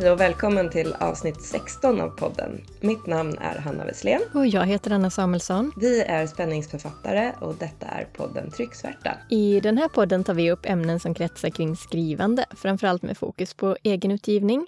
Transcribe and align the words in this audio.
Hej 0.00 0.10
och 0.10 0.20
välkommen 0.20 0.70
till 0.70 0.94
avsnitt 1.00 1.42
16 1.42 2.00
av 2.00 2.08
podden. 2.08 2.64
Mitt 2.80 3.06
namn 3.06 3.38
är 3.38 3.58
Hanna 3.58 3.84
Wesslén. 3.84 4.20
Och 4.34 4.46
jag 4.46 4.66
heter 4.66 4.90
Anna 4.90 5.10
Samuelsson. 5.10 5.72
Vi 5.76 6.02
är 6.02 6.26
spänningsförfattare 6.26 7.32
och 7.40 7.54
detta 7.54 7.86
är 7.86 8.04
podden 8.04 8.50
Trycksvärta. 8.50 9.16
I 9.30 9.60
den 9.60 9.78
här 9.78 9.88
podden 9.88 10.24
tar 10.24 10.34
vi 10.34 10.50
upp 10.50 10.66
ämnen 10.66 11.00
som 11.00 11.14
kretsar 11.14 11.50
kring 11.50 11.76
skrivande, 11.76 12.46
framförallt 12.56 13.02
med 13.02 13.18
fokus 13.18 13.54
på 13.54 13.76
egenutgivning. 13.82 14.66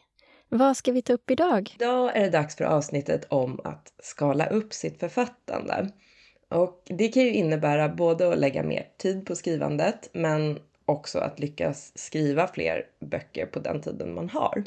Vad 0.49 0.77
ska 0.77 0.93
vi 0.93 1.03
ta 1.03 1.13
upp 1.13 1.31
idag? 1.31 1.77
Idag 1.81 2.17
är 2.17 2.21
det 2.21 2.31
dags 2.31 2.57
för 2.57 2.65
avsnittet 2.65 3.27
om 3.29 3.61
att 3.65 3.93
skala 4.03 4.47
upp 4.47 4.73
sitt 4.73 5.01
författande. 5.01 5.89
Och 6.49 6.83
det 6.85 7.09
kan 7.09 7.23
ju 7.23 7.33
innebära 7.33 7.89
både 7.89 8.33
att 8.33 8.39
lägga 8.39 8.63
mer 8.63 8.87
tid 8.99 9.27
på 9.27 9.35
skrivandet 9.35 10.11
men 10.13 10.59
också 10.85 11.19
att 11.19 11.41
lyckas 11.41 11.93
skriva 11.95 12.49
fler 12.49 12.85
böcker 13.01 13.47
på 13.47 13.59
den 13.59 13.83
tiden 13.83 14.15
man 14.15 14.29
har. 14.29 14.65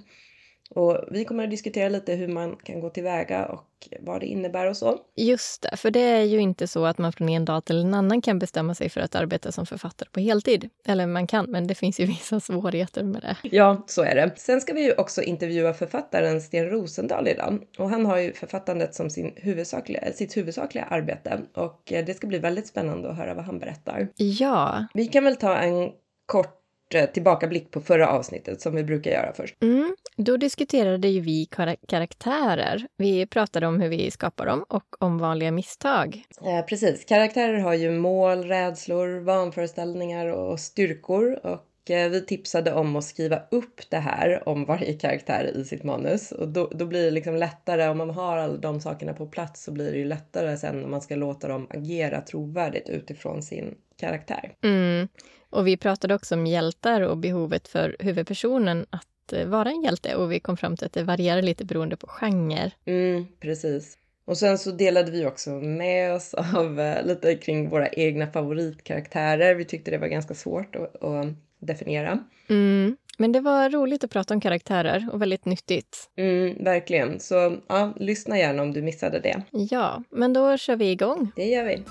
Och 0.69 0.99
vi 1.11 1.25
kommer 1.25 1.43
att 1.43 1.49
diskutera 1.49 1.89
lite 1.89 2.13
hur 2.13 2.27
man 2.27 2.55
kan 2.55 2.79
gå 2.79 2.89
tillväga 2.89 3.45
och 3.45 3.65
vad 3.99 4.19
det 4.19 4.25
innebär 4.25 4.69
och 4.69 4.77
så. 4.77 4.97
Just 5.15 5.61
det, 5.61 5.77
för 5.77 5.91
det 5.91 5.99
är 5.99 6.23
ju 6.23 6.39
inte 6.39 6.67
så 6.67 6.85
att 6.85 6.97
man 6.97 7.13
från 7.13 7.29
en 7.29 7.45
dag 7.45 7.65
till 7.65 7.81
en 7.81 7.93
annan 7.93 8.21
kan 8.21 8.39
bestämma 8.39 8.75
sig 8.75 8.89
för 8.89 9.01
att 9.01 9.15
arbeta 9.15 9.51
som 9.51 9.65
författare 9.65 10.09
på 10.11 10.19
heltid. 10.19 10.69
Eller 10.85 11.07
man 11.07 11.27
kan, 11.27 11.45
men 11.45 11.67
det 11.67 11.75
finns 11.75 11.99
ju 11.99 12.05
vissa 12.05 12.39
svårigheter 12.39 13.03
med 13.03 13.21
det. 13.21 13.37
Ja, 13.55 13.83
så 13.87 14.03
är 14.03 14.15
det. 14.15 14.31
Sen 14.37 14.61
ska 14.61 14.73
vi 14.73 14.83
ju 14.83 14.93
också 14.93 15.21
intervjua 15.21 15.73
författaren 15.73 16.41
Sten 16.41 16.69
Rosendahl 16.69 17.27
idag. 17.27 17.63
Och 17.77 17.89
han 17.89 18.05
har 18.05 18.17
ju 18.17 18.33
författandet 18.33 18.95
som 18.95 19.09
sin 19.09 19.33
huvudsakliga, 19.35 20.13
sitt 20.13 20.37
huvudsakliga 20.37 20.83
arbete. 20.83 21.41
Och 21.53 21.81
det 21.85 22.17
ska 22.17 22.27
bli 22.27 22.39
väldigt 22.39 22.67
spännande 22.67 23.09
att 23.09 23.17
höra 23.17 23.33
vad 23.33 23.45
han 23.45 23.59
berättar. 23.59 24.07
Ja. 24.15 24.85
Vi 24.93 25.07
kan 25.07 25.23
väl 25.23 25.35
ta 25.35 25.55
en 25.55 25.91
kort 26.25 26.64
eh, 26.95 27.05
tillbakablick 27.05 27.71
på 27.71 27.81
förra 27.81 28.09
avsnittet 28.09 28.61
som 28.61 28.75
vi 28.75 28.83
brukar 28.83 29.11
göra 29.11 29.33
först. 29.33 29.55
Mm, 29.63 29.95
då 30.17 30.37
diskuterade 30.37 31.07
ju 31.07 31.21
vi 31.21 31.45
kar 31.45 31.75
karaktärer. 31.87 32.87
Vi 32.97 33.27
pratade 33.27 33.67
om 33.67 33.81
hur 33.81 33.89
vi 33.89 34.11
skapar 34.11 34.45
dem 34.45 34.65
och 34.69 35.03
om 35.03 35.17
vanliga 35.17 35.51
misstag. 35.51 36.23
Eh, 36.45 36.65
precis. 36.65 37.05
Karaktärer 37.05 37.59
har 37.59 37.73
ju 37.73 37.91
mål, 37.91 38.43
rädslor, 38.43 39.19
vanföreställningar 39.19 40.27
och 40.27 40.59
styrkor. 40.59 41.39
Och 41.43 41.91
eh, 41.91 42.09
vi 42.09 42.25
tipsade 42.25 42.73
om 42.73 42.95
att 42.95 43.03
skriva 43.03 43.41
upp 43.51 43.81
det 43.89 43.97
här 43.97 44.49
om 44.49 44.65
varje 44.65 44.93
karaktär 44.93 45.51
i 45.55 45.65
sitt 45.65 45.83
manus. 45.83 46.31
Och 46.31 46.47
då, 46.47 46.71
då 46.75 46.85
blir 46.85 47.05
det 47.05 47.11
liksom 47.11 47.35
lättare, 47.35 47.87
om 47.87 47.97
man 47.97 48.09
har 48.09 48.37
alla 48.37 48.57
de 48.57 48.81
sakerna 48.81 49.13
på 49.13 49.27
plats 49.27 49.63
så 49.63 49.71
blir 49.71 49.91
det 49.91 49.97
ju 49.97 50.05
lättare 50.05 50.57
sen 50.57 50.81
när 50.81 50.87
man 50.87 51.01
ska 51.01 51.15
låta 51.15 51.47
dem 51.47 51.67
agera 51.69 52.21
trovärdigt 52.21 52.89
utifrån 52.89 53.43
sin 53.43 53.75
karaktär. 53.99 54.53
Mm. 54.63 55.07
Och 55.55 55.67
vi 55.67 55.77
pratade 55.77 56.15
också 56.15 56.35
om 56.35 56.47
hjältar 56.47 57.01
och 57.01 57.17
behovet 57.17 57.67
för 57.67 57.95
huvudpersonen 57.99 58.85
att 58.89 59.33
eh, 59.33 59.47
vara 59.47 59.69
en 59.69 59.81
hjälte 59.81 60.15
och 60.15 60.31
vi 60.31 60.39
kom 60.39 60.57
fram 60.57 60.77
till 60.77 60.85
att 60.85 60.93
det 60.93 61.03
varierar 61.03 61.41
lite 61.41 61.65
beroende 61.65 61.97
på 61.97 62.07
genre. 62.07 62.71
Mm, 62.85 63.25
precis. 63.39 63.97
Och 64.25 64.37
sen 64.37 64.57
så 64.57 64.71
delade 64.71 65.11
vi 65.11 65.25
också 65.25 65.49
med 65.49 66.13
oss 66.13 66.33
av 66.33 66.79
uh, 66.79 67.05
lite 67.05 67.35
kring 67.35 67.69
våra 67.69 67.89
egna 67.89 68.27
favoritkaraktärer. 68.27 69.55
Vi 69.55 69.65
tyckte 69.65 69.91
det 69.91 69.97
var 69.97 70.07
ganska 70.07 70.33
svårt 70.33 70.75
att, 70.75 71.03
att 71.03 71.27
definiera. 71.59 72.19
Mm. 72.49 72.97
Men 73.17 73.31
det 73.31 73.41
var 73.41 73.69
roligt 73.69 74.03
att 74.03 74.11
prata 74.11 74.33
om 74.33 74.41
karaktärer 74.41 75.09
och 75.11 75.21
väldigt 75.21 75.45
nyttigt. 75.45 76.09
Mm, 76.15 76.63
verkligen. 76.63 77.19
Så 77.19 77.57
ja, 77.67 77.93
lyssna 77.95 78.37
gärna 78.39 78.61
om 78.61 78.73
du 78.73 78.81
missade 78.81 79.19
det. 79.19 79.43
Ja, 79.51 80.03
men 80.09 80.33
då 80.33 80.57
kör 80.57 80.75
vi 80.75 80.91
igång. 80.91 81.31
Det 81.35 81.45
gör 81.45 81.65
vi. 81.65 81.83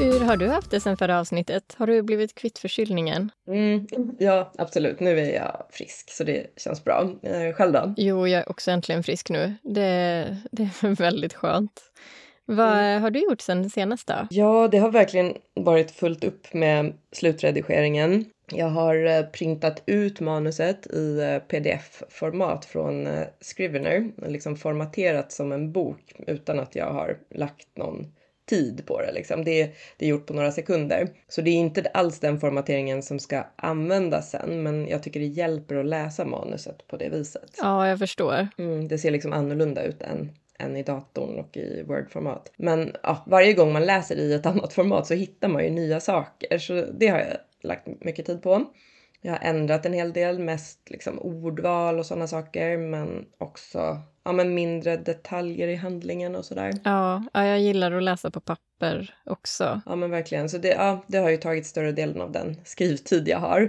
Hur 0.00 0.20
har 0.20 0.36
du 0.36 0.48
haft 0.48 0.70
det 0.70 0.80
sen 0.80 0.96
förra 0.96 1.20
avsnittet? 1.20 1.74
Har 1.78 1.86
du 1.86 2.02
blivit 2.02 2.34
kvitt 2.34 2.58
förkylningen? 2.58 3.30
Mm, 3.48 3.86
ja, 4.18 4.52
absolut. 4.58 5.00
Nu 5.00 5.20
är 5.20 5.34
jag 5.34 5.66
frisk, 5.70 6.10
så 6.10 6.24
det 6.24 6.46
känns 6.56 6.84
bra. 6.84 7.10
Eh, 7.22 7.54
själv 7.54 7.72
då? 7.72 7.94
Jo, 7.96 8.26
jag 8.26 8.40
är 8.40 8.50
också 8.50 8.70
äntligen 8.70 9.02
frisk 9.02 9.30
nu. 9.30 9.54
Det, 9.62 10.36
det 10.52 10.62
är 10.62 10.94
väldigt 10.94 11.34
skönt. 11.34 11.82
Vad 12.44 12.78
mm. 12.78 13.02
har 13.02 13.10
du 13.10 13.20
gjort 13.20 13.40
sen 13.40 13.70
senast 13.70 14.06
då? 14.06 14.26
Ja, 14.30 14.68
det 14.68 14.78
har 14.78 14.90
verkligen 14.90 15.34
varit 15.54 15.90
fullt 15.90 16.24
upp 16.24 16.54
med 16.54 16.92
slutredigeringen. 17.12 18.24
Jag 18.52 18.68
har 18.68 19.06
eh, 19.06 19.22
printat 19.22 19.82
ut 19.86 20.20
manuset 20.20 20.86
i 20.86 21.20
eh, 21.20 21.38
pdf-format 21.38 22.64
från 22.64 23.08
Scrivener, 23.40 24.10
liksom 24.28 24.56
formaterat 24.56 25.32
som 25.32 25.52
en 25.52 25.72
bok 25.72 26.14
utan 26.26 26.60
att 26.60 26.74
jag 26.74 26.92
har 26.92 27.18
lagt 27.30 27.76
någon 27.76 28.06
tid 28.50 28.86
på 28.86 29.00
det. 29.00 29.12
Liksom. 29.12 29.44
Det, 29.44 29.70
det 29.96 30.04
är 30.04 30.08
gjort 30.08 30.26
på 30.26 30.34
några 30.34 30.52
sekunder. 30.52 31.08
Så 31.28 31.40
det 31.40 31.50
är 31.50 31.54
inte 31.54 31.90
alls 31.94 32.20
den 32.20 32.40
formateringen 32.40 33.02
som 33.02 33.18
ska 33.18 33.44
användas 33.56 34.30
sen, 34.30 34.62
men 34.62 34.88
jag 34.88 35.02
tycker 35.02 35.20
det 35.20 35.26
hjälper 35.26 35.76
att 35.76 35.86
läsa 35.86 36.24
manuset 36.24 36.86
på 36.86 36.96
det 36.96 37.08
viset. 37.08 37.58
Ja, 37.58 37.88
jag 37.88 37.98
förstår. 37.98 38.48
Mm, 38.58 38.88
det 38.88 38.98
ser 38.98 39.10
liksom 39.10 39.32
annorlunda 39.32 39.82
ut 39.82 40.02
än 40.02 40.32
än 40.60 40.76
i 40.76 40.82
datorn 40.82 41.38
och 41.38 41.56
i 41.56 41.82
Word-format. 41.82 42.52
Men 42.56 42.96
ja, 43.02 43.24
varje 43.26 43.52
gång 43.52 43.72
man 43.72 43.84
läser 43.84 44.16
i 44.16 44.34
ett 44.34 44.46
annat 44.52 44.72
format 44.72 45.06
så 45.06 45.14
hittar 45.14 45.48
man 45.48 45.64
ju 45.64 45.70
nya 45.70 46.00
saker, 46.00 46.58
så 46.58 46.86
det 46.92 47.06
har 47.06 47.18
jag 47.18 47.36
lagt 47.62 47.86
mycket 48.04 48.26
tid 48.26 48.42
på. 48.42 48.64
Jag 49.20 49.32
har 49.32 49.38
ändrat 49.38 49.86
en 49.86 49.92
hel 49.92 50.12
del, 50.12 50.38
mest 50.38 50.90
liksom 50.90 51.18
ordval 51.18 51.98
och 51.98 52.06
sådana 52.06 52.26
saker, 52.26 52.76
men 52.76 53.26
också 53.38 53.98
ja, 54.24 54.32
men 54.32 54.54
mindre 54.54 54.96
detaljer 54.96 55.68
i 55.68 55.74
handlingen 55.74 56.36
och 56.36 56.44
sådär. 56.44 56.72
Ja, 56.84 57.24
ja, 57.32 57.44
jag 57.44 57.60
gillar 57.60 57.92
att 57.92 58.02
läsa 58.02 58.30
på 58.30 58.40
papper 58.40 59.14
också. 59.26 59.80
Ja, 59.86 59.96
men 59.96 60.10
verkligen. 60.10 60.48
Så 60.48 60.58
det, 60.58 60.68
ja, 60.68 61.04
det 61.06 61.18
har 61.18 61.30
ju 61.30 61.36
tagit 61.36 61.66
större 61.66 61.92
delen 61.92 62.20
av 62.20 62.32
den 62.32 62.56
skrivtid 62.64 63.28
jag 63.28 63.38
har. 63.38 63.60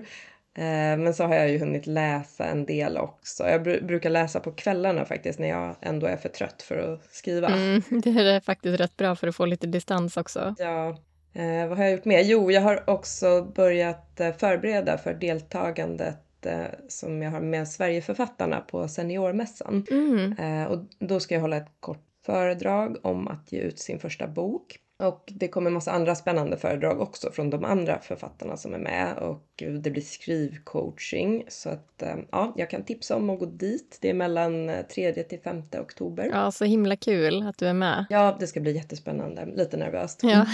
Eh, 0.57 0.97
men 0.97 1.13
så 1.13 1.23
har 1.23 1.35
jag 1.35 1.49
ju 1.49 1.59
hunnit 1.59 1.87
läsa 1.87 2.45
en 2.45 2.65
del 2.65 2.97
också. 2.97 3.43
Jag 3.43 3.63
br 3.63 3.81
brukar 3.81 4.09
läsa 4.09 4.39
på 4.39 4.51
kvällarna 4.51 5.05
faktiskt 5.05 5.39
när 5.39 5.49
jag 5.49 5.75
ändå 5.81 6.07
är 6.07 6.17
för 6.17 6.29
trött 6.29 6.61
för 6.61 6.77
att 6.77 7.13
skriva. 7.13 7.47
Mm, 7.47 7.81
det 8.03 8.09
är 8.09 8.39
faktiskt 8.39 8.79
rätt 8.79 8.97
bra 8.97 9.15
för 9.15 9.27
att 9.27 9.35
få 9.35 9.45
lite 9.45 9.67
distans 9.67 10.17
också. 10.17 10.55
Ja, 10.57 10.97
Eh, 11.33 11.67
vad 11.67 11.77
har 11.77 11.83
jag 11.83 11.91
gjort 11.91 12.05
mer? 12.05 12.21
Jo, 12.21 12.51
jag 12.51 12.61
har 12.61 12.89
också 12.89 13.41
börjat 13.55 14.19
eh, 14.19 14.33
förbereda 14.33 14.97
för 14.97 15.13
deltagandet 15.13 16.15
eh, 16.45 16.65
som 16.87 17.21
jag 17.21 17.31
har 17.31 17.41
med 17.41 17.67
Sverigeförfattarna 17.67 18.59
på 18.59 18.87
Seniormässan. 18.87 19.85
Mm. 19.91 20.33
Eh, 20.33 20.71
och 20.71 20.79
då 20.99 21.19
ska 21.19 21.35
jag 21.35 21.41
hålla 21.41 21.57
ett 21.57 21.71
kort 21.79 22.05
föredrag 22.25 22.97
om 23.01 23.27
att 23.27 23.51
ge 23.51 23.59
ut 23.59 23.79
sin 23.79 23.99
första 23.99 24.27
bok. 24.27 24.79
Och 25.01 25.23
det 25.35 25.47
kommer 25.47 25.71
massa 25.71 25.91
andra 25.91 26.15
spännande 26.15 26.57
föredrag 26.57 27.01
också 27.01 27.31
från 27.31 27.49
de 27.49 27.65
andra 27.65 27.99
författarna 27.99 28.57
som 28.57 28.73
är 28.73 28.77
med 28.77 29.17
och 29.17 29.63
det 29.81 29.91
blir 29.91 30.01
skrivcoaching 30.01 31.45
så 31.47 31.69
att 31.69 32.01
eh, 32.01 32.15
ja, 32.31 32.53
jag 32.57 32.69
kan 32.69 32.83
tipsa 32.83 33.15
om 33.15 33.29
att 33.29 33.39
gå 33.39 33.45
dit. 33.45 33.97
Det 34.01 34.09
är 34.09 34.13
mellan 34.13 34.71
3 34.93 35.07
eh, 35.07 35.13
till 35.13 35.39
5 35.39 35.63
oktober. 35.79 36.29
Ja, 36.33 36.51
så 36.51 36.65
himla 36.65 36.95
kul 36.95 37.47
att 37.47 37.57
du 37.57 37.67
är 37.67 37.73
med. 37.73 38.05
Ja, 38.09 38.37
det 38.39 38.47
ska 38.47 38.59
bli 38.59 38.71
jättespännande. 38.71 39.45
Lite 39.45 39.77
nervöst. 39.77 40.19
Ja. 40.23 40.45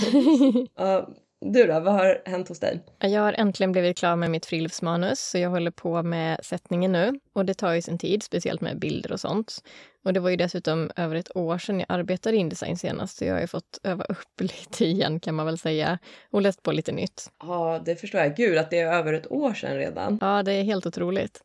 Du 1.40 1.68
då, 1.68 1.80
vad 1.80 1.94
har 1.94 2.22
hänt 2.26 2.50
hos 2.50 2.60
dig? 2.60 2.84
Jag 3.00 3.22
har 3.22 3.34
äntligen 3.34 3.72
blivit 3.72 3.98
klar 3.98 4.16
med 4.16 4.32
mitt 4.32 4.46
friluftsmanus 4.46 5.20
så 5.20 5.38
jag 5.38 5.50
håller 5.50 5.72
på 5.72 6.04
med 6.04 6.40
sättningen 6.44 6.92
nu. 6.92 7.20
Och 7.34 7.46
det 7.46 7.54
tar 7.54 7.74
ju 7.74 7.82
sin 7.82 7.98
tid, 7.98 8.24
speciellt 8.24 8.62
med 8.62 8.80
bilder 8.80 9.12
och 9.12 9.20
sånt. 9.20 9.64
Och 10.06 10.14
det 10.14 10.20
var 10.20 10.30
ju 10.30 10.36
dessutom 10.36 10.92
över 10.96 11.16
ett 11.16 11.36
år 11.36 11.58
sedan 11.58 11.80
jag 11.80 11.86
arbetade 11.90 12.38
i 12.38 12.40
Indesign 12.40 12.78
senast 12.78 13.18
så 13.18 13.26
jag 13.26 13.34
har 13.34 13.42
ju 13.42 13.48
fått 13.48 13.80
öva 13.84 14.04
upp 14.04 14.42
lite 14.42 14.86
igen 14.86 15.20
kan 15.20 15.36
man 15.36 15.46
väl 15.46 15.58
säga 15.58 16.00
och 16.32 16.42
läst 16.42 16.64
på 16.64 16.72
lite 16.72 16.92
nytt. 16.92 17.30
Ja, 17.40 17.82
det 17.86 17.96
förstår 17.96 18.22
jag. 18.22 18.36
Gud, 18.36 18.58
att 18.58 18.70
det 18.70 18.80
är 18.80 18.94
över 18.94 19.14
ett 19.14 19.32
år 19.32 19.54
sedan 19.54 19.76
redan. 19.76 20.18
Ja, 20.22 20.44
det 20.44 20.52
är 20.52 20.64
helt 20.64 20.86
otroligt. 20.86 21.42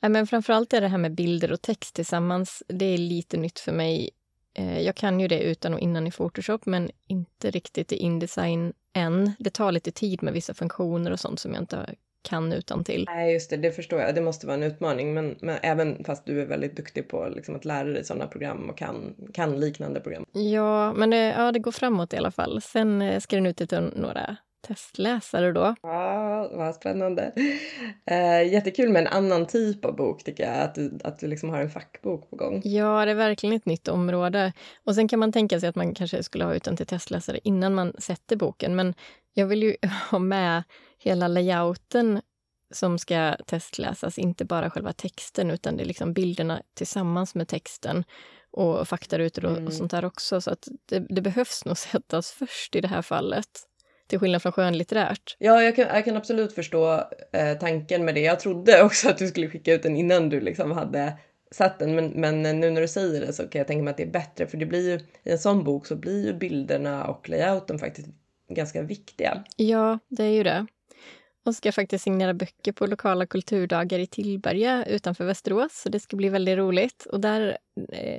Men 0.00 0.26
framförallt 0.26 0.72
är 0.72 0.80
det 0.80 0.88
här 0.88 0.98
med 0.98 1.14
bilder 1.14 1.52
och 1.52 1.62
text 1.62 1.94
tillsammans, 1.94 2.62
det 2.68 2.84
är 2.84 2.98
lite 2.98 3.36
nytt 3.36 3.58
för 3.58 3.72
mig. 3.72 4.10
Eh, 4.54 4.80
jag 4.80 4.94
kan 4.94 5.20
ju 5.20 5.28
det 5.28 5.42
utan 5.42 5.74
och 5.74 5.80
innan 5.80 6.06
i 6.06 6.10
Photoshop, 6.10 6.66
men 6.66 6.90
inte 7.06 7.50
riktigt 7.50 7.92
i 7.92 7.96
Indesign 7.96 8.72
än. 8.92 9.32
Det 9.38 9.50
tar 9.50 9.72
lite 9.72 9.90
tid 9.90 10.22
med 10.22 10.32
vissa 10.32 10.54
funktioner 10.54 11.10
och 11.10 11.20
sånt 11.20 11.40
som 11.40 11.52
jag 11.54 11.62
inte 11.62 11.94
kan 12.22 12.52
utan 12.52 12.84
till. 12.84 13.04
Nej, 13.08 13.32
just 13.32 13.50
det, 13.50 13.56
det 13.56 13.72
förstår 13.72 14.00
jag. 14.00 14.14
Det 14.14 14.20
måste 14.20 14.46
vara 14.46 14.56
en 14.56 14.62
utmaning, 14.62 15.14
men, 15.14 15.36
men 15.40 15.58
även 15.62 16.04
fast 16.04 16.26
du 16.26 16.40
är 16.40 16.46
väldigt 16.46 16.76
duktig 16.76 17.08
på 17.08 17.28
liksom, 17.28 17.56
att 17.56 17.64
lära 17.64 17.88
dig 17.88 18.04
sådana 18.04 18.26
program 18.26 18.70
och 18.70 18.78
kan, 18.78 19.14
kan 19.32 19.60
liknande 19.60 20.00
program. 20.00 20.26
Ja, 20.32 20.92
men 20.92 21.10
det, 21.10 21.16
ja, 21.16 21.52
det 21.52 21.58
går 21.58 21.72
framåt 21.72 22.12
i 22.12 22.16
alla 22.16 22.30
fall. 22.30 22.62
Sen 22.62 23.02
eh, 23.02 23.20
ska 23.20 23.36
den 23.36 23.46
ut 23.46 23.56
till 23.56 23.90
några 23.96 24.36
testläsare 24.66 25.52
då. 25.52 25.74
Ja, 25.82 26.50
vad 26.52 26.74
spännande. 26.74 27.32
Eh, 28.06 28.52
jättekul 28.52 28.88
med 28.88 29.00
en 29.00 29.12
annan 29.12 29.46
typ 29.46 29.84
av 29.84 29.96
bok 29.96 30.24
tycker 30.24 30.44
jag, 30.44 30.62
att 30.62 30.74
du, 30.74 30.98
att 31.04 31.18
du 31.18 31.26
liksom 31.26 31.50
har 31.50 31.60
en 31.60 31.70
fackbok 31.70 32.30
på 32.30 32.36
gång. 32.36 32.62
Ja, 32.64 33.04
det 33.04 33.10
är 33.10 33.14
verkligen 33.14 33.56
ett 33.56 33.66
nytt 33.66 33.88
område. 33.88 34.52
Och 34.84 34.94
sen 34.94 35.08
kan 35.08 35.18
man 35.18 35.32
tänka 35.32 35.60
sig 35.60 35.68
att 35.68 35.76
man 35.76 35.94
kanske 35.94 36.22
skulle 36.22 36.44
ha 36.44 36.54
ut 36.54 36.64
den 36.64 36.76
till 36.76 36.86
testläsare 36.86 37.40
innan 37.44 37.74
man 37.74 37.92
sätter 37.98 38.36
boken, 38.36 38.76
men 38.76 38.94
jag 39.34 39.46
vill 39.46 39.62
ju 39.62 39.76
ha 40.10 40.18
med 40.18 40.62
hela 40.98 41.28
layouten 41.28 42.20
som 42.70 42.98
ska 42.98 43.36
testläsas, 43.46 44.18
inte 44.18 44.44
bara 44.44 44.70
själva 44.70 44.92
texten 44.92 45.50
utan 45.50 45.76
det 45.76 45.82
är 45.82 45.86
liksom 45.86 46.12
bilderna 46.12 46.62
tillsammans 46.74 47.34
med 47.34 47.48
texten 47.48 48.04
och 48.50 48.88
faktarutor 48.88 49.44
och, 49.44 49.50
mm. 49.50 49.66
och 49.66 49.72
sånt 49.72 49.90
där 49.90 50.04
också. 50.04 50.40
Så 50.40 50.50
att 50.50 50.68
det, 50.88 51.06
det 51.08 51.20
behövs 51.22 51.64
nog 51.64 51.78
sättas 51.78 52.30
först 52.30 52.76
i 52.76 52.80
det 52.80 52.88
här 52.88 53.02
fallet. 53.02 53.46
Till 54.06 54.18
skillnad 54.18 54.42
från 54.42 54.52
skönlitterärt. 54.52 55.36
Ja, 55.38 55.62
jag 55.62 55.76
kan, 55.76 55.86
jag 55.86 56.04
kan 56.04 56.16
absolut 56.16 56.52
förstå 56.52 56.94
eh, 57.32 57.58
tanken 57.60 58.04
med 58.04 58.14
det. 58.14 58.20
Jag 58.20 58.40
trodde 58.40 58.82
också 58.84 59.08
att 59.08 59.18
du 59.18 59.28
skulle 59.28 59.48
skicka 59.48 59.74
ut 59.74 59.82
den 59.82 59.96
innan 59.96 60.28
du 60.28 60.40
liksom 60.40 60.72
hade 60.72 61.12
satt 61.50 61.78
den, 61.78 61.94
men, 61.94 62.08
men 62.08 62.42
nu 62.42 62.70
när 62.70 62.80
du 62.80 62.88
säger 62.88 63.20
det 63.20 63.32
så 63.32 63.48
kan 63.48 63.58
jag 63.58 63.66
tänka 63.66 63.82
mig 63.82 63.90
att 63.90 63.96
det 63.96 64.02
är 64.02 64.10
bättre, 64.10 64.46
för 64.46 64.56
det 64.56 64.66
blir 64.66 64.90
ju 64.90 65.00
i 65.24 65.32
en 65.32 65.38
sån 65.38 65.64
bok 65.64 65.86
så 65.86 65.96
blir 65.96 66.26
ju 66.26 66.32
bilderna 66.32 67.04
och 67.04 67.28
layouten 67.28 67.78
faktiskt 67.78 68.08
ganska 68.48 68.82
viktiga. 68.82 69.44
Ja, 69.56 69.98
det 70.08 70.24
är 70.24 70.30
ju 70.30 70.42
det 70.42 70.66
och 71.44 71.54
ska 71.54 71.72
faktiskt 71.72 72.04
signera 72.04 72.34
böcker 72.34 72.72
på 72.72 72.86
lokala 72.86 73.26
kulturdagar 73.26 73.98
i 73.98 74.06
Tillberga 74.06 74.84
utanför 74.84 75.24
Västerås. 75.24 75.80
Så 75.82 75.88
det 75.88 76.00
ska 76.00 76.16
bli 76.16 76.28
väldigt 76.28 76.58
roligt. 76.58 77.06
Och 77.06 77.20
där 77.20 77.58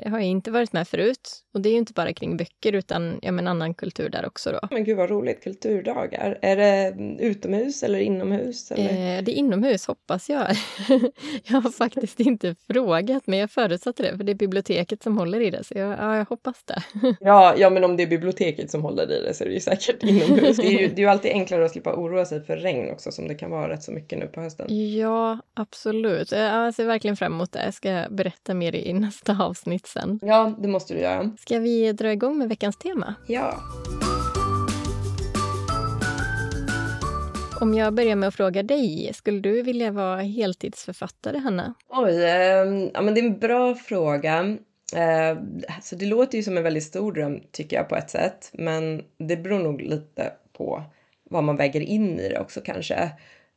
har 0.05 0.19
jag 0.19 0.23
inte 0.23 0.51
varit 0.51 0.73
med 0.73 0.87
förut. 0.87 1.41
Och 1.53 1.61
det 1.61 1.69
är 1.69 1.71
ju 1.71 1.77
inte 1.77 1.93
bara 1.93 2.13
kring 2.13 2.37
böcker 2.37 2.73
utan 2.73 3.19
ja, 3.21 3.31
men 3.31 3.47
annan 3.47 3.73
kultur 3.73 4.09
där 4.09 4.25
också. 4.25 4.51
Då. 4.51 4.67
Men 4.71 4.83
gud 4.83 4.97
vad 4.97 5.09
roligt, 5.09 5.43
kulturdagar. 5.43 6.39
Är 6.41 6.55
det 6.55 6.95
utomhus 7.23 7.83
eller 7.83 7.99
inomhus? 7.99 8.71
Eller? 8.71 9.17
Eh, 9.17 9.23
det 9.23 9.31
är 9.31 9.35
inomhus 9.35 9.87
hoppas 9.87 10.29
jag. 10.29 10.47
jag 11.43 11.61
har 11.61 11.71
faktiskt 11.71 12.19
inte 12.19 12.55
frågat 12.67 13.27
men 13.27 13.39
jag 13.39 13.51
förutsatte 13.51 14.03
det 14.03 14.17
för 14.17 14.23
det 14.23 14.31
är 14.31 14.35
biblioteket 14.35 15.03
som 15.03 15.17
håller 15.17 15.39
i 15.39 15.49
det. 15.49 15.63
Så 15.63 15.73
jag, 15.77 15.91
ja, 15.99 16.17
jag 16.17 16.25
hoppas 16.25 16.63
det. 16.65 16.83
ja, 17.19 17.55
ja, 17.57 17.69
men 17.69 17.83
om 17.83 17.97
det 17.97 18.03
är 18.03 18.07
biblioteket 18.07 18.71
som 18.71 18.81
håller 18.81 19.11
i 19.11 19.21
det 19.21 19.33
så 19.33 19.43
är 19.43 19.47
det 19.47 19.53
ju 19.53 19.59
säkert 19.59 20.03
inomhus. 20.03 20.57
Det 20.57 20.67
är 20.67 20.81
ju, 20.81 20.87
det 20.87 21.01
är 21.01 21.05
ju 21.05 21.09
alltid 21.09 21.31
enklare 21.31 21.65
att 21.65 21.71
slippa 21.71 21.95
oroa 21.95 22.25
sig 22.25 22.43
för 22.43 22.57
regn 22.57 22.91
också 22.91 23.11
som 23.11 23.27
det 23.27 23.35
kan 23.35 23.51
vara 23.51 23.69
rätt 23.69 23.83
så 23.83 23.91
mycket 23.91 24.19
nu 24.19 24.27
på 24.27 24.41
hösten. 24.41 24.95
Ja, 24.97 25.39
absolut. 25.53 26.31
Jag 26.31 26.73
ser 26.73 26.85
verkligen 26.85 27.17
fram 27.17 27.33
emot 27.33 27.51
det. 27.51 27.65
Jag 27.65 27.73
ska 27.73 28.05
berätta 28.09 28.53
mer 28.53 28.75
i 28.75 28.93
nästa 28.93 29.33
avsnitt 29.45 29.87
sen. 29.87 30.19
Ja, 30.21 30.55
det 30.59 30.67
måste 30.67 30.93
du 30.93 30.99
göra. 30.99 31.31
Ska 31.39 31.59
vi 31.59 31.91
dra 31.91 32.11
igång 32.11 32.37
med 32.37 32.49
veckans 32.49 32.77
tema? 32.77 33.15
Ja. 33.27 33.59
Om 37.61 37.73
jag 37.73 37.93
börjar 37.93 38.15
med 38.15 38.27
att 38.27 38.35
fråga 38.35 38.63
dig, 38.63 39.11
skulle 39.13 39.39
du 39.39 39.61
vilja 39.61 39.91
vara 39.91 40.21
heltidsförfattare, 40.21 41.37
Hanna? 41.37 41.73
Oj, 41.89 42.23
eh, 42.23 42.89
ja 42.93 43.01
men 43.01 43.13
det 43.13 43.19
är 43.19 43.25
en 43.25 43.39
bra 43.39 43.75
fråga. 43.75 44.57
Eh, 44.95 45.37
så 45.81 45.95
det 45.95 46.05
låter 46.05 46.37
ju 46.37 46.43
som 46.43 46.57
en 46.57 46.63
väldigt 46.63 46.83
stor 46.83 47.11
dröm 47.11 47.39
tycker 47.51 47.77
jag 47.77 47.89
på 47.89 47.95
ett 47.95 48.09
sätt, 48.09 48.49
men 48.53 49.03
det 49.17 49.37
beror 49.37 49.59
nog 49.59 49.81
lite 49.81 50.31
på 50.53 50.83
vad 51.29 51.43
man 51.43 51.57
väger 51.57 51.81
in 51.81 52.19
i 52.19 52.29
det 52.29 52.39
också 52.39 52.61
kanske. 52.65 52.95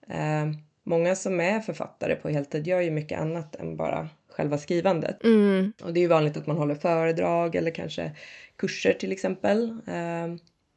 Eh, 0.08 0.46
många 0.84 1.14
som 1.14 1.40
är 1.40 1.60
författare 1.60 2.14
på 2.14 2.28
heltid 2.28 2.66
gör 2.66 2.80
ju 2.80 2.90
mycket 2.90 3.20
annat 3.20 3.56
än 3.56 3.76
bara 3.76 4.08
själva 4.38 4.58
skrivandet. 4.58 5.24
Mm. 5.24 5.72
Och 5.82 5.92
det 5.92 6.00
är 6.00 6.02
ju 6.02 6.08
vanligt 6.08 6.36
att 6.36 6.46
man 6.46 6.56
håller 6.56 6.74
föredrag 6.74 7.54
eller 7.54 7.70
kanske 7.70 8.12
kurser 8.56 8.92
till 8.92 9.12
exempel. 9.12 9.70
Eh, 9.86 10.34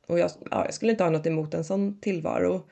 och 0.08 0.20
jag, 0.20 0.32
ja, 0.52 0.66
jag 0.66 0.74
skulle 0.74 0.92
inte 0.92 1.04
ha 1.04 1.12
något 1.12 1.28
emot 1.28 1.54
en 1.54 1.64
sån 1.64 2.00
tillvaro. 2.00 2.70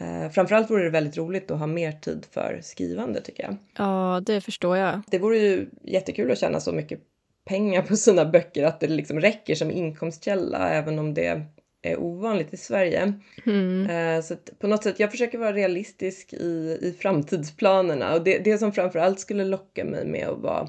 Eh, 0.00 0.30
framförallt 0.30 0.70
vore 0.70 0.84
det 0.84 0.90
väldigt 0.90 1.16
roligt 1.16 1.50
att 1.50 1.58
ha 1.58 1.66
mer 1.66 1.92
tid 1.92 2.26
för 2.30 2.60
skrivande 2.62 3.20
tycker 3.20 3.42
jag. 3.42 3.56
Ja, 3.78 4.22
det 4.26 4.40
förstår 4.40 4.76
jag. 4.76 5.00
Det 5.06 5.18
vore 5.18 5.38
ju 5.38 5.66
jättekul 5.82 6.30
att 6.30 6.38
tjäna 6.38 6.60
så 6.60 6.72
mycket 6.72 7.00
pengar 7.44 7.82
på 7.82 7.96
sina 7.96 8.24
böcker 8.24 8.64
att 8.64 8.80
det 8.80 8.88
liksom 8.88 9.20
räcker 9.20 9.54
som 9.54 9.70
inkomstkälla 9.70 10.70
även 10.70 10.98
om 10.98 11.14
det 11.14 11.42
är 11.82 12.00
ovanligt 12.00 12.54
i 12.54 12.56
Sverige. 12.56 13.12
Mm. 13.46 13.90
Eh, 13.90 14.22
så 14.22 14.36
på 14.58 14.66
något 14.66 14.82
sätt, 14.82 15.00
jag 15.00 15.10
försöker 15.10 15.38
vara 15.38 15.52
realistisk 15.52 16.32
i, 16.32 16.78
i 16.82 16.96
framtidsplanerna 16.98 18.14
och 18.14 18.24
det, 18.24 18.38
det 18.38 18.58
som 18.58 18.72
framförallt 18.72 19.20
skulle 19.20 19.44
locka 19.44 19.84
mig 19.84 20.06
med 20.06 20.28
att 20.28 20.38
vara 20.38 20.68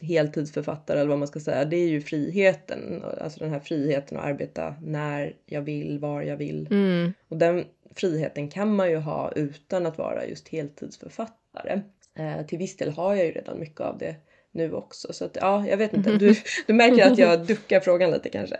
heltidsförfattare 0.00 0.98
eller 0.98 1.08
vad 1.08 1.18
man 1.18 1.28
ska 1.28 1.40
säga, 1.40 1.64
det 1.64 1.76
är 1.76 1.88
ju 1.88 2.00
friheten. 2.00 3.04
Alltså 3.20 3.40
den 3.40 3.50
här 3.50 3.60
friheten 3.60 4.18
att 4.18 4.24
arbeta 4.24 4.74
när 4.82 5.36
jag 5.46 5.62
vill, 5.62 5.98
var 5.98 6.22
jag 6.22 6.36
vill. 6.36 6.68
Mm. 6.70 7.12
Och 7.28 7.36
den 7.36 7.64
friheten 7.94 8.48
kan 8.48 8.76
man 8.76 8.90
ju 8.90 8.96
ha 8.96 9.32
utan 9.36 9.86
att 9.86 9.98
vara 9.98 10.26
just 10.26 10.48
heltidsförfattare. 10.48 11.80
Eh, 12.14 12.46
till 12.46 12.58
viss 12.58 12.76
del 12.76 12.90
har 12.90 13.14
jag 13.14 13.26
ju 13.26 13.32
redan 13.32 13.60
mycket 13.60 13.80
av 13.80 13.98
det 13.98 14.16
nu 14.52 14.72
också. 14.72 15.12
Så 15.12 15.24
att, 15.24 15.36
ja, 15.40 15.66
jag 15.66 15.76
vet 15.76 15.94
inte. 15.94 16.16
Du, 16.16 16.34
du 16.66 16.72
märker 16.72 17.12
att 17.12 17.18
jag 17.18 17.46
duckar 17.46 17.80
frågan 17.80 18.10
lite 18.10 18.28
kanske. 18.28 18.56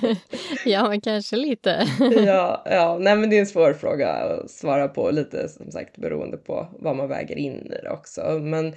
ja, 0.64 0.88
men 0.88 1.00
kanske 1.00 1.36
lite. 1.36 1.86
ja, 2.26 2.62
ja, 2.66 2.98
nej 3.00 3.16
men 3.16 3.30
det 3.30 3.36
är 3.36 3.40
en 3.40 3.46
svår 3.46 3.72
fråga 3.72 4.08
att 4.08 4.50
svara 4.50 4.88
på 4.88 5.10
lite 5.10 5.48
som 5.48 5.70
sagt 5.70 5.96
beroende 5.96 6.36
på 6.36 6.68
vad 6.78 6.96
man 6.96 7.08
väger 7.08 7.36
in 7.36 7.66
i 7.66 7.68
det 7.82 7.90
också. 7.90 8.38
Men 8.42 8.74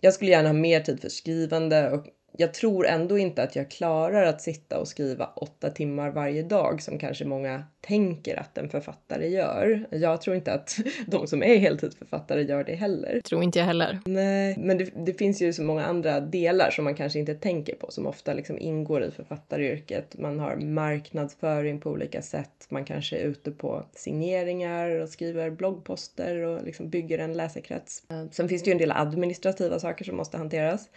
jag 0.00 0.14
skulle 0.14 0.30
gärna 0.30 0.48
ha 0.48 0.54
mer 0.54 0.80
tid 0.80 1.00
för 1.00 1.08
skrivande 1.08 1.90
och 1.90 2.06
jag 2.36 2.54
tror 2.54 2.86
ändå 2.86 3.18
inte 3.18 3.42
att 3.42 3.56
jag 3.56 3.70
klarar 3.70 4.22
att 4.22 4.40
sitta 4.40 4.78
och 4.78 4.88
skriva 4.88 5.26
åtta 5.36 5.70
timmar 5.70 6.10
varje 6.10 6.42
dag 6.42 6.82
som 6.82 6.98
kanske 6.98 7.24
många 7.24 7.64
tänker 7.80 8.40
att 8.40 8.58
en 8.58 8.68
författare 8.68 9.28
gör. 9.28 9.86
Jag 9.90 10.20
tror 10.20 10.36
inte 10.36 10.52
att 10.52 10.78
de 11.06 11.26
som 11.26 11.42
är 11.42 11.56
heltidsförfattare 11.56 12.42
gör 12.42 12.64
det 12.64 12.74
heller. 12.74 13.20
Tror 13.20 13.42
inte 13.42 13.58
jag 13.58 13.66
heller. 13.66 13.98
Nej, 14.04 14.54
men 14.58 14.78
det, 14.78 14.90
det, 15.06 15.12
finns 15.12 15.42
ju 15.42 15.52
så 15.52 15.62
många 15.62 15.84
andra 15.84 16.20
delar 16.20 16.70
som 16.70 16.84
man 16.84 16.94
kanske 16.94 17.18
inte 17.18 17.34
tänker 17.34 17.74
på 17.74 17.90
som 17.90 18.06
ofta 18.06 18.34
liksom 18.34 18.58
ingår 18.58 19.04
i 19.04 19.10
författaryrket. 19.10 20.18
Man 20.18 20.40
har 20.40 20.56
marknadsföring 20.56 21.80
på 21.80 21.90
olika 21.90 22.22
sätt. 22.22 22.66
Man 22.68 22.84
kanske 22.84 23.16
är 23.16 23.24
ute 23.24 23.50
på 23.50 23.84
signeringar 23.92 24.90
och 24.90 25.08
skriver 25.08 25.50
bloggposter 25.50 26.36
och 26.36 26.64
liksom 26.64 26.90
bygger 26.90 27.18
en 27.18 27.32
läsekrets. 27.32 28.02
Sen 28.30 28.48
finns 28.48 28.62
det 28.62 28.70
ju 28.70 28.72
en 28.72 28.78
del 28.78 28.92
administrativa 28.92 29.78
saker 29.78 30.04
som 30.04 30.16
måste 30.16 30.36
hanteras. 30.36 30.88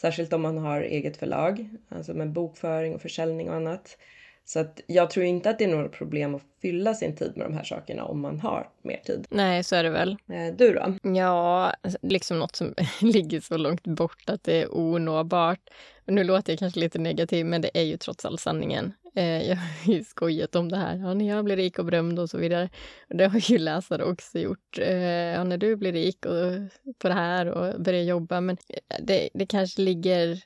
Särskilt 0.00 0.32
om 0.32 0.42
man 0.42 0.58
har 0.58 0.80
eget 0.80 1.16
förlag, 1.16 1.68
alltså 1.88 2.14
med 2.14 2.32
bokföring 2.32 2.94
och 2.94 3.02
försäljning 3.02 3.50
och 3.50 3.56
annat. 3.56 3.98
Så 4.44 4.60
att 4.60 4.80
jag 4.86 5.10
tror 5.10 5.26
inte 5.26 5.50
att 5.50 5.58
det 5.58 5.64
är 5.64 5.68
några 5.68 5.88
problem 5.88 6.34
att 6.34 6.42
fylla 6.62 6.94
sin 6.94 7.16
tid 7.16 7.32
med 7.36 7.46
de 7.46 7.54
här 7.54 7.64
sakerna 7.64 8.04
om 8.04 8.20
man 8.20 8.40
har 8.40 8.68
mer 8.82 9.00
tid. 9.06 9.26
Nej, 9.30 9.64
så 9.64 9.76
är 9.76 9.84
det 9.84 9.90
väl. 9.90 10.10
Eh, 10.10 10.54
du 10.56 10.72
då? 10.72 11.10
Ja, 11.10 11.74
alltså, 11.82 11.98
liksom 12.02 12.38
något 12.38 12.56
som 12.56 12.74
ligger 13.00 13.40
så 13.40 13.56
långt 13.56 13.86
bort 13.86 14.24
att 14.26 14.44
det 14.44 14.62
är 14.62 14.76
onåbart. 14.76 15.70
Nu 16.04 16.24
låter 16.24 16.52
jag 16.52 16.58
kanske 16.58 16.80
lite 16.80 16.98
negativ, 16.98 17.46
men 17.46 17.60
det 17.60 17.70
är 17.74 17.82
ju 17.82 17.96
trots 17.96 18.24
allt 18.24 18.40
sanningen. 18.40 18.92
Eh, 19.14 19.48
jag 19.48 19.56
har 19.56 19.92
ju 19.94 20.04
skojat 20.04 20.56
om 20.56 20.68
det 20.68 20.76
här. 20.76 20.96
Ja, 20.96 21.14
när 21.14 21.28
jag 21.28 21.44
blir 21.44 21.56
rik 21.56 21.78
och 21.78 21.84
berömd 21.84 22.18
och 22.18 22.30
så 22.30 22.38
vidare. 22.38 22.68
Det 23.08 23.26
har 23.26 23.50
ju 23.50 23.58
läsare 23.58 24.04
också 24.04 24.38
gjort. 24.38 24.78
Eh, 24.78 24.96
ja, 25.06 25.44
när 25.44 25.58
du 25.58 25.76
blir 25.76 25.92
rik 25.92 26.26
och, 26.26 26.52
på 26.98 27.08
det 27.08 27.14
här 27.14 27.46
och 27.46 27.80
börjar 27.80 28.02
jobba. 28.02 28.40
Men 28.40 28.56
eh, 28.68 28.96
det, 29.02 29.28
det 29.34 29.46
kanske 29.46 29.82
ligger... 29.82 30.42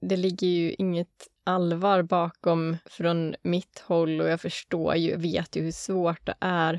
Det 0.00 0.16
ligger 0.16 0.48
ju 0.48 0.74
inget 0.78 1.28
allvar 1.44 2.02
bakom 2.02 2.76
från 2.86 3.34
mitt 3.42 3.84
håll 3.86 4.20
och 4.20 4.28
jag 4.28 4.40
förstår 4.40 4.94
ju, 4.94 5.16
vet 5.16 5.56
ju 5.56 5.62
hur 5.62 5.72
svårt 5.72 6.26
det 6.26 6.34
är. 6.40 6.74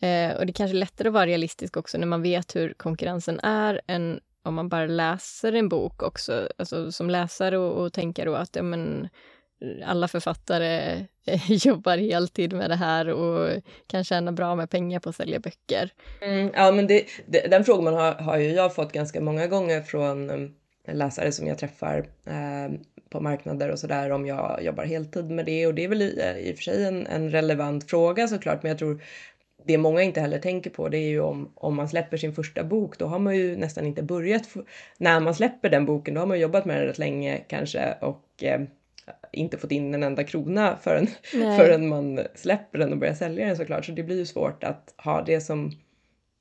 Eh, 0.00 0.36
och 0.36 0.46
det 0.46 0.50
är 0.50 0.52
kanske 0.52 0.76
är 0.76 0.78
lättare 0.78 1.08
att 1.08 1.14
vara 1.14 1.26
realistisk 1.26 1.76
också 1.76 1.98
när 1.98 2.06
man 2.06 2.22
vet 2.22 2.56
hur 2.56 2.72
konkurrensen 2.72 3.40
är 3.40 3.80
än 3.86 4.20
om 4.42 4.54
man 4.54 4.68
bara 4.68 4.86
läser 4.86 5.52
en 5.52 5.68
bok 5.68 6.02
också, 6.02 6.48
alltså 6.58 6.92
som 6.92 7.10
läsare 7.10 7.58
och, 7.58 7.84
och 7.84 7.92
tänker 7.92 8.26
då 8.26 8.34
att 8.34 8.56
ja, 8.56 8.62
men, 8.62 9.08
alla 9.84 10.08
författare 10.08 11.04
eh, 11.26 11.52
jobbar 11.66 11.96
heltid 11.96 12.52
med 12.52 12.70
det 12.70 12.76
här 12.76 13.08
och 13.08 13.62
kan 13.86 14.04
tjäna 14.04 14.32
bra 14.32 14.54
med 14.54 14.70
pengar 14.70 15.00
på 15.00 15.08
att 15.08 15.16
sälja 15.16 15.40
böcker. 15.40 15.90
Mm, 16.22 16.50
ja, 16.54 16.72
men 16.72 16.86
det, 16.86 17.04
det, 17.26 17.50
den 17.50 17.64
frågan 17.64 17.94
har, 17.94 18.12
har 18.12 18.38
ju 18.38 18.50
jag 18.50 18.74
fått 18.74 18.92
ganska 18.92 19.20
många 19.20 19.46
gånger 19.46 19.80
från 19.80 20.30
um, 20.30 20.54
läsare 20.86 21.32
som 21.32 21.46
jag 21.46 21.58
träffar 21.58 21.98
eh, 22.26 22.78
på 23.10 23.20
marknader 23.20 23.70
och 23.70 23.78
sådär 23.78 24.10
om 24.10 24.26
jag 24.26 24.62
jobbar 24.62 24.84
heltid 24.84 25.30
med 25.30 25.46
det 25.46 25.66
och 25.66 25.74
det 25.74 25.84
är 25.84 25.88
väl 25.88 26.02
i, 26.02 26.20
eh, 26.20 26.48
i 26.48 26.52
och 26.52 26.56
för 26.56 26.62
sig 26.62 26.84
en, 26.84 27.06
en 27.06 27.30
relevant 27.30 27.90
fråga 27.90 28.28
såklart 28.28 28.62
men 28.62 28.70
jag 28.70 28.78
tror 28.78 29.02
det 29.64 29.78
många 29.78 30.02
inte 30.02 30.20
heller 30.20 30.38
tänker 30.38 30.70
på 30.70 30.88
det 30.88 30.98
är 30.98 31.08
ju 31.08 31.20
om, 31.20 31.52
om 31.54 31.76
man 31.76 31.88
släpper 31.88 32.16
sin 32.16 32.34
första 32.34 32.64
bok 32.64 32.98
då 32.98 33.06
har 33.06 33.18
man 33.18 33.36
ju 33.36 33.56
nästan 33.56 33.86
inte 33.86 34.02
börjat 34.02 34.42
när 34.98 35.20
man 35.20 35.34
släpper 35.34 35.70
den 35.70 35.86
boken 35.86 36.14
då 36.14 36.20
har 36.20 36.26
man 36.26 36.40
jobbat 36.40 36.64
med 36.64 36.76
den 36.76 36.86
rätt 36.86 36.98
länge 36.98 37.38
kanske 37.48 37.96
och 38.00 38.42
eh, 38.42 38.60
inte 39.32 39.58
fått 39.58 39.72
in 39.72 39.94
en 39.94 40.02
enda 40.02 40.24
krona 40.24 40.78
förrän, 40.82 41.06
förrän 41.30 41.88
man 41.88 42.20
släpper 42.34 42.78
den 42.78 42.92
och 42.92 42.98
börjar 42.98 43.14
sälja 43.14 43.46
den 43.46 43.56
såklart. 43.56 43.84
Så 43.84 43.92
det 43.92 44.02
blir 44.02 44.16
ju 44.16 44.26
svårt 44.26 44.64
att 44.64 44.94
ha 44.96 45.22
det 45.22 45.40
som 45.40 45.72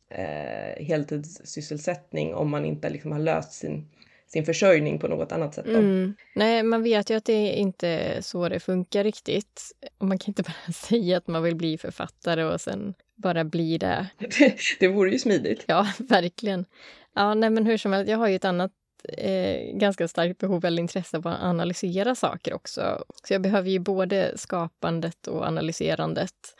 eh, 0.09 0.85
heltidssysselsättning 0.85 2.33
om 2.33 2.49
man 2.49 2.65
inte 2.65 2.89
liksom 2.89 3.11
har 3.11 3.19
löst 3.19 3.51
sin, 3.51 3.89
sin 4.27 4.45
försörjning 4.45 4.99
på 4.99 5.07
något 5.07 5.31
annat 5.31 5.53
sätt. 5.53 5.65
Mm. 5.65 6.15
Nej, 6.35 6.63
man 6.63 6.83
vet 6.83 7.09
ju 7.09 7.17
att 7.17 7.25
det 7.25 7.51
inte 7.51 7.87
är 7.87 8.21
så 8.21 8.49
det 8.49 8.59
funkar 8.59 9.03
riktigt. 9.03 9.61
Och 9.97 10.07
man 10.07 10.17
kan 10.17 10.29
inte 10.29 10.43
bara 10.67 10.73
säga 10.73 11.17
att 11.17 11.27
man 11.27 11.43
vill 11.43 11.55
bli 11.55 11.77
författare 11.77 12.43
och 12.43 12.61
sen 12.61 12.93
bara 13.15 13.43
bli 13.43 13.77
det. 13.77 14.07
Det, 14.17 14.55
det 14.79 14.87
vore 14.87 15.11
ju 15.11 15.19
smidigt. 15.19 15.65
Ja, 15.67 15.87
verkligen. 15.97 16.65
Ja, 17.13 17.33
nej, 17.33 17.49
men 17.49 17.65
hur 17.65 17.77
som 17.77 17.93
helst, 17.93 18.11
jag 18.11 18.17
har 18.17 18.27
ju 18.27 18.35
ett 18.35 18.45
annat 18.45 18.71
eh, 19.17 19.77
ganska 19.77 20.07
starkt 20.07 20.37
behov 20.39 20.65
eller 20.65 20.81
intresse 20.81 21.17
av 21.17 21.27
att 21.27 21.41
analysera 21.41 22.15
saker 22.15 22.53
också. 22.53 23.03
Så 23.23 23.33
jag 23.33 23.41
behöver 23.41 23.69
ju 23.69 23.79
både 23.79 24.33
skapandet 24.37 25.27
och 25.27 25.45
analyserandet. 25.47 26.55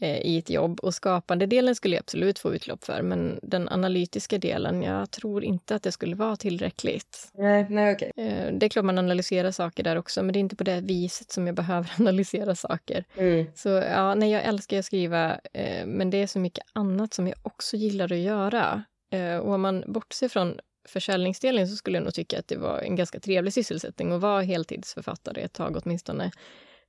eh, 0.00 0.18
i 0.18 0.38
ett 0.38 0.50
jobb. 0.50 0.80
Och 0.80 0.94
skapande 0.94 1.46
delen 1.46 1.74
skulle 1.74 1.96
jag 1.96 2.00
absolut 2.00 2.38
få 2.38 2.54
utlopp 2.54 2.84
för, 2.84 3.02
men 3.02 3.38
den 3.42 3.68
analytiska 3.68 4.38
delen, 4.38 4.82
jag 4.82 5.10
tror 5.10 5.44
inte 5.44 5.74
att 5.74 5.82
det 5.82 5.92
skulle 5.92 6.16
vara 6.16 6.36
tillräckligt. 6.36 7.30
Nej, 7.34 7.66
nej 7.70 7.94
okej. 7.94 8.12
Eh, 8.16 8.52
det 8.52 8.66
är 8.66 8.70
klart 8.70 8.84
man 8.84 8.98
analyserar 8.98 9.50
saker 9.50 9.82
där 9.82 9.96
också, 9.96 10.22
men 10.22 10.32
det 10.32 10.38
är 10.38 10.40
inte 10.40 10.56
på 10.56 10.64
det 10.64 10.80
viset 10.80 11.30
som 11.32 11.46
jag 11.46 11.56
behöver 11.56 11.90
analysera 11.98 12.54
saker. 12.54 13.04
Mm. 13.16 13.46
Så 13.54 13.68
ja, 13.68 14.14
nej, 14.14 14.30
jag 14.30 14.44
älskar 14.44 14.78
att 14.78 14.84
skriva, 14.84 15.40
eh, 15.52 15.86
men 15.86 16.10
det 16.10 16.22
är 16.22 16.26
så 16.26 16.38
mycket 16.38 16.64
annat 16.72 17.14
som 17.14 17.26
jag 17.26 17.36
också 17.42 17.76
gillar 17.76 18.12
att 18.12 18.18
göra. 18.18 18.84
Eh, 19.12 19.36
och 19.36 19.52
om 19.54 19.60
man 19.60 19.84
bortser 19.86 20.28
från 20.28 20.60
försäljningsdelen 20.84 21.68
så 21.68 21.76
skulle 21.76 21.96
jag 21.96 22.04
nog 22.04 22.14
tycka 22.14 22.38
att 22.38 22.48
det 22.48 22.56
var 22.56 22.78
en 22.78 22.96
ganska 22.96 23.20
trevlig 23.20 23.52
sysselsättning 23.52 24.12
att 24.12 24.20
vara 24.20 24.42
heltidsförfattare 24.42 25.40
ett 25.40 25.52
tag 25.52 25.80
åtminstone. 25.84 26.24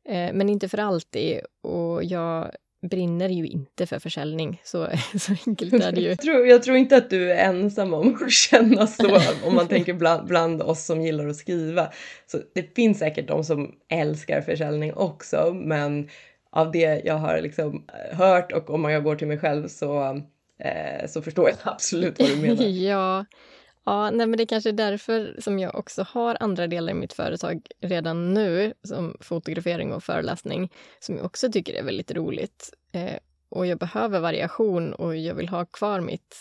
Eh, 0.05 0.33
men 0.33 0.49
inte 0.49 0.69
för 0.69 0.77
alltid. 0.77 1.39
Och 1.61 2.03
jag 2.03 2.51
brinner 2.81 3.29
ju 3.29 3.47
inte 3.47 3.85
för 3.85 3.99
försäljning. 3.99 4.61
Så, 4.63 4.87
så 5.19 5.33
enkelt 5.47 5.73
är 5.73 5.91
det 5.91 6.01
ju. 6.01 6.07
Jag 6.09 6.19
tror, 6.19 6.47
jag 6.47 6.63
tror 6.63 6.77
inte 6.77 6.97
att 6.97 7.09
du 7.09 7.31
är 7.31 7.49
ensam 7.49 7.93
om 7.93 8.19
att 8.23 8.31
känna 8.31 8.87
så, 8.87 9.19
om 9.45 9.55
man 9.55 9.67
tänker 9.67 9.93
bland, 9.93 10.27
bland 10.27 10.61
oss 10.61 10.85
som 10.85 11.01
gillar 11.01 11.27
att 11.27 11.35
skriva. 11.35 11.91
Så 12.27 12.37
det 12.55 12.75
finns 12.75 12.99
säkert 12.99 13.27
de 13.27 13.43
som 13.43 13.75
älskar 13.89 14.41
försäljning 14.41 14.93
också, 14.93 15.51
men 15.53 16.09
av 16.51 16.71
det 16.71 17.01
jag 17.05 17.15
har 17.15 17.41
liksom 17.41 17.85
hört 18.11 18.51
och 18.51 18.69
om 18.69 18.83
jag 18.83 19.03
går 19.03 19.15
till 19.15 19.27
mig 19.27 19.39
själv 19.39 19.67
så, 19.67 20.21
eh, 20.59 21.07
så 21.07 21.21
förstår 21.21 21.49
jag 21.49 21.57
absolut 21.73 22.19
vad 22.19 22.29
du 22.29 22.35
menar. 22.35 22.63
ja, 22.63 23.25
Ja, 23.89 24.11
nej, 24.11 24.27
men 24.27 24.37
det 24.37 24.43
är 24.43 24.45
kanske 24.45 24.69
är 24.69 24.73
därför 24.73 25.35
som 25.39 25.59
jag 25.59 25.75
också 25.75 26.05
har 26.09 26.37
andra 26.39 26.67
delar 26.67 26.91
i 26.91 26.95
mitt 26.95 27.13
företag 27.13 27.67
redan 27.81 28.33
nu, 28.33 28.73
som 28.83 29.17
fotografering 29.21 29.93
och 29.93 30.03
föreläsning, 30.03 30.71
som 30.99 31.15
jag 31.15 31.25
också 31.25 31.51
tycker 31.51 31.73
är 31.73 31.83
väldigt 31.83 32.11
roligt. 32.11 32.73
Eh, 32.91 33.17
och 33.49 33.65
jag 33.65 33.77
behöver 33.77 34.19
variation 34.19 34.93
och 34.93 35.17
jag 35.17 35.35
vill 35.35 35.49
ha 35.49 35.65
kvar 35.65 36.01
mitt 36.01 36.35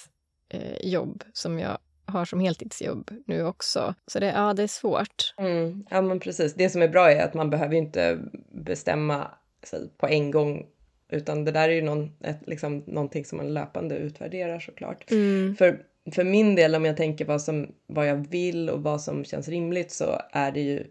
eh, 0.49 0.87
jobb 0.89 1.25
som 1.33 1.59
jag 1.59 1.79
har 2.05 2.25
som 2.25 2.41
heltidsjobb 2.41 3.11
nu 3.27 3.45
också. 3.45 3.95
Så 4.07 4.21
det, 4.21 4.27
ja, 4.27 4.55
det 4.55 4.63
är 4.63 4.67
svårt. 4.67 5.35
Mm, 5.39 5.87
ja, 5.91 6.03
men 6.03 6.21
precis. 6.21 6.55
Det 6.55 6.71
som 6.71 6.83
är 6.83 6.89
bra 6.89 7.11
är 7.11 7.25
att 7.25 7.35
man 7.35 7.51
behöver 7.51 7.75
inte 7.75 8.19
bestämma 8.53 9.31
sig 9.63 9.91
på 9.99 10.07
en 10.07 10.31
gång 10.31 10.67
utan 11.11 11.45
det 11.45 11.53
där 11.53 11.69
är 11.69 11.73
ju 11.73 11.83
någon, 11.83 12.13
ett, 12.21 12.41
liksom, 12.47 12.85
någonting 12.87 13.25
som 13.25 13.39
man 13.39 13.55
löpande 13.55 13.97
utvärderar 13.97 14.61
såklart. 14.61 15.11
Mm. 15.11 15.57
För 15.57 15.83
för 16.13 16.25
min 16.25 16.55
del, 16.55 16.75
om 16.75 16.85
jag 16.85 16.97
tänker 16.97 17.25
vad, 17.25 17.43
som, 17.43 17.75
vad 17.87 18.09
jag 18.09 18.29
vill 18.29 18.71
och 18.71 18.83
vad 18.83 19.01
som 19.03 19.25
känns 19.25 19.49
rimligt 19.49 19.91
så 19.91 20.21
är 20.33 20.53
det 20.53 20.61
ju 20.61 20.87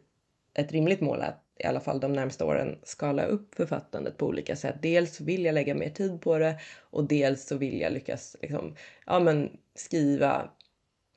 ett 0.53 0.71
rimligt 0.71 1.01
mål 1.01 1.21
att 1.21 1.43
i 1.59 1.65
alla 1.65 1.79
fall 1.79 1.99
de 1.99 2.13
närmsta 2.13 2.45
åren 2.45 2.79
skala 2.83 3.25
upp 3.25 3.55
författandet 3.55 4.17
på 4.17 4.25
olika 4.25 4.55
sätt. 4.55 4.75
Dels 4.81 5.21
vill 5.21 5.45
jag 5.45 5.53
lägga 5.53 5.75
mer 5.75 5.89
tid 5.89 6.21
på 6.21 6.37
det 6.37 6.59
och 6.79 7.07
dels 7.07 7.47
så 7.47 7.57
vill 7.57 7.81
jag 7.81 7.93
lyckas 7.93 8.35
liksom, 8.41 8.75
ja, 9.05 9.19
men 9.19 9.57
skriva 9.75 10.49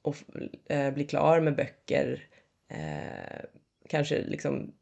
och 0.03 0.17
eh, 0.69 0.95
bli 0.95 1.05
klar 1.05 1.41
med 1.41 1.57
böcker. 1.57 2.23
Eh, 2.69 3.45
kanske 3.89 4.23
liksom 4.23 4.73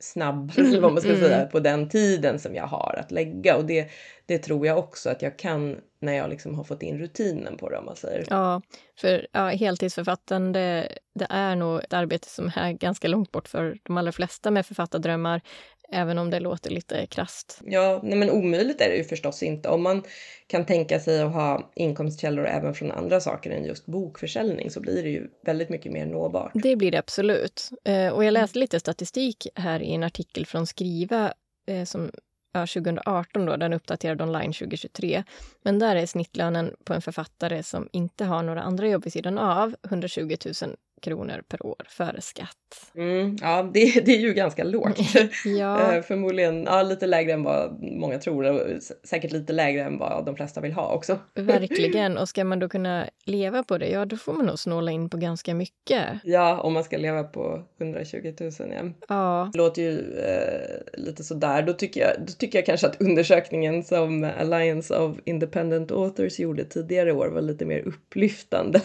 snabbare, 0.00 0.62
eller 0.66 0.80
vad 0.80 0.92
man 0.92 1.00
ska 1.00 1.10
mm. 1.10 1.20
säga, 1.20 1.46
på 1.46 1.60
den 1.60 1.88
tiden 1.88 2.38
som 2.38 2.54
jag 2.54 2.66
har 2.66 2.96
att 2.98 3.10
lägga. 3.10 3.56
Och 3.56 3.64
det, 3.64 3.90
det 4.26 4.38
tror 4.38 4.66
jag 4.66 4.78
också 4.78 5.10
att 5.10 5.22
jag 5.22 5.38
kan 5.38 5.76
när 6.00 6.12
jag 6.12 6.30
liksom 6.30 6.54
har 6.54 6.64
fått 6.64 6.82
in 6.82 6.98
rutinen 6.98 7.56
på 7.56 7.70
det, 7.70 7.78
om 7.78 7.84
man 7.84 7.96
säger. 7.96 8.26
Ja, 8.30 8.62
för 9.00 9.26
ja, 9.32 9.48
heltidsförfattande, 9.48 10.88
det 11.14 11.26
är 11.30 11.56
nog 11.56 11.80
ett 11.80 11.92
arbete 11.92 12.28
som 12.28 12.52
är 12.56 12.72
ganska 12.72 13.08
långt 13.08 13.32
bort 13.32 13.48
för 13.48 13.78
de 13.82 13.96
allra 13.96 14.12
flesta 14.12 14.50
med 14.50 14.66
författardrömmar. 14.66 15.40
Även 15.92 16.18
om 16.18 16.30
det 16.30 16.40
låter 16.40 16.70
lite 16.70 17.06
krast. 17.06 17.60
Ja, 17.64 18.00
nej 18.02 18.18
men 18.18 18.30
omöjligt 18.30 18.80
är 18.80 18.88
det 18.88 18.96
ju 18.96 19.04
förstås 19.04 19.42
inte. 19.42 19.68
Om 19.68 19.82
man 19.82 20.02
kan 20.46 20.66
tänka 20.66 21.00
sig 21.00 21.22
att 21.22 21.32
ha 21.32 21.70
inkomstkällor 21.74 22.46
även 22.46 22.74
från 22.74 22.90
andra 22.90 23.20
saker 23.20 23.50
än 23.50 23.64
just 23.64 23.86
bokförsäljning 23.86 24.70
så 24.70 24.80
blir 24.80 25.02
det 25.02 25.08
ju 25.08 25.30
väldigt 25.44 25.68
mycket 25.68 25.92
mer 25.92 26.06
nåbart. 26.06 26.50
Det 26.54 26.76
blir 26.76 26.90
det 26.90 26.98
absolut. 26.98 27.70
Eh, 27.84 28.08
och 28.08 28.24
jag 28.24 28.32
läste 28.32 28.58
lite 28.58 28.80
statistik 28.80 29.46
här 29.54 29.82
i 29.82 29.94
en 29.94 30.02
artikel 30.02 30.46
från 30.46 30.66
Skriva 30.66 31.32
eh, 31.66 31.84
som 31.84 32.10
ja, 32.52 32.60
2018 32.60 33.46
då, 33.46 33.56
den 33.56 33.72
är 33.72 33.76
uppdaterad 33.76 34.22
online 34.22 34.52
2023. 34.52 35.24
Men 35.62 35.78
där 35.78 35.96
är 35.96 36.06
snittlönen 36.06 36.74
på 36.84 36.94
en 36.94 37.02
författare 37.02 37.62
som 37.62 37.88
inte 37.92 38.24
har 38.24 38.42
några 38.42 38.62
andra 38.62 38.88
jobb 38.88 39.04
vid 39.04 39.12
sidan 39.12 39.38
av 39.38 39.74
120 39.82 40.36
000 40.62 40.76
kronor 41.00 41.42
per 41.48 41.66
år 41.66 41.82
före 41.88 42.20
skatt. 42.20 42.56
Mm, 42.94 43.36
ja, 43.40 43.70
det, 43.74 44.00
det 44.04 44.12
är 44.12 44.20
ju 44.20 44.34
ganska 44.34 44.64
lågt. 44.64 44.98
ja. 45.44 45.94
Eh, 45.94 46.02
förmodligen 46.02 46.64
ja, 46.64 46.82
lite 46.82 47.06
lägre 47.06 47.32
än 47.32 47.42
vad 47.42 47.82
många 47.82 48.18
tror 48.18 48.44
och 48.46 48.60
säkert 49.04 49.32
lite 49.32 49.52
lägre 49.52 49.82
än 49.82 49.98
vad 49.98 50.26
de 50.26 50.36
flesta 50.36 50.60
vill 50.60 50.72
ha 50.72 50.94
också. 50.94 51.18
Verkligen, 51.34 52.18
och 52.18 52.28
ska 52.28 52.44
man 52.44 52.58
då 52.58 52.68
kunna 52.68 53.06
leva 53.24 53.62
på 53.62 53.78
det, 53.78 53.88
ja 53.88 54.04
då 54.04 54.16
får 54.16 54.32
man 54.32 54.46
nog 54.46 54.58
snåla 54.58 54.90
in 54.90 55.10
på 55.10 55.16
ganska 55.16 55.54
mycket. 55.54 56.06
Ja, 56.24 56.60
om 56.60 56.72
man 56.72 56.84
ska 56.84 56.98
leva 56.98 57.24
på 57.24 57.62
120 57.80 58.34
000 58.40 58.52
ja. 58.58 58.92
ja. 59.08 59.50
Det 59.52 59.58
låter 59.58 59.82
ju 59.82 59.98
eh, 60.18 61.00
lite 61.00 61.24
sådär. 61.24 61.62
Då 61.62 61.72
tycker, 61.72 62.00
jag, 62.00 62.10
då 62.26 62.32
tycker 62.32 62.58
jag 62.58 62.66
kanske 62.66 62.86
att 62.86 63.00
undersökningen 63.00 63.82
som 63.84 64.30
Alliance 64.38 64.96
of 64.96 65.18
Independent 65.24 65.90
Authors 65.90 66.38
gjorde 66.38 66.64
tidigare 66.64 67.12
år 67.12 67.28
var 67.28 67.40
lite 67.40 67.64
mer 67.64 67.78
upplyftande. 67.78 68.80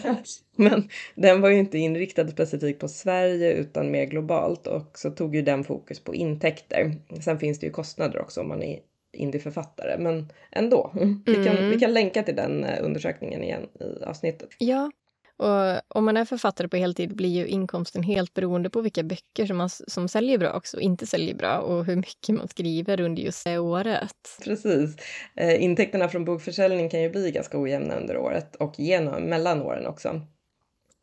Men 0.70 0.88
den 1.14 1.40
var 1.40 1.48
ju 1.48 1.58
inte 1.58 1.78
inriktad 1.78 2.28
specifikt 2.28 2.80
på 2.80 2.88
Sverige 2.88 3.52
utan 3.52 3.90
mer 3.90 4.04
globalt 4.04 4.66
och 4.66 4.98
så 4.98 5.10
tog 5.10 5.36
ju 5.36 5.42
den 5.42 5.64
fokus 5.64 6.00
på 6.00 6.14
intäkter. 6.14 6.94
Sen 7.20 7.38
finns 7.38 7.58
det 7.58 7.66
ju 7.66 7.72
kostnader 7.72 8.20
också 8.20 8.40
om 8.40 8.48
man 8.48 8.62
är 8.62 8.80
indieförfattare, 9.12 9.98
men 9.98 10.32
ändå. 10.52 10.92
Mm. 10.96 11.22
Vi, 11.26 11.44
kan, 11.44 11.70
vi 11.70 11.78
kan 11.78 11.92
länka 11.94 12.22
till 12.22 12.36
den 12.36 12.64
eh, 12.64 12.84
undersökningen 12.84 13.42
igen 13.42 13.66
i 13.80 14.04
avsnittet. 14.04 14.48
Ja, 14.58 14.90
och 15.36 15.96
om 15.98 16.04
man 16.04 16.16
är 16.16 16.24
författare 16.24 16.68
på 16.68 16.76
heltid 16.76 17.16
blir 17.16 17.28
ju 17.28 17.46
inkomsten 17.46 18.02
helt 18.02 18.34
beroende 18.34 18.70
på 18.70 18.80
vilka 18.80 19.02
böcker 19.02 19.46
som, 19.46 19.56
man, 19.56 19.68
som 19.68 20.08
säljer 20.08 20.38
bra 20.38 20.52
också 20.52 20.76
och 20.76 20.82
inte 20.82 21.06
säljer 21.06 21.34
bra 21.34 21.58
och 21.58 21.84
hur 21.84 21.96
mycket 21.96 22.34
man 22.34 22.48
skriver 22.48 23.00
under 23.00 23.22
just 23.22 23.44
det 23.44 23.58
året. 23.58 24.38
Precis. 24.44 24.96
Eh, 25.36 25.62
intäkterna 25.62 26.08
från 26.08 26.24
bokförsäljning 26.24 26.90
kan 26.90 27.02
ju 27.02 27.10
bli 27.10 27.30
ganska 27.30 27.60
ojämna 27.60 27.96
under 27.96 28.16
året 28.16 28.56
och 28.56 28.74
genom, 28.78 29.22
mellan 29.22 29.62
åren 29.62 29.86
också. 29.86 30.20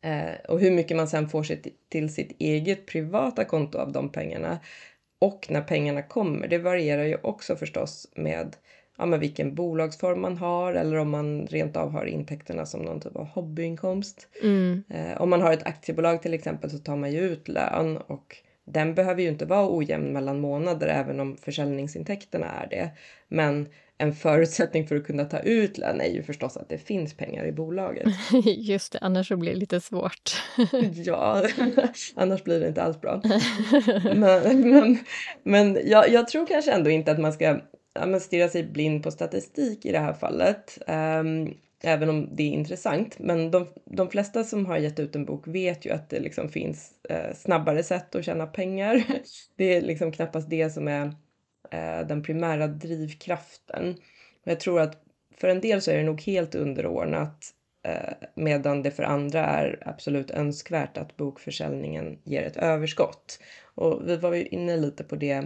Eh, 0.04 0.34
och 0.48 0.60
hur 0.60 0.70
mycket 0.70 0.96
man 0.96 1.08
sen 1.08 1.28
får 1.28 1.42
sitt, 1.42 1.88
till 1.88 2.14
sitt 2.14 2.36
eget 2.38 2.86
privata 2.86 3.44
konto 3.44 3.78
av 3.78 3.92
de 3.92 4.08
pengarna 4.08 4.58
och 5.18 5.46
när 5.50 5.62
pengarna 5.62 6.02
kommer, 6.02 6.48
det 6.48 6.58
varierar 6.58 7.04
ju 7.04 7.16
också 7.22 7.56
förstås 7.56 8.08
med, 8.14 8.56
ja, 8.98 9.06
med 9.06 9.20
vilken 9.20 9.54
bolagsform 9.54 10.20
man 10.20 10.36
har 10.36 10.72
eller 10.74 10.96
om 10.96 11.10
man 11.10 11.46
rent 11.46 11.76
av 11.76 11.90
har 11.90 12.04
intäkterna 12.04 12.66
som 12.66 12.82
någon 12.82 13.00
typ 13.00 13.16
av 13.16 13.26
hobbyinkomst. 13.26 14.28
Mm. 14.42 14.84
Eh, 14.90 15.20
om 15.20 15.30
man 15.30 15.42
har 15.42 15.52
ett 15.52 15.66
aktiebolag 15.66 16.22
till 16.22 16.34
exempel 16.34 16.70
så 16.70 16.78
tar 16.78 16.96
man 16.96 17.12
ju 17.12 17.20
ut 17.20 17.48
lön 17.48 17.96
och 17.96 18.36
den 18.64 18.94
behöver 18.94 19.22
ju 19.22 19.28
inte 19.28 19.46
vara 19.46 19.76
ojämn 19.76 20.12
mellan 20.12 20.40
månader 20.40 20.86
även 20.86 21.20
om 21.20 21.36
försäljningsintäkterna 21.36 22.46
är 22.46 22.66
det. 22.70 22.90
Men 23.28 23.68
en 23.98 24.12
förutsättning 24.12 24.86
för 24.86 24.96
att 24.96 25.06
kunna 25.06 25.24
ta 25.24 25.38
ut 25.38 25.78
lön 25.78 26.00
är 26.00 26.08
ju 26.08 26.22
förstås 26.22 26.56
att 26.56 26.68
det 26.68 26.78
finns 26.78 27.16
pengar 27.16 27.46
i 27.46 27.52
bolaget. 27.52 28.08
Just 28.44 28.92
det, 28.92 28.98
annars 29.02 29.28
så 29.28 29.36
blir 29.36 29.52
det 29.52 29.58
lite 29.58 29.80
svårt. 29.80 30.42
ja, 31.04 31.42
annars 32.14 32.44
blir 32.44 32.60
det 32.60 32.68
inte 32.68 32.82
alls 32.82 33.00
bra. 33.00 33.22
men 34.14 34.70
men, 34.70 34.98
men 35.42 35.78
jag, 35.84 36.08
jag 36.08 36.28
tror 36.28 36.46
kanske 36.46 36.72
ändå 36.72 36.90
inte 36.90 37.12
att 37.12 37.20
man 37.20 37.32
ska 37.32 37.60
ja, 37.94 38.20
stirra 38.20 38.48
sig 38.48 38.64
blind 38.64 39.02
på 39.02 39.10
statistik 39.10 39.86
i 39.86 39.92
det 39.92 39.98
här 39.98 40.12
fallet. 40.12 40.78
Um, 40.86 41.54
även 41.84 42.08
om 42.08 42.28
det 42.36 42.42
är 42.42 42.50
intressant. 42.50 43.18
Men 43.18 43.50
de, 43.50 43.66
de 43.84 44.10
flesta 44.10 44.44
som 44.44 44.66
har 44.66 44.78
gett 44.78 45.00
ut 45.00 45.16
en 45.16 45.24
bok 45.24 45.48
vet 45.48 45.86
ju 45.86 45.90
att 45.90 46.10
det 46.10 46.20
liksom 46.20 46.48
finns 46.48 46.90
eh, 47.08 47.34
snabbare 47.34 47.82
sätt 47.82 48.14
att 48.14 48.24
tjäna 48.24 48.46
pengar. 48.46 49.04
Det 49.56 49.76
är 49.76 49.82
liksom 49.82 50.12
knappast 50.12 50.50
det 50.50 50.70
som 50.70 50.88
är 50.88 51.12
eh, 51.74 52.06
den 52.06 52.22
primära 52.22 52.66
drivkraften. 52.66 53.96
Jag 54.44 54.60
tror 54.60 54.80
att 54.80 55.02
för 55.36 55.48
en 55.48 55.60
del 55.60 55.82
så 55.82 55.90
är 55.90 55.96
det 55.96 56.02
nog 56.02 56.22
helt 56.22 56.54
underordnat 56.54 57.50
eh, 57.82 58.28
medan 58.34 58.82
det 58.82 58.90
för 58.90 59.02
andra 59.02 59.46
är 59.46 59.82
absolut 59.86 60.30
önskvärt 60.30 60.98
att 60.98 61.16
bokförsäljningen 61.16 62.18
ger 62.24 62.42
ett 62.42 62.56
överskott. 62.56 63.38
Och 63.74 64.08
vi 64.08 64.16
var 64.16 64.34
ju 64.34 64.46
inne 64.46 64.76
lite 64.76 65.04
på 65.04 65.16
det 65.16 65.44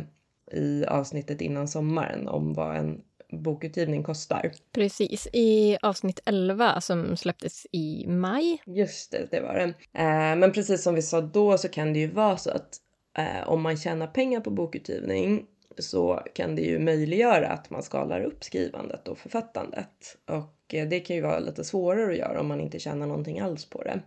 i 0.52 0.84
avsnittet 0.84 1.40
innan 1.40 1.68
sommaren 1.68 2.28
om 2.28 2.54
vad 2.54 2.76
en 2.76 3.00
bokutgivning 3.32 4.02
kostar. 4.02 4.52
Precis, 4.72 5.28
i 5.32 5.76
avsnitt 5.82 6.20
11 6.24 6.80
som 6.80 7.16
släpptes 7.16 7.66
i 7.72 8.06
maj. 8.06 8.62
Just 8.66 9.12
det, 9.12 9.28
det 9.30 9.40
var 9.40 9.54
det. 9.54 9.74
Eh, 10.02 10.36
men 10.36 10.52
precis 10.52 10.82
som 10.82 10.94
vi 10.94 11.02
sa 11.02 11.20
då 11.20 11.58
så 11.58 11.68
kan 11.68 11.92
det 11.92 11.98
ju 11.98 12.10
vara 12.10 12.36
så 12.36 12.50
att 12.50 12.76
eh, 13.18 13.48
om 13.48 13.62
man 13.62 13.76
tjänar 13.76 14.06
pengar 14.06 14.40
på 14.40 14.50
bokutgivning 14.50 15.46
så 15.82 16.22
kan 16.34 16.56
det 16.56 16.62
ju 16.62 16.78
möjliggöra 16.78 17.48
att 17.48 17.70
man 17.70 17.82
skalar 17.82 18.20
upp 18.20 18.44
skrivandet 18.44 19.08
och 19.08 19.18
författandet. 19.18 20.16
Och 20.26 20.74
eh, 20.74 20.88
det 20.88 21.00
kan 21.00 21.16
ju 21.16 21.22
vara 21.22 21.38
lite 21.38 21.64
svårare 21.64 22.12
att 22.12 22.18
göra 22.18 22.40
om 22.40 22.46
man 22.46 22.60
inte 22.60 22.78
tjänar 22.78 23.06
någonting 23.06 23.40
alls 23.40 23.64
på 23.64 23.82
det. 23.82 24.00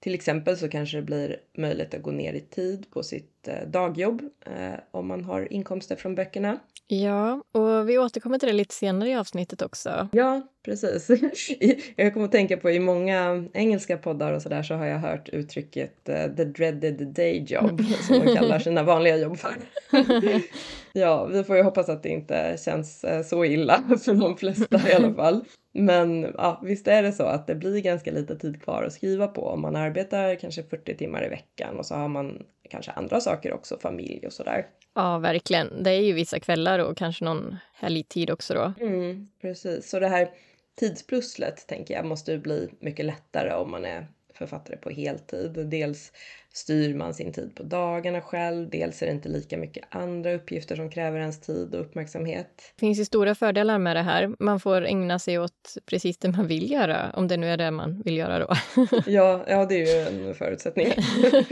Till 0.00 0.14
exempel 0.14 0.56
så 0.56 0.68
kanske 0.68 0.96
det 0.96 1.02
blir 1.02 1.36
möjligt 1.58 1.94
att 1.94 2.02
gå 2.02 2.10
ner 2.10 2.32
i 2.32 2.40
tid 2.40 2.90
på 2.90 3.02
sitt 3.02 3.48
eh, 3.48 3.68
dagjobb 3.68 4.22
eh, 4.46 4.80
om 4.90 5.06
man 5.06 5.24
har 5.24 5.52
inkomster 5.52 5.96
från 5.96 6.14
böckerna. 6.14 6.58
Ja, 6.90 7.42
och 7.52 7.88
vi 7.88 7.98
återkommer 7.98 8.38
till 8.38 8.48
det 8.48 8.54
lite 8.54 8.74
senare 8.74 9.08
i 9.10 9.14
avsnittet 9.14 9.62
också. 9.62 10.08
Ja, 10.12 10.42
precis. 10.64 11.10
jag 11.96 12.14
kommer 12.14 12.26
att 12.26 12.32
tänka 12.32 12.56
på 12.56 12.70
i 12.70 12.80
många 12.80 13.44
engelska 13.52 13.96
poddar 13.96 14.32
och 14.32 14.42
sådär 14.42 14.62
så 14.62 14.74
har 14.74 14.86
jag 14.86 14.98
hört 14.98 15.28
uttrycket 15.28 16.08
uh, 16.08 16.36
the 16.36 16.44
dreaded 16.44 17.08
day 17.08 17.44
job 17.48 17.80
som 18.06 18.18
man 18.18 18.36
kallar 18.36 18.58
sina 18.58 18.82
vanliga 18.82 19.16
jobb 19.16 19.38
för. 19.38 19.54
ja, 20.92 21.26
vi 21.26 21.44
får 21.44 21.56
ju 21.56 21.62
hoppas 21.62 21.88
att 21.88 22.02
det 22.02 22.08
inte 22.08 22.56
känns 22.64 23.04
uh, 23.04 23.22
så 23.22 23.44
illa 23.44 23.82
för 24.04 24.14
de 24.14 24.36
flesta 24.36 24.88
i 24.90 24.92
alla 24.92 25.14
fall. 25.14 25.44
Men 25.78 26.34
ja, 26.38 26.60
visst 26.64 26.88
är 26.88 27.02
det 27.02 27.12
så 27.12 27.22
att 27.22 27.46
det 27.46 27.54
blir 27.54 27.80
ganska 27.80 28.10
lite 28.10 28.36
tid 28.38 28.62
kvar 28.62 28.82
att 28.82 28.92
skriva 28.92 29.26
på 29.26 29.46
om 29.46 29.60
man 29.60 29.76
arbetar 29.76 30.34
kanske 30.34 30.62
40 30.62 30.96
timmar 30.96 31.26
i 31.26 31.28
veckan 31.28 31.78
och 31.78 31.86
så 31.86 31.94
har 31.94 32.08
man 32.08 32.42
kanske 32.70 32.92
andra 32.92 33.20
saker 33.20 33.52
också, 33.52 33.78
familj 33.78 34.26
och 34.26 34.32
sådär. 34.32 34.66
Ja, 34.94 35.18
verkligen. 35.18 35.82
Det 35.82 35.90
är 35.90 36.00
ju 36.00 36.12
vissa 36.12 36.40
kvällar 36.40 36.78
och 36.78 36.96
kanske 36.96 37.24
någon 37.24 37.56
helgtid 37.74 38.30
också 38.30 38.54
då. 38.54 38.72
Mm, 38.80 39.28
precis, 39.40 39.90
så 39.90 40.00
det 40.00 40.08
här 40.08 40.28
tidspusslet 40.74 41.66
tänker 41.66 41.94
jag 41.94 42.06
måste 42.06 42.32
ju 42.32 42.38
bli 42.38 42.68
mycket 42.80 43.04
lättare 43.04 43.52
om 43.52 43.70
man 43.70 43.84
är 43.84 44.06
författare 44.34 44.76
på 44.76 44.90
heltid. 44.90 45.68
Dels 45.68 46.12
styr 46.58 46.94
man 46.94 47.14
sin 47.14 47.32
tid 47.32 47.54
på 47.54 47.62
dagarna 47.62 48.20
själv, 48.20 48.70
dels 48.70 49.02
är 49.02 49.06
det 49.06 49.12
inte 49.12 49.28
lika 49.28 49.56
mycket 49.56 49.84
andra 49.90 50.34
uppgifter 50.34 50.76
som 50.76 50.90
kräver 50.90 51.20
ens 51.20 51.40
tid 51.40 51.74
och 51.74 51.80
uppmärksamhet. 51.80 52.48
Det 52.56 52.80
finns 52.80 53.00
ju 53.00 53.04
stora 53.04 53.34
fördelar 53.34 53.78
med 53.78 53.96
det 53.96 54.02
här. 54.02 54.34
Man 54.38 54.60
får 54.60 54.86
ägna 54.86 55.18
sig 55.18 55.38
åt 55.38 55.76
precis 55.86 56.18
det 56.18 56.28
man 56.28 56.46
vill 56.46 56.70
göra, 56.70 57.10
om 57.14 57.28
det 57.28 57.36
nu 57.36 57.46
är 57.46 57.56
det 57.56 57.70
man 57.70 58.02
vill 58.02 58.16
göra 58.16 58.38
då. 58.38 58.54
ja, 59.06 59.44
ja, 59.48 59.66
det 59.66 59.74
är 59.74 60.12
ju 60.12 60.28
en 60.28 60.34
förutsättning. 60.34 60.88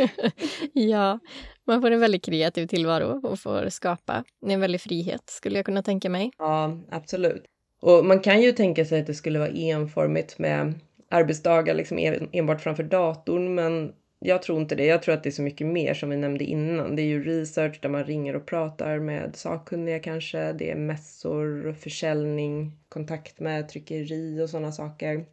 ja, 0.72 1.18
man 1.66 1.80
får 1.80 1.90
en 1.90 2.00
väldigt 2.00 2.24
kreativ 2.24 2.66
tillvaro 2.66 3.26
och 3.26 3.38
får 3.38 3.68
skapa. 3.68 4.24
Det 4.40 4.50
är 4.50 4.54
en 4.54 4.60
väldig 4.60 4.80
frihet, 4.80 5.22
skulle 5.26 5.58
jag 5.58 5.66
kunna 5.66 5.82
tänka 5.82 6.10
mig. 6.10 6.30
Ja, 6.38 6.78
absolut. 6.90 7.44
Och 7.80 8.04
man 8.04 8.20
kan 8.20 8.42
ju 8.42 8.52
tänka 8.52 8.84
sig 8.84 9.00
att 9.00 9.06
det 9.06 9.14
skulle 9.14 9.38
vara 9.38 9.48
enformigt 9.48 10.38
med 10.38 10.74
arbetsdagar 11.10 11.74
liksom 11.74 11.98
enbart 12.32 12.60
framför 12.60 12.82
datorn, 12.82 13.54
men 13.54 13.92
jag 14.18 14.42
tror 14.42 14.60
inte 14.60 14.74
det. 14.74 14.86
Jag 14.86 15.02
tror 15.02 15.14
att 15.14 15.22
det 15.22 15.28
är 15.28 15.30
så 15.30 15.42
mycket 15.42 15.66
mer 15.66 15.94
som 15.94 16.10
vi 16.10 16.16
nämnde 16.16 16.44
innan. 16.44 16.96
Det 16.96 17.02
är 17.02 17.06
ju 17.06 17.24
research 17.24 17.78
där 17.82 17.88
man 17.88 18.04
ringer 18.04 18.36
och 18.36 18.46
pratar 18.46 18.98
med 18.98 19.36
sakkunniga 19.36 19.98
kanske. 19.98 20.52
Det 20.52 20.70
är 20.70 20.76
mässor, 20.76 21.72
försäljning, 21.72 22.72
kontakt 22.88 23.40
med 23.40 23.68
tryckeri 23.68 24.42
och 24.42 24.50
sådana 24.50 24.72
saker. 24.72 25.24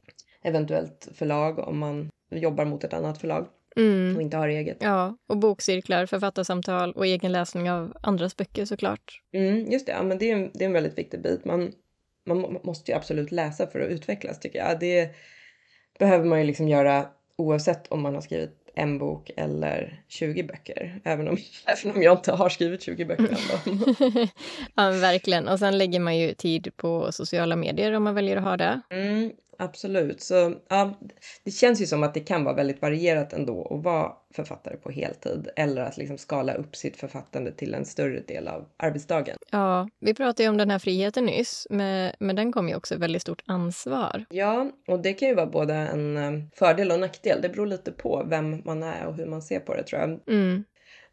Eventuellt 0.42 1.08
förlag 1.14 1.60
om 1.60 1.80
man 1.80 2.10
jobbar 2.30 2.66
mot 2.66 2.84
ett 2.84 2.94
annat 2.94 3.18
förlag 3.18 3.48
mm. 3.76 4.16
och 4.16 4.22
inte 4.22 4.38
har 4.38 4.48
eget. 4.48 4.78
Ja, 4.80 5.18
och 5.28 5.38
bokcirklar, 5.38 6.06
författarsamtal 6.06 6.92
och 6.92 7.06
egen 7.06 7.32
läsning 7.32 7.72
av 7.72 7.98
andras 8.02 8.38
böcker 8.38 8.66
såklart. 8.66 9.22
Mm, 9.34 9.72
just 9.72 9.86
det, 9.86 9.92
ja, 9.92 10.04
men 10.04 10.18
det 10.18 10.32
är, 10.32 10.36
en, 10.36 10.52
det 10.54 10.64
är 10.64 10.68
en 10.68 10.74
väldigt 10.74 10.98
viktig 10.98 11.22
bit. 11.22 11.46
Man, 11.46 11.72
man 12.26 12.58
måste 12.64 12.92
ju 12.92 12.98
absolut 12.98 13.32
läsa 13.32 13.68
för 13.68 13.80
att 13.80 13.90
utvecklas 13.90 14.40
tycker 14.40 14.60
jag. 14.60 14.80
Det 14.80 15.10
behöver 16.00 16.26
man 16.26 16.40
ju 16.40 16.46
liksom 16.46 16.68
göra 16.68 17.06
oavsett 17.36 17.88
om 17.88 18.02
man 18.02 18.14
har 18.14 18.22
skrivit 18.22 18.63
en 18.74 18.98
bok 18.98 19.32
eller 19.38 20.04
20 20.08 20.44
böcker. 20.44 21.02
Även 21.04 21.28
om, 21.28 21.38
även 21.66 21.96
om 21.96 22.04
jag 22.04 22.18
inte 22.18 22.32
har 22.32 22.50
skrivit 22.50 22.82
20 22.84 23.06
böcker 23.06 23.24
ändå. 23.24 23.88
ja, 24.76 24.90
verkligen. 24.90 25.48
Och 25.48 25.60
sen 25.60 25.78
lägger 25.78 26.00
man 26.00 26.18
ju 26.18 26.34
tid 26.34 26.72
på 26.76 27.12
sociala 27.12 27.56
medier 27.56 27.92
om 27.94 28.04
man 28.04 28.16
väljer 28.16 28.38
att 28.38 28.44
ha 28.44 28.58
det. 28.58 28.82
Mm, 28.90 29.32
Absolut. 29.60 30.22
Så 30.22 30.56
ja, 30.70 31.00
det 31.44 31.52
känns 31.52 31.82
ju 31.82 31.86
som 31.86 32.04
att 32.04 32.14
det 32.14 32.20
kan 32.20 32.44
vara 32.44 32.56
väldigt 32.56 32.82
varierat 32.82 33.34
ändå 33.34 33.68
att 33.78 33.84
vara 33.84 34.12
författare 34.34 34.78
på 34.78 34.92
heltid 34.92 35.50
eller 35.56 35.82
att 35.82 35.98
liksom 35.98 36.18
skala 36.18 36.54
upp 36.54 36.76
sitt 36.76 36.98
författande 36.98 37.52
till 37.52 37.74
en 37.74 37.86
större 37.86 38.20
del 38.20 38.48
av 38.48 38.66
arbetsdagen. 38.78 39.38
Ja, 39.52 39.90
vi 40.00 40.14
pratade 40.14 40.44
ju 40.44 40.50
om 40.50 40.58
den 40.58 40.70
här 40.70 40.80
friheten 40.80 41.26
nyss, 41.26 41.68
men, 41.70 42.12
men 42.20 42.36
den 42.36 42.52
kommer 42.52 42.70
ju 42.70 42.76
också 42.76 42.98
väldigt 42.98 43.22
stort 43.22 43.44
ansvar. 43.46 44.26
Ja, 44.30 44.72
och 44.88 45.00
det 45.00 45.14
kan 45.14 45.28
ju 45.28 45.36
vara 45.36 45.46
både 45.46 45.74
en 45.74 46.18
eh, 46.18 46.32
fördel 46.56 46.92
och 46.92 47.00
nackdel. 47.00 47.42
Det 47.42 47.50
beror 47.50 47.68
lite 47.68 47.92
på 47.92 48.24
vem 48.30 48.62
man 48.66 48.84
är 48.84 49.08
och 49.08 49.16
hur 49.16 49.26
man 49.26 49.42
ser 49.42 49.60
på 49.60 49.76
det 49.76 49.84
tror 49.84 50.02
jag. 50.02 50.20
Mm. 50.28 50.64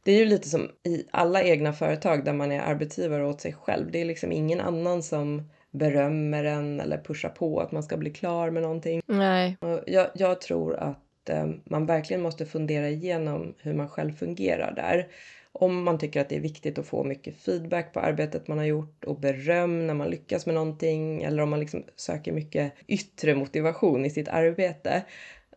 Det 0.03 0.13
är 0.13 0.19
ju 0.19 0.25
lite 0.25 0.49
som 0.49 0.71
i 0.85 1.07
alla 1.11 1.43
egna 1.43 1.73
företag 1.73 2.25
där 2.25 2.33
man 2.33 2.53
är 2.53 2.61
arbetsgivare 2.61 3.27
åt 3.27 3.41
sig 3.41 3.53
själv. 3.53 3.91
Det 3.91 4.01
är 4.01 4.05
liksom 4.05 4.33
ingen 4.33 4.61
annan 4.61 5.03
som 5.03 5.51
berömmer 5.71 6.45
en 6.45 6.81
eller 6.81 6.99
pushar 6.99 7.29
på 7.29 7.61
att 7.61 7.73
man 7.73 7.83
ska 7.83 7.97
bli 7.97 8.11
klar 8.11 8.51
med 8.51 8.63
någonting. 8.63 9.03
Nej. 9.07 9.57
Jag, 9.87 10.07
jag 10.15 10.41
tror 10.41 10.77
att 10.77 11.29
eh, 11.29 11.47
man 11.65 11.87
verkligen 11.87 12.23
måste 12.23 12.47
fundera 12.47 12.89
igenom 12.89 13.55
hur 13.59 13.75
man 13.75 13.89
själv 13.89 14.13
fungerar 14.13 14.73
där. 14.77 15.09
Om 15.53 15.83
man 15.83 15.99
tycker 15.99 16.21
att 16.21 16.29
det 16.29 16.37
är 16.37 16.41
viktigt 16.41 16.79
att 16.79 16.87
få 16.87 17.05
mycket 17.05 17.37
feedback 17.37 17.93
på 17.93 18.01
arbetet 18.01 18.49
man 18.49 18.59
har 18.59 18.65
gjort 18.65 19.05
och 19.05 19.21
beröm 19.21 19.87
när 19.87 19.95
man 19.95 20.11
lyckas 20.11 20.47
med 20.47 20.55
någonting 20.55 21.23
eller 21.23 21.43
om 21.43 21.51
man 21.51 21.61
liksom 21.61 21.85
söker 21.97 22.33
mycket 22.33 22.73
yttre 22.87 23.35
motivation 23.35 24.05
i 24.05 24.11
sitt 24.11 24.29
arbete. 24.29 25.03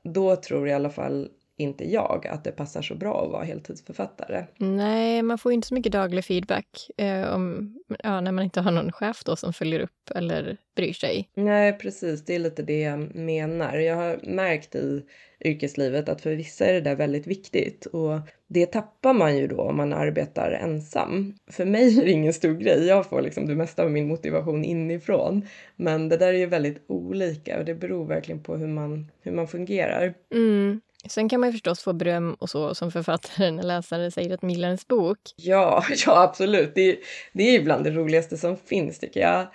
Då 0.03 0.35
tror 0.35 0.67
i 0.67 0.73
alla 0.73 0.89
fall 0.89 1.29
inte 1.63 1.91
jag 1.91 2.27
att 2.27 2.43
det 2.43 2.51
passar 2.51 2.81
så 2.81 2.95
bra 2.95 3.23
att 3.25 3.31
vara 3.31 3.43
heltidsförfattare. 3.43 4.45
Nej, 4.57 5.21
man 5.21 5.37
får 5.37 5.51
inte 5.51 5.67
så 5.67 5.73
mycket 5.73 5.91
daglig 5.91 6.25
feedback 6.25 6.89
eh, 6.97 7.33
om, 7.33 7.75
ja, 8.03 8.21
när 8.21 8.31
man 8.31 8.43
inte 8.43 8.61
har 8.61 8.71
någon 8.71 8.91
chef 8.91 9.23
då 9.23 9.35
som 9.35 9.53
följer 9.53 9.79
upp 9.79 10.11
eller 10.15 10.57
bryr 10.75 10.93
sig. 10.93 11.29
Nej, 11.33 11.73
precis. 11.73 12.25
Det 12.25 12.35
är 12.35 12.39
lite 12.39 12.63
det 12.63 12.81
jag 12.81 13.15
menar. 13.15 13.77
Jag 13.77 13.95
har 13.95 14.19
märkt 14.23 14.75
i 14.75 15.03
yrkeslivet 15.45 16.09
att 16.09 16.21
för 16.21 16.35
vissa 16.35 16.65
är 16.65 16.73
det 16.73 16.81
där 16.81 16.95
väldigt 16.95 17.27
viktigt 17.27 17.85
och 17.85 18.19
det 18.47 18.65
tappar 18.65 19.13
man 19.13 19.37
ju 19.37 19.47
då 19.47 19.61
om 19.61 19.77
man 19.77 19.93
arbetar 19.93 20.51
ensam. 20.51 21.35
För 21.47 21.65
mig 21.65 21.99
är 21.99 22.05
det 22.05 22.11
ingen 22.11 22.33
stor 22.33 22.53
grej. 22.53 22.85
Jag 22.85 23.05
får 23.05 23.21
liksom 23.21 23.47
det 23.47 23.55
mesta 23.55 23.83
av 23.83 23.91
min 23.91 24.07
motivation 24.07 24.65
inifrån. 24.65 25.47
Men 25.75 26.09
det 26.09 26.17
där 26.17 26.27
är 26.27 26.37
ju 26.37 26.45
väldigt 26.45 26.83
olika 26.87 27.59
och 27.59 27.65
det 27.65 27.75
beror 27.75 28.05
verkligen 28.05 28.43
på 28.43 28.55
hur 28.57 28.67
man, 28.67 29.11
hur 29.21 29.31
man 29.31 29.47
fungerar. 29.47 30.13
Mm. 30.33 30.81
Sen 31.09 31.29
kan 31.29 31.39
man 31.39 31.49
ju 31.49 31.53
förstås 31.53 31.83
få 31.83 31.93
beröm 31.93 32.33
och 32.33 32.49
så 32.49 32.75
som 32.75 32.91
författare 32.91 33.51
när 33.51 33.63
läsare 33.63 34.11
säger 34.11 34.33
att 34.33 34.41
man 34.41 34.51
gillar 34.51 34.67
ens 34.67 34.87
bok. 34.87 35.19
Ja, 35.35 35.83
ja 36.05 36.23
absolut. 36.23 36.75
Det, 36.75 36.99
det 37.33 37.55
är 37.55 37.63
bland 37.63 37.83
det 37.83 37.91
roligaste 37.91 38.37
som 38.37 38.57
finns 38.57 38.99
tycker 38.99 39.19
jag. 39.19 39.47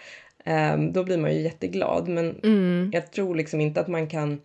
Um, 0.74 0.92
då 0.92 1.04
blir 1.04 1.18
man 1.18 1.34
ju 1.34 1.40
jätteglad 1.40 2.08
men 2.08 2.40
mm. 2.42 2.90
jag 2.92 3.12
tror 3.12 3.34
liksom 3.34 3.60
inte 3.60 3.80
att 3.80 3.88
man 3.88 4.08
kan 4.08 4.40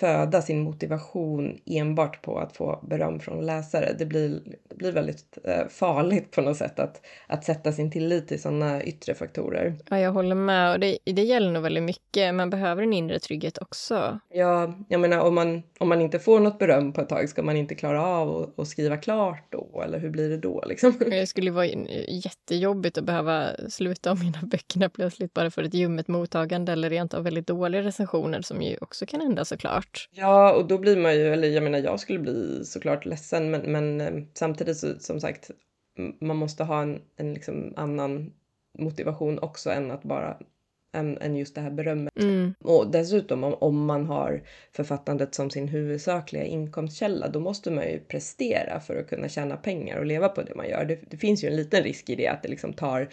föda 0.00 0.42
sin 0.42 0.60
motivation 0.60 1.58
enbart 1.66 2.22
på 2.22 2.38
att 2.38 2.56
få 2.56 2.78
beröm 2.82 3.20
från 3.20 3.46
läsare. 3.46 3.94
Det 3.98 4.06
blir, 4.06 4.40
det 4.68 4.76
blir 4.76 4.92
väldigt 4.92 5.38
eh, 5.44 5.68
farligt 5.68 6.30
på 6.30 6.40
något 6.40 6.56
sätt 6.56 6.78
att, 6.78 7.06
att 7.26 7.44
sätta 7.44 7.72
sin 7.72 7.90
tillit 7.90 8.28
till 8.28 8.42
sådana 8.42 8.82
yttre 8.82 9.14
faktorer. 9.14 9.74
Ja, 9.90 9.98
jag 9.98 10.12
håller 10.12 10.34
med. 10.34 10.72
Och 10.72 10.80
det, 10.80 10.98
det 11.04 11.22
gäller 11.22 11.52
nog 11.52 11.62
väldigt 11.62 11.82
mycket. 11.82 12.34
Man 12.34 12.50
behöver 12.50 12.82
en 12.82 12.92
inre 12.92 13.18
trygghet 13.18 13.58
också. 13.58 14.20
Ja, 14.32 14.74
jag 14.88 15.00
menar 15.00 15.20
om 15.20 15.34
man, 15.34 15.62
om 15.78 15.88
man 15.88 16.00
inte 16.00 16.18
får 16.18 16.40
något 16.40 16.58
beröm 16.58 16.92
på 16.92 17.00
ett 17.00 17.08
tag, 17.08 17.28
ska 17.28 17.42
man 17.42 17.56
inte 17.56 17.74
klara 17.74 18.06
av 18.06 18.52
att 18.56 18.68
skriva 18.68 18.96
klart 18.96 19.44
då? 19.50 19.82
Eller 19.84 19.98
hur 19.98 20.10
blir 20.10 20.28
det 20.28 20.36
då? 20.36 20.64
Liksom? 20.66 20.92
Det 21.10 21.26
skulle 21.26 21.50
vara 21.50 21.66
jättejobbigt 22.08 22.98
att 22.98 23.04
behöva 23.04 23.46
sluta 23.68 24.12
om 24.12 24.18
mina 24.20 24.38
böckerna 24.42 24.88
plötsligt 24.88 25.34
bara 25.34 25.50
för 25.50 25.62
ett 25.62 25.74
ljummet 25.74 26.08
mottagande 26.08 26.72
eller 26.72 26.90
rent 26.90 27.14
av 27.14 27.24
väldigt 27.24 27.46
dåliga 27.46 27.82
recensioner 27.82 28.42
som 28.42 28.62
ju 28.62 28.76
också 28.80 29.06
kan 29.06 29.20
hända 29.20 29.44
såklart 29.44 29.89
såklart. 29.98 30.08
Ja, 30.12 30.52
och 30.52 30.68
då 30.68 30.78
blir 30.78 30.96
man 30.96 31.14
ju, 31.14 31.32
eller 31.32 31.48
jag 31.48 31.62
menar 31.62 31.78
jag 31.78 32.00
skulle 32.00 32.18
bli 32.18 32.64
såklart 32.64 33.04
ledsen 33.04 33.50
men, 33.50 33.72
men 33.72 34.00
eh, 34.00 34.22
samtidigt 34.34 34.76
så, 34.76 34.98
som 34.98 35.20
sagt, 35.20 35.50
man 36.20 36.36
måste 36.36 36.64
ha 36.64 36.82
en, 36.82 37.00
en 37.16 37.34
liksom 37.34 37.74
annan 37.76 38.32
motivation 38.78 39.38
också 39.38 39.70
än 39.70 39.90
att 39.90 40.02
bara 40.02 40.36
än, 40.92 41.18
än 41.18 41.36
just 41.36 41.54
det 41.54 41.60
här 41.60 41.70
berömmet. 41.70 42.16
Mm. 42.16 42.54
Och 42.60 42.90
dessutom 42.90 43.44
om, 43.44 43.54
om 43.54 43.86
man 43.86 44.06
har 44.06 44.42
författandet 44.72 45.34
som 45.34 45.50
sin 45.50 45.68
huvudsakliga 45.68 46.44
inkomstkälla 46.44 47.28
då 47.28 47.40
måste 47.40 47.70
man 47.70 47.84
ju 47.84 47.98
prestera 47.98 48.80
för 48.80 48.96
att 48.96 49.08
kunna 49.08 49.28
tjäna 49.28 49.56
pengar 49.56 49.98
och 49.98 50.06
leva 50.06 50.28
på 50.28 50.42
det 50.42 50.54
man 50.54 50.68
gör. 50.68 50.84
Det, 50.84 50.98
det 51.10 51.16
finns 51.16 51.44
ju 51.44 51.48
en 51.48 51.56
liten 51.56 51.82
risk 51.82 52.10
i 52.10 52.14
det 52.14 52.26
att 52.26 52.42
det 52.42 52.48
liksom 52.48 52.72
tar 52.72 53.08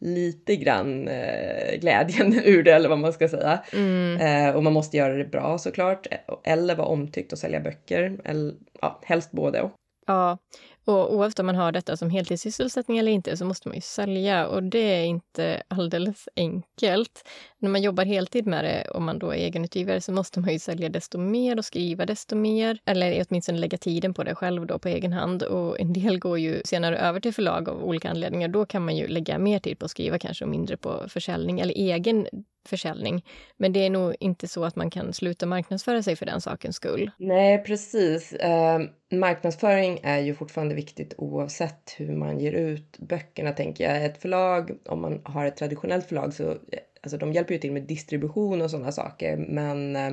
lite 0.00 0.56
grann 0.56 1.08
eh, 1.08 1.78
glädjen 1.80 2.40
ur 2.44 2.62
det 2.62 2.72
eller 2.72 2.88
vad 2.88 2.98
man 2.98 3.12
ska 3.12 3.28
säga. 3.28 3.62
Mm. 3.72 4.20
Eh, 4.20 4.56
och 4.56 4.62
man 4.62 4.72
måste 4.72 4.96
göra 4.96 5.14
det 5.14 5.24
bra 5.24 5.58
såklart. 5.58 6.06
Eller 6.44 6.74
vara 6.74 6.88
omtyckt 6.88 7.32
och 7.32 7.38
sälja 7.38 7.60
böcker. 7.60 8.20
Eller, 8.24 8.54
ja, 8.80 9.00
helst 9.02 9.32
både 9.32 9.62
och. 9.62 9.70
Ja, 10.06 10.38
och 10.86 11.14
oavsett 11.14 11.38
om 11.38 11.46
man 11.46 11.56
har 11.56 11.72
detta 11.72 11.96
som 11.96 12.10
heltidssysselsättning 12.10 12.98
eller 12.98 13.12
inte 13.12 13.36
så 13.36 13.44
måste 13.44 13.68
man 13.68 13.74
ju 13.74 13.80
sälja 13.80 14.46
och 14.46 14.62
det 14.62 14.78
är 14.78 15.04
inte 15.04 15.62
alldeles 15.68 16.28
enkelt. 16.36 17.28
När 17.58 17.70
man 17.70 17.82
jobbar 17.82 18.04
heltid 18.04 18.46
med 18.46 18.64
det, 18.64 18.90
om 18.90 19.04
man 19.04 19.18
då 19.18 19.30
är 19.30 19.36
egenutgivare, 19.36 20.00
så 20.00 20.12
måste 20.12 20.40
man 20.40 20.52
ju 20.52 20.58
sälja 20.58 20.88
desto 20.88 21.18
mer 21.18 21.58
och 21.58 21.64
skriva 21.64 22.06
desto 22.06 22.36
mer. 22.36 22.78
Eller 22.84 23.24
åtminstone 23.28 23.58
lägga 23.58 23.78
tiden 23.78 24.14
på 24.14 24.24
det 24.24 24.34
själv 24.34 24.66
då 24.66 24.78
på 24.78 24.88
egen 24.88 25.12
hand. 25.12 25.42
Och 25.42 25.80
en 25.80 25.92
del 25.92 26.18
går 26.18 26.38
ju 26.38 26.62
senare 26.64 26.98
över 26.98 27.20
till 27.20 27.34
förlag 27.34 27.68
av 27.68 27.84
olika 27.84 28.10
anledningar. 28.10 28.48
Då 28.48 28.66
kan 28.66 28.84
man 28.84 28.96
ju 28.96 29.06
lägga 29.06 29.38
mer 29.38 29.58
tid 29.58 29.78
på 29.78 29.84
att 29.84 29.90
skriva 29.90 30.18
kanske 30.18 30.44
och 30.44 30.50
mindre 30.50 30.76
på 30.76 31.04
försäljning 31.08 31.60
eller 31.60 31.74
egen 31.74 32.26
försäljning. 32.68 33.24
Men 33.56 33.72
det 33.72 33.86
är 33.86 33.90
nog 33.90 34.14
inte 34.20 34.48
så 34.48 34.64
att 34.64 34.76
man 34.76 34.90
kan 34.90 35.12
sluta 35.12 35.46
marknadsföra 35.46 36.02
sig 36.02 36.16
för 36.16 36.26
den 36.26 36.40
sakens 36.40 36.76
skull. 36.76 37.10
Nej, 37.18 37.64
precis. 37.64 38.32
Eh, 38.32 38.80
marknadsföring 39.12 40.00
är 40.02 40.18
ju 40.18 40.34
fortfarande 40.34 40.74
viktigt 40.74 41.14
oavsett 41.18 41.94
hur 41.96 42.16
man 42.16 42.38
ger 42.38 42.52
ut 42.52 42.98
böckerna, 42.98 43.52
tänker 43.52 43.84
jag. 43.84 44.04
Ett 44.04 44.22
förlag, 44.22 44.70
om 44.88 45.00
man 45.00 45.20
har 45.24 45.46
ett 45.46 45.56
traditionellt 45.56 46.06
förlag, 46.06 46.34
så 46.34 46.50
eh, 46.50 46.56
alltså 47.02 47.18
de 47.18 47.32
hjälper 47.32 47.54
ju 47.54 47.60
till 47.60 47.72
med 47.72 47.82
distribution 47.82 48.62
och 48.62 48.70
sådana 48.70 48.92
saker. 48.92 49.36
Men 49.36 49.96
eh, 49.96 50.12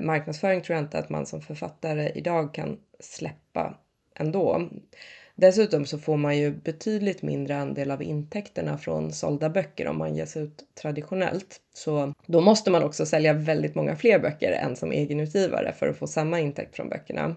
marknadsföring 0.00 0.60
tror 0.60 0.76
jag 0.76 0.84
inte 0.84 0.98
att 0.98 1.10
man 1.10 1.26
som 1.26 1.40
författare 1.40 2.12
idag 2.14 2.54
kan 2.54 2.78
släppa 3.00 3.78
ändå. 4.14 4.68
Dessutom 5.40 5.86
så 5.86 5.98
får 5.98 6.16
man 6.16 6.38
ju 6.38 6.50
betydligt 6.50 7.22
mindre 7.22 7.56
andel 7.56 7.90
av 7.90 8.02
intäkterna 8.02 8.78
från 8.78 9.12
sålda 9.12 9.50
böcker 9.50 9.88
om 9.88 9.98
man 9.98 10.16
ges 10.16 10.36
ut 10.36 10.64
traditionellt. 10.74 11.60
Så 11.74 12.14
då 12.26 12.40
måste 12.40 12.70
man 12.70 12.82
också 12.82 13.06
sälja 13.06 13.32
väldigt 13.32 13.74
många 13.74 13.96
fler 13.96 14.18
böcker 14.18 14.52
än 14.52 14.76
som 14.76 14.92
egenutgivare 14.92 15.72
för 15.72 15.88
att 15.88 15.96
få 15.96 16.06
samma 16.06 16.40
intäkt 16.40 16.76
från 16.76 16.88
böckerna. 16.88 17.36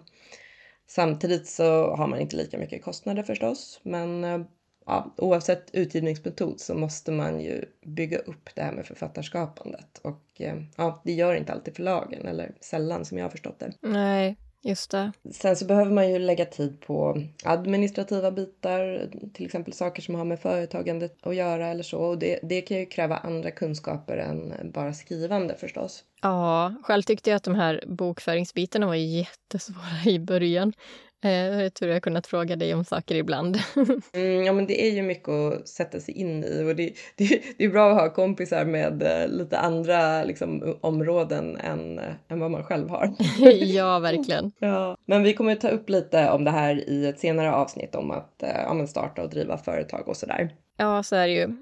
Samtidigt 0.87 1.47
så 1.47 1.95
har 1.95 2.07
man 2.07 2.19
inte 2.19 2.35
lika 2.35 2.57
mycket 2.57 2.83
kostnader 2.83 3.23
förstås, 3.23 3.79
men 3.83 4.23
eh, 4.23 4.41
ja, 4.85 5.13
oavsett 5.17 5.69
utgivningsmetod 5.73 6.59
så 6.59 6.75
måste 6.75 7.11
man 7.11 7.41
ju 7.41 7.65
bygga 7.85 8.17
upp 8.17 8.49
det 8.55 8.61
här 8.61 8.73
med 8.73 8.85
författarskapandet 8.85 9.97
och 10.03 10.23
eh, 10.37 10.55
ja, 10.77 11.01
det 11.05 11.11
gör 11.11 11.35
inte 11.35 11.53
alltid 11.53 11.75
förlagen 11.75 12.25
eller 12.25 12.51
sällan 12.61 13.05
som 13.05 13.17
jag 13.17 13.25
har 13.25 13.29
förstått 13.29 13.59
det. 13.59 13.73
Nej, 13.81 14.37
Just 14.63 14.91
det. 14.91 15.11
Sen 15.31 15.55
så 15.55 15.65
behöver 15.65 15.91
man 15.91 16.11
ju 16.11 16.19
lägga 16.19 16.45
tid 16.45 16.81
på 16.81 17.23
administrativa 17.43 18.31
bitar, 18.31 19.09
till 19.33 19.45
exempel 19.45 19.73
saker 19.73 20.01
som 20.01 20.15
har 20.15 20.25
med 20.25 20.39
företagandet 20.39 21.17
att 21.21 21.35
göra 21.35 21.67
eller 21.67 21.83
så. 21.83 21.97
Och 21.97 22.17
det, 22.17 22.39
det 22.43 22.61
kan 22.61 22.77
ju 22.77 22.85
kräva 22.85 23.17
andra 23.17 23.51
kunskaper 23.51 24.17
än 24.17 24.71
bara 24.71 24.93
skrivande 24.93 25.55
förstås. 25.55 26.03
Ja, 26.21 26.75
själv 26.83 27.03
tyckte 27.03 27.29
jag 27.29 27.37
att 27.37 27.43
de 27.43 27.55
här 27.55 27.83
bokföringsbitarna 27.87 28.87
var 28.87 28.95
jättesvåra 28.95 30.05
i 30.05 30.19
början. 30.19 30.73
Eh, 31.23 31.61
jag 31.61 31.73
tror 31.73 31.89
jag 31.89 31.95
har 31.95 32.01
kunnat 32.01 32.27
fråga 32.27 32.55
dig 32.55 32.73
om 32.73 32.85
saker 32.85 33.15
ibland. 33.15 33.57
mm, 34.13 34.43
ja, 34.45 34.53
men 34.53 34.67
det 34.67 34.87
är 34.87 34.91
ju 34.91 35.01
mycket 35.01 35.29
att 35.29 35.67
sätta 35.67 35.99
sig 35.99 36.13
in 36.13 36.43
i 36.43 36.63
och 36.63 36.75
det, 36.75 36.93
det, 37.15 37.41
det 37.57 37.65
är 37.65 37.69
bra 37.69 37.91
att 37.91 38.01
ha 38.01 38.09
kompisar 38.09 38.65
med 38.65 39.03
eh, 39.03 39.27
lite 39.27 39.57
andra 39.59 40.23
liksom, 40.23 40.77
områden 40.81 41.57
än, 41.57 41.99
eh, 41.99 42.13
än 42.27 42.39
vad 42.39 42.51
man 42.51 42.63
själv 42.63 42.89
har. 42.89 43.13
ja, 43.51 43.99
verkligen. 43.99 44.51
Ja, 44.59 44.97
men 45.05 45.23
vi 45.23 45.33
kommer 45.33 45.55
ta 45.55 45.69
upp 45.69 45.89
lite 45.89 46.29
om 46.29 46.43
det 46.43 46.51
här 46.51 46.89
i 46.89 47.07
ett 47.07 47.19
senare 47.19 47.51
avsnitt 47.53 47.95
om 47.95 48.11
att 48.11 48.35
ja, 48.37 48.87
starta 48.87 49.23
och 49.23 49.29
driva 49.29 49.57
företag 49.57 50.07
och 50.07 50.17
sådär. 50.17 50.55
Ja, 50.77 51.03
så 51.03 51.15
är 51.15 51.27
det 51.27 51.33
ju. 51.33 51.53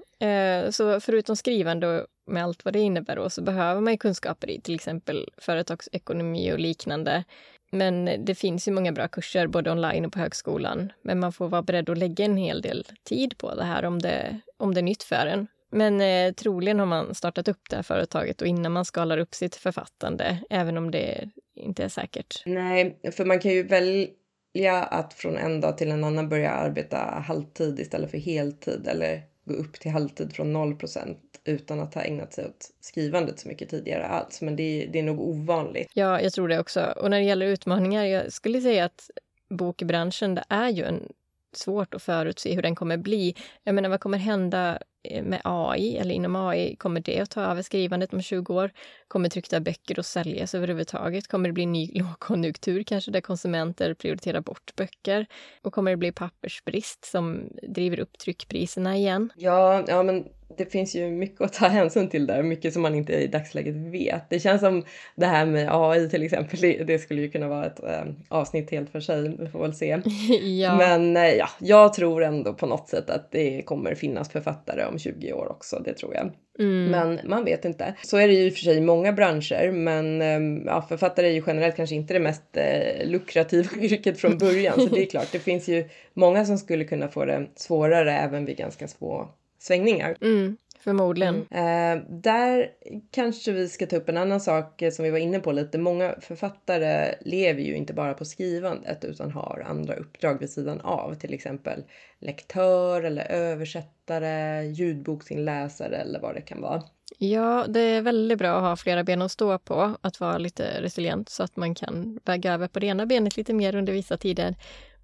Så 0.72 1.00
förutom 1.00 1.36
skrivande 1.36 1.88
och 1.88 2.08
med 2.28 2.44
allt 2.44 2.66
vad 2.66 2.74
det 2.74 2.80
innebär 2.80 3.16
då, 3.16 3.30
så 3.30 3.42
behöver 3.42 3.82
man 3.82 3.94
ju 3.94 3.98
kunskaper 3.98 4.50
i 4.50 4.62
till 4.62 4.76
exempel 4.76 5.30
företagsekonomi 5.38 6.54
och 6.54 6.60
liknande. 6.60 7.24
Men 7.72 8.26
det 8.26 8.36
finns 8.36 8.68
ju 8.68 8.72
många 8.72 8.92
bra 8.92 9.08
kurser 9.08 9.48
både 9.48 9.72
online 9.72 10.06
och 10.06 10.14
på 10.14 10.20
högskolan. 10.20 10.92
Men 11.02 11.20
man 11.20 11.34
får 11.34 11.50
vara 11.50 11.62
beredd 11.62 11.90
att 11.90 11.98
lägga 11.98 12.26
en 12.26 12.38
hel 12.38 12.62
del 12.62 12.88
tid 13.04 13.38
på 13.38 13.56
det 13.56 13.64
här 13.64 13.86
om 13.86 14.00
det, 14.00 14.40
om 14.58 14.74
det 14.74 14.80
är 14.80 14.84
nytt 14.84 15.04
för 15.04 15.28
en. 15.28 15.48
Men 15.72 16.02
eh, 16.02 16.34
troligen 16.34 16.80
har 16.80 16.86
man 16.86 17.16
startat 17.16 17.48
upp 17.48 17.70
det 17.70 17.76
här 17.76 17.84
företaget 17.84 18.42
och 18.42 18.48
innan 18.48 18.72
man 18.72 18.86
skalar 18.86 19.18
upp 19.18 19.36
sitt 19.36 19.56
författande, 19.56 20.38
även 20.50 20.78
om 20.78 20.92
det 20.92 21.30
inte 21.56 21.84
är 21.84 21.90
säkert. 21.90 22.44
Nej, 22.46 23.00
för 23.12 23.26
man 23.26 23.40
kan 23.40 23.52
ju 23.52 23.64
välja 23.64 24.84
att 24.84 25.14
från 25.14 25.38
en 25.38 25.62
dag 25.62 25.78
till 25.78 25.92
en 25.92 26.04
annan 26.04 26.30
börja 26.30 26.52
arbeta 26.52 26.98
halvtid 26.98 27.80
istället 27.80 28.12
för 28.12 28.18
heltid 28.18 28.88
eller 28.88 29.24
gå 29.50 29.56
upp 29.56 29.80
till 29.80 29.92
halvtid 29.92 30.34
från 30.34 30.58
0% 30.58 31.16
utan 31.44 31.80
att 31.80 31.96
ha 31.96 32.02
ägnat 32.02 32.34
sig 32.34 32.46
åt 32.46 32.72
skrivandet 32.80 33.40
så 33.40 33.48
mycket 33.48 33.70
tidigare 33.70 34.06
alls. 34.06 34.42
Men 34.42 34.56
det 34.56 34.64
är, 34.64 34.88
det 34.88 35.00
är 35.00 35.04
nog 35.04 35.20
ovanligt. 35.20 35.92
Ja, 35.94 36.22
jag 36.22 36.34
tror 36.34 36.48
det 36.48 36.60
också. 36.60 36.94
Och 36.98 37.10
när 37.10 37.18
det 37.18 37.26
gäller 37.26 37.46
utmaningar, 37.46 38.06
jag 38.06 38.34
skulle 38.34 38.62
säga 38.62 38.86
att 38.86 39.10
bokbranschen, 39.50 40.36
det 40.36 40.44
är 40.50 40.70
ju 40.70 40.84
en 40.84 41.14
svårt 41.54 41.94
att 41.94 42.04
förutse 42.04 42.56
hur 42.56 42.62
den 42.62 42.76
kommer 42.76 42.98
bli. 42.98 43.36
Jag 43.64 43.76
menar, 43.76 43.90
vad 43.90 44.00
kommer 44.00 44.18
hända 44.18 44.80
med 45.24 45.42
AI 45.44 45.98
eller 45.98 46.16
inom 46.16 46.36
AI? 46.36 46.76
Kommer 46.76 47.02
det 47.02 47.20
att 47.20 47.30
ta 47.30 47.42
över 47.42 47.62
skrivandet 47.62 48.14
om 48.14 48.22
20 48.22 48.54
år? 48.54 48.72
Kommer 49.08 49.30
tryckta 49.30 49.60
böcker 49.60 50.00
att 50.00 50.06
säljas 50.06 50.56
överhuvudtaget? 50.56 51.28
Kommer 51.28 51.50
det 51.50 51.54
bli 51.54 51.66
ny 51.66 51.92
lågkonjunktur 51.94 52.84
kanske 52.84 53.12
där 53.12 53.22
konsumenter 53.22 53.94
prioriterar 53.94 54.42
bort 54.42 54.76
böcker? 54.76 55.26
Och 55.62 55.74
kommer 55.74 55.92
det 55.92 55.98
bli 55.98 56.12
pappersbrist 56.12 57.06
som 57.06 57.50
driver 57.64 58.00
upp 58.00 58.18
tryckpriserna 58.18 58.98
igen? 58.98 59.32
Ja, 59.36 59.84
ja 59.88 60.04
men 60.04 60.26
det 60.58 60.66
finns 60.66 60.96
ju 60.96 61.10
mycket 61.10 61.42
att 61.42 61.54
ta 61.54 61.68
hänsyn 61.68 62.10
till 62.10 62.28
där, 62.28 62.44
mycket 62.44 62.74
som 62.74 62.82
man 62.82 62.96
inte 62.96 63.14
i 63.14 63.28
dagsläget 63.28 63.76
vet. 63.76 64.30
Det 64.30 64.40
känns 64.40 64.62
som 64.62 64.84
det 65.16 65.26
här 65.26 65.46
med 65.46 65.70
AI 65.72 66.10
till 66.10 66.24
exempel, 66.24 66.60
det, 66.60 66.84
det 66.84 67.00
skulle 67.00 67.22
ju 67.22 67.30
kunna 67.30 67.48
vara 67.48 67.66
ett 67.66 67.84
äh, 67.84 68.14
avsnitt 68.30 68.72
helt 68.72 68.90
för 68.90 69.00
sig, 69.00 69.36
vi 69.40 69.48
får 69.48 69.60
väl 69.60 69.74
se. 69.74 70.02
ja. 70.62 70.78
Men 70.78 71.18
äh, 71.18 71.24
ja, 71.24 71.50
jag 71.60 71.94
tror 71.94 72.24
ändå 72.24 72.54
på 72.54 72.66
något 72.66 72.90
sätt 72.90 73.10
att 73.10 73.32
det 73.32 73.62
kommer 73.62 73.96
finnas 73.96 74.30
författare 74.30 74.84
om 74.90 75.00
20 75.00 75.34
år 75.34 75.52
också, 75.52 75.80
det 75.86 75.94
tror 75.94 76.14
jag. 76.14 76.32
Mm. 76.60 76.92
Men 76.92 77.20
man 77.30 77.46
vet 77.46 77.66
inte. 77.66 77.94
Så 78.02 78.18
är 78.18 78.28
det 78.28 78.34
ju 78.34 78.46
i 78.46 78.50
och 78.50 78.54
för 78.54 78.60
sig 78.60 78.78
i 78.78 78.82
många 78.82 79.14
branscher, 79.14 79.72
men 79.72 80.22
äh, 80.22 80.64
ja, 80.66 80.86
författare 80.90 81.28
är 81.28 81.32
ju 81.32 81.44
generellt 81.48 81.76
kanske 81.76 81.96
inte 81.96 82.14
det 82.14 82.20
mest 82.20 82.58
lukrativa 83.04 83.70
yrket 83.82 84.20
från 84.20 84.38
början, 84.38 84.80
så 84.80 84.96
det 84.96 85.02
är 85.02 85.06
klart, 85.06 85.32
det 85.32 85.40
finns 85.40 85.68
ju 85.68 85.90
många 86.14 86.46
som 86.46 86.58
skulle 86.58 86.84
kunna 86.84 87.08
få 87.08 87.26
det 87.26 87.48
svårare 87.56 88.14
även 88.14 88.46
vid 88.46 88.58
ganska 88.58 88.88
små 88.88 89.30
svängningar. 89.60 90.16
Mm, 90.22 90.58
förmodligen. 90.80 91.46
Mm. 91.52 91.98
Eh, 91.98 92.06
där 92.10 92.70
kanske 93.12 93.52
vi 93.52 93.70
ska 93.70 93.86
ta 93.86 93.96
upp 93.96 94.10
en 94.10 94.18
annan 94.18 94.42
sak 94.42 94.84
som 94.92 95.06
vi 95.06 95.12
var 95.12 95.18
inne 95.18 95.40
på 95.40 95.52
lite. 95.52 95.78
Många 95.78 96.16
författare 96.22 97.16
lever 97.22 97.62
ju 97.62 97.76
inte 97.76 97.94
bara 97.94 98.14
på 98.14 98.26
skrivandet 98.26 99.06
utan 99.06 99.32
har 99.32 99.66
andra 99.70 99.96
uppdrag 99.96 100.40
vid 100.40 100.50
sidan 100.50 100.82
av. 100.82 101.16
Till 101.16 101.34
exempel 101.34 101.84
lektör 102.20 103.04
eller 103.04 103.32
översättare, 103.32 104.64
ljudboksinläsare 104.64 105.96
eller 105.96 106.20
vad 106.20 106.36
det 106.36 106.42
kan 106.42 106.62
vara. 106.62 106.84
Ja, 107.18 107.66
det 107.68 107.80
är 107.80 108.02
väldigt 108.02 108.38
bra 108.38 108.56
att 108.56 108.62
ha 108.62 108.76
flera 108.76 109.04
ben 109.04 109.22
att 109.22 109.32
stå 109.32 109.60
på, 109.60 109.98
att 110.02 110.20
vara 110.20 110.38
lite 110.38 110.82
resilient 110.82 111.30
så 111.30 111.44
att 111.44 111.56
man 111.56 111.76
kan 111.76 112.20
väga 112.26 112.54
över 112.54 112.68
på 112.68 112.80
det 112.80 112.88
ena 112.88 113.06
benet 113.06 113.38
lite 113.38 113.54
mer 113.54 113.76
under 113.76 113.94
vissa 113.94 114.18
tider 114.18 114.56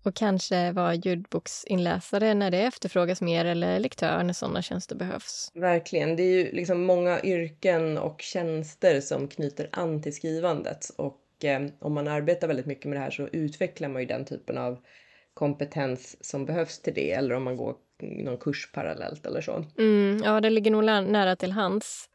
och 0.06 0.16
kanske 0.16 0.72
vara 0.72 0.94
ljudboksinläsare 0.94 2.34
när 2.34 2.52
det 2.52 2.62
efterfrågas 2.62 3.22
mer 3.22 3.46
eller 3.46 3.80
lektör 3.80 4.24
när 4.24 4.34
sådana 4.34 4.62
tjänster 4.62 4.96
behövs. 4.96 5.52
Verkligen. 5.54 6.16
Det 6.16 6.24
är 6.24 6.32
ju 6.32 6.52
liksom 6.52 6.84
många 6.84 7.22
yrken 7.22 7.98
och 7.98 8.22
tjänster 8.22 9.02
som 9.02 9.28
knyter 9.28 9.70
an 9.72 10.02
till 10.02 10.16
skrivandet 10.16 10.90
och 10.98 11.46
eh, 11.46 11.62
om 11.80 11.94
man 11.94 12.08
arbetar 12.08 12.48
väldigt 12.48 12.66
mycket 12.66 12.86
med 12.86 12.98
det 12.98 13.04
här 13.04 13.12
så 13.12 13.28
utvecklar 13.28 13.90
man 13.90 14.02
ju 14.02 14.08
den 14.08 14.26
typen 14.26 14.58
av 14.58 14.78
kompetens 15.34 16.18
som 16.26 16.46
behövs 16.46 16.80
till 16.80 16.94
det 16.94 17.12
eller 17.12 17.36
om 17.36 17.44
man 17.44 17.58
går 17.58 17.76
någon 18.00 18.38
kurs 18.38 18.72
parallellt 18.74 19.26
eller 19.26 19.42
så. 19.42 19.66
Mm, 19.78 20.22
ja, 20.24 20.42
det 20.42 20.50
ligger 20.50 20.72
nog 20.72 20.84
nära 20.84 21.36
till 21.36 21.52
hands. 21.52 22.10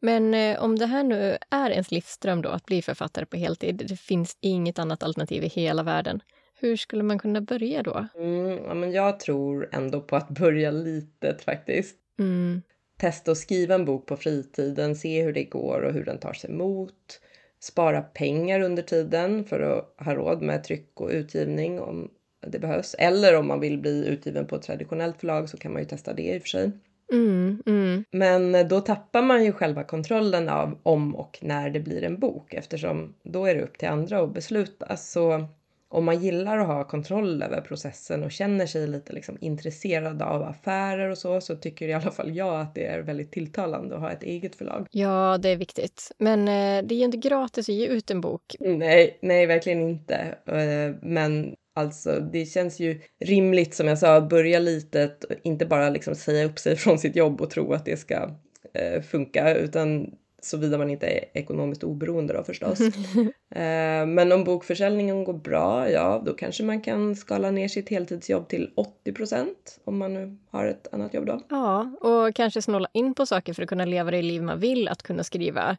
Men 0.00 0.34
eh, 0.34 0.62
om 0.62 0.78
det 0.78 0.86
här 0.86 1.04
nu 1.04 1.38
är 1.50 1.70
ens 1.70 1.90
livsdröm 1.90 2.42
då, 2.42 2.48
att 2.48 2.66
bli 2.66 2.82
författare 2.82 3.26
på 3.26 3.36
heltid, 3.36 3.84
det 3.88 3.96
finns 3.96 4.36
inget 4.40 4.78
annat 4.78 5.02
alternativ 5.02 5.44
i 5.44 5.48
hela 5.48 5.82
världen. 5.82 6.20
Hur 6.64 6.76
skulle 6.76 7.02
man 7.02 7.18
kunna 7.18 7.40
börja 7.40 7.82
då? 7.82 8.06
Mm, 8.18 8.64
ja, 8.64 8.74
men 8.74 8.92
jag 8.92 9.20
tror 9.20 9.68
ändå 9.72 10.00
på 10.00 10.16
att 10.16 10.30
börja 10.30 10.70
litet 10.70 11.42
faktiskt. 11.42 11.96
Mm. 12.18 12.62
Testa 12.98 13.30
att 13.32 13.38
skriva 13.38 13.74
en 13.74 13.84
bok 13.84 14.06
på 14.06 14.16
fritiden, 14.16 14.96
se 14.96 15.22
hur 15.22 15.32
det 15.32 15.44
går 15.44 15.82
och 15.82 15.92
hur 15.92 16.04
den 16.04 16.18
tar 16.18 16.32
sig 16.32 16.50
emot. 16.50 17.20
Spara 17.60 18.02
pengar 18.02 18.60
under 18.60 18.82
tiden 18.82 19.44
för 19.44 19.60
att 19.60 20.06
ha 20.06 20.14
råd 20.14 20.42
med 20.42 20.64
tryck 20.64 21.00
och 21.00 21.08
utgivning 21.10 21.80
om 21.80 22.10
det 22.46 22.58
behövs. 22.58 22.94
Eller 22.98 23.36
om 23.36 23.48
man 23.48 23.60
vill 23.60 23.78
bli 23.78 24.08
utgiven 24.08 24.46
på 24.46 24.56
ett 24.56 24.62
traditionellt 24.62 25.20
förlag 25.20 25.48
så 25.48 25.56
kan 25.56 25.72
man 25.72 25.82
ju 25.82 25.88
testa 25.88 26.12
det 26.12 26.34
i 26.34 26.38
och 26.38 26.42
för 26.42 26.48
sig. 26.48 26.70
Mm, 27.12 27.62
mm. 27.66 28.04
Men 28.10 28.68
då 28.68 28.80
tappar 28.80 29.22
man 29.22 29.44
ju 29.44 29.52
själva 29.52 29.84
kontrollen 29.84 30.48
av 30.48 30.78
om 30.82 31.16
och 31.16 31.38
när 31.42 31.70
det 31.70 31.80
blir 31.80 32.04
en 32.04 32.18
bok 32.18 32.54
eftersom 32.54 33.14
då 33.22 33.46
är 33.46 33.54
det 33.54 33.62
upp 33.62 33.78
till 33.78 33.88
andra 33.88 34.20
att 34.20 34.34
besluta. 34.34 34.96
Så 34.96 35.48
om 35.94 36.04
man 36.04 36.22
gillar 36.22 36.58
att 36.58 36.66
ha 36.66 36.84
kontroll 36.84 37.42
över 37.42 37.60
processen 37.60 38.22
och 38.22 38.32
känner 38.32 38.66
sig 38.66 38.86
lite 38.86 39.12
liksom 39.12 39.38
intresserad 39.40 40.22
av 40.22 40.42
affärer 40.42 41.10
och 41.10 41.18
så, 41.18 41.40
så 41.40 41.56
tycker 41.56 41.88
i 41.88 41.92
alla 41.92 42.10
fall 42.10 42.36
jag 42.36 42.60
att 42.60 42.74
det 42.74 42.86
är 42.86 43.02
väldigt 43.02 43.32
tilltalande 43.32 43.94
att 43.94 44.00
ha 44.00 44.12
ett 44.12 44.22
eget 44.22 44.56
förlag. 44.56 44.86
Ja, 44.90 45.38
det 45.38 45.48
är 45.48 45.56
viktigt. 45.56 46.12
Men 46.18 46.40
eh, 46.40 46.86
det 46.86 46.94
är 46.94 46.98
ju 46.98 47.04
inte 47.04 47.16
gratis 47.16 47.68
att 47.68 47.74
ge 47.74 47.86
ut 47.86 48.10
en 48.10 48.20
bok. 48.20 48.56
Nej, 48.60 49.18
nej, 49.22 49.46
verkligen 49.46 49.80
inte. 49.80 50.14
Eh, 50.46 50.96
men 51.02 51.54
Alltså 51.76 52.20
det 52.20 52.46
känns 52.46 52.80
ju 52.80 53.00
rimligt 53.24 53.74
som 53.74 53.88
jag 53.88 53.98
sa, 53.98 54.20
börja 54.20 54.58
litet, 54.58 55.24
inte 55.42 55.66
bara 55.66 55.90
liksom 55.90 56.14
säga 56.14 56.44
upp 56.44 56.58
sig 56.58 56.76
från 56.76 56.98
sitt 56.98 57.16
jobb 57.16 57.40
och 57.40 57.50
tro 57.50 57.72
att 57.72 57.84
det 57.84 57.96
ska 57.96 58.30
eh, 58.74 59.02
funka, 59.02 59.54
utan 59.54 60.10
såvida 60.44 60.78
man 60.78 60.90
inte 60.90 61.06
är 61.06 61.24
ekonomiskt 61.32 61.84
oberoende 61.84 62.32
då 62.34 62.44
förstås. 62.44 62.80
eh, 63.50 64.06
men 64.06 64.32
om 64.32 64.44
bokförsäljningen 64.44 65.24
går 65.24 65.32
bra, 65.32 65.90
ja 65.90 66.22
då 66.26 66.34
kanske 66.34 66.64
man 66.64 66.80
kan 66.80 67.16
skala 67.16 67.50
ner 67.50 67.68
sitt 67.68 67.88
heltidsjobb 67.88 68.48
till 68.48 68.70
80 68.76 69.12
procent 69.12 69.80
om 69.84 69.98
man 69.98 70.14
nu 70.14 70.38
har 70.50 70.66
ett 70.66 70.94
annat 70.94 71.14
jobb 71.14 71.26
då. 71.26 71.40
Ja, 71.48 71.96
och 72.00 72.34
kanske 72.34 72.62
snåla 72.62 72.88
in 72.92 73.14
på 73.14 73.26
saker 73.26 73.54
för 73.54 73.62
att 73.62 73.68
kunna 73.68 73.84
leva 73.84 74.10
det 74.10 74.22
liv 74.22 74.42
man 74.42 74.60
vill, 74.60 74.88
att 74.88 75.02
kunna 75.02 75.24
skriva. 75.24 75.76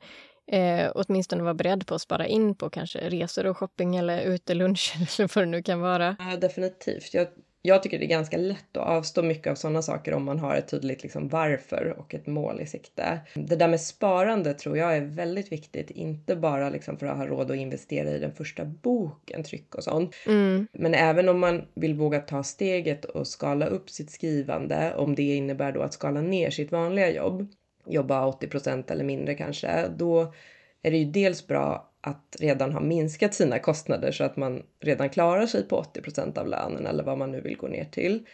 Eh, 0.47 0.91
åtminstone 0.95 1.43
vara 1.43 1.53
beredd 1.53 1.87
på 1.87 1.95
att 1.95 2.01
spara 2.01 2.27
in 2.27 2.55
på 2.55 2.69
kanske 2.69 3.09
resor 3.09 3.45
och 3.45 3.57
shopping 3.57 3.95
eller 3.95 4.21
utelunch 4.21 4.93
eller 5.19 5.35
vad 5.35 5.43
det 5.43 5.51
nu 5.51 5.63
kan 5.63 5.79
vara. 5.79 6.15
Ja, 6.19 6.37
definitivt. 6.37 7.13
Jag 7.13 7.27
jag 7.65 7.83
tycker 7.83 7.99
det 7.99 8.05
är 8.05 8.07
ganska 8.07 8.37
lätt 8.37 8.77
att 8.77 8.87
avstå 8.87 9.23
mycket 9.23 9.51
av 9.51 9.55
sådana 9.55 9.81
saker 9.81 10.13
om 10.13 10.23
man 10.23 10.39
har 10.39 10.55
ett 10.55 10.67
tydligt 10.67 11.03
liksom 11.03 11.27
varför 11.27 11.95
och 11.97 12.13
ett 12.13 12.27
mål 12.27 12.61
i 12.61 12.65
sikte. 12.65 13.19
Det 13.33 13.55
där 13.55 13.67
med 13.67 13.81
sparande 13.81 14.53
tror 14.53 14.77
jag 14.77 14.97
är 14.97 15.01
väldigt 15.01 15.51
viktigt, 15.51 15.91
inte 15.91 16.35
bara 16.35 16.69
liksom 16.69 16.97
för 16.97 17.07
att 17.07 17.17
ha 17.17 17.27
råd 17.27 17.51
att 17.51 17.57
investera 17.57 18.09
i 18.09 18.19
den 18.19 18.31
första 18.31 18.65
boken, 18.65 19.43
tryck 19.43 19.75
och 19.75 19.83
sånt. 19.83 20.15
Mm. 20.27 20.67
Men 20.73 20.93
även 20.93 21.29
om 21.29 21.39
man 21.39 21.65
vill 21.73 21.93
våga 21.93 22.19
ta 22.19 22.43
steget 22.43 23.05
och 23.05 23.27
skala 23.27 23.65
upp 23.65 23.89
sitt 23.89 24.11
skrivande, 24.11 24.95
om 24.95 25.15
det 25.15 25.35
innebär 25.35 25.71
då 25.71 25.81
att 25.81 25.93
skala 25.93 26.21
ner 26.21 26.49
sitt 26.49 26.71
vanliga 26.71 27.11
jobb, 27.11 27.47
jobba 27.87 28.31
80% 28.31 28.91
eller 28.91 29.03
mindre 29.03 29.35
kanske, 29.35 29.87
då 29.97 30.33
är 30.81 30.91
det 30.91 30.97
ju 30.97 31.05
dels 31.05 31.47
bra 31.47 31.91
att 32.07 32.35
redan 32.39 32.73
ha 32.73 32.79
minskat 32.79 33.33
sina 33.33 33.59
kostnader 33.59 34.11
så 34.11 34.23
att 34.23 34.37
man 34.37 34.63
redan 34.79 35.09
klarar 35.09 35.45
sig 35.45 35.67
på 35.67 35.81
80% 35.81 36.37
av 36.37 36.47
lönen 36.47 36.87
eller 36.87 37.03
vad 37.03 37.17
man 37.17 37.31
nu 37.31 37.41
vill 37.41 37.57
gå 37.57 37.67
ner 37.67 37.85
till. 37.85 38.25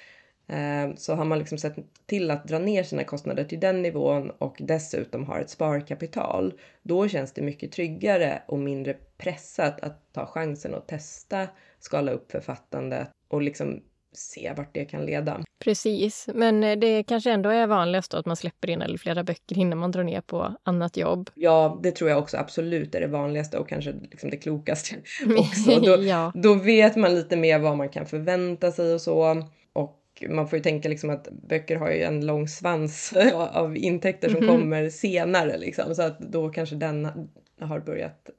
Eh, 0.47 0.95
så 0.95 1.13
har 1.13 1.25
man 1.25 1.39
liksom 1.39 1.57
sett 1.57 1.75
till 2.05 2.31
att 2.31 2.47
dra 2.47 2.59
ner 2.59 2.83
sina 2.83 3.03
kostnader 3.03 3.43
till 3.43 3.59
den 3.59 3.81
nivån 3.81 4.29
och 4.29 4.57
dessutom 4.59 5.25
har 5.25 5.39
ett 5.39 5.49
sparkapital, 5.49 6.53
då 6.81 7.07
känns 7.07 7.33
det 7.33 7.41
mycket 7.41 7.71
tryggare 7.71 8.43
och 8.47 8.59
mindre 8.59 8.93
pressat 9.17 9.81
att 9.81 10.13
ta 10.13 10.25
chansen 10.25 10.73
och 10.73 10.87
testa 10.87 11.47
skala 11.79 12.11
upp 12.11 12.31
författandet 12.31 13.07
och 13.27 13.41
liksom 13.41 13.83
se 14.13 14.53
vart 14.57 14.73
det 14.73 14.85
kan 14.85 15.05
leda. 15.05 15.41
Precis, 15.59 16.29
men 16.33 16.63
eh, 16.63 16.79
det 16.79 17.03
kanske 17.03 17.31
ändå 17.31 17.49
är 17.49 17.67
vanligast 17.67 18.13
att 18.13 18.25
man 18.25 18.35
släpper 18.35 18.69
in 18.69 18.81
eller 18.81 18.97
flera 18.97 19.23
böcker 19.23 19.57
innan 19.57 19.77
man 19.77 19.91
drar 19.91 20.03
ner 20.03 20.21
på 20.21 20.55
annat 20.63 20.97
jobb. 20.97 21.29
Ja, 21.35 21.79
det 21.83 21.91
tror 21.91 22.09
jag 22.09 22.19
också 22.19 22.37
absolut 22.37 22.95
är 22.95 23.01
det 23.01 23.07
vanligaste 23.07 23.57
och 23.57 23.69
kanske 23.69 23.93
liksom 24.11 24.29
det 24.29 24.37
klokaste 24.37 24.95
också. 25.37 25.79
Då, 25.79 26.03
ja. 26.03 26.31
då 26.35 26.53
vet 26.53 26.95
man 26.95 27.15
lite 27.15 27.37
mer 27.37 27.59
vad 27.59 27.77
man 27.77 27.89
kan 27.89 28.05
förvänta 28.05 28.71
sig 28.71 28.93
och 28.93 29.01
så. 29.01 29.43
Och 29.73 30.01
man 30.29 30.47
får 30.47 30.57
ju 30.57 30.63
tänka 30.63 30.89
liksom 30.89 31.09
att 31.09 31.27
böcker 31.31 31.75
har 31.75 31.91
ju 31.91 32.01
en 32.01 32.25
lång 32.25 32.47
svans 32.47 33.13
av 33.33 33.77
intäkter 33.77 34.29
som 34.29 34.37
mm 34.37 34.49
-hmm. 34.49 34.59
kommer 34.59 34.89
senare 34.89 35.57
liksom. 35.57 35.95
Så 35.95 36.01
att 36.01 36.19
då 36.19 36.49
kanske 36.49 36.75
den 36.75 37.29
har 37.59 37.79
börjat 37.79 38.29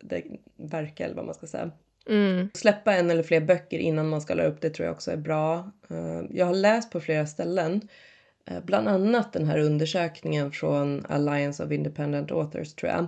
verka 0.56 1.04
eller 1.04 1.14
vad 1.14 1.24
man 1.24 1.35
ska 1.35 1.46
säga. 1.46 1.70
Mm. 2.09 2.51
Släppa 2.55 2.95
en 2.95 3.11
eller 3.11 3.23
fler 3.23 3.41
böcker 3.41 3.79
innan 3.79 4.09
man 4.09 4.21
skalar 4.21 4.45
upp 4.45 4.61
det 4.61 4.71
tror 4.71 4.87
jag 4.87 4.95
också 4.95 5.11
är 5.11 5.17
bra. 5.17 5.73
Eh, 5.91 6.23
jag 6.31 6.47
har 6.47 6.55
läst 6.55 6.91
på 6.91 7.01
flera 7.01 7.27
ställen, 7.27 7.88
eh, 8.47 8.61
bland 8.65 8.88
annat 8.88 9.33
den 9.33 9.47
här 9.47 9.59
undersökningen 9.59 10.53
från 10.53 11.07
Alliance 11.09 11.65
of 11.65 11.73
Independent 11.73 12.33
Authors 12.33 12.75
tror 12.75 12.93
jag, 12.93 13.07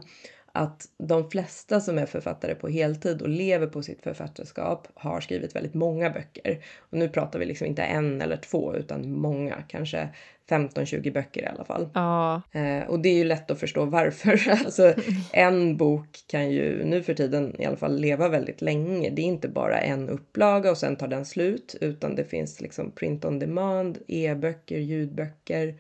att 0.53 0.87
de 0.99 1.31
flesta 1.31 1.81
som 1.81 1.99
är 1.99 2.07
författare 2.07 2.55
på 2.55 2.69
heltid 2.69 3.23
och 3.23 3.29
lever 3.29 3.67
på 3.67 3.83
sitt 3.83 4.03
författarskap 4.03 4.89
har 4.95 5.21
skrivit 5.21 5.57
väldigt 5.57 5.75
många 5.75 6.11
böcker. 6.11 6.65
Och 6.79 6.99
nu 6.99 7.09
pratar 7.09 7.39
vi 7.39 7.47
liksom 7.47 7.67
inte 7.67 7.83
en 7.83 8.23
eller 8.23 8.37
två 8.37 8.75
utan 8.77 9.13
många, 9.13 9.63
kanske 9.69 10.09
15-20 10.51 11.13
böcker 11.13 11.43
i 11.43 11.47
alla 11.47 11.65
fall. 11.65 11.89
Ja. 11.95 12.43
Eh, 12.53 12.89
och 12.89 13.01
det 13.01 13.09
är 13.09 13.15
ju 13.15 13.25
lätt 13.25 13.51
att 13.51 13.61
förstå 13.61 13.85
varför. 13.85 14.51
alltså 14.65 14.95
en 15.33 15.77
bok 15.77 16.25
kan 16.27 16.51
ju 16.51 16.85
nu 16.85 17.03
för 17.03 17.15
tiden 17.15 17.61
i 17.61 17.65
alla 17.65 17.77
fall 17.77 17.99
leva 17.99 18.29
väldigt 18.29 18.63
länge. 18.63 19.11
Det 19.11 19.23
är 19.23 19.27
inte 19.27 19.49
bara 19.49 19.81
en 19.81 20.09
upplaga 20.09 20.71
och 20.71 20.79
sen 20.79 20.97
tar 20.97 21.09
den 21.09 21.25
slut 21.25 21.77
utan 21.81 22.15
det 22.15 22.25
finns 22.25 22.61
liksom 22.61 22.91
print 22.91 23.25
on 23.25 23.39
demand, 23.39 23.99
e-böcker, 24.09 24.79
ljudböcker 24.79 25.75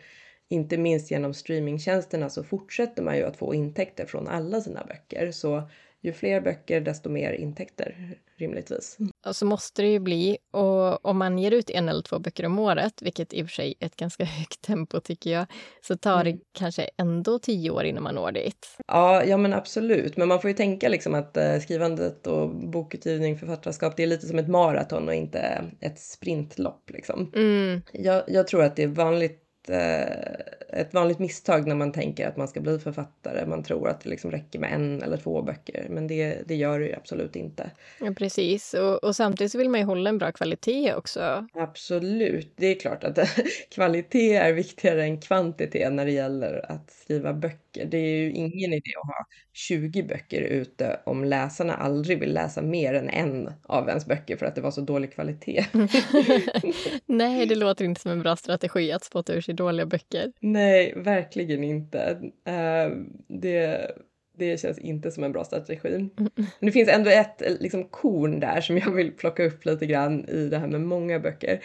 inte 0.48 0.78
minst 0.78 1.10
genom 1.10 1.34
streamingtjänsterna 1.34 2.30
så 2.30 2.44
fortsätter 2.44 3.02
man 3.02 3.16
ju 3.16 3.24
att 3.24 3.36
få 3.36 3.54
intäkter 3.54 4.06
från 4.06 4.28
alla 4.28 4.60
sina 4.60 4.84
böcker. 4.84 5.30
Så 5.32 5.62
ju 6.04 6.12
fler 6.12 6.40
böcker 6.40 6.80
desto 6.80 7.10
mer 7.10 7.32
intäkter 7.32 8.16
rimligtvis. 8.36 8.98
Och 9.26 9.36
så 9.36 9.46
måste 9.46 9.82
det 9.82 9.88
ju 9.88 9.98
bli. 9.98 10.38
Och 10.50 11.06
om 11.06 11.18
man 11.18 11.38
ger 11.38 11.50
ut 11.50 11.70
en 11.70 11.88
eller 11.88 12.02
två 12.02 12.18
böcker 12.18 12.46
om 12.46 12.58
året, 12.58 13.02
vilket 13.02 13.32
i 13.32 13.42
och 13.42 13.46
för 13.46 13.54
sig 13.54 13.74
är 13.80 13.86
ett 13.86 13.96
ganska 13.96 14.24
högt 14.38 14.62
tempo 14.62 15.00
tycker 15.00 15.30
jag, 15.30 15.46
så 15.80 15.96
tar 15.96 16.24
det 16.24 16.30
mm. 16.30 16.42
kanske 16.52 16.90
ändå 16.96 17.38
tio 17.38 17.70
år 17.70 17.84
innan 17.84 18.02
man 18.02 18.14
når 18.14 18.32
dit. 18.32 18.76
Ja, 18.86 19.24
ja 19.24 19.36
men 19.36 19.52
absolut. 19.52 20.16
Men 20.16 20.28
man 20.28 20.40
får 20.40 20.50
ju 20.50 20.56
tänka 20.56 20.88
liksom 20.88 21.14
att 21.14 21.36
eh, 21.36 21.58
skrivandet 21.58 22.26
och 22.26 22.48
bokutgivning, 22.54 23.38
författarskap, 23.38 23.96
det 23.96 24.02
är 24.02 24.06
lite 24.06 24.26
som 24.26 24.38
ett 24.38 24.48
maraton 24.48 25.08
och 25.08 25.14
inte 25.14 25.64
ett 25.80 26.00
sprintlopp 26.00 26.90
liksom. 26.90 27.32
Mm. 27.34 27.82
Jag, 27.92 28.22
jag 28.28 28.46
tror 28.46 28.62
att 28.62 28.76
det 28.76 28.82
är 28.82 28.88
vanligt 28.88 29.43
Eh, 29.68 30.80
ett 30.80 30.94
vanligt 30.94 31.18
misstag 31.18 31.66
när 31.66 31.74
man 31.74 31.92
tänker 31.92 32.28
att 32.28 32.36
man 32.36 32.48
ska 32.48 32.60
bli 32.60 32.78
författare. 32.78 33.46
Man 33.46 33.62
tror 33.62 33.88
att 33.88 34.00
det 34.00 34.10
liksom 34.10 34.30
räcker 34.30 34.58
med 34.58 34.72
en 34.72 35.02
eller 35.02 35.16
två 35.16 35.42
böcker, 35.42 35.86
men 35.90 36.06
det, 36.06 36.48
det 36.48 36.54
gör 36.54 36.80
det 36.80 36.86
ju 36.86 36.94
absolut 36.94 37.36
inte. 37.36 37.70
Ja, 38.00 38.12
precis, 38.16 38.74
och, 38.74 39.04
och 39.04 39.16
samtidigt 39.16 39.54
vill 39.54 39.70
man 39.70 39.80
ju 39.80 39.86
hålla 39.86 40.10
en 40.10 40.18
bra 40.18 40.32
kvalitet 40.32 40.94
också. 40.94 41.46
Absolut, 41.54 42.52
det 42.56 42.66
är 42.66 42.74
klart 42.80 43.04
att 43.04 43.18
kvalitet 43.70 44.36
är 44.36 44.52
viktigare 44.52 45.02
än 45.04 45.20
kvantitet 45.20 45.92
när 45.92 46.04
det 46.04 46.12
gäller 46.12 46.70
att 46.72 46.90
skriva 46.90 47.32
böcker. 47.32 47.84
Det 47.84 47.98
är 47.98 48.16
ju 48.16 48.32
ingen 48.32 48.72
idé 48.72 48.90
att 49.02 49.08
ha 49.08 49.26
20 49.52 50.02
böcker 50.02 50.40
ute 50.40 51.00
om 51.04 51.24
läsarna 51.24 51.74
aldrig 51.74 52.20
vill 52.20 52.34
läsa 52.34 52.62
mer 52.62 52.94
än 52.94 53.08
en 53.08 53.52
av 53.62 53.88
ens 53.88 54.06
böcker 54.06 54.36
för 54.36 54.46
att 54.46 54.54
det 54.54 54.60
var 54.60 54.70
så 54.70 54.80
dålig 54.80 55.12
kvalitet. 55.14 55.64
Nej, 57.06 57.46
det 57.46 57.54
låter 57.54 57.84
inte 57.84 58.00
som 58.00 58.10
en 58.10 58.22
bra 58.22 58.36
strategi 58.36 58.92
att 58.92 59.04
spotta 59.04 59.32
ur 59.32 59.40
sig 59.40 59.53
dåliga 59.56 59.86
böcker. 59.86 60.32
Nej, 60.40 60.92
verkligen 60.96 61.64
inte. 61.64 62.18
Uh, 62.48 62.96
det, 63.28 63.90
det 64.36 64.60
känns 64.60 64.78
inte 64.78 65.10
som 65.10 65.24
en 65.24 65.32
bra 65.32 65.44
strategi. 65.44 65.88
Mm. 65.88 66.10
Men 66.36 66.46
det 66.60 66.72
finns 66.72 66.88
ändå 66.88 67.10
ett 67.10 67.42
liksom, 67.60 67.84
korn 67.84 68.40
där 68.40 68.60
som 68.60 68.78
jag 68.78 68.90
vill 68.92 69.12
plocka 69.12 69.44
upp 69.44 69.64
lite 69.64 69.86
grann 69.86 70.28
i 70.28 70.48
det 70.48 70.58
här 70.58 70.66
med 70.66 70.80
många 70.80 71.20
böcker. 71.20 71.60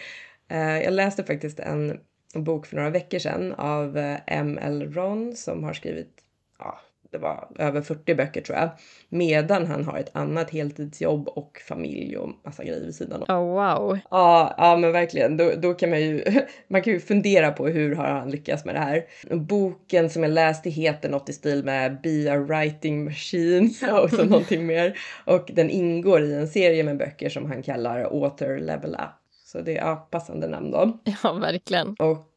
Uh, 0.52 0.82
jag 0.82 0.92
läste 0.92 1.24
faktiskt 1.24 1.60
en 1.60 2.00
bok 2.34 2.66
för 2.66 2.76
några 2.76 2.90
veckor 2.90 3.18
sedan 3.18 3.52
av 3.52 3.96
M.L. 4.26 4.92
Ron 4.92 5.36
som 5.36 5.64
har 5.64 5.72
skrivit 5.72 6.22
ja, 6.58 6.80
det 7.10 7.18
var 7.18 7.48
över 7.58 7.82
40 7.82 8.14
böcker 8.14 8.40
tror 8.40 8.58
jag. 8.58 8.70
Medan 9.08 9.66
han 9.66 9.84
har 9.84 9.98
ett 9.98 10.16
annat 10.16 10.50
heltidsjobb 10.50 11.28
och 11.28 11.60
familj 11.68 12.16
och 12.16 12.30
massa 12.44 12.64
grejer 12.64 12.80
vid 12.80 12.94
sidan 12.94 13.22
om. 13.28 13.36
Oh, 13.36 13.54
wow. 13.54 13.98
Ja, 14.10 14.54
ja 14.58 14.76
men 14.76 14.92
verkligen. 14.92 15.36
Då, 15.36 15.52
då 15.56 15.74
kan 15.74 15.90
man 15.90 16.00
ju, 16.00 16.24
man 16.68 16.82
kan 16.82 16.92
ju 16.92 17.00
fundera 17.00 17.52
på 17.52 17.66
hur 17.68 17.94
har 17.94 18.06
han 18.06 18.30
lyckats 18.30 18.64
med 18.64 18.74
det 18.74 18.78
här. 18.78 19.04
Boken 19.36 20.10
som 20.10 20.22
jag 20.22 20.32
läste 20.32 20.70
heter 20.70 21.08
något 21.08 21.28
i 21.28 21.32
stil 21.32 21.64
med 21.64 22.00
Be 22.00 22.32
a 22.32 22.36
writing 22.36 23.04
machine 23.04 23.74
och 24.02 24.10
så 24.10 24.24
någonting 24.24 24.66
mer. 24.66 24.98
Och 25.24 25.50
den 25.54 25.70
ingår 25.70 26.22
i 26.22 26.34
en 26.34 26.48
serie 26.48 26.84
med 26.84 26.96
böcker 26.96 27.28
som 27.28 27.46
han 27.50 27.62
kallar 27.62 28.00
Author 28.00 28.58
Level 28.58 28.94
Up. 28.94 29.20
Så 29.44 29.60
det 29.60 29.76
är 29.76 29.86
ja, 29.86 30.08
passande 30.10 30.48
namn 30.48 30.70
då. 30.70 30.98
Ja, 31.22 31.32
verkligen. 31.32 31.94
Och 31.98 32.29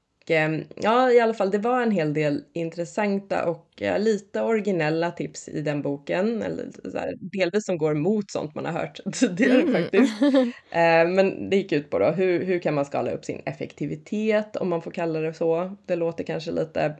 ja, 0.75 1.11
i 1.11 1.19
alla 1.19 1.33
fall, 1.33 1.51
det 1.51 1.57
var 1.57 1.81
en 1.81 1.91
hel 1.91 2.13
del 2.13 2.43
intressanta 2.53 3.45
och 3.45 3.81
lite 3.97 4.41
originella 4.41 5.11
tips 5.11 5.49
i 5.49 5.61
den 5.61 5.81
boken. 5.81 6.41
Eller 6.41 6.65
här, 6.93 7.13
delvis 7.19 7.65
som 7.65 7.77
går 7.77 7.91
emot 7.91 8.31
sånt 8.31 8.55
man 8.55 8.65
har 8.65 8.73
hört 8.73 8.99
tidigare 9.13 9.61
mm. 9.61 9.73
faktiskt. 9.73 10.13
Ehm, 10.71 11.13
men 11.13 11.49
det 11.49 11.55
gick 11.55 11.71
ut 11.71 11.89
på 11.89 11.99
då, 11.99 12.05
hur, 12.05 12.43
hur 12.43 12.59
kan 12.59 12.73
man 12.73 12.85
skala 12.85 13.11
upp 13.11 13.25
sin 13.25 13.41
effektivitet 13.45 14.55
om 14.55 14.69
man 14.69 14.81
får 14.81 14.91
kalla 14.91 15.19
det 15.19 15.33
så. 15.33 15.77
Det 15.85 15.95
låter 15.95 16.23
kanske 16.23 16.51
lite 16.51 16.95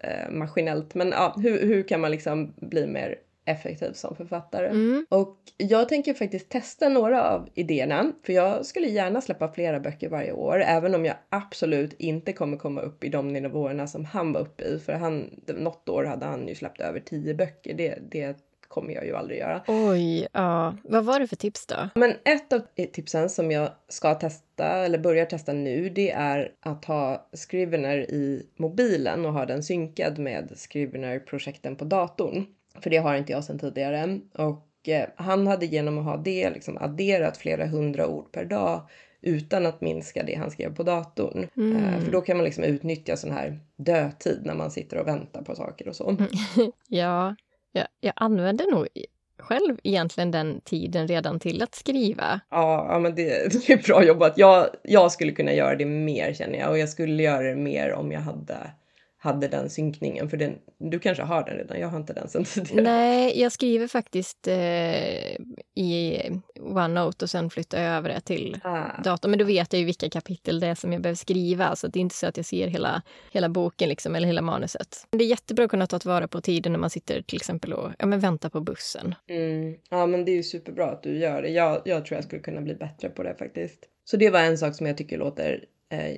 eh, 0.00 0.30
maskinellt, 0.30 0.94
men 0.94 1.08
ja, 1.08 1.34
hur, 1.42 1.66
hur 1.66 1.82
kan 1.82 2.00
man 2.00 2.10
liksom 2.10 2.54
bli 2.56 2.86
mer 2.86 3.18
effektiv 3.48 3.92
som 3.92 4.16
författare. 4.16 4.66
Mm. 4.66 5.06
Och 5.08 5.36
jag 5.56 5.88
tänker 5.88 6.14
faktiskt 6.14 6.48
testa 6.48 6.88
några 6.88 7.24
av 7.24 7.48
idéerna, 7.54 8.12
för 8.22 8.32
jag 8.32 8.66
skulle 8.66 8.86
gärna 8.86 9.20
släppa 9.20 9.52
flera 9.52 9.80
böcker 9.80 10.08
varje 10.08 10.32
år, 10.32 10.62
även 10.62 10.94
om 10.94 11.04
jag 11.04 11.16
absolut 11.28 11.92
inte 11.98 12.32
kommer 12.32 12.56
komma 12.56 12.80
upp 12.80 13.04
i 13.04 13.08
de 13.08 13.28
nivåerna 13.28 13.86
som 13.86 14.04
han 14.04 14.32
var 14.32 14.40
uppe 14.40 14.64
i, 14.64 14.78
för 14.78 14.92
han, 14.92 15.40
något 15.46 15.88
år 15.88 16.04
hade 16.04 16.26
han 16.26 16.48
ju 16.48 16.54
släppt 16.54 16.80
över 16.80 17.00
tio 17.00 17.34
böcker. 17.34 17.74
Det, 17.74 17.98
det 18.10 18.36
kommer 18.68 18.94
jag 18.94 19.06
ju 19.06 19.16
aldrig 19.16 19.38
göra. 19.38 19.62
Oj, 19.66 20.28
ja. 20.32 20.76
Vad 20.84 21.04
var 21.04 21.20
det 21.20 21.26
för 21.26 21.36
tips 21.36 21.66
då? 21.66 21.88
Men 21.94 22.14
ett 22.24 22.52
av 22.52 22.60
tipsen 22.92 23.30
som 23.30 23.50
jag 23.50 23.70
ska 23.88 24.14
testa, 24.14 24.66
eller 24.66 24.98
börjar 24.98 25.26
testa 25.26 25.52
nu, 25.52 25.88
det 25.88 26.10
är 26.10 26.52
att 26.60 26.84
ha 26.84 27.28
Scrivener 27.48 27.98
i 27.98 28.46
mobilen 28.56 29.26
och 29.26 29.32
ha 29.32 29.46
den 29.46 29.62
synkad 29.62 30.18
med 30.18 30.52
Scrivener-projekten 30.56 31.76
på 31.76 31.84
datorn. 31.84 32.46
För 32.82 32.90
det 32.90 32.96
har 32.96 33.16
inte 33.16 33.32
jag 33.32 33.44
sedan 33.44 33.58
tidigare. 33.58 34.20
Och 34.34 34.88
eh, 34.88 35.08
han 35.16 35.46
hade 35.46 35.66
genom 35.66 35.98
att 35.98 36.04
ha 36.04 36.16
det 36.16 36.50
liksom 36.50 36.78
adderat 36.78 37.36
flera 37.36 37.66
hundra 37.66 38.06
ord 38.06 38.32
per 38.32 38.44
dag 38.44 38.88
utan 39.20 39.66
att 39.66 39.80
minska 39.80 40.22
det 40.22 40.34
han 40.34 40.50
skrev 40.50 40.74
på 40.74 40.82
datorn. 40.82 41.48
Mm. 41.56 41.76
Eh, 41.76 42.00
för 42.00 42.12
då 42.12 42.20
kan 42.20 42.36
man 42.36 42.44
liksom 42.44 42.64
utnyttja 42.64 43.16
sån 43.16 43.32
här 43.32 43.58
dödtid 43.76 44.40
när 44.44 44.54
man 44.54 44.70
sitter 44.70 44.98
och 44.98 45.06
väntar 45.06 45.42
på 45.42 45.54
saker 45.54 45.88
och 45.88 45.96
så. 45.96 46.16
Ja, 46.88 47.36
jag, 47.72 47.86
jag 48.00 48.12
använder 48.16 48.70
nog 48.70 48.88
själv 49.38 49.78
egentligen 49.82 50.30
den 50.30 50.60
tiden 50.60 51.08
redan 51.08 51.40
till 51.40 51.62
att 51.62 51.74
skriva. 51.74 52.40
Ja, 52.50 52.86
ja 52.90 52.98
men 52.98 53.14
det, 53.14 53.52
det 53.66 53.72
är 53.72 53.82
bra 53.82 54.04
jobbat. 54.04 54.38
Jag, 54.38 54.66
jag 54.82 55.12
skulle 55.12 55.32
kunna 55.32 55.52
göra 55.52 55.76
det 55.76 55.84
mer 55.84 56.32
känner 56.32 56.58
jag 56.58 56.70
och 56.70 56.78
jag 56.78 56.88
skulle 56.88 57.22
göra 57.22 57.42
det 57.42 57.56
mer 57.56 57.92
om 57.92 58.12
jag 58.12 58.20
hade, 58.20 58.70
hade 59.20 59.48
den 59.48 59.70
synkningen. 59.70 60.28
För 60.28 60.36
den, 60.36 60.58
du 60.78 60.98
kanske 60.98 61.22
har 61.22 61.44
den 61.44 61.56
redan, 61.56 61.80
jag 61.80 61.88
har 61.88 61.98
inte 61.98 62.12
den 62.12 62.28
sen 62.28 62.44
tidigare. 62.54 62.82
Nej, 62.82 63.40
jag 63.40 63.52
skriver 63.52 63.86
faktiskt 63.86 64.48
eh, 64.48 65.32
i 65.74 66.20
OneNote 66.60 67.24
och 67.24 67.30
sen 67.30 67.50
flyttar 67.50 67.82
jag 67.82 67.92
över 67.96 68.08
det 68.08 68.20
till 68.20 68.60
Ah. 68.64 69.02
datorn. 69.04 69.30
Men 69.30 69.38
då 69.38 69.44
vet 69.44 69.72
jag 69.72 69.80
ju 69.80 69.86
vilka 69.86 70.10
kapitel 70.10 70.60
det 70.60 70.66
är 70.66 70.74
som 70.74 70.92
jag 70.92 71.02
behöver 71.02 71.16
skriva. 71.16 71.76
Så 71.76 71.86
det 71.88 71.98
är 71.98 72.00
inte 72.00 72.14
så 72.14 72.26
att 72.26 72.36
jag 72.36 72.46
ser 72.46 72.66
hela, 72.66 73.02
hela 73.32 73.48
boken 73.48 73.88
liksom, 73.88 74.14
eller 74.16 74.26
hela 74.26 74.42
manuset. 74.42 75.06
Det 75.10 75.24
är 75.24 75.28
jättebra 75.28 75.64
att 75.64 75.70
kunna 75.70 75.86
ta 75.86 75.98
tillvara 75.98 76.28
på 76.28 76.40
tiden 76.40 76.72
när 76.72 76.78
man 76.78 76.90
sitter 76.90 77.22
till 77.22 77.36
exempel 77.36 77.72
och 77.72 77.90
ja, 77.98 78.06
men 78.06 78.20
väntar 78.20 78.48
på 78.48 78.60
bussen. 78.60 79.14
Mm. 79.28 79.74
Ja, 79.90 80.06
men 80.06 80.24
det 80.24 80.30
är 80.30 80.36
ju 80.36 80.42
superbra 80.42 80.86
att 80.90 81.02
du 81.02 81.18
gör 81.18 81.42
det. 81.42 81.48
Jag, 81.48 81.82
jag 81.84 82.04
tror 82.06 82.16
jag 82.16 82.24
skulle 82.24 82.42
kunna 82.42 82.60
bli 82.60 82.74
bättre 82.74 83.08
på 83.08 83.22
det 83.22 83.34
faktiskt. 83.38 83.78
Så 84.04 84.16
det 84.16 84.30
var 84.30 84.40
en 84.40 84.58
sak 84.58 84.74
som 84.74 84.86
jag 84.86 84.96
tycker 84.96 85.18
låter 85.18 85.64
eh, 85.92 86.16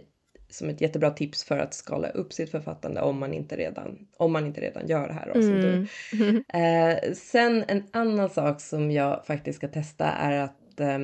som 0.55 0.69
ett 0.69 0.81
jättebra 0.81 1.11
tips 1.11 1.45
för 1.45 1.59
att 1.59 1.75
skala 1.75 2.09
upp 2.09 2.33
sitt 2.33 2.51
författande 2.51 3.01
om 3.01 3.19
man 3.19 3.35
inte 3.35 3.57
redan, 3.57 3.99
om 4.17 4.33
man 4.33 4.47
inte 4.47 4.61
redan 4.61 4.87
gör 4.87 5.09
det 5.09 5.15
här. 5.15 5.31
Du. 5.35 5.87
Mm. 6.13 6.45
Eh, 6.61 7.13
sen 7.13 7.65
en 7.69 7.83
annan 7.91 8.31
sak 8.31 8.61
som 8.61 8.91
jag 8.91 9.27
faktiskt 9.27 9.59
ska 9.59 9.69
testa 9.69 10.05
är 10.05 10.39
att 10.39 10.81
eh, 10.81 10.99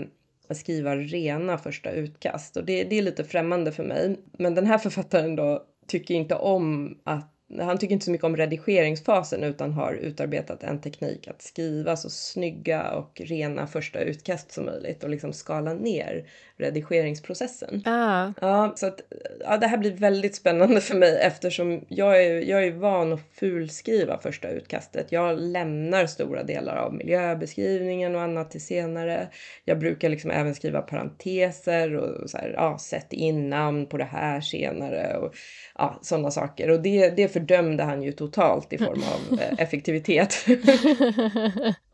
skriva 0.54 0.96
rena 0.96 1.58
första 1.58 1.90
utkast. 1.90 2.56
Och 2.56 2.64
det, 2.64 2.84
det 2.84 2.98
är 2.98 3.02
lite 3.02 3.24
främmande 3.24 3.72
för 3.72 3.84
mig. 3.84 4.16
Men 4.38 4.54
den 4.54 4.66
här 4.66 4.78
författaren 4.88 5.36
då 5.36 5.64
tycker 5.86 6.14
inte 6.14 6.34
om 6.34 6.98
att 7.04 7.32
han 7.60 7.78
tycker 7.78 7.92
inte 7.92 8.04
så 8.04 8.10
mycket 8.10 8.24
om 8.24 8.36
redigeringsfasen 8.36 9.42
utan 9.42 9.72
har 9.72 9.92
utarbetat 9.92 10.62
en 10.62 10.80
teknik 10.80 11.28
att 11.28 11.42
skriva 11.42 11.96
så 11.96 12.10
snygga 12.10 12.90
och 12.90 13.20
rena 13.24 13.66
första 13.66 14.00
utkast 14.00 14.52
som 14.52 14.64
möjligt 14.64 15.04
och 15.04 15.10
liksom 15.10 15.32
skala 15.32 15.74
ner 15.74 16.28
redigeringsprocessen. 16.58 17.82
Ah, 17.84 18.32
Ja, 18.40 18.72
så 18.76 18.86
att 18.86 19.00
ja, 19.40 19.56
det 19.56 19.66
här 19.66 19.78
blir 19.78 19.92
väldigt 19.92 20.34
spännande 20.34 20.80
för 20.80 20.94
mig 20.94 21.18
eftersom 21.22 21.84
jag 21.88 22.24
är, 22.24 22.40
jag 22.40 22.64
är 22.64 22.72
van 22.72 23.12
att 23.12 23.20
fulskriva 23.32 24.18
första 24.18 24.48
utkastet. 24.48 25.12
Jag 25.12 25.40
lämnar 25.40 26.06
stora 26.06 26.42
delar 26.42 26.76
av 26.76 26.94
miljöbeskrivningen 26.94 28.14
och 28.14 28.20
annat 28.22 28.50
till 28.50 28.64
senare. 28.64 29.28
Jag 29.64 29.78
brukar 29.78 30.08
liksom 30.08 30.30
även 30.30 30.54
skriva 30.54 30.82
parenteser 30.82 31.96
och 31.96 32.30
så 32.30 32.38
här, 32.38 32.52
ja, 32.56 32.78
sätt 32.78 33.12
in 33.12 33.50
namn 33.50 33.86
på 33.86 33.96
det 33.96 34.04
här 34.04 34.40
senare 34.40 35.16
och 35.16 35.34
ja, 35.78 35.98
sådana 36.02 36.30
saker. 36.30 36.70
Och 36.70 36.80
det, 36.80 37.08
det 37.10 37.28
fördömde 37.28 37.82
han 37.82 38.02
ju 38.02 38.12
totalt 38.12 38.72
i 38.72 38.78
form 38.78 39.02
av 39.02 39.40
eh, 39.40 39.54
effektivitet. 39.58 40.46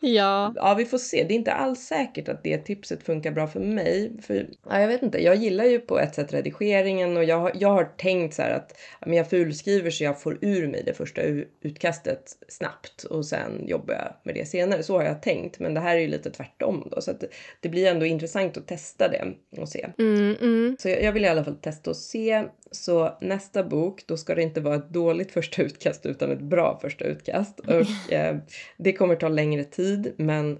ja. 0.00 0.52
Ja, 0.56 0.74
vi 0.74 0.84
får 0.84 0.98
se. 0.98 1.24
Det 1.24 1.34
är 1.34 1.36
inte 1.36 1.52
alls 1.52 1.80
säkert 1.80 2.28
att 2.28 2.44
det 2.44 2.58
tipset 2.58 3.02
funkar 3.02 3.30
bra 3.30 3.46
för 3.46 3.60
mig. 3.60 4.12
För, 4.22 4.46
ja, 4.68 4.80
jag 4.80 4.88
vet 4.88 5.02
inte, 5.02 5.18
jag 5.22 5.36
gillar 5.36 5.64
ju 5.64 5.78
på 5.78 5.98
ett 5.98 6.14
sätt 6.14 6.32
redigeringen 6.32 7.16
och 7.16 7.24
jag, 7.24 7.50
jag 7.54 7.68
har 7.68 7.84
tänkt 7.84 8.34
så 8.34 8.42
här 8.42 8.50
att 8.50 8.78
men 9.06 9.16
jag 9.16 9.30
fulskriver 9.30 9.90
så 9.90 10.04
jag 10.04 10.22
får 10.22 10.38
ur 10.40 10.68
mig 10.68 10.82
det 10.86 10.94
första 10.94 11.22
utkastet 11.62 12.36
snabbt 12.48 13.04
och 13.04 13.26
sen 13.26 13.66
jobbar 13.66 13.94
jag 13.94 14.14
med 14.22 14.34
det 14.34 14.46
senare. 14.46 14.82
Så 14.82 14.96
har 14.96 15.04
jag 15.04 15.22
tänkt, 15.22 15.58
men 15.58 15.74
det 15.74 15.80
här 15.80 15.96
är 15.96 16.00
ju 16.00 16.08
lite 16.08 16.30
tvärtom 16.30 16.88
då. 16.90 17.00
Så 17.00 17.10
att 17.10 17.20
det, 17.20 17.28
det 17.60 17.68
blir 17.68 17.86
ändå 17.86 18.06
intressant 18.06 18.56
att 18.56 18.66
testa 18.66 19.08
det 19.08 19.34
och 19.60 19.68
se. 19.68 19.86
Mm, 19.98 20.36
mm. 20.40 20.76
Så 20.78 20.88
jag, 20.88 21.02
jag 21.02 21.12
vill 21.12 21.24
i 21.24 21.28
alla 21.28 21.44
fall 21.44 21.56
testa 21.56 21.90
och 21.90 21.96
se. 21.96 22.44
Så 22.74 23.18
nästa 23.20 23.64
bok, 23.64 24.02
då 24.06 24.16
ska 24.16 24.34
det 24.34 24.42
inte 24.42 24.60
vara 24.60 24.74
ett 24.74 24.90
dåligt 24.90 25.32
första 25.32 25.62
utkast 25.62 26.06
utan 26.06 26.30
ett 26.30 26.40
bra 26.40 26.78
första 26.82 27.04
utkast. 27.04 27.60
Och 27.60 28.12
eh, 28.12 28.36
det 28.76 28.92
kommer 28.92 29.16
ta 29.16 29.28
längre 29.28 29.64
tid, 29.64 30.12
men 30.16 30.58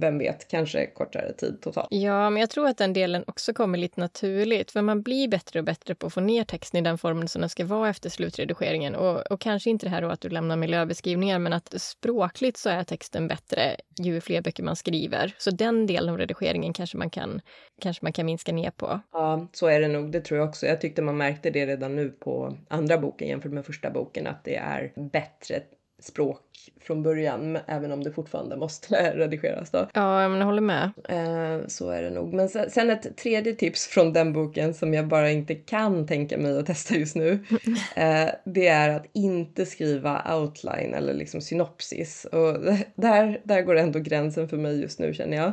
vem 0.00 0.18
vet, 0.18 0.48
kanske 0.48 0.86
kortare 0.86 1.32
tid 1.32 1.62
totalt. 1.62 1.88
Ja, 1.90 2.30
men 2.30 2.40
jag 2.40 2.50
tror 2.50 2.66
att 2.66 2.78
den 2.78 2.92
delen 2.92 3.24
också 3.26 3.52
kommer 3.52 3.78
lite 3.78 4.00
naturligt. 4.00 4.70
För 4.70 4.82
man 4.82 5.02
blir 5.02 5.28
bättre 5.28 5.58
och 5.58 5.64
bättre 5.64 5.94
på 5.94 6.06
att 6.06 6.12
få 6.12 6.20
ner 6.20 6.44
texten 6.44 6.80
i 6.80 6.82
den 6.82 6.98
formen 6.98 7.28
som 7.28 7.40
den 7.40 7.50
ska 7.50 7.64
vara 7.64 7.88
efter 7.88 8.10
slutredigeringen. 8.10 8.94
Och, 8.94 9.32
och 9.32 9.40
kanske 9.40 9.70
inte 9.70 9.86
det 9.86 9.90
här 9.90 10.02
då 10.02 10.08
att 10.08 10.20
du 10.20 10.28
lämnar 10.28 10.56
miljöbeskrivningar, 10.56 11.38
men 11.38 11.52
att 11.52 11.80
språkligt 11.80 12.56
så 12.56 12.68
är 12.70 12.84
texten 12.84 13.28
bättre 13.28 13.76
ju 13.98 14.20
fler 14.20 14.42
böcker 14.42 14.62
man 14.62 14.76
skriver. 14.76 15.34
Så 15.38 15.50
den 15.50 15.86
delen 15.86 16.10
av 16.10 16.18
redigeringen 16.18 16.72
kanske 16.72 16.96
man 16.96 17.10
kan, 17.10 17.40
kanske 17.80 18.04
man 18.04 18.12
kan 18.12 18.26
minska 18.26 18.52
ner 18.52 18.70
på. 18.70 19.00
Ja, 19.12 19.48
så 19.52 19.66
är 19.66 19.80
det 19.80 19.88
nog. 19.88 20.12
Det 20.12 20.20
tror 20.20 20.40
jag 20.40 20.48
också. 20.48 20.66
Jag 20.66 20.80
tyckte 20.80 21.02
man 21.02 21.16
märkte 21.16 21.50
det 21.50 21.66
redan 21.66 21.96
nu 21.96 22.10
på 22.10 22.56
andra 22.68 22.98
boken 22.98 23.28
jämfört 23.28 23.52
med 23.52 23.66
första 23.66 23.90
boken, 23.90 24.26
att 24.26 24.44
det 24.44 24.56
är 24.56 24.92
bättre 25.12 25.62
språk 26.04 26.40
från 26.80 27.02
början, 27.02 27.58
även 27.66 27.92
om 27.92 28.04
det 28.04 28.12
fortfarande 28.12 28.56
måste 28.56 29.12
redigeras 29.14 29.70
då. 29.70 29.88
Ja, 29.94 30.28
men 30.28 30.38
jag 30.38 30.46
håller 30.46 30.60
med. 30.60 30.90
Eh, 31.08 31.66
så 31.66 31.90
är 31.90 32.02
det 32.02 32.10
nog. 32.10 32.32
Men 32.32 32.48
sen, 32.48 32.70
sen 32.70 32.90
ett 32.90 33.16
tredje 33.16 33.54
tips 33.54 33.86
från 33.86 34.12
den 34.12 34.32
boken 34.32 34.74
som 34.74 34.94
jag 34.94 35.06
bara 35.06 35.30
inte 35.30 35.54
kan 35.54 36.06
tänka 36.06 36.38
mig 36.38 36.58
att 36.58 36.66
testa 36.66 36.94
just 36.94 37.16
nu. 37.16 37.38
Eh, 37.96 38.28
det 38.44 38.66
är 38.66 38.90
att 38.90 39.06
inte 39.12 39.66
skriva 39.66 40.36
outline 40.36 40.94
eller 40.94 41.14
liksom 41.14 41.40
synopsis. 41.40 42.24
Och 42.24 42.58
där, 42.94 43.40
där 43.44 43.62
går 43.62 43.76
ändå 43.76 43.98
gränsen 43.98 44.48
för 44.48 44.56
mig 44.56 44.80
just 44.80 44.98
nu 44.98 45.14
känner 45.14 45.36
jag. 45.36 45.52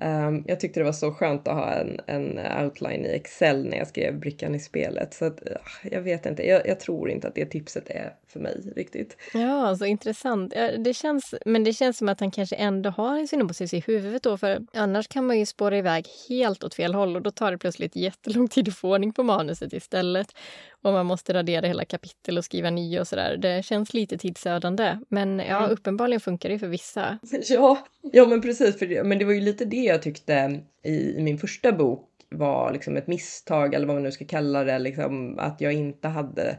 Um, 0.00 0.44
jag 0.46 0.60
tyckte 0.60 0.80
det 0.80 0.84
var 0.84 0.92
så 0.92 1.12
skönt 1.12 1.48
att 1.48 1.54
ha 1.54 1.72
en, 1.72 2.00
en 2.06 2.38
outline 2.64 3.06
i 3.06 3.08
Excel 3.08 3.64
när 3.64 3.76
jag 3.76 3.88
skrev 3.88 4.20
brickan 4.20 4.54
i 4.54 4.60
spelet. 4.60 5.14
Så 5.14 5.24
att, 5.24 5.42
uh, 5.42 5.56
jag 5.90 6.00
vet 6.00 6.26
inte, 6.26 6.46
jag, 6.46 6.66
jag 6.66 6.80
tror 6.80 7.10
inte 7.10 7.28
att 7.28 7.34
det 7.34 7.46
tipset 7.46 7.90
är 7.90 8.14
för 8.28 8.40
mig 8.40 8.72
riktigt. 8.76 9.16
Ja, 9.34 9.76
så 9.76 9.84
intressant. 9.84 10.52
Ja, 10.56 10.76
det 10.76 10.94
känns, 10.94 11.34
men 11.46 11.64
det 11.64 11.72
känns 11.72 11.98
som 11.98 12.08
att 12.08 12.20
han 12.20 12.30
kanske 12.30 12.56
ändå 12.56 12.90
har 12.90 13.18
en 13.18 13.28
synopsis 13.28 13.74
i 13.74 13.80
huvudet 13.80 14.22
då, 14.22 14.36
för 14.38 14.66
annars 14.72 15.08
kan 15.08 15.26
man 15.26 15.38
ju 15.38 15.46
spåra 15.46 15.78
iväg 15.78 16.06
helt 16.28 16.64
åt 16.64 16.74
fel 16.74 16.94
håll 16.94 17.16
och 17.16 17.22
då 17.22 17.30
tar 17.30 17.52
det 17.52 17.58
plötsligt 17.58 17.96
jättelång 17.96 18.48
tid 18.48 18.68
att 18.68 18.74
få 18.74 18.92
ordning 18.92 19.12
på 19.12 19.22
manuset 19.22 19.72
istället. 19.72 20.34
Och 20.82 20.92
man 20.92 21.06
måste 21.06 21.34
radera 21.34 21.66
hela 21.66 21.84
kapitel 21.84 22.38
och 22.38 22.44
skriva 22.44 22.70
nya 22.70 23.00
och 23.00 23.08
sådär. 23.08 23.36
Det 23.36 23.64
känns 23.64 23.94
lite 23.94 24.18
tidsödande, 24.18 24.98
men 25.08 25.38
ja, 25.38 25.66
uppenbarligen 25.66 26.20
funkar 26.20 26.48
det 26.48 26.58
för 26.58 26.68
vissa. 26.68 27.18
Ja, 27.48 27.86
ja 28.12 28.26
men 28.26 28.40
precis. 28.40 28.78
För 28.78 28.86
det, 28.86 29.04
men 29.04 29.18
det 29.18 29.24
var 29.24 29.32
ju 29.32 29.40
lite 29.40 29.64
det 29.64 29.76
jag 29.76 30.02
tyckte 30.02 30.60
i, 30.84 31.18
i 31.18 31.22
min 31.22 31.38
första 31.38 31.72
bok 31.72 32.06
var 32.30 32.72
liksom 32.72 32.96
ett 32.96 33.06
misstag 33.06 33.74
eller 33.74 33.86
vad 33.86 33.96
man 33.96 34.02
nu 34.02 34.12
ska 34.12 34.24
kalla 34.24 34.64
det. 34.64 34.78
Liksom, 34.78 35.38
att 35.38 35.60
jag 35.60 35.72
inte 35.72 36.08
hade 36.08 36.58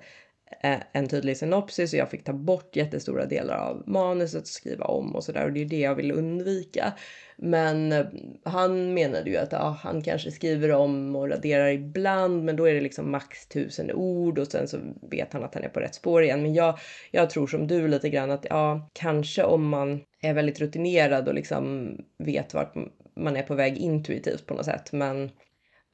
Eh, 0.60 0.80
en 0.92 1.08
tydlig 1.08 1.38
synopsis 1.38 1.94
och 1.94 2.00
jag 2.00 2.10
fick 2.10 2.24
ta 2.24 2.34
bort 2.34 2.76
jättestora 2.76 3.26
delar 3.26 3.58
av 3.58 3.84
manuset 3.88 4.42
och 4.42 4.48
skriva 4.48 4.86
om 4.86 5.16
och 5.16 5.24
sådär 5.24 5.46
och 5.46 5.54
det 5.54 5.62
är 5.62 5.66
det 5.66 5.80
jag 5.80 5.96
vill 5.96 6.12
undvika. 6.12 6.94
Men 7.38 7.92
eh, 7.92 8.06
han 8.44 8.94
menade 8.94 9.30
ju 9.30 9.38
att 9.38 9.52
ja, 9.52 9.78
han 9.82 10.02
kanske 10.02 10.32
skriver 10.32 10.72
om 10.72 11.16
och 11.16 11.30
raderar 11.30 11.68
ibland 11.68 12.44
men 12.44 12.56
då 12.56 12.66
är 12.66 12.74
det 12.74 12.82
liksom 12.82 13.12
max 13.12 13.48
tusen 13.48 13.92
ord 13.92 14.40
och 14.40 14.48
sen 14.48 14.68
så 14.68 14.78
vet 15.12 15.34
han 15.34 15.44
att 15.44 15.54
han 15.54 15.64
är 15.64 15.70
på 15.70 15.80
rätt 15.80 15.96
spår 15.96 16.24
igen. 16.24 16.42
Men 16.42 16.54
jag, 16.54 16.80
jag 17.12 17.30
tror 17.30 17.48
som 17.48 17.68
du 17.68 17.88
lite 17.88 18.10
grann 18.10 18.32
att 18.32 18.46
ja, 18.50 18.90
kanske 18.94 19.44
om 19.44 19.70
man 19.70 20.02
är 20.22 20.34
väldigt 20.34 20.60
rutinerad 20.60 21.28
och 21.28 21.34
liksom 21.34 21.96
vet 22.18 22.54
vart 22.54 22.76
man 23.16 23.36
är 23.36 23.44
på 23.44 23.56
väg 23.56 23.78
intuitivt 23.78 24.46
på 24.46 24.54
något 24.54 24.66
sätt. 24.66 24.92
Men 24.92 25.30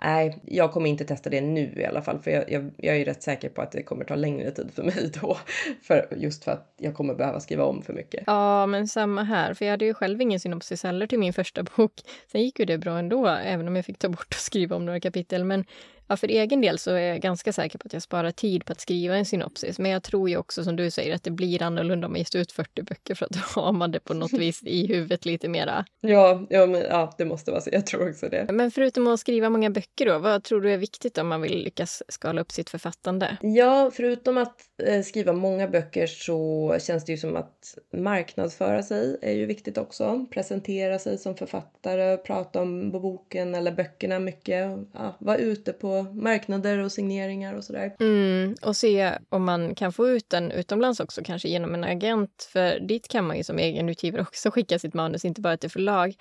nej, 0.03 0.39
jag 0.45 0.71
kommer 0.71 0.89
inte 0.89 1.05
testa 1.05 1.29
det 1.29 1.41
nu 1.41 1.73
i 1.77 1.85
alla 1.85 2.01
fall, 2.01 2.19
för 2.19 2.31
jag, 2.31 2.51
jag, 2.51 2.71
jag 2.77 2.97
är 2.97 3.05
rätt 3.05 3.23
säker 3.23 3.49
på 3.49 3.61
att 3.61 3.71
det 3.71 3.83
kommer 3.83 4.05
ta 4.05 4.15
längre 4.15 4.51
tid 4.51 4.71
för 4.75 4.83
mig 4.83 5.11
då. 5.21 5.37
För, 5.83 6.07
just 6.17 6.43
för 6.43 6.51
att 6.51 6.73
jag 6.77 6.93
kommer 6.93 7.15
behöva 7.15 7.39
skriva 7.39 7.63
om 7.63 7.81
för 7.81 7.93
mycket. 7.93 8.23
Ja, 8.27 8.65
men 8.65 8.87
samma 8.87 9.23
här, 9.23 9.53
för 9.53 9.65
jag 9.65 9.71
hade 9.71 9.85
ju 9.85 9.93
själv 9.93 10.21
ingen 10.21 10.39
synopsis 10.39 10.83
heller 10.83 11.07
till 11.07 11.19
min 11.19 11.33
första 11.33 11.63
bok. 11.63 11.93
Sen 12.31 12.41
gick 12.41 12.59
ju 12.59 12.65
det 12.65 12.77
bra 12.77 12.99
ändå, 12.99 13.27
även 13.27 13.67
om 13.67 13.75
jag 13.75 13.85
fick 13.85 13.97
ta 13.97 14.09
bort 14.09 14.27
och 14.29 14.41
skriva 14.41 14.75
om 14.75 14.85
några 14.85 14.99
kapitel. 14.99 15.43
Men 15.43 15.65
ja, 16.07 16.17
för 16.17 16.27
egen 16.27 16.61
del 16.61 16.79
så 16.79 16.91
är 16.91 17.01
jag 17.01 17.21
ganska 17.21 17.53
säker 17.53 17.79
på 17.79 17.85
att 17.85 17.93
jag 17.93 18.01
sparar 18.01 18.31
tid 18.31 18.65
på 18.65 18.71
att 18.71 18.81
skriva 18.81 19.15
en 19.15 19.25
synopsis. 19.25 19.79
Men 19.79 19.91
jag 19.91 20.03
tror 20.03 20.29
ju 20.29 20.37
också, 20.37 20.63
som 20.63 20.75
du 20.75 20.91
säger, 20.91 21.15
att 21.15 21.23
det 21.23 21.31
blir 21.31 21.63
annorlunda 21.63 22.07
om 22.07 22.13
man 22.13 22.19
ger 22.19 22.41
ut 22.41 22.51
40 22.51 22.81
böcker, 22.81 23.15
för 23.15 23.25
att 23.25 23.31
då 23.31 23.61
har 23.61 23.71
man 23.71 23.91
det 23.91 23.99
på 23.99 24.13
något 24.13 24.33
vis 24.39 24.63
i 24.63 24.87
huvudet 24.87 25.25
lite 25.25 25.49
mera. 25.49 25.85
Ja, 26.01 26.45
ja, 26.49 26.65
men, 26.65 26.81
ja, 26.81 27.13
det 27.17 27.25
måste 27.25 27.51
vara 27.51 27.61
så. 27.61 27.69
Jag 27.73 27.85
tror 27.85 28.09
också 28.09 28.29
det. 28.29 28.47
Men 28.51 28.71
förutom 28.71 29.07
att 29.07 29.19
skriva 29.19 29.49
många 29.49 29.69
böcker 29.69 30.05
då, 30.05 30.19
vad 30.19 30.43
tror 30.43 30.61
du 30.61 30.73
är 30.73 30.77
viktigt 30.77 31.17
om 31.17 31.27
man 31.27 31.41
vill 31.41 31.63
lyckas 31.63 32.03
skala 32.07 32.41
upp 32.41 32.51
sitt 32.51 32.69
författande? 32.69 33.37
Ja, 33.41 33.91
förutom 33.93 34.37
att 34.37 34.61
eh, 34.83 35.01
skriva 35.01 35.33
många 35.33 35.67
böcker 35.67 36.07
så 36.07 36.77
känns 36.79 37.05
det 37.05 37.11
ju 37.11 37.17
som 37.17 37.35
att 37.35 37.77
marknadsföra 37.93 38.83
sig 38.83 39.17
är 39.21 39.33
ju 39.33 39.45
viktigt 39.45 39.77
också. 39.77 40.25
Presentera 40.31 40.99
sig 40.99 41.17
som 41.17 41.35
författare, 41.35 42.17
prata 42.17 42.61
om 42.61 42.91
boken 42.91 43.55
eller 43.55 43.71
böckerna 43.71 44.19
mycket. 44.19 44.77
Ja, 44.93 45.15
vara 45.19 45.37
ute 45.37 45.73
på 45.73 45.96
på 46.03 46.13
marknader 46.13 46.79
och 46.79 46.91
signeringar 46.91 47.53
och 47.53 47.63
sådär. 47.63 47.95
Mm, 47.99 48.55
och 48.61 48.75
se 48.75 49.11
om 49.29 49.43
man 49.43 49.75
kan 49.75 49.93
få 49.93 50.07
ut 50.07 50.29
den 50.29 50.51
utomlands 50.51 50.99
också, 50.99 51.21
kanske 51.23 51.49
genom 51.49 51.73
en 51.73 51.83
agent. 51.83 52.49
För 52.53 52.79
dit 52.79 53.07
kan 53.07 53.27
man 53.27 53.37
ju 53.37 53.43
som 53.43 53.59
egen 53.59 53.89
utgivare 53.89 54.21
också 54.21 54.51
skicka 54.51 54.79
sitt 54.79 54.93
manus, 54.93 55.25
inte 55.25 55.41
bara 55.41 55.57
till 55.57 55.71
förlag. 55.71 56.15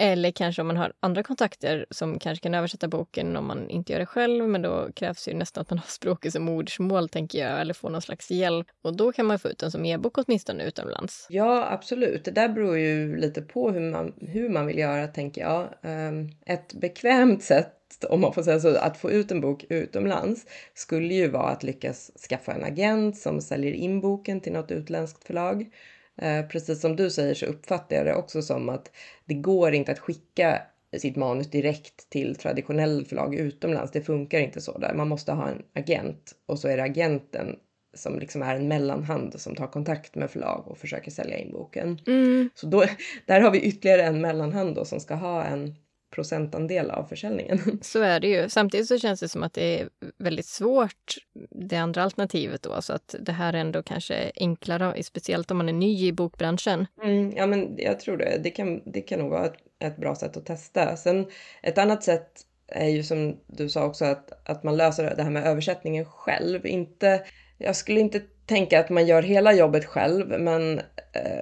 Eller 0.00 0.30
kanske 0.30 0.62
om 0.62 0.68
man 0.68 0.76
har 0.76 0.92
andra 1.00 1.22
kontakter 1.22 1.86
som 1.90 2.18
kanske 2.18 2.42
kan 2.42 2.54
översätta 2.54 2.88
boken 2.88 3.36
om 3.36 3.46
man 3.46 3.70
inte 3.70 3.92
gör 3.92 4.00
det 4.00 4.06
själv, 4.06 4.48
men 4.48 4.62
då 4.62 4.88
krävs 4.94 5.28
ju 5.28 5.34
nästan 5.34 5.62
att 5.62 5.70
man 5.70 5.78
har 5.78 5.86
språket 5.88 6.32
som 6.32 6.44
modersmål, 6.44 7.08
tänker 7.08 7.38
jag, 7.38 7.60
eller 7.60 7.74
får 7.74 7.90
någon 7.90 8.02
slags 8.02 8.30
hjälp. 8.30 8.66
Och 8.82 8.96
då 8.96 9.12
kan 9.12 9.26
man 9.26 9.38
få 9.38 9.48
ut 9.48 9.58
den 9.58 9.70
som 9.70 9.84
e-bok 9.84 10.18
åtminstone 10.18 10.64
utomlands. 10.64 11.26
Ja, 11.30 11.70
absolut. 11.70 12.24
Det 12.24 12.30
där 12.30 12.48
beror 12.48 12.78
ju 12.78 13.16
lite 13.16 13.42
på 13.42 13.70
hur 13.70 13.90
man, 13.90 14.14
hur 14.20 14.48
man 14.48 14.66
vill 14.66 14.78
göra, 14.78 15.06
tänker 15.06 15.40
jag. 15.40 15.68
Ehm, 15.82 16.28
ett 16.46 16.74
bekvämt 16.74 17.42
sätt 17.42 17.74
om 18.08 18.20
man 18.20 18.32
får 18.34 18.42
säga 18.42 18.60
så, 18.60 18.76
att 18.76 18.96
få 18.96 19.10
ut 19.10 19.30
en 19.30 19.40
bok 19.40 19.64
utomlands 19.68 20.46
skulle 20.74 21.14
ju 21.14 21.28
vara 21.28 21.50
att 21.50 21.62
lyckas 21.62 22.10
skaffa 22.28 22.52
en 22.52 22.64
agent 22.64 23.18
som 23.18 23.40
säljer 23.40 23.72
in 23.72 24.00
boken 24.00 24.40
till 24.40 24.52
något 24.52 24.70
utländskt 24.70 25.24
förlag. 25.24 25.70
Eh, 26.18 26.46
precis 26.46 26.80
som 26.80 26.96
du 26.96 27.10
säger 27.10 27.34
så 27.34 27.46
uppfattar 27.46 27.96
jag 27.96 28.06
det 28.06 28.14
också 28.14 28.42
som 28.42 28.68
att 28.68 28.90
det 29.24 29.34
går 29.34 29.74
inte 29.74 29.92
att 29.92 29.98
skicka 29.98 30.62
sitt 30.98 31.16
manus 31.16 31.50
direkt 31.50 32.10
till 32.10 32.36
traditionell 32.36 33.04
förlag 33.04 33.34
utomlands. 33.34 33.92
Det 33.92 34.02
funkar 34.02 34.38
inte 34.38 34.60
så 34.60 34.78
där. 34.78 34.94
Man 34.94 35.08
måste 35.08 35.32
ha 35.32 35.48
en 35.48 35.62
agent 35.74 36.34
och 36.46 36.58
så 36.58 36.68
är 36.68 36.76
det 36.76 36.82
agenten 36.82 37.56
som 37.94 38.18
liksom 38.18 38.42
är 38.42 38.56
en 38.56 38.68
mellanhand 38.68 39.40
som 39.40 39.54
tar 39.54 39.66
kontakt 39.66 40.14
med 40.14 40.30
förlag 40.30 40.64
och 40.68 40.78
försöker 40.78 41.10
sälja 41.10 41.38
in 41.38 41.52
boken. 41.52 42.00
Mm. 42.06 42.50
Så 42.54 42.66
då, 42.66 42.84
där 43.26 43.40
har 43.40 43.50
vi 43.50 43.60
ytterligare 43.60 44.02
en 44.02 44.20
mellanhand 44.20 44.74
då 44.74 44.84
som 44.84 45.00
ska 45.00 45.14
ha 45.14 45.44
en 45.44 45.74
procentandel 46.10 46.90
av 46.90 47.04
försäljningen. 47.04 47.78
Så 47.82 48.02
är 48.02 48.20
det 48.20 48.28
ju. 48.28 48.48
Samtidigt 48.48 48.88
så 48.88 48.98
känns 48.98 49.20
det 49.20 49.28
som 49.28 49.42
att 49.42 49.54
det 49.54 49.80
är 49.80 49.88
väldigt 50.18 50.46
svårt, 50.46 51.14
det 51.50 51.76
andra 51.76 52.02
alternativet 52.02 52.62
då, 52.62 52.82
så 52.82 52.92
att 52.92 53.14
det 53.20 53.32
här 53.32 53.52
är 53.52 53.58
ändå 53.58 53.82
kanske 53.82 54.32
enklare, 54.36 55.02
speciellt 55.02 55.50
om 55.50 55.56
man 55.56 55.68
är 55.68 55.72
ny 55.72 56.06
i 56.06 56.12
bokbranschen. 56.12 56.86
Mm, 57.02 57.32
ja, 57.36 57.46
men 57.46 57.74
jag 57.78 58.00
tror 58.00 58.16
det. 58.16 58.40
Det 58.42 58.50
kan, 58.50 58.82
det 58.84 59.00
kan 59.00 59.18
nog 59.18 59.30
vara 59.30 59.46
ett, 59.46 59.56
ett 59.78 59.96
bra 59.96 60.14
sätt 60.14 60.36
att 60.36 60.46
testa. 60.46 60.96
Sen 60.96 61.26
ett 61.62 61.78
annat 61.78 62.02
sätt 62.02 62.44
är 62.68 62.88
ju 62.88 63.02
som 63.02 63.40
du 63.46 63.68
sa 63.68 63.84
också 63.84 64.04
att, 64.04 64.48
att 64.48 64.64
man 64.64 64.76
löser 64.76 65.14
det 65.16 65.22
här 65.22 65.30
med 65.30 65.46
översättningen 65.46 66.04
själv. 66.04 66.66
Inte, 66.66 67.24
jag 67.58 67.76
skulle 67.76 68.00
inte 68.00 68.22
tänka 68.46 68.80
att 68.80 68.90
man 68.90 69.06
gör 69.06 69.22
hela 69.22 69.52
jobbet 69.52 69.84
själv, 69.84 70.40
men 70.40 70.80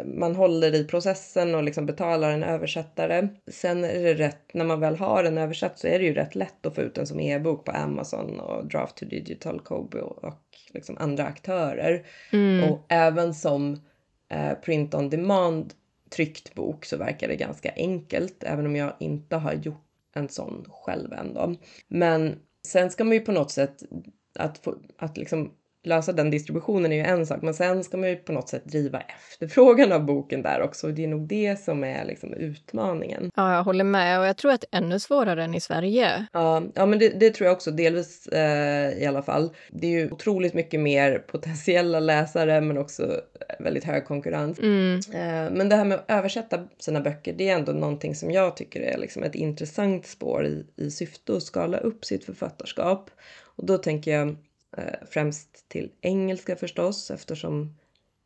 man 0.05 0.37
håller 0.37 0.75
i 0.75 0.85
processen 0.85 1.55
och 1.55 1.63
liksom 1.63 1.87
betalar 1.87 2.31
en 2.31 2.43
översättare. 2.43 3.29
Sen 3.47 3.85
är 3.85 4.03
det 4.03 4.15
rätt, 4.15 4.55
när 4.55 4.65
man 4.65 4.81
väl 4.81 4.97
har 4.97 5.23
den 5.23 5.39
översatt 5.39 5.79
så 5.79 5.87
är 5.87 5.99
det 5.99 6.05
ju 6.05 6.15
rätt 6.15 6.35
lätt 6.35 6.67
att 6.67 6.75
få 6.75 6.81
ut 6.81 6.95
den 6.95 7.07
som 7.07 7.21
e-bok 7.21 7.65
på 7.65 7.73
Amazon 7.73 8.41
och 8.41 8.67
Draft 8.67 8.97
to 8.97 9.05
Digital, 9.05 9.61
Kobo 9.61 9.99
och 9.99 10.35
liksom 10.75 10.97
andra 10.99 11.25
aktörer. 11.25 12.07
Mm. 12.33 12.71
Och 12.71 12.85
även 12.89 13.35
som 13.35 13.81
eh, 14.29 14.55
print 14.55 14.95
on 14.95 15.11
demand 15.11 15.75
tryckt 16.11 16.55
bok 16.55 16.85
så 16.85 16.97
verkar 16.97 17.29
det 17.29 17.37
ganska 17.37 17.73
enkelt, 17.77 18.45
även 18.45 18.67
om 18.67 18.77
jag 18.77 18.93
inte 19.01 19.37
har 19.37 19.53
gjort 19.53 19.83
en 20.15 20.29
sån 20.29 20.65
själv 20.69 21.13
ändå. 21.13 21.55
Men 21.89 22.37
sen 22.67 22.91
ska 22.91 23.05
man 23.05 23.13
ju 23.13 23.21
på 23.21 23.33
något 23.33 23.51
sätt 23.51 23.83
att, 24.39 24.59
få, 24.59 24.75
att 24.99 25.17
liksom 25.17 25.53
lösa 25.87 26.13
den 26.13 26.31
distributionen 26.31 26.93
är 26.93 26.97
ju 26.97 27.03
en 27.03 27.27
sak, 27.27 27.43
men 27.43 27.55
sen 27.55 27.85
ska 27.85 27.97
man 27.97 28.09
ju 28.09 28.17
på 28.17 28.33
något 28.33 28.49
sätt 28.49 28.65
driva 28.65 29.01
efterfrågan 29.01 29.93
av 29.93 30.05
boken 30.05 30.43
där 30.43 30.63
också. 30.63 30.89
Det 30.89 31.05
är 31.05 31.09
nog 31.09 31.29
det 31.29 31.61
som 31.61 31.85
är 31.85 32.05
liksom 32.05 32.35
utmaningen. 32.35 33.31
Ja, 33.37 33.55
jag 33.55 33.65
håller 33.65 33.85
med 33.85 34.21
och 34.21 34.27
jag 34.27 34.37
tror 34.37 34.53
att 34.53 34.61
det 34.61 34.67
är 34.71 34.79
ännu 34.79 35.01
svårare 35.01 35.45
än 35.45 35.55
i 35.55 35.61
Sverige. 35.61 36.27
Ja, 36.33 36.63
ja 36.75 36.87
men 36.87 36.99
det, 36.99 37.09
det 37.09 37.31
tror 37.31 37.47
jag 37.47 37.55
också, 37.55 37.71
delvis 37.71 38.27
eh, 38.27 39.03
i 39.03 39.07
alla 39.07 39.23
fall. 39.23 39.51
Det 39.71 39.87
är 39.87 39.91
ju 39.91 40.11
otroligt 40.11 40.55
mycket 40.55 40.81
mer 40.81 41.19
potentiella 41.19 42.01
läsare, 42.01 42.61
men 42.61 42.79
också 42.79 43.21
väldigt 43.59 43.85
hög 43.85 44.05
konkurrens. 44.05 44.59
Mm. 44.59 44.95
Eh, 44.97 45.53
men 45.57 45.69
det 45.69 45.77
här 45.77 45.85
med 45.85 45.99
att 45.99 46.11
översätta 46.11 46.69
sina 46.79 47.01
böcker, 47.01 47.33
det 47.33 47.49
är 47.49 47.55
ändå 47.55 47.73
någonting 47.73 48.15
som 48.15 48.31
jag 48.31 48.57
tycker 48.57 48.81
är 48.81 48.99
liksom 48.99 49.23
ett 49.23 49.35
intressant 49.35 50.07
spår 50.07 50.47
i, 50.47 50.67
i 50.77 50.91
syfte 50.91 51.37
att 51.37 51.43
skala 51.43 51.79
upp 51.79 52.05
sitt 52.05 52.25
författarskap. 52.25 53.11
Och 53.57 53.67
då 53.67 53.79
tänker 53.79 54.11
jag 54.11 54.37
Eh, 54.77 55.07
främst 55.11 55.69
till 55.69 55.91
engelska 56.01 56.57
förstås 56.57 57.11
eftersom 57.11 57.77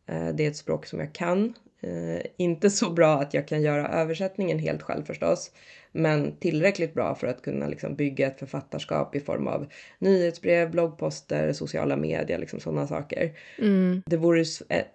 eh, 0.07 0.29
det 0.29 0.45
är 0.45 0.51
ett 0.51 0.57
språk 0.57 0.87
som 0.87 1.01
jag 1.01 1.13
kan. 1.13 1.55
Eh, 1.81 2.23
inte 2.37 2.71
så 2.71 2.91
bra 2.91 3.21
att 3.21 3.35
jag 3.35 3.49
kan 3.49 3.63
göra 3.63 3.89
översättningen 3.89 4.59
helt 4.59 4.83
själv 4.83 5.05
förstås, 5.05 5.51
men 5.93 6.37
tillräckligt 6.37 6.95
bra 6.95 7.15
för 7.15 7.27
att 7.27 7.43
kunna 7.43 7.67
liksom 7.67 7.95
bygga 7.95 8.27
ett 8.27 8.39
författarskap 8.39 9.15
i 9.15 9.21
form 9.21 9.47
av 9.47 9.67
nyhetsbrev, 9.99 10.71
bloggposter, 10.71 11.53
sociala 11.53 11.97
medier, 11.97 12.39
liksom 12.39 12.61
sådana 12.61 12.87
saker. 12.87 13.33
Mm. 13.59 14.03
Det 14.07 14.17
vore 14.17 14.45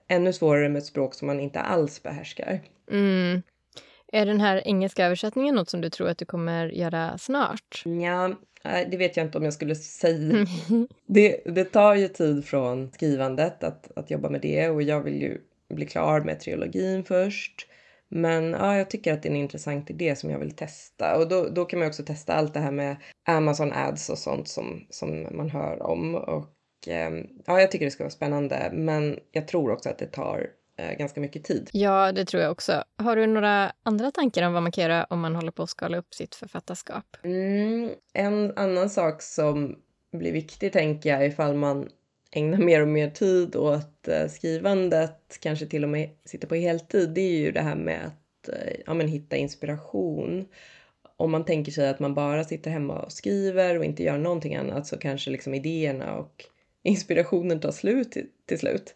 ännu 0.08 0.34
svårare 0.34 0.70
med 0.70 0.80
ett 0.80 0.86
språk 0.86 1.14
som 1.14 1.28
man 1.28 1.40
inte 1.40 1.60
alls 1.60 2.04
behärskar. 2.04 2.60
Mm. 2.92 3.42
Är 4.16 4.26
den 4.26 4.42
här 4.42 4.68
engelska 4.68 5.06
översättningen 5.06 5.56
något 5.56 5.70
som 5.70 5.82
du 5.82 5.90
tror 5.90 6.10
att 6.10 6.18
du 6.18 6.26
kommer 6.26 6.68
göra 6.68 7.18
snart? 7.18 7.84
Ja, 7.86 8.36
det 8.64 8.98
vet 8.98 9.18
jag 9.18 9.26
inte 9.26 9.38
om 9.38 9.44
jag 9.44 9.54
skulle 9.54 9.76
säga. 9.76 10.46
Det, 11.08 11.42
det 11.46 11.66
tar 11.66 11.96
ju 11.96 12.08
tid 12.08 12.46
från 12.46 12.92
skrivandet 12.92 13.64
att, 13.64 13.92
att 13.96 14.12
jobba 14.12 14.30
med 14.30 14.42
det 14.42 14.70
och 14.70 14.82
jag 14.84 15.02
vill 15.02 15.22
ju 15.22 15.42
bli 15.74 15.86
klar 15.86 16.22
med 16.22 16.40
trilogin 16.40 17.04
först. 17.04 17.68
Men 18.10 18.52
ja, 18.52 18.78
jag 18.78 18.90
tycker 18.90 19.14
att 19.14 19.24
det 19.24 19.30
är 19.30 19.32
en 19.32 19.38
intressant 19.38 19.90
idé 19.90 20.16
som 20.16 20.30
jag 20.30 20.40
vill 20.40 20.56
testa 20.56 21.18
och 21.18 21.30
då, 21.30 21.50
då 21.50 21.66
kan 21.66 21.80
man 21.80 21.88
också 21.88 22.04
testa 22.04 22.34
allt 22.34 22.54
det 22.54 22.60
här 22.60 22.72
med 22.72 22.96
Amazon 23.28 23.74
ads 23.74 24.10
och 24.10 24.18
sånt 24.18 24.48
som, 24.48 24.86
som 24.90 25.28
man 25.32 25.50
hör 25.50 25.84
om 25.84 26.16
och 26.16 26.88
eh, 26.88 27.12
ja, 27.46 27.60
jag 27.62 27.72
tycker 27.72 27.86
det 27.86 27.92
ska 27.92 28.04
vara 28.04 28.12
spännande. 28.12 28.70
Men 28.74 29.20
jag 29.32 29.48
tror 29.48 29.72
också 29.72 29.90
att 29.90 30.00
det 30.00 30.08
tar 30.08 30.48
ganska 30.78 31.22
mycket 31.22 31.44
tid. 31.44 31.70
Ja, 31.74 32.12
det 32.12 32.26
tror 32.26 32.44
jag 32.44 32.52
också. 32.52 32.84
Har 32.98 33.16
du 33.16 33.28
några 33.28 33.72
andra 33.84 34.12
tankar 34.12 34.44
om 34.44 34.54
vad 34.54 34.64
man 34.64 34.72
kan 34.72 34.84
göra 34.84 35.04
om 35.10 35.20
man 35.20 35.36
håller 35.36 35.52
på 35.52 35.64
att 35.64 35.70
skala 35.70 35.98
upp 35.98 36.14
sitt 36.14 36.36
författarskap? 36.36 37.18
Mm, 37.24 37.90
en 38.14 38.58
annan 38.58 38.90
sak 38.90 39.22
som 39.22 39.76
blir 40.12 40.32
viktig 40.32 40.74
tänker 40.74 41.10
jag 41.10 41.26
ifall 41.26 41.56
man 41.56 41.90
ägnar 42.32 42.58
mer 42.58 42.82
och 42.82 42.88
mer 42.88 43.10
tid 43.10 43.56
åt 43.56 44.08
eh, 44.08 44.28
skrivandet, 44.28 45.38
kanske 45.42 45.66
till 45.66 45.84
och 45.84 45.90
med 45.90 46.10
sitter 46.26 46.48
på 46.48 46.56
heltid, 46.56 47.10
det 47.10 47.22
är 47.22 47.40
ju 47.40 47.52
det 47.52 47.62
här 47.62 47.76
med 47.76 48.06
att 48.06 48.50
eh, 48.50 48.74
ja, 48.86 48.94
men 48.94 49.08
hitta 49.08 49.36
inspiration. 49.36 50.48
Om 51.18 51.32
man 51.32 51.46
tänker 51.46 51.72
sig 51.72 51.90
att 51.90 52.00
man 52.00 52.14
bara 52.14 52.44
sitter 52.44 52.72
hemma 52.72 53.00
och 53.00 53.12
skriver 53.12 53.78
och 53.78 53.86
inte 53.86 54.04
gör 54.04 54.18
någonting 54.18 54.56
annat 54.56 54.88
så 54.88 54.98
kanske 54.98 55.32
liksom 55.32 55.54
idéerna 55.54 56.16
och 56.16 56.46
inspirationen 56.84 57.60
tar 57.60 57.72
slut 57.72 58.12
till, 58.12 58.28
till 58.46 58.60
slut. 58.60 58.96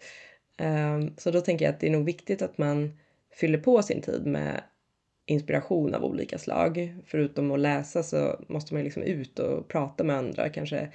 Um, 0.60 1.14
så 1.18 1.32
då 1.32 1.42
tänker 1.42 1.66
jag 1.66 1.74
att 1.74 1.80
det 1.80 1.88
är 1.88 1.92
nog 1.92 2.06
viktigt 2.06 2.42
att 2.42 2.58
man 2.58 3.00
fyller 3.32 3.58
på 3.58 3.82
sin 3.82 4.02
tid 4.02 4.26
med 4.26 4.62
inspiration 5.26 5.96
av 5.96 6.04
olika 6.04 6.38
slag. 6.38 6.96
Förutom 7.06 7.52
att 7.52 7.60
läsa 7.60 8.04
så 8.04 8.40
måste 8.48 8.74
man 8.74 8.84
liksom 8.84 9.04
ut 9.04 9.40
och 9.40 9.68
prata 9.68 10.04
med 10.04 10.16
andra, 10.16 10.50
kanske 10.50 10.90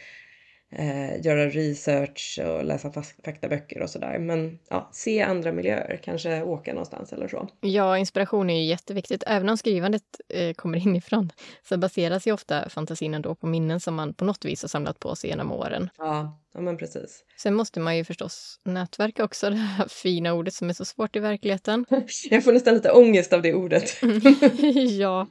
eh, 0.70 1.24
göra 1.26 1.48
research 1.48 2.40
och 2.46 2.64
läsa 2.64 2.92
faktaböcker 3.24 3.82
och 3.82 3.90
sådär. 3.90 4.18
Men 4.18 4.58
ja, 4.68 4.90
se 4.92 5.22
andra 5.22 5.52
miljöer, 5.52 6.00
kanske 6.04 6.42
åka 6.42 6.72
någonstans 6.72 7.12
eller 7.12 7.28
så. 7.28 7.48
Ja, 7.60 7.98
inspiration 7.98 8.50
är 8.50 8.56
ju 8.56 8.64
jätteviktigt. 8.64 9.24
Även 9.26 9.48
om 9.48 9.56
skrivandet 9.56 10.20
eh, 10.28 10.54
kommer 10.54 10.78
inifrån 10.86 11.32
så 11.62 11.78
baseras 11.78 12.26
ju 12.26 12.32
ofta 12.32 12.68
fantasin 12.68 13.14
ändå 13.14 13.34
på 13.34 13.46
minnen 13.46 13.80
som 13.80 13.94
man 13.94 14.14
på 14.14 14.24
något 14.24 14.44
vis 14.44 14.62
har 14.62 14.68
samlat 14.68 14.98
på 14.98 15.16
sig 15.16 15.30
genom 15.30 15.52
åren. 15.52 15.90
Ja, 15.98 16.40
ja 16.54 16.60
men 16.60 16.76
precis. 16.76 17.24
Sen 17.36 17.54
måste 17.54 17.80
man 17.80 17.96
ju 17.96 18.04
förstås 18.04 18.60
nätverka 18.64 19.24
också, 19.24 19.50
det 19.50 19.56
här 19.56 19.88
fina 19.88 20.32
ordet 20.32 20.54
som 20.54 20.68
är 20.68 20.72
så 20.72 20.84
svårt 20.84 21.16
i 21.16 21.20
verkligheten. 21.20 21.84
Jag 22.30 22.44
får 22.44 22.52
nästan 22.52 22.74
lite 22.74 22.90
ångest 22.90 23.32
av 23.32 23.42
det 23.42 23.54
ordet. 23.54 24.02
ja. 24.98 25.26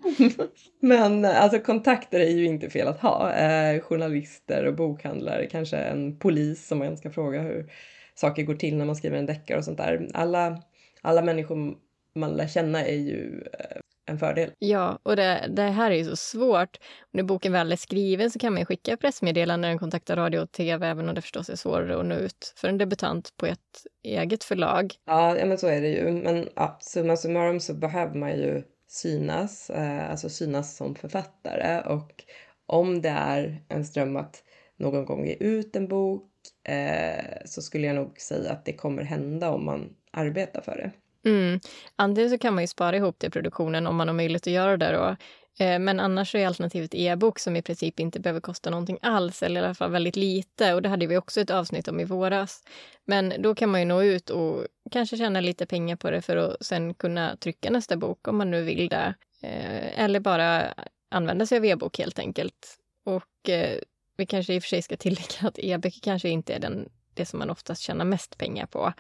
Men 0.81 1.25
alltså 1.25 1.59
kontakter 1.59 2.19
är 2.19 2.29
ju 2.29 2.45
inte 2.45 2.69
fel 2.69 2.87
att 2.87 2.99
ha. 2.99 3.33
Eh, 3.33 3.81
journalister 3.81 4.65
och 4.65 4.75
bokhandlare, 4.75 5.45
kanske 5.45 5.77
en 5.77 6.19
polis 6.19 6.67
som 6.67 6.77
man 6.77 6.97
ska 6.97 7.11
fråga 7.11 7.41
hur 7.41 7.71
saker 8.15 8.43
går 8.43 8.55
till 8.55 8.77
när 8.77 8.85
man 8.85 8.95
skriver 8.95 9.17
en 9.17 9.25
deckare 9.25 9.57
och 9.57 9.65
sånt 9.65 9.77
där. 9.77 10.07
Alla, 10.13 10.61
alla 11.01 11.21
människor 11.21 11.77
man 12.15 12.33
lär 12.33 12.47
känna 12.47 12.85
är 12.85 12.95
ju 12.95 13.43
eh, 13.59 13.77
en 14.05 14.19
fördel. 14.19 14.51
Ja, 14.59 14.99
och 15.03 15.15
det, 15.15 15.45
det 15.49 15.61
här 15.61 15.91
är 15.91 15.95
ju 15.95 16.05
så 16.05 16.15
svårt. 16.15 16.77
När 17.11 17.23
boken 17.23 17.51
väl 17.51 17.71
är 17.71 17.75
skriven 17.75 18.31
så 18.31 18.39
kan 18.39 18.53
man 18.53 18.65
skicka 18.65 18.97
pressmeddelanden 18.97 19.61
när 19.61 19.69
den 19.69 19.79
kontaktar 19.79 20.15
radio 20.15 20.39
och 20.39 20.51
tv, 20.51 20.87
även 20.87 21.09
om 21.09 21.15
det 21.15 21.21
förstås 21.21 21.49
är 21.49 21.55
svårare 21.55 21.99
att 21.99 22.05
nå 22.05 22.15
ut 22.15 22.53
för 22.55 22.67
en 22.67 22.77
debutant 22.77 23.33
på 23.37 23.45
ett 23.45 23.85
eget 24.03 24.43
förlag. 24.43 24.93
Ja, 25.05 25.37
ja 25.37 25.45
men 25.45 25.57
så 25.57 25.67
är 25.67 25.81
det 25.81 25.89
ju. 25.89 26.11
Men 26.11 26.49
ja, 26.55 26.77
summa 26.81 27.17
summarum 27.17 27.59
så 27.59 27.73
behöver 27.73 28.15
man 28.15 28.31
ju 28.31 28.63
synas, 28.87 29.69
eh, 29.69 30.09
alltså 30.11 30.29
synas 30.29 30.77
som 30.77 30.95
författare 30.95 31.81
och 31.81 32.23
om 32.65 33.01
det 33.01 33.09
är 33.09 33.63
en 33.69 33.85
ström 33.85 34.15
att 34.15 34.43
någon 34.77 35.05
gång 35.05 35.25
ge 35.25 35.33
ut 35.33 35.75
en 35.75 35.87
bok 35.87 36.31
eh, 36.67 37.25
så 37.45 37.61
skulle 37.61 37.87
jag 37.87 37.95
nog 37.95 38.19
säga 38.19 38.51
att 38.51 38.65
det 38.65 38.73
kommer 38.73 39.03
hända 39.03 39.51
om 39.51 39.65
man 39.65 39.95
arbetar 40.11 40.61
för 40.61 40.75
det. 40.75 40.91
Mm. 41.25 41.59
Antingen 41.95 42.29
så 42.29 42.37
kan 42.37 42.53
man 42.53 42.63
ju 42.63 42.67
spara 42.67 42.97
ihop 42.97 43.15
det 43.19 43.27
i 43.27 43.29
produktionen 43.29 43.87
om 43.87 43.95
man 43.95 44.07
har 44.07 44.15
möjlighet 44.15 44.47
att 44.47 44.53
göra 44.53 44.77
det 44.77 44.91
då. 44.91 45.15
Eh, 45.59 45.79
men 45.79 45.99
annars 45.99 46.35
är 46.35 46.47
alternativet 46.47 46.95
e-bok 46.95 47.39
som 47.39 47.55
i 47.55 47.61
princip 47.61 47.99
inte 47.99 48.19
behöver 48.19 48.41
kosta 48.41 48.69
någonting 48.69 48.99
alls, 49.01 49.43
eller 49.43 49.61
i 49.61 49.65
alla 49.65 49.73
fall 49.73 49.91
väldigt 49.91 50.15
lite. 50.15 50.73
Och 50.73 50.81
det 50.81 50.89
hade 50.89 51.07
vi 51.07 51.17
också 51.17 51.41
ett 51.41 51.49
avsnitt 51.49 51.87
om 51.87 51.99
i 51.99 52.05
våras. 52.05 52.63
Men 53.05 53.33
då 53.39 53.55
kan 53.55 53.69
man 53.69 53.79
ju 53.79 53.85
nå 53.85 54.03
ut 54.03 54.29
och 54.29 54.65
kanske 54.91 55.17
tjäna 55.17 55.41
lite 55.41 55.65
pengar 55.65 55.95
på 55.95 56.11
det 56.11 56.21
för 56.21 56.37
att 56.37 56.65
sen 56.65 56.93
kunna 56.93 57.35
trycka 57.35 57.69
nästa 57.69 57.97
bok 57.97 58.27
om 58.27 58.37
man 58.37 58.51
nu 58.51 58.61
vill 58.63 58.89
det. 58.89 59.13
Eh, 59.41 59.99
eller 60.03 60.19
bara 60.19 60.73
använda 61.11 61.45
sig 61.45 61.57
av 61.57 61.65
e-bok 61.65 61.97
helt 61.97 62.19
enkelt. 62.19 62.77
Och 63.05 63.49
eh, 63.49 63.79
vi 64.17 64.25
kanske 64.25 64.53
i 64.53 64.59
och 64.59 64.63
för 64.63 64.69
sig 64.69 64.81
ska 64.81 64.97
tillägga 64.97 65.47
att 65.47 65.59
e-böcker 65.59 66.01
kanske 66.01 66.29
inte 66.29 66.53
är 66.53 66.59
den 66.59 66.89
det 67.13 67.25
som 67.25 67.39
man 67.39 67.49
oftast 67.49 67.81
tjänar 67.81 68.05
mest 68.05 68.37
pengar 68.37 68.65
på. 68.65 68.93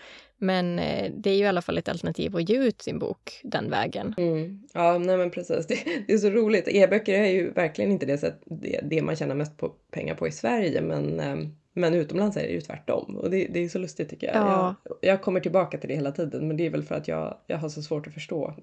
Men 0.43 0.79
eh, 0.79 1.11
det 1.15 1.29
är 1.29 1.35
ju 1.35 1.43
i 1.43 1.47
alla 1.47 1.61
fall 1.61 1.77
ett 1.77 1.89
alternativ 1.89 2.35
att 2.35 2.49
ge 2.49 2.57
ut 2.57 2.81
sin 2.81 2.99
bok 2.99 3.39
den 3.43 3.69
vägen. 3.69 4.15
Mm. 4.17 4.59
Ja, 4.73 4.97
nej 4.97 5.17
men 5.17 5.31
precis. 5.31 5.67
Det, 5.67 5.77
det, 6.07 6.13
är 6.13 6.17
så 6.17 6.29
roligt. 6.29 6.67
E-böcker 6.67 7.13
är 7.13 7.27
ju 7.27 7.51
verkligen 7.51 7.91
inte 7.91 8.05
det, 8.05 8.17
sätt, 8.17 8.41
det, 8.45 8.79
det 8.83 9.01
man 9.01 9.15
tjänar 9.15 9.35
mest 9.35 9.57
på, 9.57 9.69
pengar 9.69 10.15
på 10.15 10.27
i 10.27 10.31
Sverige, 10.31 10.81
men 10.81 11.19
ehm, 11.19 11.55
men 11.75 11.93
utomlands 11.93 12.37
är 12.37 12.41
det 12.41 12.53
ju 12.53 12.61
tvärtom 12.61 13.17
och 13.17 13.29
det, 13.29 13.47
det 13.47 13.63
är 13.63 13.69
så 13.69 13.79
lustigt 13.79 14.09
tycker 14.09 14.27
jag. 14.27 14.35
Ja. 14.35 14.75
jag. 14.83 14.97
jag. 15.01 15.21
kommer 15.21 15.39
tillbaka 15.39 15.77
till 15.77 15.89
det 15.89 15.95
hela 15.95 16.11
tiden 16.11 16.47
men 16.47 16.57
det 16.57 16.65
är 16.65 16.69
väl 16.69 16.83
för 16.83 16.95
att 16.95 17.07
jag, 17.07 17.37
jag 17.47 17.57
har 17.57 17.69
så 17.69 17.81
svårt 17.81 18.07
att 18.07 18.13
förstå 18.13 18.53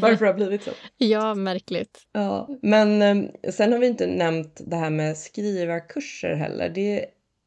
varför 0.00 0.24
det 0.24 0.26
har 0.26 0.34
blivit 0.34 0.62
så. 0.62 0.70
Ja, 0.96 1.34
märkligt. 1.34 1.98
Ja, 2.12 2.48
men 2.62 3.02
ehm, 3.02 3.28
sen 3.50 3.72
har 3.72 3.78
vi 3.78 3.86
inte 3.86 4.06
nämnt 4.06 4.60
det 4.66 4.76
här 4.76 4.90
med 4.90 5.16
skrivarkurser 5.16 6.34
heller. 6.34 6.68
Det 6.68 7.06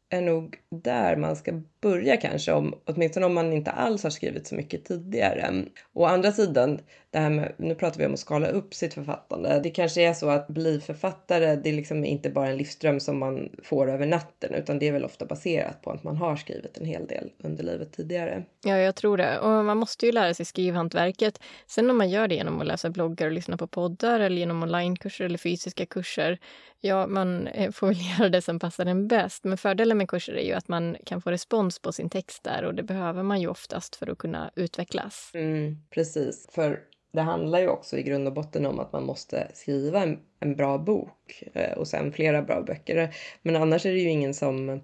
är 0.10 0.22
nog 0.22 0.58
där 0.70 1.16
man 1.16 1.36
ska 1.36 1.62
börja 1.82 2.18
kanske, 2.18 2.52
om, 2.52 2.76
åtminstone 2.86 3.26
om 3.26 3.34
man 3.34 3.54
inte 3.54 3.72
alls 3.72 4.04
har 4.04 4.10
skrivit 4.10 4.48
så 4.48 4.56
mycket 4.56 4.86
tidigare. 4.86 5.66
Å 5.94 6.06
andra 6.06 6.32
sidan, 6.32 6.80
det 7.12 7.20
här 7.20 7.30
med, 7.30 7.54
nu 7.58 7.76
pratar 7.76 8.00
vi 8.00 8.06
om 8.06 8.14
att 8.14 8.20
skala 8.20 8.48
upp 8.48 8.74
sitt 8.74 8.94
författande. 8.94 9.60
Det 9.64 9.70
kanske 9.70 10.02
är 10.02 10.14
så 10.14 10.30
att 10.30 10.48
bli 10.48 10.80
författare, 10.80 11.56
det 11.56 11.70
är 11.70 11.74
liksom 11.74 12.06
inte 12.06 12.30
bara 12.30 12.48
en 12.48 12.58
livsdröm 12.58 13.00
som 13.00 13.20
man 13.20 13.50
får 13.64 13.90
över 13.90 14.06
natten, 14.06 14.54
utan 14.54 14.80
det 14.80 14.88
är 14.88 14.92
väl 14.92 15.06
ofta 15.06 15.26
baserat 15.26 15.82
på 15.82 15.92
att 15.92 16.04
man 16.04 16.16
har 16.16 16.36
skrivit 16.36 16.78
en 16.78 16.86
hel 16.86 17.08
del 17.08 17.30
under 17.44 17.64
livet 17.64 17.94
tidigare. 17.94 18.44
Ja, 18.66 18.78
jag 18.78 18.96
tror 18.96 19.18
det. 19.18 19.40
Och 19.40 19.66
man 19.66 19.78
måste 19.78 20.06
ju 20.06 20.12
lära 20.12 20.34
sig 20.34 20.46
skrivhantverket. 20.46 21.40
Sen 21.68 21.90
om 21.90 21.98
man 21.98 22.10
gör 22.10 22.28
det 22.28 22.36
genom 22.36 22.62
att 22.62 22.68
läsa 22.68 22.90
bloggar 22.90 23.28
och 23.28 23.34
lyssna 23.34 23.58
på 23.58 23.68
poddar 23.68 24.20
eller 24.20 24.38
genom 24.38 24.64
onlinekurser 24.64 25.26
eller 25.26 25.38
fysiska 25.38 25.86
kurser, 25.86 26.40
ja, 26.82 27.08
man 27.08 27.48
eh, 27.48 27.72
får 27.72 27.88
väl 27.88 27.98
göra 28.20 28.30
det 28.30 28.42
som 28.42 28.60
passar 28.60 28.86
en 28.86 29.08
bäst. 29.08 29.44
Men 29.44 29.58
fördelen 29.58 29.98
med 29.98 30.10
kurser 30.10 30.34
är 30.34 30.46
ju 30.46 30.54
att 30.54 30.68
man 30.68 30.98
kan 31.06 31.22
få 31.22 31.32
respons 31.32 31.71
på 31.80 31.92
sin 31.92 32.10
text 32.10 32.44
där 32.44 32.64
och 32.64 32.76
det 32.76 32.84
behöver 32.84 33.24
man 33.24 33.42
ju 33.42 33.48
oftast 33.48 33.96
för 33.96 34.10
att 34.10 34.18
kunna 34.18 34.52
utvecklas. 34.56 35.32
Mm, 35.34 35.78
precis, 35.90 36.48
för 36.52 36.80
det 37.12 37.22
handlar 37.22 37.60
ju 37.60 37.68
också 37.68 37.98
i 37.98 38.04
grund 38.04 38.28
och 38.28 38.34
botten 38.34 38.66
om 38.66 38.80
att 38.80 38.94
man 38.94 39.06
måste 39.06 39.52
skriva 39.54 40.04
en, 40.04 40.20
en 40.40 40.56
bra 40.56 40.78
bok 40.78 41.44
eh, 41.54 41.78
och 41.78 41.88
sen 41.88 42.12
flera 42.12 42.42
bra 42.42 42.62
böcker. 42.62 43.16
Men 43.42 43.56
annars 43.56 43.86
är 43.86 43.92
det 43.92 44.00
ju 44.00 44.10
ingen 44.10 44.34
som 44.34 44.82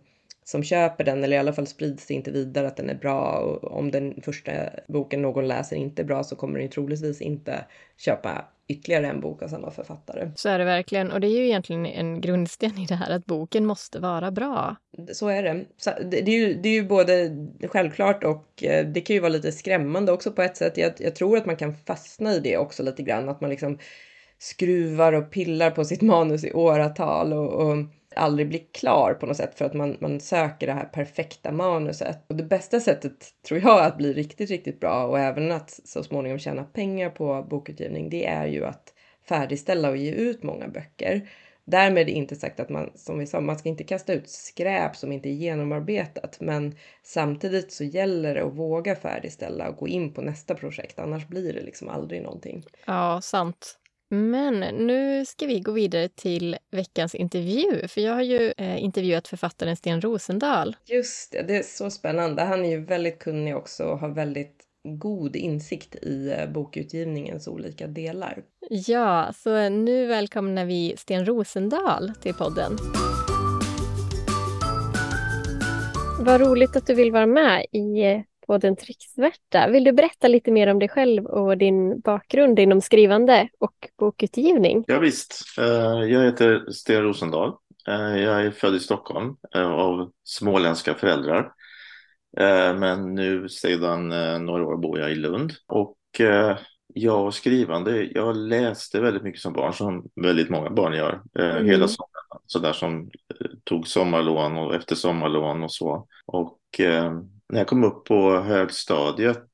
som 0.47 0.63
köper 0.63 1.03
den 1.03 1.23
eller 1.23 1.35
i 1.35 1.39
alla 1.39 1.53
fall 1.53 1.67
sprids 1.67 2.05
det 2.05 2.13
inte 2.13 2.31
vidare 2.31 2.67
att 2.67 2.77
den 2.77 2.89
är 2.89 2.95
bra 2.95 3.39
och 3.39 3.77
om 3.77 3.91
den 3.91 4.21
första 4.21 4.51
boken 4.87 5.21
någon 5.21 5.47
läser 5.47 5.75
inte 5.75 6.01
är 6.01 6.05
bra 6.05 6.23
så 6.23 6.35
kommer 6.35 6.59
den 6.59 6.69
troligtvis 6.69 7.21
inte 7.21 7.65
köpa 7.97 8.45
ytterligare 8.67 9.07
en 9.07 9.21
bok 9.21 9.41
av 9.41 9.47
samma 9.47 9.71
författare. 9.71 10.31
Så 10.35 10.49
är 10.49 10.59
det 10.59 10.65
verkligen 10.65 11.11
och 11.11 11.19
det 11.19 11.27
är 11.27 11.39
ju 11.39 11.45
egentligen 11.45 11.85
en 11.85 12.21
grundsten 12.21 12.77
i 12.77 12.85
det 12.85 12.95
här 12.95 13.11
att 13.11 13.25
boken 13.25 13.65
måste 13.65 13.99
vara 13.99 14.31
bra. 14.31 14.75
Så 15.13 15.27
är 15.27 15.43
det. 15.43 15.65
Det 16.11 16.17
är 16.19 16.39
ju, 16.39 16.53
det 16.53 16.69
är 16.69 16.73
ju 16.73 16.87
både 16.87 17.31
självklart 17.67 18.23
och 18.23 18.63
eh, 18.63 18.87
det 18.87 19.01
kan 19.01 19.13
ju 19.13 19.19
vara 19.19 19.31
lite 19.31 19.51
skrämmande 19.51 20.11
också 20.11 20.31
på 20.31 20.41
ett 20.41 20.57
sätt. 20.57 20.77
Jag, 20.77 20.93
jag 20.97 21.15
tror 21.15 21.37
att 21.37 21.45
man 21.45 21.55
kan 21.55 21.75
fastna 21.75 22.33
i 22.33 22.39
det 22.39 22.57
också 22.57 22.83
lite 22.83 23.03
grann, 23.03 23.29
att 23.29 23.41
man 23.41 23.49
liksom 23.49 23.77
skruvar 24.39 25.13
och 25.13 25.31
pillar 25.31 25.71
på 25.71 25.85
sitt 25.85 26.01
manus 26.01 26.43
i 26.43 26.53
åratal 26.53 27.33
och, 27.33 27.53
och 27.53 27.77
aldrig 28.17 28.49
blir 28.49 28.61
klar 28.71 29.13
på 29.13 29.25
något 29.25 29.37
sätt 29.37 29.57
för 29.57 29.65
att 29.65 29.73
man, 29.73 29.97
man 29.99 30.19
söker 30.19 30.67
det 30.67 30.73
här 30.73 30.85
perfekta 30.85 31.51
manuset. 31.51 32.25
Och 32.27 32.35
det 32.35 32.43
bästa 32.43 32.79
sättet 32.79 33.25
tror 33.47 33.59
jag 33.59 33.85
att 33.85 33.97
bli 33.97 34.13
riktigt, 34.13 34.49
riktigt 34.49 34.79
bra 34.79 35.05
och 35.05 35.19
även 35.19 35.51
att 35.51 35.79
så 35.85 36.03
småningom 36.03 36.39
tjäna 36.39 36.63
pengar 36.63 37.09
på 37.09 37.47
bokutgivning, 37.49 38.09
det 38.09 38.25
är 38.25 38.47
ju 38.47 38.65
att 38.65 38.93
färdigställa 39.29 39.89
och 39.89 39.97
ge 39.97 40.11
ut 40.11 40.43
många 40.43 40.67
böcker. 40.67 41.29
Därmed 41.65 42.09
inte 42.09 42.35
sagt 42.35 42.59
att 42.59 42.69
man, 42.69 42.91
som 42.95 43.19
vi 43.19 43.27
sa, 43.27 43.41
man 43.41 43.57
ska 43.57 43.69
inte 43.69 43.83
kasta 43.83 44.13
ut 44.13 44.29
skräp 44.29 44.95
som 44.95 45.11
inte 45.11 45.29
är 45.29 45.33
genomarbetat, 45.33 46.37
men 46.39 46.75
samtidigt 47.03 47.71
så 47.71 47.83
gäller 47.83 48.35
det 48.35 48.43
att 48.43 48.53
våga 48.53 48.95
färdigställa 48.95 49.69
och 49.69 49.75
gå 49.75 49.87
in 49.87 50.13
på 50.13 50.21
nästa 50.21 50.55
projekt, 50.55 50.99
annars 50.99 51.27
blir 51.27 51.53
det 51.53 51.61
liksom 51.61 51.89
aldrig 51.89 52.21
någonting. 52.21 52.63
Ja, 52.85 53.21
sant. 53.21 53.79
Men 54.09 54.59
nu 54.59 55.25
ska 55.25 55.45
vi 55.45 55.59
gå 55.59 55.71
vidare 55.71 56.09
till 56.09 56.57
veckans 56.71 57.15
intervju, 57.15 57.87
för 57.87 58.01
jag 58.01 58.13
har 58.13 58.21
ju 58.21 58.53
eh, 58.57 58.83
intervjuat 58.83 59.27
författaren 59.27 59.75
Sten 59.75 60.01
Rosendahl. 60.01 60.75
Just 60.85 61.31
det, 61.31 61.41
det 61.41 61.57
är 61.57 61.63
så 61.63 61.89
spännande. 61.89 62.41
Han 62.41 62.65
är 62.65 62.69
ju 62.69 62.85
väldigt 62.85 63.19
kunnig 63.19 63.55
också 63.55 63.83
och 63.83 63.99
har 63.99 64.09
väldigt 64.09 64.63
god 64.83 65.35
insikt 65.35 65.95
i 65.95 66.31
eh, 66.31 66.49
bokutgivningens 66.49 67.47
olika 67.47 67.87
delar. 67.87 68.43
Ja, 68.69 69.33
så 69.35 69.69
nu 69.69 70.05
välkomnar 70.05 70.65
vi 70.65 70.95
Sten 70.97 71.25
Rosendahl 71.25 72.11
till 72.21 72.33
podden. 72.33 72.77
Vad 76.19 76.41
roligt 76.41 76.75
att 76.75 76.87
du 76.87 76.93
vill 76.93 77.11
vara 77.11 77.25
med 77.25 77.65
i 77.71 78.03
eh, 78.03 78.21
podden 78.47 78.75
Trycksvärta. 78.75 79.67
Vill 79.67 79.83
du 79.83 79.91
berätta 79.91 80.27
lite 80.27 80.51
mer 80.51 80.67
om 80.67 80.79
dig 80.79 80.89
själv 80.89 81.25
och 81.25 81.57
din 81.57 81.99
bakgrund 81.99 82.59
inom 82.59 82.81
skrivande 82.81 83.49
och 83.59 83.89
bokutgivning? 83.99 84.83
Ja, 84.87 84.99
visst. 84.99 85.43
Eh, 85.59 86.03
jag 86.03 86.23
heter 86.23 86.71
Sten 86.71 87.03
Rosendahl. 87.03 87.53
Eh, 87.87 88.17
jag 88.17 88.45
är 88.45 88.51
född 88.51 88.75
i 88.75 88.79
Stockholm 88.79 89.35
eh, 89.55 89.71
av 89.71 90.11
småländska 90.23 90.93
föräldrar. 90.93 91.53
Men 92.79 93.15
nu 93.15 93.49
sedan 93.49 94.09
några 94.45 94.65
år 94.65 94.77
bor 94.77 94.99
jag 94.99 95.11
i 95.11 95.15
Lund. 95.15 95.53
Och 95.67 95.97
jag 96.93 97.25
och 97.25 97.33
skrivande, 97.33 98.03
jag 98.03 98.37
läste 98.37 99.01
väldigt 99.01 99.23
mycket 99.23 99.41
som 99.41 99.53
barn, 99.53 99.73
som 99.73 100.05
väldigt 100.15 100.49
många 100.49 100.69
barn 100.69 100.93
gör, 100.93 101.21
mm. 101.39 101.65
hela 101.65 101.87
sommaren. 101.87 102.41
Sådär 102.45 102.73
som 102.73 103.09
tog 103.63 103.87
sommarlån 103.87 104.57
och 104.57 104.75
efter 104.75 104.95
sommarlån 104.95 105.63
och 105.63 105.71
så. 105.71 106.07
Och 106.25 106.59
när 107.49 107.59
jag 107.59 107.67
kom 107.67 107.83
upp 107.83 108.05
på 108.05 108.39
högstadiet 108.39 109.49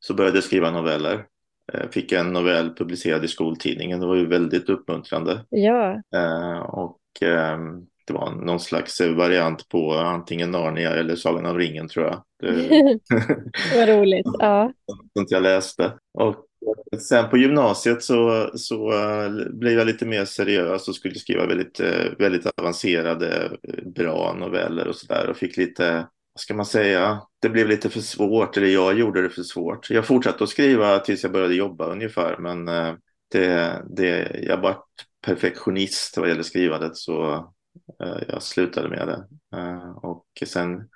så 0.00 0.14
började 0.14 0.36
jag 0.36 0.44
skriva 0.44 0.70
noveller. 0.70 1.26
Jag 1.72 1.82
eh, 1.82 1.88
fick 1.90 2.12
en 2.12 2.32
novell 2.32 2.74
publicerad 2.74 3.24
i 3.24 3.28
skoltidningen. 3.28 4.00
Det 4.00 4.06
var 4.06 4.16
ju 4.16 4.26
väldigt 4.26 4.68
uppmuntrande. 4.68 5.44
Ja. 5.48 6.02
Eh, 6.14 6.58
och 6.58 7.00
ehm, 7.20 7.86
det 8.06 8.12
var 8.12 8.30
någon 8.30 8.60
slags 8.60 9.00
variant 9.00 9.68
på 9.68 9.92
antingen 9.92 10.50
Narnia 10.50 10.90
eller 10.90 11.16
Sagan 11.16 11.46
om 11.46 11.58
ringen 11.58 11.88
tror 11.88 12.04
jag. 12.04 12.22
Vad 13.74 13.88
roligt. 13.88 14.26
Ja. 14.38 14.72
Sånt 15.16 15.30
jag 15.30 15.42
läste. 15.42 15.92
Och 16.18 16.36
sen 17.00 17.30
på 17.30 17.36
gymnasiet 17.36 18.02
så, 18.02 18.50
så 18.54 18.92
eh, 18.92 19.30
blev 19.50 19.78
jag 19.78 19.86
lite 19.86 20.06
mer 20.06 20.24
seriös 20.24 20.88
och 20.88 20.94
skulle 20.94 21.14
skriva 21.14 21.46
väldigt, 21.46 21.80
väldigt 22.18 22.46
avancerade, 22.46 23.50
bra 23.96 24.36
noveller 24.38 24.88
och 24.88 24.96
sådär 24.96 25.30
och 25.30 25.36
fick 25.36 25.56
lite 25.56 26.06
ska 26.40 26.54
man 26.54 26.66
säga, 26.66 27.22
det 27.42 27.48
blev 27.48 27.68
lite 27.68 27.90
för 27.90 28.00
svårt, 28.00 28.56
eller 28.56 28.66
jag 28.66 28.98
gjorde 28.98 29.22
det 29.22 29.30
för 29.30 29.42
svårt. 29.42 29.90
Jag 29.90 30.06
fortsatte 30.06 30.44
att 30.44 30.50
skriva 30.50 30.98
tills 30.98 31.22
jag 31.22 31.32
började 31.32 31.54
jobba 31.54 31.86
ungefär, 31.86 32.36
men 32.38 32.68
eh, 32.68 32.94
det, 33.30 33.82
det, 33.96 34.40
jag 34.42 34.60
var 34.60 34.76
perfektionist 35.24 36.16
vad 36.16 36.28
gäller 36.28 36.42
skrivandet 36.42 36.96
så 36.96 37.34
eh, 38.02 38.22
jag 38.28 38.42
slutade 38.42 38.88
med 38.88 39.08
det. 39.08 39.26
Eh, 39.58 39.90
och 39.90 40.26
sen 40.46 40.88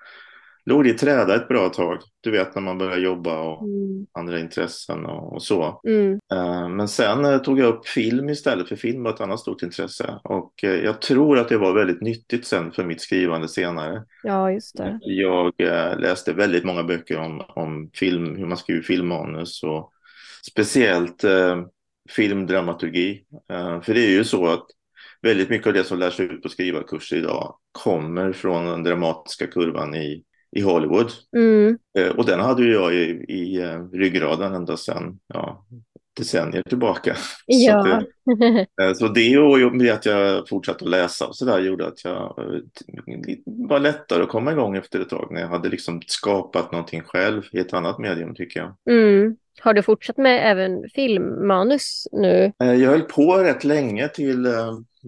låg 0.67 0.85
det 0.85 0.91
i 0.91 0.95
träda 0.95 1.35
ett 1.35 1.49
bra 1.49 1.69
tag. 1.69 1.99
Du 2.21 2.31
vet 2.31 2.55
när 2.55 2.63
man 2.63 2.79
börjar 2.79 2.99
jobba 2.99 3.41
och 3.41 3.63
mm. 3.63 4.07
andra 4.13 4.41
intressen 4.41 5.07
och, 5.07 5.33
och 5.33 5.43
så. 5.43 5.81
Mm. 5.89 6.13
Uh, 6.13 6.69
men 6.69 6.89
sen 6.89 7.25
uh, 7.25 7.39
tog 7.39 7.61
jag 7.61 7.69
upp 7.69 7.87
film 7.87 8.29
istället, 8.29 8.69
för 8.69 8.77
film 8.77 9.03
var 9.03 9.15
ett 9.15 9.21
annat 9.21 9.41
stort 9.41 9.63
intresse. 9.63 10.21
Och 10.25 10.53
uh, 10.65 10.71
jag 10.71 11.01
tror 11.01 11.39
att 11.39 11.49
det 11.49 11.59
var 11.59 11.75
väldigt 11.75 12.01
nyttigt 12.01 12.47
sen 12.47 12.73
för 12.73 12.85
mitt 12.85 13.01
skrivande 13.01 13.49
senare. 13.49 14.05
Ja, 14.23 14.51
just 14.51 14.77
det. 14.77 14.99
Jag 15.03 15.53
läste 16.01 16.33
väldigt 16.33 16.65
många 16.65 16.83
böcker 16.83 17.19
om, 17.19 17.43
om 17.49 17.91
film, 17.95 18.37
hur 18.37 18.47
man 18.47 18.57
skriver 18.57 18.83
filmmanus 18.83 19.63
och 19.63 19.91
speciellt 20.51 21.25
filmdramaturgi. 22.11 23.25
för 23.83 23.95
det 23.95 24.07
är 24.07 24.11
ju 24.11 24.25
så 24.25 24.47
att 24.47 24.67
väldigt 25.23 25.51
mycket 25.51 25.67
av 25.67 25.73
det 25.73 25.85
som 25.85 25.99
lärs 25.99 26.21
ut 26.21 26.43
på 26.43 26.49
skrivarkurser 26.49 27.17
idag 27.17 27.57
kommer 27.73 28.33
från 28.33 28.67
den 28.67 28.83
dramatiska 28.83 29.47
kurvan 29.47 29.95
i 29.95 30.23
i 30.55 30.61
Hollywood. 30.61 31.11
Mm. 31.37 31.79
Eh, 31.99 32.09
och 32.09 32.27
den 32.27 32.41
hade 32.41 32.65
jag 32.65 32.95
i, 32.95 33.25
i 33.29 33.63
eh, 33.63 33.83
ryggraden 33.93 34.55
ända 34.55 34.77
sedan 34.77 35.19
ja, 35.27 35.67
decennier 36.17 36.63
tillbaka. 36.63 37.17
Ja. 37.47 37.83
Så, 37.83 38.35
det, 38.35 38.67
eh, 38.83 38.93
så 38.95 39.09
det 39.09 39.39
och 39.39 39.77
med 39.77 39.93
att 39.93 40.07
jag 40.07 40.49
fortsatte 40.49 40.85
att 40.85 40.91
läsa 40.91 41.27
och 41.27 41.37
så 41.37 41.45
där 41.45 41.61
gjorde 41.61 41.87
att 41.87 42.05
jag 42.05 42.35
var 43.47 43.81
lättare 43.81 44.23
att 44.23 44.29
komma 44.29 44.53
igång 44.53 44.77
efter 44.77 45.01
ett 45.01 45.09
tag 45.09 45.29
när 45.31 45.41
jag 45.41 45.49
hade 45.49 45.69
liksom 45.69 46.03
skapat 46.07 46.73
någonting 46.73 47.03
själv 47.03 47.43
i 47.53 47.59
ett 47.59 47.75
annat 47.75 47.99
medium 47.99 48.35
tycker 48.35 48.61
jag. 48.61 48.97
Mm. 48.97 49.37
Har 49.61 49.75
du 49.75 49.83
fortsatt 49.83 50.17
med 50.17 50.51
även 50.51 50.89
filmmanus 50.95 52.09
nu? 52.13 52.53
Jag 52.59 52.91
höll 52.91 53.03
på 53.03 53.37
rätt 53.37 53.65
länge 53.65 54.09
till 54.09 54.47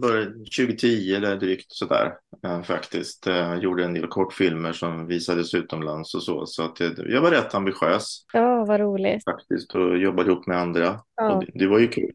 började 0.01 0.31
2010 0.31 1.15
eller 1.15 1.37
drygt 1.37 1.73
sådär 1.73 2.13
eh, 2.47 2.63
faktiskt. 2.63 3.27
Eh, 3.27 3.55
gjorde 3.55 3.85
en 3.85 3.95
del 3.95 4.07
kortfilmer 4.07 4.73
som 4.73 5.07
visades 5.07 5.55
utomlands 5.55 6.15
och 6.15 6.23
så. 6.23 6.47
Så 6.47 6.63
att 6.63 6.81
jag, 6.81 6.93
jag 7.09 7.21
var 7.21 7.31
rätt 7.31 7.55
ambitiös. 7.55 8.25
Ja, 8.33 8.65
vad 8.65 8.81
roligt. 8.81 9.25
Faktiskt 9.25 9.75
och 9.75 9.99
jobbade 9.99 10.31
ihop 10.31 10.47
med 10.47 10.59
andra. 10.59 11.01
Ja. 11.17 11.43
Det, 11.47 11.59
det 11.59 11.67
var 11.67 11.79
ju 11.79 11.89
kul. 11.89 12.11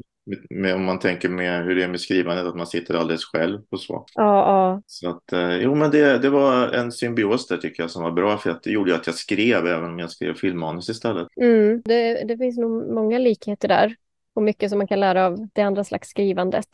Med, 0.50 0.76
om 0.76 0.86
man 0.86 1.00
tänker 1.00 1.30
med 1.30 1.66
hur 1.66 1.76
det 1.76 1.84
är 1.84 1.88
med 1.88 2.02
skrivandet, 2.02 2.46
att 2.46 2.56
man 2.56 2.68
sitter 2.68 2.94
alldeles 2.94 3.26
själv 3.26 3.62
och 3.70 3.80
så. 3.80 4.06
Ja, 4.14 4.24
ja. 4.24 4.82
Så 4.86 5.10
att, 5.10 5.34
eh, 5.34 5.56
jo 5.56 5.76
men 5.76 5.92
det, 5.92 6.18
det 6.18 6.30
var 6.30 6.68
en 6.68 6.92
symbios 6.92 7.48
där 7.48 7.58
tycker 7.58 7.84
jag 7.84 7.92
som 7.92 8.04
var 8.04 8.12
bra 8.12 8.38
för 8.38 8.50
att 8.50 8.64
det 8.64 8.72
gjorde 8.72 8.96
att 8.96 9.08
jag 9.08 9.16
skrev 9.16 9.68
även 9.68 9.90
om 9.90 10.00
jag 10.00 10.12
skrev 10.12 10.34
filmmanus 10.34 10.90
istället. 10.90 11.28
Mm. 11.42 11.82
Det, 11.86 12.24
det 12.28 12.38
finns 12.38 12.58
nog 12.58 12.94
många 12.94 13.20
likheter 13.20 13.68
där 13.68 13.96
och 14.36 14.44
mycket 14.44 14.70
som 14.70 14.78
man 14.78 14.88
kan 14.88 15.00
lära 15.00 15.26
av 15.26 15.48
det 15.54 15.62
andra 15.62 15.84
slags 15.84 16.10
skrivandet. 16.10 16.68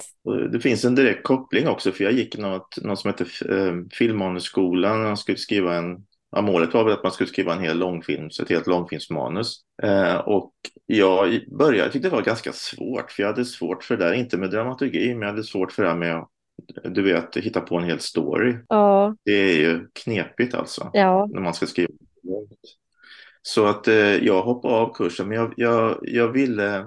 Det 0.51 0.59
finns 0.59 0.85
en 0.85 0.95
direkt 0.95 1.23
koppling 1.23 1.67
också, 1.67 1.91
för 1.91 2.03
jag 2.03 2.13
gick 2.13 2.37
något, 2.37 2.77
något 2.81 2.99
som 2.99 3.09
heter 3.09 3.53
eh, 3.53 3.73
Filmmanusskolan. 3.91 5.01
Jag 5.01 5.19
skulle 5.19 5.37
skriva 5.37 5.75
en, 5.75 5.97
ja, 6.31 6.41
målet 6.41 6.73
var 6.73 6.83
väl 6.83 6.93
att 6.93 7.03
man 7.03 7.11
skulle 7.11 7.29
skriva 7.29 7.53
en 7.53 7.63
hel 7.63 7.77
långfilm, 7.77 8.29
så 8.29 8.43
ett 8.43 8.49
helt 8.49 8.67
långfilmsmanus. 8.67 9.55
Eh, 9.83 10.15
och 10.15 10.53
jag 10.85 11.39
började, 11.57 11.77
jag 11.77 11.91
tyckte 11.91 12.09
det 12.09 12.15
var 12.15 12.23
ganska 12.23 12.51
svårt, 12.53 13.11
för 13.11 13.23
jag 13.23 13.29
hade 13.29 13.45
svårt 13.45 13.83
för 13.83 13.97
det 13.97 14.05
där, 14.05 14.13
inte 14.13 14.37
med 14.37 14.51
dramaturgi, 14.51 15.13
men 15.13 15.21
jag 15.21 15.29
hade 15.29 15.43
svårt 15.43 15.71
för 15.71 15.83
det 15.83 15.89
här 15.89 15.95
med 15.95 16.15
att 16.15 16.29
du 16.83 17.01
vet, 17.01 17.37
hitta 17.37 17.61
på 17.61 17.77
en 17.77 17.83
hel 17.83 17.99
story. 17.99 18.55
Ja. 18.67 19.15
Det 19.25 19.31
är 19.31 19.57
ju 19.57 19.87
knepigt 20.03 20.53
alltså, 20.53 20.89
ja. 20.93 21.27
när 21.33 21.41
man 21.41 21.53
ska 21.53 21.65
skriva. 21.65 21.89
Så 23.41 23.65
att 23.65 23.87
eh, 23.87 23.95
jag 23.95 24.41
hoppade 24.41 24.75
av 24.75 24.93
kursen, 24.93 25.27
men 25.27 25.37
jag, 25.37 25.53
jag, 25.57 25.99
jag 26.01 26.31
ville 26.31 26.85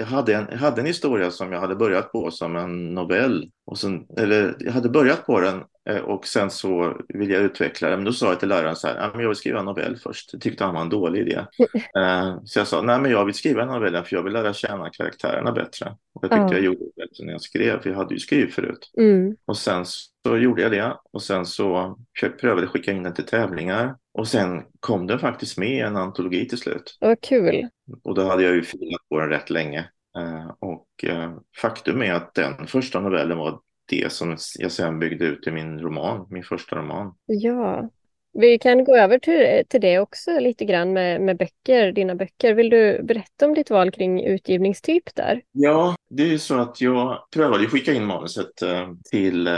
jag 0.00 0.06
hade, 0.06 0.34
en, 0.34 0.46
jag 0.50 0.58
hade 0.58 0.80
en 0.80 0.86
historia 0.86 1.30
som 1.30 1.52
jag 1.52 1.60
hade 1.60 1.76
börjat 1.76 2.12
på 2.12 2.30
som 2.30 2.56
en 2.56 2.94
novell. 2.94 3.50
Och 3.66 3.78
sen, 3.78 4.06
eller 4.18 4.56
jag 4.58 4.72
hade 4.72 4.88
börjat 4.88 5.26
på 5.26 5.40
den 5.40 5.62
eh, 5.90 5.96
och 5.96 6.26
sen 6.26 6.50
så 6.50 6.96
ville 7.08 7.34
jag 7.34 7.42
utveckla 7.42 7.88
den. 7.88 7.98
Men 7.98 8.04
då 8.04 8.12
sa 8.12 8.26
jag 8.26 8.40
till 8.40 8.48
läraren 8.48 8.76
så 8.76 8.86
här, 8.86 9.10
jag 9.14 9.28
vill 9.28 9.36
skriva 9.36 9.58
en 9.58 9.64
novell 9.64 9.96
först. 9.96 10.32
Det 10.32 10.38
tyckte 10.38 10.64
han 10.64 10.74
var 10.74 10.80
en 10.80 10.88
dålig 10.88 11.20
idé. 11.20 11.40
Eh, 11.96 12.38
så 12.44 12.58
jag 12.58 12.66
sa, 12.66 12.82
nej 12.82 13.00
men 13.00 13.10
jag 13.10 13.24
vill 13.24 13.34
skriva 13.34 13.62
en 13.62 13.68
novell 13.68 14.04
för 14.04 14.16
jag 14.16 14.22
vill 14.22 14.32
lära 14.32 14.52
känna 14.52 14.90
karaktärerna 14.90 15.52
bättre. 15.52 15.96
Och 16.14 16.24
jag 16.24 16.30
tyckte 16.30 16.44
Ja. 16.44 16.52
jag 16.52 16.60
gjorde 16.64 16.78
det 16.78 17.02
bättre 17.02 17.24
när 17.24 17.32
jag 17.32 17.42
skrev, 17.42 17.82
för 17.82 17.90
jag 17.90 17.96
hade 17.96 18.14
ju 18.14 18.20
skrivit 18.20 18.54
förut. 18.54 18.90
Mm. 18.98 19.36
Och 19.46 19.56
sen 19.56 19.84
så 20.26 20.36
gjorde 20.36 20.62
jag 20.62 20.72
det 20.72 20.96
och 21.12 21.22
sen 21.22 21.46
så 21.46 21.96
prövade 22.40 22.62
jag 22.62 22.70
skicka 22.70 22.92
in 22.92 23.02
den 23.02 23.14
till 23.14 23.26
tävlingar. 23.26 23.96
Och 24.14 24.28
sen 24.28 24.62
kom 24.80 25.06
den 25.06 25.18
faktiskt 25.18 25.58
med 25.58 25.70
i 25.70 25.80
en 25.80 25.96
antologi 25.96 26.48
till 26.48 26.58
slut. 26.58 26.96
Vad 27.00 27.20
kul. 27.20 27.68
Och 28.02 28.14
då 28.14 28.22
hade 28.22 28.42
jag 28.42 28.54
ju 28.54 28.62
filat 28.62 29.08
på 29.08 29.20
den 29.20 29.28
rätt 29.28 29.50
länge. 29.50 29.78
Eh, 30.16 30.54
och 30.58 31.04
eh, 31.04 31.32
faktum 31.60 32.02
är 32.02 32.12
att 32.12 32.34
den 32.34 32.66
första 32.66 33.00
novellen 33.00 33.38
var 33.38 33.60
det 33.88 34.12
som 34.12 34.36
jag 34.58 34.72
sen 34.72 34.98
byggde 34.98 35.24
ut 35.24 35.46
i 35.46 35.50
min 35.50 35.80
roman, 35.80 36.26
min 36.30 36.42
första 36.42 36.76
roman. 36.76 37.14
Ja. 37.26 37.90
Vi 38.32 38.58
kan 38.58 38.84
gå 38.84 38.96
över 38.96 39.18
till, 39.18 39.64
till 39.68 39.80
det 39.80 39.98
också 39.98 40.38
lite 40.40 40.64
grann 40.64 40.92
med, 40.92 41.20
med 41.20 41.36
böcker, 41.36 41.92
dina 41.92 42.14
böcker. 42.14 42.54
Vill 42.54 42.70
du 42.70 43.02
berätta 43.02 43.46
om 43.46 43.54
ditt 43.54 43.70
val 43.70 43.90
kring 43.90 44.24
utgivningstyp 44.24 45.14
där? 45.14 45.42
Ja, 45.52 45.96
det 46.10 46.22
är 46.22 46.26
ju 46.26 46.38
så 46.38 46.58
att 46.58 46.80
jag 46.80 47.26
prövade 47.34 47.64
att 47.64 47.70
skicka 47.70 47.92
in 47.92 48.04
manuset 48.06 48.62
eh, 48.62 48.88
till... 49.10 49.48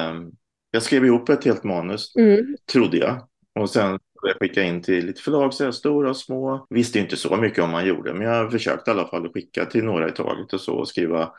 Jag 0.74 0.82
skrev 0.82 1.04
ihop 1.04 1.28
ett 1.28 1.44
helt 1.44 1.64
manus, 1.64 2.16
Mm. 2.16 2.56
trodde 2.72 2.96
jag. 2.96 3.28
Och 3.60 3.70
sen 3.70 3.98
jag 4.28 4.36
skicka 4.40 4.62
in 4.62 4.82
till 4.82 5.06
lite 5.06 5.22
förlag, 5.22 5.54
så 5.54 5.64
här, 5.64 5.70
stora 5.70 6.10
och 6.10 6.16
små. 6.16 6.66
Visste 6.70 6.98
inte 6.98 7.16
så 7.16 7.36
mycket 7.36 7.64
om 7.64 7.70
man 7.70 7.86
gjorde, 7.86 8.14
men 8.14 8.26
jag 8.26 8.52
försökte 8.52 8.90
i 8.90 8.94
alla 8.94 9.08
fall 9.08 9.26
att 9.26 9.32
skicka 9.32 9.64
till 9.64 9.84
några 9.84 10.08
i 10.08 10.12
taget 10.12 10.52
och 10.52 10.60
så 10.60 10.74
och 10.74 10.88
skriva. 10.88 11.32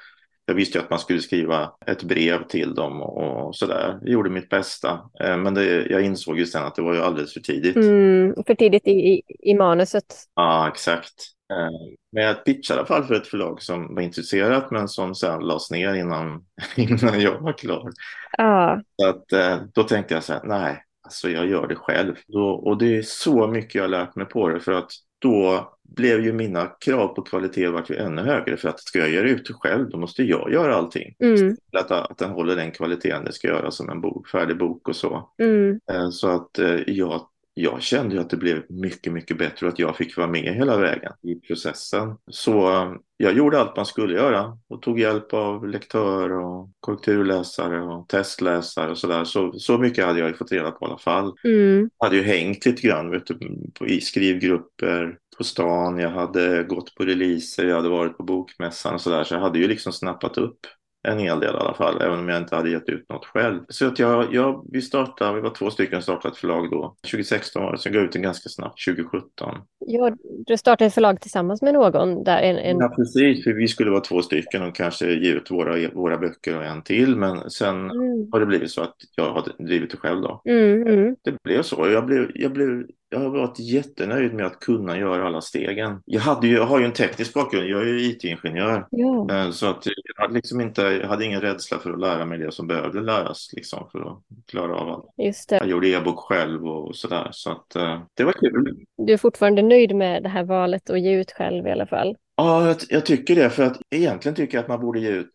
Jag 0.45 0.55
visste 0.55 0.77
ju 0.77 0.83
att 0.83 0.89
man 0.89 0.99
skulle 0.99 1.19
skriva 1.19 1.71
ett 1.85 2.03
brev 2.03 2.47
till 2.47 2.75
dem 2.75 3.01
och, 3.01 3.55
sådär. 3.55 3.99
Jag 4.01 4.11
gjorde 4.11 4.29
mitt 4.29 4.49
bästa, 4.49 4.99
eh, 5.19 5.37
men 5.37 5.53
det, 5.53 5.85
jag 5.85 6.01
insåg 6.01 6.39
ju 6.39 6.45
sen 6.45 6.63
att 6.65 6.75
det 6.75 6.81
var 6.81 6.93
ju 6.93 7.01
alldeles 7.01 7.33
för 7.33 7.39
tidigt. 7.39 7.75
Mm. 7.75 8.33
För 8.47 8.55
tidigt 8.55 8.87
i, 8.87 8.91
i, 8.91 9.21
i 9.39 9.53
manuset. 9.53 10.05
Ja, 10.35 10.67
exakt. 10.67 11.13
Eh, 11.53 11.69
Men 12.11 12.23
jag 12.23 12.45
pitchade 12.45 12.77
i 12.77 12.79
alla 12.79 12.87
fall 12.87 13.03
för 13.03 13.15
ett 13.15 13.27
förlag 13.27 13.61
som 13.61 13.95
var 13.95 14.01
intresserat, 14.01 14.71
men 14.71 14.87
som 14.87 15.15
sen 15.15 15.39
lades 15.39 15.71
ner 15.71 15.93
innan, 15.93 16.45
innan 16.75 17.21
jag 17.21 17.39
var 17.41 17.53
klar. 17.53 17.91
Ja. 18.37 18.81
Så 19.01 19.07
att, 19.07 19.31
eh, 19.33 19.57
då 19.73 19.83
tänkte 19.83 20.13
jag 20.13 20.23
så 20.23 20.33
här, 20.33 20.41
nej, 20.43 20.83
alltså 21.03 21.29
jag 21.29 21.47
gör 21.47 21.67
det 21.67 21.75
själv. 21.75 22.15
Och 22.63 22.77
det 22.77 22.97
är 22.97 23.01
så 23.01 23.47
mycket 23.47 23.75
jag 23.75 23.83
har 23.83 23.87
lärt 23.87 24.15
mig 24.15 24.25
på 24.25 24.49
det, 24.49 24.59
för 24.59 24.71
att 24.71 24.91
då 25.19 25.69
blev 25.95 26.23
ju 26.23 26.33
mina 26.33 26.65
krav 26.65 27.07
på 27.07 27.21
kvalitet 27.21 27.67
vart 27.67 27.89
ju 27.89 27.95
ännu 27.95 28.21
högre. 28.21 28.57
För 28.57 28.69
att 28.69 28.79
ska 28.79 28.99
jag 28.99 29.09
göra 29.09 29.29
ut 29.29 29.45
det 29.45 29.53
själv, 29.53 29.89
då 29.89 29.97
måste 29.97 30.23
jag 30.23 30.51
göra 30.53 30.75
allting. 30.75 31.15
Mm. 31.19 31.57
Att, 31.77 31.91
att 31.91 32.17
den 32.17 32.29
håller 32.29 32.55
den 32.55 32.71
kvaliteten 32.71 33.23
det 33.25 33.31
ska 33.33 33.47
göra 33.47 33.71
som 33.71 33.89
en 33.89 34.01
bok, 34.01 34.27
färdig 34.27 34.57
bok 34.57 34.87
och 34.89 34.95
så. 34.95 35.29
Mm. 35.41 35.79
Eh, 35.91 36.09
Så 36.09 36.27
att 36.27 36.59
eh, 36.59 36.79
jag, 36.87 37.27
jag 37.53 37.81
kände 37.81 38.15
ju 38.15 38.21
att 38.21 38.29
det 38.29 38.37
blev 38.37 38.63
mycket, 38.69 39.13
mycket 39.13 39.37
bättre 39.37 39.65
och 39.65 39.73
att 39.73 39.79
jag 39.79 39.97
fick 39.97 40.17
vara 40.17 40.27
med 40.27 40.55
hela 40.55 40.77
vägen 40.77 41.11
i 41.21 41.35
processen. 41.35 42.17
Så 42.31 42.71
eh, 42.71 42.93
jag 43.17 43.33
gjorde 43.33 43.59
allt 43.59 43.75
man 43.75 43.85
skulle 43.85 44.13
göra 44.13 44.57
och 44.67 44.81
tog 44.81 44.99
hjälp 44.99 45.33
av 45.33 45.67
lektör 45.67 46.31
och 46.31 46.69
korrekturläsare 46.79 47.81
och 47.81 48.07
testläsare 48.09 48.91
och 48.91 48.97
sådär. 48.97 49.23
Så, 49.23 49.59
så 49.59 49.77
mycket 49.77 50.05
hade 50.05 50.19
jag 50.19 50.29
ju 50.29 50.35
fått 50.35 50.51
reda 50.51 50.71
på 50.71 50.85
i 50.85 50.89
alla 50.89 50.97
fall. 50.97 51.33
Mm. 51.43 51.89
Jag 51.97 52.05
hade 52.05 52.17
ju 52.17 52.23
hängt 52.23 52.65
lite 52.65 52.87
grann 52.87 53.11
vet 53.11 53.27
du, 53.27 53.39
på, 53.73 53.87
i 53.87 54.01
skrivgrupper 54.01 55.17
på 55.37 55.43
stan. 55.43 55.99
Jag 55.99 56.09
hade 56.09 56.63
gått 56.63 56.95
på 56.95 57.03
releaser, 57.03 57.65
jag 57.65 57.75
hade 57.75 57.89
varit 57.89 58.17
på 58.17 58.23
bokmässan 58.23 58.93
och 58.93 59.01
sådär. 59.01 59.23
Så 59.23 59.33
jag 59.33 59.41
hade 59.41 59.59
ju 59.59 59.67
liksom 59.67 59.93
snappat 59.93 60.37
upp 60.37 60.59
en 61.07 61.19
hel 61.19 61.39
del 61.39 61.55
i 61.55 61.57
alla 61.57 61.73
fall, 61.73 62.01
även 62.01 62.19
om 62.19 62.29
jag 62.29 62.37
inte 62.37 62.55
hade 62.55 62.69
gett 62.69 62.89
ut 62.89 63.09
något 63.09 63.25
själv. 63.25 63.59
Så 63.69 63.87
att 63.87 63.99
jag, 63.99 64.33
jag, 64.33 64.65
vi 64.71 64.81
startade, 64.81 65.35
vi 65.35 65.41
var 65.41 65.49
två 65.49 65.69
stycken 65.69 66.01
som 66.01 66.01
startade 66.01 66.31
ett 66.31 66.37
förlag 66.37 66.71
då. 66.71 66.95
2016 67.11 67.63
var 67.63 67.71
det, 67.71 67.77
så 67.77 67.87
jag 67.87 67.93
gav 67.93 68.03
ut 68.03 68.11
den 68.11 68.21
ganska 68.21 68.49
snabbt, 68.49 68.85
2017. 68.85 69.55
Ja, 69.85 70.11
du 70.47 70.57
startade 70.57 70.87
ett 70.87 70.93
förlag 70.93 71.21
tillsammans 71.21 71.61
med 71.61 71.73
någon 71.73 72.23
där. 72.23 72.37
En, 72.41 72.57
en... 72.57 72.77
Ja, 72.77 72.89
precis, 72.95 73.43
för 73.43 73.53
vi 73.53 73.67
skulle 73.67 73.91
vara 73.91 74.01
två 74.01 74.21
stycken 74.21 74.63
och 74.63 74.75
kanske 74.75 75.13
ge 75.13 75.31
ut 75.31 75.51
våra, 75.51 75.89
våra 75.93 76.17
böcker 76.17 76.57
och 76.57 76.63
en 76.65 76.81
till. 76.81 77.15
Men 77.15 77.49
sen 77.49 77.83
Mm. 77.91 78.29
har 78.31 78.39
det 78.39 78.45
blivit 78.45 78.71
så 78.71 78.81
att 78.81 78.95
jag 79.15 79.31
har 79.33 79.63
drivit 79.65 79.91
det 79.91 79.97
själv 79.97 80.21
då. 80.21 80.41
Mm, 80.45 80.87
mm. 80.87 81.15
Det 81.23 81.43
blev 81.43 81.61
så. 81.61 81.87
Jag, 81.89 82.05
blev, 82.05 82.31
jag, 82.35 82.51
blev, 82.51 82.85
jag 83.13 83.19
har 83.19 83.29
varit 83.29 83.59
jättenöjd 83.59 84.33
med 84.33 84.45
att 84.45 84.59
kunna 84.59 84.97
göra 84.97 85.27
alla 85.27 85.41
stegen. 85.41 86.01
Jag, 86.05 86.21
hade 86.21 86.47
ju, 86.47 86.55
jag 86.55 86.65
har 86.65 86.79
ju 86.79 86.85
en 86.85 86.93
teknisk 86.93 87.33
bakgrund, 87.33 87.67
jag 87.67 87.81
är 87.81 87.85
ju 87.85 88.01
IT-ingenjör. 88.01 88.87
Ja. 88.89 89.27
Eh, 89.31 89.51
Så 89.51 89.69
att 89.69 89.85
jag 89.85 90.23
hade, 90.23 90.33
liksom 90.33 90.61
inte, 90.61 90.81
jag 90.81 91.07
hade 91.07 91.25
ingen 91.25 91.41
rädsla 91.41 91.79
för 91.79 91.93
att 91.93 91.99
lära 91.99 92.25
mig 92.25 92.37
det 92.37 92.51
som 92.51 92.67
behövde 92.67 93.01
läras 93.01 93.49
liksom, 93.53 93.89
för 93.91 93.99
att 93.99 94.19
klara 94.47 94.75
av 94.75 94.89
allt. 94.89 95.05
Just 95.17 95.49
det. 95.49 95.55
Jag 95.55 95.67
gjorde 95.67 95.87
e-bok 95.87 96.19
själv 96.19 96.67
och 96.67 96.95
sådär. 96.95 97.27
Så 97.31 97.51
att, 97.51 97.75
eh, 97.75 98.01
det 98.13 98.23
var 98.23 98.33
kul. 98.33 98.85
Du 98.97 99.13
är 99.13 99.17
fortfarande 99.17 99.61
nöjd 99.61 99.95
med 99.95 100.23
det 100.23 100.29
här 100.29 100.43
valet 100.43 100.89
att 100.89 101.01
ge 101.01 101.11
ut 101.13 101.31
själv 101.31 101.67
i 101.67 101.71
alla 101.71 101.87
fall? 101.87 102.15
Ja, 102.35 102.67
jag, 102.67 102.75
jag 102.89 103.05
tycker 103.05 103.35
det. 103.35 103.49
För 103.49 103.63
att 103.63 103.77
egentligen 103.95 104.35
tycker 104.35 104.57
jag 104.57 104.61
att 104.63 104.69
man 104.69 104.81
borde 104.81 104.99
ge 104.99 105.09
ut 105.09 105.31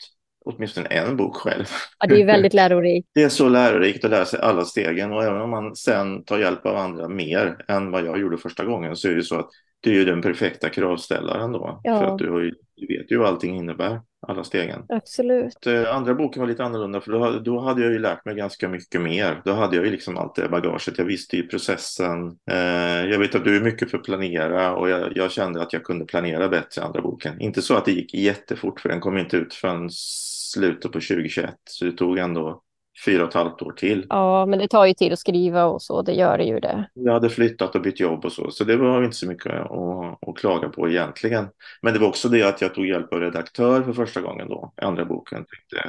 åtminstone 0.49 0.87
en 0.87 1.17
bok 1.17 1.37
själv. 1.37 1.65
Ja, 1.99 2.07
det 2.07 2.23
är 2.23 2.27
väldigt 2.27 2.55
lärorikt. 2.63 3.09
Det 3.15 3.23
är 3.23 3.29
så 3.29 3.49
lärorikt 3.49 4.05
att 4.05 4.11
lära 4.11 4.25
sig 4.25 4.41
alla 4.41 4.65
stegen 4.65 5.13
och 5.13 5.25
även 5.25 5.41
om 5.41 5.51
man 5.51 5.77
sen 5.77 6.25
tar 6.25 6.39
hjälp 6.39 6.67
av 6.67 6.77
andra 6.77 7.09
mer 7.09 7.57
än 7.69 7.91
vad 7.91 8.07
jag 8.07 8.21
gjorde 8.21 8.39
första 8.39 8.65
gången 8.65 8.97
så 8.97 9.09
är 9.09 9.15
det 9.15 9.23
så 9.23 9.39
att 9.39 9.51
du 9.81 9.91
är 9.91 9.95
ju 9.95 10.05
den 10.05 10.23
perfekta 10.23 10.69
kravställaren 10.69 11.53
då. 11.53 11.81
Ja. 11.83 11.99
För 11.99 12.05
att 12.07 12.19
du, 12.19 12.31
har 12.31 12.41
ju, 12.41 12.55
du 12.81 12.87
vet 12.99 13.11
ju 13.13 13.17
vad 13.19 13.29
allting 13.29 13.57
innebär, 13.57 14.01
alla 14.27 14.45
stegen. 14.45 14.83
Absolut. 14.89 15.67
Eh, 15.67 15.95
Andra 15.97 16.15
boken 16.15 16.41
var 16.41 16.49
lite 16.49 16.65
annorlunda 16.65 17.01
för 17.01 17.13
då, 17.13 17.19
hade- 17.19 17.41
då 17.41 17.61
hade 17.61 17.83
jag 17.83 17.93
ju 17.93 17.99
lärt 17.99 18.25
mig 18.25 18.35
ganska 18.35 18.69
mycket 18.69 19.01
mer. 19.01 19.43
Då 19.45 19.53
hade 19.53 19.77
jag 19.77 19.85
ju 19.85 19.91
liksom 19.91 20.17
allt 20.19 20.35
det 20.35 20.49
bagaget. 20.49 20.99
Jag 20.99 21.05
visste 21.05 21.37
ju 21.37 21.47
processen. 21.47 22.27
Eh, 22.51 23.05
jag 23.11 23.19
vet 23.19 23.35
att 23.35 23.45
du 23.45 23.57
är 23.57 23.61
mycket 23.61 23.91
för 23.91 23.99
att 23.99 24.05
planera 24.05 24.75
och 24.77 24.89
jag, 24.91 25.17
jag 25.17 25.31
kände 25.31 25.63
att 25.63 25.73
jag 25.73 25.85
kunde 25.85 26.05
planera 26.05 26.49
bättre 26.49 26.83
i 26.83 26.85
andra 26.85 27.03
boken. 27.03 27.41
Inte 27.41 27.63
så 27.63 27.75
att 27.77 27.85
det 27.85 27.93
gick 27.93 28.15
jättefort 28.15 28.81
för 28.81 28.89
den 28.89 29.01
kom 29.01 29.19
inte 29.19 29.37
ut 29.37 29.55
förrän 29.55 29.89
slutet 29.91 30.93
på 30.93 31.01
2021. 31.01 31.55
Så 31.65 31.85
det 31.85 31.93
tog 31.93 32.19
ändå 32.19 32.63
fyra 33.05 33.23
och 33.23 33.29
ett 33.29 33.35
halvt 33.35 33.63
år 33.63 33.73
till. 33.73 34.07
Ja, 34.09 34.47
men 34.47 34.59
det 34.59 34.69
tar 34.69 34.87
ju 34.87 34.95
tid 34.95 35.13
att 35.13 35.19
skriva 35.19 35.65
och 35.65 35.83
så, 35.83 36.03
det 36.03 36.13
gör 36.13 36.39
det 36.39 36.45
ju 36.45 36.61
det. 36.61 36.89
Jag 36.95 37.13
hade 37.13 37.31
flyttat 37.31 37.75
och 37.75 37.83
bytt 37.83 38.01
jobb 38.01 38.25
och 38.25 38.33
så, 38.33 38.51
så 38.51 38.65
det 38.65 38.77
var 38.77 39.05
inte 39.05 39.17
så 39.17 39.29
mycket 39.29 39.53
att, 39.53 40.29
att 40.29 40.37
klaga 40.37 40.69
på 40.69 40.89
egentligen. 40.89 41.49
Men 41.83 41.93
det 41.93 41.99
var 41.99 42.09
också 42.09 42.29
det 42.29 42.43
att 42.43 42.61
jag 42.61 42.75
tog 42.75 42.87
hjälp 42.87 43.13
av 43.13 43.21
redaktör 43.21 43.83
för 43.83 43.93
första 43.93 44.21
gången 44.21 44.49
då, 44.49 44.73
andra 44.83 45.05
boken. 45.05 45.45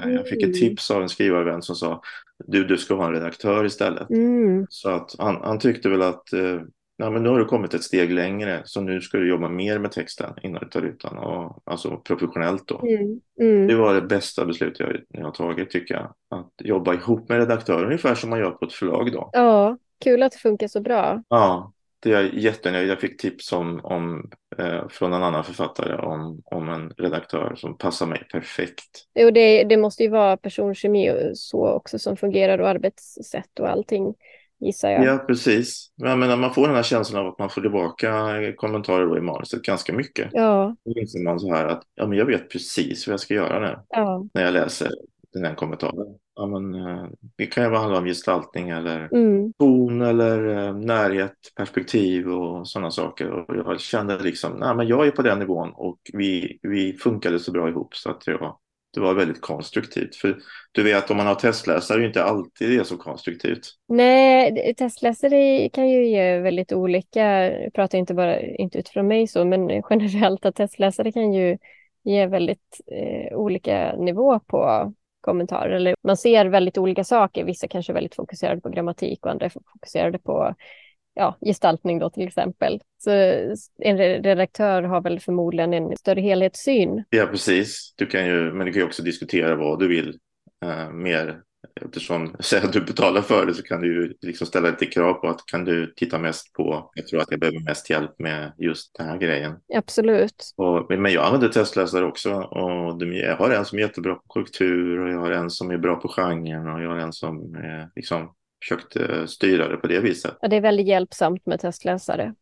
Jag 0.05 0.27
fick 0.27 0.43
ett 0.43 0.49
Mm. 0.49 0.59
tips 0.59 0.91
av 0.91 1.01
en 1.01 1.09
skrivarvän 1.09 1.61
som 1.61 1.75
sa 1.75 2.01
du, 2.47 2.63
du 2.63 2.77
ska 2.77 2.95
ha 2.95 3.05
en 3.05 3.13
redaktör 3.13 3.65
istället. 3.65 4.09
Mm. 4.09 4.65
Så 4.69 4.89
att 4.89 5.15
han, 5.19 5.37
han 5.43 5.59
tyckte 5.59 5.89
väl 5.89 6.01
att 6.01 6.33
eh, 6.33 6.61
nej, 6.99 7.11
men 7.11 7.23
nu 7.23 7.29
har 7.29 7.39
du 7.39 7.45
kommit 7.45 7.73
ett 7.73 7.83
steg 7.83 8.11
längre 8.11 8.61
så 8.65 8.81
nu 8.81 9.01
ska 9.01 9.17
du 9.17 9.29
jobba 9.29 9.49
mer 9.49 9.79
med 9.79 9.91
texten 9.91 10.33
innan 10.43 10.63
du 10.63 10.69
tar 10.69 10.81
ut 10.81 11.01
den. 11.01 11.17
Och, 11.17 11.61
alltså 11.65 11.97
professionellt 11.97 12.67
då. 12.67 12.79
Mm. 12.79 13.19
Mm. 13.41 13.67
Det 13.67 13.75
var 13.75 13.93
det 13.93 14.01
bästa 14.01 14.45
beslut 14.45 14.79
jag, 14.79 14.97
jag 15.09 15.25
har 15.25 15.31
tagit 15.31 15.69
tycker 15.69 15.95
jag. 15.95 16.13
Att 16.39 16.51
jobba 16.57 16.93
ihop 16.93 17.29
med 17.29 17.37
redaktören 17.37 17.85
ungefär 17.85 18.15
som 18.15 18.29
man 18.29 18.39
gör 18.39 18.51
på 18.51 18.65
ett 18.65 18.73
förlag 18.73 19.11
då. 19.11 19.29
Ja, 19.33 19.77
kul 20.03 20.23
att 20.23 20.31
det 20.31 20.37
funkar 20.37 20.67
så 20.67 20.81
bra. 20.81 21.23
Ja, 21.29 21.71
det 21.99 22.13
är 22.13 22.21
jag 22.21 22.33
jättenöjd. 22.33 22.89
Jag 22.89 22.99
fick 22.99 23.21
tips 23.21 23.53
om, 23.53 23.79
om, 23.83 24.29
eh, 24.57 24.87
från 24.87 25.13
en 25.13 25.23
annan 25.23 25.43
författare 25.43 25.95
om, 25.95 26.41
om 26.45 26.69
en 26.69 26.89
redaktör 26.97 27.55
som 27.55 27.77
passar 27.77 28.05
mig 28.05 28.27
perfekt. 28.31 29.05
Jo, 29.15 29.31
det, 29.31 29.63
det 29.63 29.77
måste 29.77 30.03
ju 30.03 30.09
vara 30.09 30.37
personkemi 30.37 31.11
och 31.11 31.37
så 31.37 31.67
också 31.67 31.99
som 31.99 32.17
fungerar 32.17 32.59
och 32.59 32.69
arbetssätt 32.69 33.59
och 33.59 33.69
allting 33.69 34.15
gissar 34.59 34.89
jag. 34.89 35.05
Ja, 35.05 35.17
precis. 35.17 35.91
Jag 35.95 36.19
menar, 36.19 36.37
man 36.37 36.53
får 36.53 36.67
den 36.67 36.75
här 36.75 36.83
känslan 36.83 37.25
av 37.25 37.31
att 37.31 37.39
man 37.39 37.49
får 37.49 37.61
tillbaka 37.61 38.37
kommentarer 38.57 39.05
då 39.05 39.17
i 39.17 39.21
manuset 39.21 39.61
ganska 39.61 39.93
mycket. 39.93 40.29
Ja, 40.33 40.75
Då 40.85 40.99
inser 40.99 41.23
man 41.23 41.39
så 41.39 41.53
här 41.53 41.65
att 41.65 41.83
ja, 41.95 42.07
men 42.07 42.17
jag 42.17 42.25
vet 42.25 42.49
precis 42.49 43.07
vad 43.07 43.13
jag 43.13 43.19
ska 43.19 43.33
göra 43.33 43.59
nu 43.59 43.79
ja. 43.89 44.25
när 44.33 44.43
jag 44.43 44.53
läser 44.53 44.89
den 45.33 45.45
här 45.45 45.55
kommentaren. 45.55 46.15
Ja, 46.35 46.45
men, 46.45 46.75
eh, 46.75 47.07
det 47.37 47.45
kan 47.45 47.63
ju 47.63 47.75
handla 47.75 47.97
om 47.97 48.05
gestaltning 48.05 48.69
eller 48.69 49.09
Mm. 49.13 49.53
ton 49.53 50.01
eller 50.01 50.57
eh, 50.67 50.75
närhet, 50.75 51.33
perspektiv 51.55 52.29
och 52.29 52.67
sådana 52.67 52.91
saker. 52.91 53.29
Och 53.31 53.55
jag 53.55 53.79
kände 53.79 54.19
liksom, 54.19 54.51
nej 54.59 54.75
men 54.75 54.87
jag 54.87 55.07
är 55.07 55.11
på 55.11 55.21
den 55.21 55.39
nivån 55.39 55.69
och 55.73 55.99
vi, 56.13 56.59
vi 56.61 56.93
funkade 56.93 57.39
så 57.39 57.51
bra 57.51 57.69
ihop 57.69 57.95
så 57.95 58.09
att 58.09 58.27
jag, 58.27 58.57
det 58.93 58.99
var 58.99 59.13
väldigt 59.13 59.41
konstruktivt. 59.41 60.15
För 60.15 60.37
du 60.71 60.83
vet, 60.83 61.11
om 61.11 61.17
man 61.17 61.27
har 61.27 61.35
testläsare 61.35 61.97
är 61.97 62.01
det 62.01 62.07
inte 62.07 62.23
alltid 62.23 62.69
det 62.69 62.75
är 62.75 62.83
så 62.83 62.97
konstruktivt. 62.97 63.61
Nej, 63.87 64.73
testläsare 64.77 65.69
kan 65.69 65.89
ju 65.89 66.07
ge 66.07 66.39
väldigt 66.39 66.71
olika, 66.71 67.23
jag 67.49 67.73
pratar 67.73 67.97
inte 67.97 68.13
bara 68.13 68.41
inte 68.41 68.79
utifrån 68.79 69.07
mig 69.07 69.27
så, 69.27 69.45
men 69.45 69.83
generellt 69.89 70.45
att 70.45 70.55
testläsare 70.55 71.11
kan 71.11 71.33
ju 71.33 71.57
ge 72.03 72.25
väldigt 72.25 72.81
eh, 72.91 73.37
olika 73.37 73.95
nivå 73.95 74.39
på 74.39 74.93
kommentarer. 75.21 75.69
Eller 75.69 75.95
man 76.03 76.17
ser 76.17 76.45
väldigt 76.45 76.77
olika 76.77 77.03
saker. 77.03 77.43
Vissa 77.43 77.67
kanske 77.67 77.91
är 77.91 77.93
väldigt 77.93 78.15
fokuserade 78.15 78.61
på 78.61 78.69
grammatik 78.69 79.25
och 79.25 79.31
andra 79.31 79.45
är 79.45 79.49
fokuserade 79.49 80.19
på 80.19 80.55
ja, 81.13 81.37
gestaltning 81.41 81.99
då 81.99 82.09
till 82.09 82.27
exempel. 82.27 82.79
Så 82.97 83.11
en 83.11 83.97
re- 83.97 84.23
redaktör 84.23 84.83
har 84.83 85.01
väl 85.01 85.19
förmodligen 85.19 85.73
en 85.73 85.97
större 85.97 86.21
helhetssyn. 86.21 87.03
Ja, 87.09 87.25
precis. 87.25 87.93
Du 87.97 88.05
kan 88.05 88.25
ju, 88.25 88.53
men 88.53 88.65
du 88.65 88.73
kan 88.73 88.81
ju 88.81 88.87
också 88.87 89.03
diskutera 89.03 89.55
vad 89.55 89.79
du 89.79 89.87
vill 89.87 90.19
eh, 90.65 90.89
mer. 90.89 91.41
Eftersom 91.85 92.35
säg 92.39 92.59
att 92.59 92.73
du 92.73 92.81
betalar 92.81 93.21
för 93.21 93.45
det 93.45 93.53
så 93.53 93.63
kan 93.63 93.81
du 93.81 93.87
ju 93.93 94.13
liksom 94.21 94.47
ställa 94.47 94.69
lite 94.69 94.85
krav 94.85 95.13
på 95.13 95.27
att 95.27 95.45
kan 95.45 95.65
du 95.65 95.93
titta 95.95 96.19
mest 96.19 96.53
på, 96.53 96.91
jag 96.93 97.07
tror 97.07 97.21
att 97.21 97.31
jag 97.31 97.39
behöver 97.39 97.59
mest 97.59 97.89
hjälp 97.89 98.19
med 98.19 98.51
just 98.57 98.95
den 98.97 99.07
här 99.07 99.17
grejen. 99.17 99.53
Absolut. 99.75 100.53
Och, 100.57 100.99
men 100.99 101.11
jag 101.11 101.25
använder 101.25 101.49
testläsare 101.49 102.05
också 102.05 102.33
och 102.33 102.97
de, 102.97 103.13
jag 103.13 103.37
har 103.37 103.49
en 103.49 103.65
som 103.65 103.77
är 103.77 103.83
jättebra 103.83 104.15
på 104.15 104.23
korrektur 104.27 104.99
och 104.99 105.09
jag 105.09 105.19
har 105.19 105.31
en 105.31 105.49
som 105.49 105.71
är 105.71 105.77
bra 105.77 105.95
på 105.95 106.07
genren 106.07 106.67
och 106.67 106.81
jag 106.81 106.89
har 106.89 106.97
en 106.97 107.13
som 107.13 107.55
är, 107.55 107.89
liksom 107.95 108.33
försökt 108.63 108.95
eh, 108.95 109.25
styra 109.25 109.67
det 109.67 109.77
på 109.77 109.87
det 109.87 109.99
viset. 109.99 110.37
Ja, 110.41 110.47
det 110.47 110.55
är 110.55 110.61
väldigt 110.61 110.87
hjälpsamt 110.87 111.45
med 111.45 111.59
testläsare. 111.59 112.33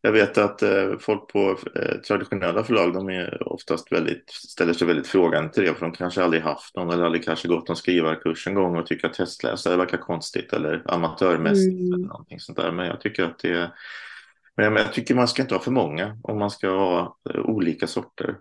Jag 0.00 0.12
vet 0.12 0.38
att 0.38 0.62
eh, 0.62 0.98
folk 1.00 1.28
på 1.28 1.58
eh, 1.76 1.94
traditionella 2.08 2.64
förlag 2.64 2.94
de 2.94 3.08
är 3.08 3.48
oftast 3.52 3.92
väldigt, 3.92 4.30
ställer 4.30 4.72
sig 4.72 4.86
väldigt 4.86 5.06
frågande 5.06 5.52
till 5.52 5.62
det 5.62 5.74
för 5.74 5.86
de 5.86 5.92
kanske 5.92 6.24
aldrig 6.24 6.42
haft 6.42 6.76
någon 6.76 6.90
eller 6.90 7.04
aldrig 7.04 7.24
kanske 7.24 7.48
gått 7.48 7.68
någon 7.68 7.76
skrivarkurs 7.76 8.46
en 8.46 8.54
gång 8.54 8.76
och 8.76 8.86
tycker 8.86 9.08
att 9.08 9.14
testläsare 9.14 9.76
verkar 9.76 9.98
konstigt 9.98 10.52
eller 10.52 10.82
amatörmässigt 10.86 11.80
Mm. 11.80 11.94
eller 11.94 12.06
någonting 12.08 12.40
sånt 12.40 12.58
där. 12.58 12.72
Men 12.72 12.86
jag 12.86 13.00
tycker 13.00 13.24
att 13.24 13.38
det 13.38 13.52
är 13.52 13.70
men 14.56 14.76
jag, 14.76 14.92
tycker 14.92 15.14
man 15.14 15.28
ska 15.28 15.42
inte 15.42 15.54
ha 15.54 15.62
för 15.62 15.70
många 15.70 16.18
om 16.22 16.38
man 16.38 16.50
ska 16.50 16.68
ha 16.68 17.16
olika 17.44 17.86
sorter. 17.86 18.36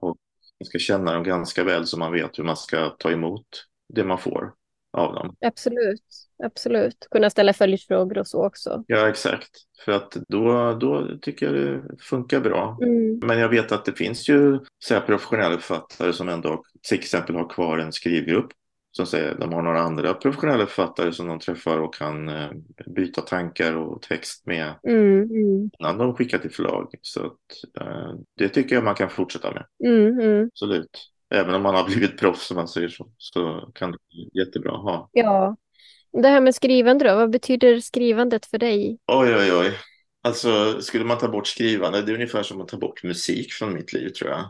Och 0.00 0.16
man 0.60 0.66
ska 0.66 0.78
känna 0.78 1.12
dem 1.12 1.22
ganska 1.22 1.64
väl 1.64 1.86
så 1.86 1.98
man 1.98 2.12
vet 2.12 2.38
hur 2.38 2.44
man 2.44 2.56
ska 2.56 2.90
ta 2.90 3.10
emot 3.10 3.46
det 3.94 4.04
man 4.04 4.18
får 4.18 4.52
av 4.96 5.14
dem. 5.14 5.36
Absolut, 5.46 6.02
absolut. 6.44 7.06
Kunna 7.10 7.30
ställa 7.30 7.52
följdfrågor 7.52 8.18
och 8.18 8.26
så 8.26 8.46
också. 8.46 8.84
Ja, 8.86 9.08
exakt. 9.08 9.50
För 9.84 9.92
att 9.92 10.16
då, 10.28 10.72
då 10.80 11.18
tycker 11.22 11.46
jag 11.46 11.54
det 11.54 11.82
funkar 12.00 12.40
bra. 12.40 12.78
Mm. 12.82 13.18
Men 13.18 13.38
jag 13.38 13.48
vet 13.48 13.72
att 13.72 13.84
det 13.84 13.92
finns 13.92 14.28
ju 14.28 14.58
så 14.78 15.00
professionella 15.00 15.54
författare 15.54 16.12
som 16.12 16.28
ändå 16.28 16.62
till 16.88 16.98
exempel 16.98 17.34
har 17.36 17.48
kvar 17.48 17.78
en 17.78 17.92
skrivgrupp. 17.92 18.48
Som 18.90 19.06
säger 19.06 19.34
de 19.34 19.52
har 19.52 19.62
några 19.62 19.80
andra 19.80 20.14
professionella 20.14 20.66
författare 20.66 21.12
som 21.12 21.26
de 21.26 21.38
träffar 21.38 21.78
och 21.78 21.94
kan 21.94 22.28
eh, 22.28 22.50
byta 22.96 23.20
tankar 23.20 23.76
och 23.76 24.02
text 24.02 24.46
med 24.46 24.74
Mm, 24.88 25.22
mm, 25.22 25.70
innan 25.78 25.98
de 25.98 26.14
skickar 26.14 26.38
till 26.38 26.50
förlag. 26.50 26.94
Så 27.02 27.26
att, 27.26 27.80
eh, 27.80 28.10
det 28.36 28.48
tycker 28.48 28.74
jag 28.74 28.84
man 28.84 28.94
kan 28.94 29.10
fortsätta 29.10 29.52
med. 29.52 29.66
mm, 29.84 30.20
mm. 30.20 30.46
Absolut. 30.46 31.10
Även 31.34 31.54
om 31.54 31.62
man 31.62 31.74
har 31.74 31.84
blivit 31.86 32.18
proffs 32.18 32.46
som 32.46 32.56
man 32.56 32.68
säger 32.68 32.88
så, 32.88 33.10
så 33.18 33.70
kan 33.74 33.92
det 33.92 33.98
bli 34.10 34.40
jättebra 34.44 34.72
att 34.72 34.82
ha. 34.82 35.10
Ja. 35.12 35.56
Det 36.22 36.28
här 36.28 36.40
med 36.40 36.54
skrivande 36.54 37.08
då, 37.08 37.16
vad 37.16 37.30
betyder 37.30 37.80
skrivandet 37.80 38.46
för 38.46 38.58
dig? 38.58 38.98
Oj, 39.06 39.34
oj, 39.34 39.52
oj. 39.52 39.72
Alltså, 40.26 40.80
skulle 40.80 41.04
man 41.04 41.18
ta 41.18 41.28
bort 41.28 41.46
skrivande, 41.46 42.02
det 42.02 42.12
är 42.12 42.14
ungefär 42.14 42.42
som 42.42 42.60
att 42.60 42.68
ta 42.68 42.76
bort 42.76 43.02
musik 43.02 43.52
från 43.52 43.74
mitt 43.74 43.92
liv, 43.92 44.08
tror 44.08 44.30
jag. 44.30 44.40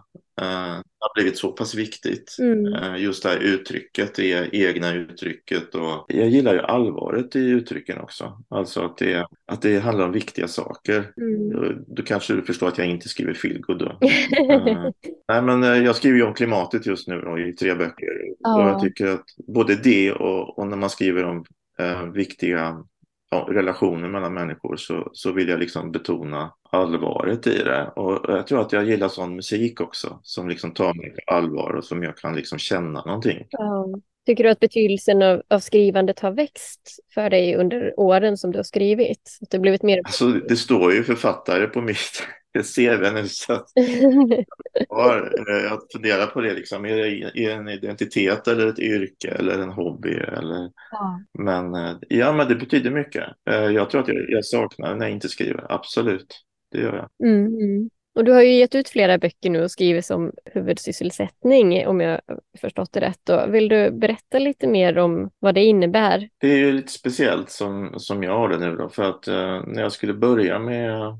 Eh, 0.41 0.77
det 0.77 1.01
har 1.01 1.15
blivit 1.15 1.39
så 1.39 1.53
pass 1.53 1.75
viktigt. 1.75 2.37
Mm. 2.39 2.75
Eh, 2.75 3.03
just 3.03 3.23
det 3.23 3.29
här 3.29 3.39
uttrycket, 3.39 4.15
det 4.15 4.49
egna 4.53 4.95
uttrycket. 4.95 5.75
Och 5.75 6.05
jag 6.09 6.29
gillar 6.29 6.55
ju 6.55 6.61
allvaret 6.61 7.37
i 7.37 7.41
uttrycken 7.41 7.99
också. 7.99 8.43
Alltså 8.49 8.85
att 8.85 8.99
det, 8.99 9.27
att 9.47 9.63
det 9.63 9.79
handlar 9.79 10.05
om 10.05 10.13
viktiga 10.13 10.49
saker. 10.49 11.13
Mm. 11.17 11.85
Då 11.87 12.03
kanske 12.03 12.35
du 12.35 12.43
förstår 12.43 12.69
att 12.69 12.79
jag 12.79 12.87
inte 12.87 13.09
skriver 13.09 13.35
feelgood 13.35 13.79
då. 13.79 13.99
Eh, 14.57 14.91
nej, 15.29 15.43
men 15.43 15.63
eh, 15.63 15.85
jag 15.85 15.97
skriver 15.97 16.19
ju 16.19 16.25
om 16.25 16.35
klimatet 16.35 16.87
just 16.87 17.09
nu 17.09 17.21
då, 17.21 17.39
i 17.39 17.53
tre 17.53 17.75
böcker. 17.75 18.09
Ja. 18.39 18.63
Och 18.63 18.69
jag 18.69 18.81
tycker 18.81 19.07
att 19.07 19.25
både 19.47 19.75
det 19.75 20.13
och, 20.13 20.59
och 20.59 20.67
när 20.67 20.77
man 20.77 20.91
skriver 20.91 21.25
om 21.25 21.45
eh, 21.79 22.03
viktiga 22.03 22.85
ja, 23.31 23.47
relationer 23.51 24.09
mellan 24.09 24.35
människor 24.35 24.77
så, 24.77 25.11
så 25.13 25.33
vill 25.33 25.49
jag 25.49 25.61
liksom 25.61 25.93
betona 25.93 26.53
allvaret 26.71 27.47
i 27.47 27.59
det. 27.59 27.93
Och 27.97 28.21
jag 28.29 28.47
tror 28.47 28.61
att 28.61 28.73
jag 28.73 28.85
gillar 28.85 29.09
sån 29.09 29.37
musik 29.37 29.81
också 29.81 30.21
som 30.23 30.49
liksom 30.49 30.71
tar 30.71 30.95
mig 30.95 31.11
på 31.11 31.35
allvar 31.35 31.73
och 31.73 31.85
som 31.85 32.03
jag 32.03 32.17
kan 32.17 32.37
liksom 32.37 32.59
känna 32.59 33.05
någonting. 33.05 33.47
Ja. 33.51 33.87
Tycker 34.27 34.45
du 34.45 34.51
att 34.51 34.61
betydelsen 34.61 35.23
av, 35.23 35.43
av 35.49 35.59
skrivandet 35.59 36.21
har 36.21 36.31
växt 36.31 36.99
för 37.15 37.31
dig 37.31 37.57
under 37.57 38.01
åren 38.01 38.37
som 38.37 38.53
du 38.53 38.59
har 38.59 38.65
skrivit? 38.65 39.39
Att 39.43 39.51
det 39.51 39.59
blivit 39.59 39.83
mer... 39.83 40.01
Alltså 40.05 40.27
det 40.27 40.57
står 40.57 40.93
ju 40.93 41.05
författare 41.05 41.67
på 41.67 41.81
mitt 41.81 42.23
CV 42.63 43.11
nu 43.15 43.29
så 43.29 43.53
att 43.53 43.69
har 44.89 45.35
eh, 45.51 45.65
jag 45.65 45.81
funderar 45.93 46.27
på 46.27 46.41
det 46.41 46.55
liksom. 46.55 46.85
Är 46.85 46.97
det 46.97 47.09
är 47.09 47.31
det 47.35 47.53
en 47.53 47.69
identitet 47.69 48.49
eller 48.49 48.67
ett 48.67 48.79
yrke 48.79 49.29
eller 49.29 49.59
en 49.59 49.71
hobby 49.71 50.15
eller 50.15 50.71
Ja. 50.91 51.21
Men 51.39 51.75
eh, 51.75 51.97
ja, 52.09 52.33
men 52.33 52.49
det 52.49 52.55
betyder 52.55 52.91
mycket. 52.91 53.25
Eh, 53.51 53.65
Jag 53.65 53.91
tror 53.91 54.01
att 54.01 54.09
jag, 54.09 54.31
jag 54.31 54.45
saknar 54.45 54.95
när 54.95 55.07
jag 55.07 55.15
inte 55.15 55.29
skriver. 55.29 55.73
Absolut, 55.73 56.43
det 56.73 56.79
gör 56.79 56.97
jag. 56.97 57.29
Mm. 57.29 57.91
Och 58.17 58.25
du 58.25 58.33
har 58.33 58.43
ju 58.43 58.53
gett 58.53 58.75
ut 58.75 58.89
flera 58.89 59.19
böcker 59.19 59.51
nu 59.51 59.63
och 59.63 59.71
skrivit 59.71 60.05
som 60.05 60.33
huvudsysselsättning, 60.45 61.87
om 61.87 62.01
jag 62.01 62.21
förstått 62.61 62.93
det 62.93 63.01
rätt. 63.01 63.21
Då. 63.25 63.47
Vill 63.47 63.69
du 63.69 63.91
berätta 63.91 64.39
lite 64.39 64.67
mer 64.67 64.99
om 64.99 65.31
vad 65.39 65.55
det 65.55 65.65
innebär? 65.65 66.29
Det 66.39 66.49
är 66.49 66.57
ju 66.57 66.73
lite 66.73 66.93
speciellt 66.93 67.51
som, 67.51 67.95
som 67.97 68.23
jag 68.23 68.39
har 68.39 68.49
det 68.49 68.59
nu 68.59 68.77
då. 68.77 68.89
För 68.89 69.03
att 69.03 69.29
eh, 69.29 69.63
när 69.67 69.83
jag 69.83 69.93
skulle 69.93 70.15
börja 70.15 70.59
med 70.59 71.19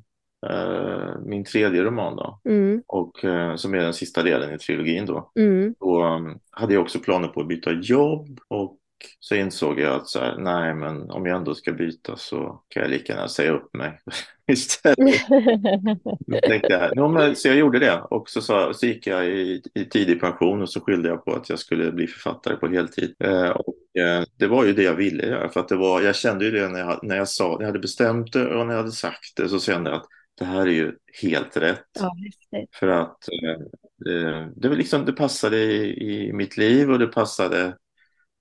min 1.27 1.45
tredje 1.45 1.83
roman 1.83 2.17
då. 2.17 2.41
Mm, 2.49 2.83
Och 2.87 3.25
eh, 3.25 3.57
som 3.57 3.75
är 3.75 3.79
den 3.79 3.95
sista 3.95 4.23
delen 4.23 4.55
i 4.55 4.59
trilogin 4.59 5.07
då. 5.07 5.31
mm, 5.39 5.75
Då 5.81 6.05
um, 6.05 6.39
hade 6.51 6.75
jag 6.75 6.83
också 6.83 6.99
planer 6.99 7.29
på 7.29 7.41
att 7.41 7.49
byta 7.49 7.73
jobb. 7.73 8.41
Och 8.49 8.79
så 9.21 9.35
insåg 9.35 9.81
jag 9.81 9.95
att 9.95 10.09
så 10.09 10.19
här, 10.21 10.37
nej 10.39 10.75
men 10.75 11.11
om 11.11 11.27
jag 11.27 11.37
ändå 11.37 11.55
ska 11.55 11.73
byta 11.73 12.17
så 12.17 12.63
kan 12.69 12.83
jag 12.83 12.91
lika 12.91 13.13
gärna 13.13 13.29
säga 13.29 13.53
upp 13.53 13.75
mig 13.75 14.01
istället. 14.53 14.99
Tänkte 16.47 16.73
jag, 16.73 16.97
no, 16.97 17.09
men, 17.09 17.37
så 17.37 17.49
jag 17.49 17.57
gjorde 17.57 17.79
det 17.79 18.01
och 18.11 18.29
så, 18.31 18.41
sa, 18.43 18.75
så 18.75 18.87
gick 18.87 19.07
jag 19.07 19.27
i, 19.27 19.63
i 19.75 19.85
tidig 19.85 20.21
pension 20.21 20.63
och 20.63 20.71
så 20.71 20.81
skyllde 20.81 21.09
jag 21.09 21.25
på 21.25 21.33
att 21.33 21.51
jag 21.51 21.59
skulle 21.59 21.93
bli 21.93 22.07
författare 22.07 22.57
på 22.57 22.69
heltid. 22.69 23.15
Eh, 23.25 23.51
och, 23.51 23.75
eh, 24.03 24.25
det 24.37 24.47
var 24.47 24.65
ju 24.65 24.73
det 24.73 24.83
jag 24.83 24.95
ville 24.95 25.27
göra 25.27 25.49
för 25.49 25.61
att 25.61 25.69
det 25.69 25.77
var, 25.77 26.03
jag 26.03 26.17
kände 26.17 26.45
ju 26.45 26.51
det 26.51 26.69
när 26.69 26.79
jag, 26.81 27.01
när 27.03 27.17
jag 27.17 27.29
sa, 27.29 27.49
när 27.53 27.61
jag 27.61 27.67
hade 27.67 27.79
bestämt 27.79 28.33
det 28.33 28.47
och 28.55 28.67
när 28.67 28.75
jag 28.75 28.81
hade 28.83 28.93
sagt 28.93 29.37
det 29.37 29.49
så 29.49 29.59
kände 29.61 29.91
jag 29.91 29.97
att 29.97 30.07
det 30.39 30.45
här 30.45 30.61
är 30.67 30.73
ju 30.73 30.93
helt 31.23 31.57
rätt. 31.57 31.85
ja. 32.01 32.11
För 32.75 32.89
att 32.89 33.29
eh, 33.29 33.61
det, 33.97 34.53
det, 34.57 34.69
liksom, 34.69 35.05
det 35.05 35.13
passade 35.13 35.57
i, 35.57 36.29
i 36.29 36.33
mitt 36.33 36.57
liv 36.57 36.91
och 36.91 36.99
det 36.99 37.07
passade 37.07 37.77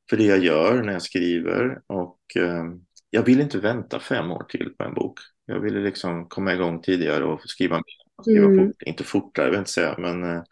för 0.09 0.17
det 0.17 0.23
jag 0.23 0.39
gör 0.39 0.83
när 0.83 0.93
jag 0.93 1.01
skriver. 1.01 1.81
Och 1.87 2.19
eh, 2.37 2.63
jag 3.09 3.23
vill 3.23 3.41
inte 3.41 3.57
vänta 3.57 3.99
fem 3.99 4.31
år 4.31 4.43
till 4.49 4.73
på 4.77 4.83
en 4.83 4.93
bok. 4.93 5.19
Jag 5.45 5.59
ville 5.59 5.79
liksom 5.79 6.25
komma 6.29 6.53
igång 6.53 6.81
tidigare 6.81 7.23
och 7.23 7.41
skriva, 7.41 7.81
skriva 8.21 8.45
Mm. 8.45 8.67
fort, 8.67 8.81
inte 8.85 9.03
fortare, 9.03 9.45
jag 9.45 9.51
vill 9.51 9.59
inte 9.59 9.71
säga, 9.71 9.95
men 9.97 10.23
eh, 10.23 10.43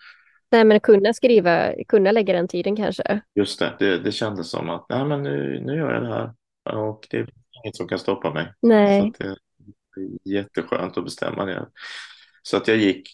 Nej, 0.51 0.65
men 0.65 0.79
kunna 0.79 1.13
skriva, 1.13 1.73
kunna 1.87 2.11
lägga 2.11 2.33
den 2.33 2.47
tiden 2.47 2.75
kanske. 2.75 3.21
just 3.35 3.59
det, 3.59 3.75
det, 3.79 3.97
det 3.99 4.11
kändes 4.11 4.49
som 4.49 4.69
att 4.69 4.85
nej, 4.89 5.05
men 5.05 5.23
nu, 5.23 5.61
nu 5.65 5.75
gör 5.75 5.93
jag 5.93 6.03
det 6.03 6.09
här 6.13 6.31
och 6.77 7.07
det 7.09 7.17
är 7.17 7.29
inget 7.63 7.75
som 7.75 7.87
kan 7.87 7.99
stoppa 7.99 8.33
mig. 8.33 8.53
Nej, 8.61 9.13
jätteskönt 10.23 10.97
att 10.97 11.03
bestämma 11.03 11.45
det. 11.45 11.67
Så 12.41 12.57
att 12.57 12.67
jag 12.67 12.77
gick 12.77 13.09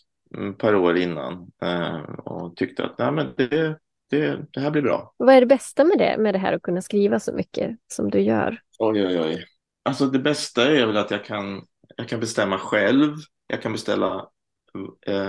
ett 0.49 0.57
par 0.57 0.75
år 0.75 0.97
innan 0.97 1.51
eh, 1.61 2.01
och 2.01 2.55
tyckte 2.55 2.85
att 2.85 2.97
Nej, 2.97 3.11
men 3.11 3.33
det, 3.37 3.77
det, 4.09 4.39
det 4.51 4.59
här 4.59 4.71
blir 4.71 4.81
bra. 4.81 5.13
Vad 5.17 5.35
är 5.35 5.39
det 5.39 5.47
bästa 5.47 5.83
med 5.83 5.97
det, 5.97 6.15
med 6.17 6.35
det 6.35 6.39
här 6.39 6.53
att 6.53 6.61
kunna 6.61 6.81
skriva 6.81 7.19
så 7.19 7.33
mycket 7.33 7.77
som 7.87 8.11
du 8.11 8.19
gör? 8.19 8.61
Oj, 8.79 9.05
oj, 9.05 9.19
oj. 9.19 9.45
Alltså 9.83 10.05
det 10.05 10.19
bästa 10.19 10.71
är 10.71 10.85
väl 10.85 10.97
att 10.97 11.11
jag 11.11 11.25
kan, 11.25 11.65
jag 11.97 12.07
kan 12.07 12.19
bestämma 12.19 12.57
själv. 12.57 13.15
Jag 13.47 13.61
kan 13.61 13.71
beställa, 13.71 14.29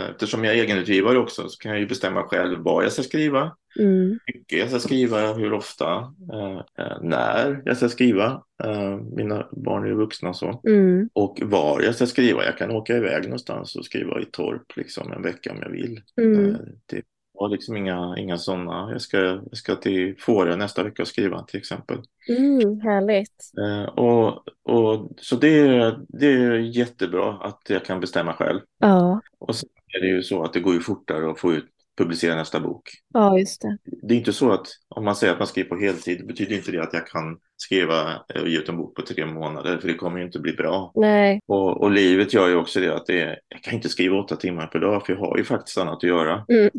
eftersom 0.09 0.45
jag 0.45 0.55
är 0.55 0.63
egenutgivare 0.63 1.19
också, 1.19 1.49
så 1.49 1.59
kan 1.59 1.71
jag 1.71 1.81
ju 1.81 1.87
bestämma 1.87 2.23
själv 2.23 2.59
vad 2.59 2.85
jag 2.85 2.93
ska 2.93 3.03
skriva. 3.03 3.57
Mm. 3.79 4.19
mycket 4.27 4.59
jag 4.59 4.69
ska 4.69 4.79
skriva, 4.79 5.33
hur 5.33 5.53
ofta, 5.53 6.15
eh, 6.33 6.87
eh, 6.87 7.03
när 7.03 7.63
jag 7.65 7.77
ska 7.77 7.89
skriva. 7.89 8.43
Eh, 8.65 8.97
mina 8.97 9.49
barn 9.53 9.85
är 9.85 9.89
ju 9.89 9.95
vuxna 9.95 10.35
så. 10.35 10.63
Mm. 10.67 11.09
Och 11.13 11.39
var 11.43 11.83
jag 11.83 11.95
ska 11.95 12.07
skriva. 12.07 12.45
Jag 12.45 12.59
kan 12.59 12.71
åka 12.71 12.97
iväg 12.97 13.23
någonstans 13.23 13.77
och 13.77 13.85
skriva 13.85 14.21
i 14.21 14.25
torp 14.25 14.77
liksom 14.77 15.13
en 15.13 15.23
vecka 15.23 15.53
om 15.53 15.59
jag 15.63 15.71
vill. 15.71 16.01
Mm. 16.21 16.49
Eh, 16.49 16.57
det 16.87 17.03
var 17.41 17.49
liksom 17.49 17.77
inga, 17.77 18.15
inga 18.19 18.39
sådana. 18.39 18.89
Jag 18.93 19.01
ska, 19.01 19.19
jag 19.19 19.57
ska 19.57 19.77
till 19.77 20.15
Fårö 20.19 20.57
nästa 20.57 20.83
vecka 20.83 21.03
och 21.03 21.09
skriva 21.09 21.43
till 21.45 21.59
exempel. 21.59 21.99
Mm, 22.29 22.81
härligt. 22.81 23.51
Eh, 23.61 23.89
och, 23.89 24.43
och, 24.63 25.11
så 25.17 25.37
det, 25.37 25.59
är- 25.59 25.99
det 26.09 26.27
är 26.27 26.53
jättebra 26.59 27.33
att 27.33 27.63
jag 27.69 27.85
kan 27.85 28.01
bestämma 28.01 28.33
själv. 28.33 28.61
Ja, 28.79 29.21
Och 29.39 29.57
sen 29.57 29.69
är 29.97 30.01
det 30.01 30.09
ju 30.09 30.23
så 30.23 30.43
att 30.43 30.53
det 30.53 30.61
går 30.61 30.75
ju 30.75 30.81
fortare 30.81 31.31
att 31.31 31.41
få 31.41 31.53
ut 31.53 31.67
publicera 31.99 32.35
nästa 32.37 32.61
bok. 32.61 32.89
Ja 33.13 33.39
just 33.39 33.63
det. 33.63 33.79
Det 34.03 34.15
är 34.15 34.19
inte 34.19 34.33
så 34.33 34.53
att 34.53 34.67
om 34.89 35.05
man 35.05 35.17
säger 35.17 35.33
att 35.33 35.39
man 35.39 35.49
skriver 35.49 35.69
på 35.69 35.77
heltid 35.77 36.27
betyder 36.27 36.57
inte 36.57 36.73
det 36.73 36.83
att 36.83 36.93
jag 36.93 37.07
kan 37.07 37.39
skriva 37.57 38.17
och 38.43 38.49
ge 38.49 38.59
ut 38.59 38.69
en 38.69 38.77
bok 38.77 38.97
på 38.97 39.03
tre 39.03 39.27
månader 39.27 39.79
för 39.79 39.89
det 39.89 39.95
kommer 39.95 40.19
ju 40.19 40.25
inte 40.25 40.39
bli 40.39 40.53
bra. 40.53 40.93
Nej, 40.95 41.41
Och, 41.49 41.83
och 41.83 41.91
livet 41.91 42.35
gör 42.35 42.49
ju 42.49 42.57
också 42.57 42.81
det 42.81 42.95
att 42.97 43.07
det 43.07 43.21
är, 43.21 43.39
jag 43.49 43.63
kan 43.63 43.75
inte 43.75 43.89
skriva 43.89 44.19
åtta 44.19 44.37
timmar 44.37 44.67
per 44.67 44.79
dag 44.79 45.07
för 45.07 45.13
jag 45.13 45.21
har 45.21 45.39
ju 45.39 45.45
faktiskt 45.45 45.79
annat 45.79 45.97
att 45.97 46.03
göra. 46.03 46.45
mm. 46.49 46.71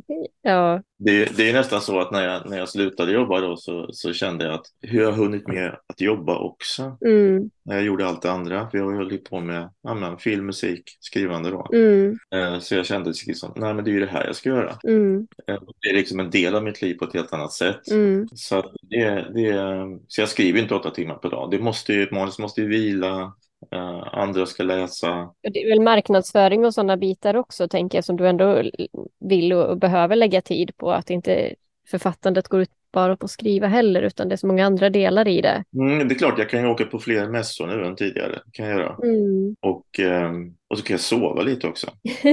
ja, 0.42 0.82
Det, 0.98 1.38
det 1.38 1.50
är 1.50 1.54
nästan 1.54 1.82
så 1.82 2.00
att 2.00 2.12
när 2.12 2.24
jag, 2.28 2.50
när 2.50 2.58
jag 2.58 2.70
slutade 2.70 3.12
jobba 3.12 3.42
då 3.42 3.58
så, 3.58 3.90
så 3.94 4.14
kände 4.14 4.46
jag 4.46 4.54
att 4.54 4.66
hur 4.82 5.00
har 5.00 5.12
jag 5.12 5.18
hunnit 5.18 5.48
med 5.48 5.76
att 5.88 6.02
jobba 6.02 6.38
också 6.38 6.98
mm. 7.06 7.50
när 7.66 7.76
jag 7.76 7.84
gjorde 7.86 8.06
allt 8.08 8.22
det 8.22 8.32
andra. 8.32 8.70
För 8.70 8.78
jag 8.78 8.86
har 8.86 9.12
ju 9.12 9.18
på 9.18 9.40
med 9.40 9.70
ja, 9.82 9.94
men, 9.94 10.18
film, 10.18 10.46
musik, 10.46 10.98
skrivande 11.00 11.50
då. 11.52 11.68
Mm. 11.74 12.18
Eh, 12.36 12.60
Så 12.60 12.76
jag 12.76 12.86
kände 12.86 13.14
liksom, 13.28 13.54
nej 13.56 13.74
men 13.74 13.86
det 13.86 13.92
är 13.92 13.94
ju 13.94 14.00
det 14.00 14.12
här 14.12 14.26
jag 14.26 14.36
ska 14.36 14.50
göra. 14.50 14.78
Mm. 14.84 15.28
Eh, 15.48 15.60
Det 15.82 15.90
är 15.90 15.94
liksom 15.94 16.20
en 16.22 16.30
del 16.30 16.56
av 16.56 16.64
mitt 16.64 16.82
liv 16.82 16.94
på 16.94 17.06
ett 17.06 17.14
helt 17.14 17.34
annat 17.34 17.52
sätt. 17.52 17.92
Mm. 17.92 18.28
Så, 18.36 18.72
det, 18.82 19.34
det, 19.34 19.54
så 20.08 20.22
jag 20.22 20.30
skriver 20.30 20.60
inte 20.60 20.76
åtta 20.76 20.90
timmar 20.90 21.16
per 21.16 21.30
dag. 21.30 21.52
Det 21.52 21.60
måste 21.60 21.94
ju, 21.94 22.04
ett 22.04 22.12
manus 22.12 22.40
måste 22.40 22.62
ju 22.62 22.68
vila, 22.68 23.34
eh, 23.72 24.08
andra 24.14 24.46
ska 24.46 24.64
läsa. 24.64 25.34
Det 25.42 25.64
är 25.64 25.70
väl 25.70 25.82
marknadsföring 25.82 26.66
och 26.66 26.74
sådana 26.74 26.98
bitar 26.98 27.36
också, 27.36 27.68
tänker 27.68 27.98
jag, 27.98 28.06
som 28.06 28.18
du 28.18 28.28
ändå 28.28 28.64
vill 29.20 29.54
och 29.54 29.78
behöver 29.78 30.16
lägga 30.16 30.42
tid 30.42 30.78
på. 30.78 30.92
Att 30.92 31.10
inte 31.10 31.56
författandet 31.92 32.48
går 32.48 32.62
ut 32.62 32.70
bara 32.94 33.18
på 33.18 33.26
att 33.26 33.32
skriva 33.32 33.68
heller, 33.68 34.02
utan 34.02 34.30
det 34.30 34.36
är 34.36 34.38
så 34.38 34.48
många 34.48 34.66
andra 34.66 34.90
delar 34.90 35.28
i 35.28 35.42
det. 35.42 35.64
Mm, 35.74 36.08
det 36.08 36.16
är 36.16 36.18
klart, 36.18 36.38
jag 36.38 36.50
kan 36.50 36.62
ju 36.62 36.68
åka 36.68 36.86
på 36.86 37.00
fler 37.00 37.30
mässor 37.30 37.68
nu 37.68 37.86
än 37.86 37.96
tidigare. 37.96 38.40
Kan 38.52 38.66
jag 38.66 38.80
göra. 38.80 38.96
Mm. 39.04 39.56
Och, 39.60 40.00
eh, 40.00 40.32
och 40.70 40.78
så 40.78 40.84
kan 40.84 40.94
jag 40.94 41.02
sova 41.02 41.42
lite 41.42 41.68
också. 41.68 41.88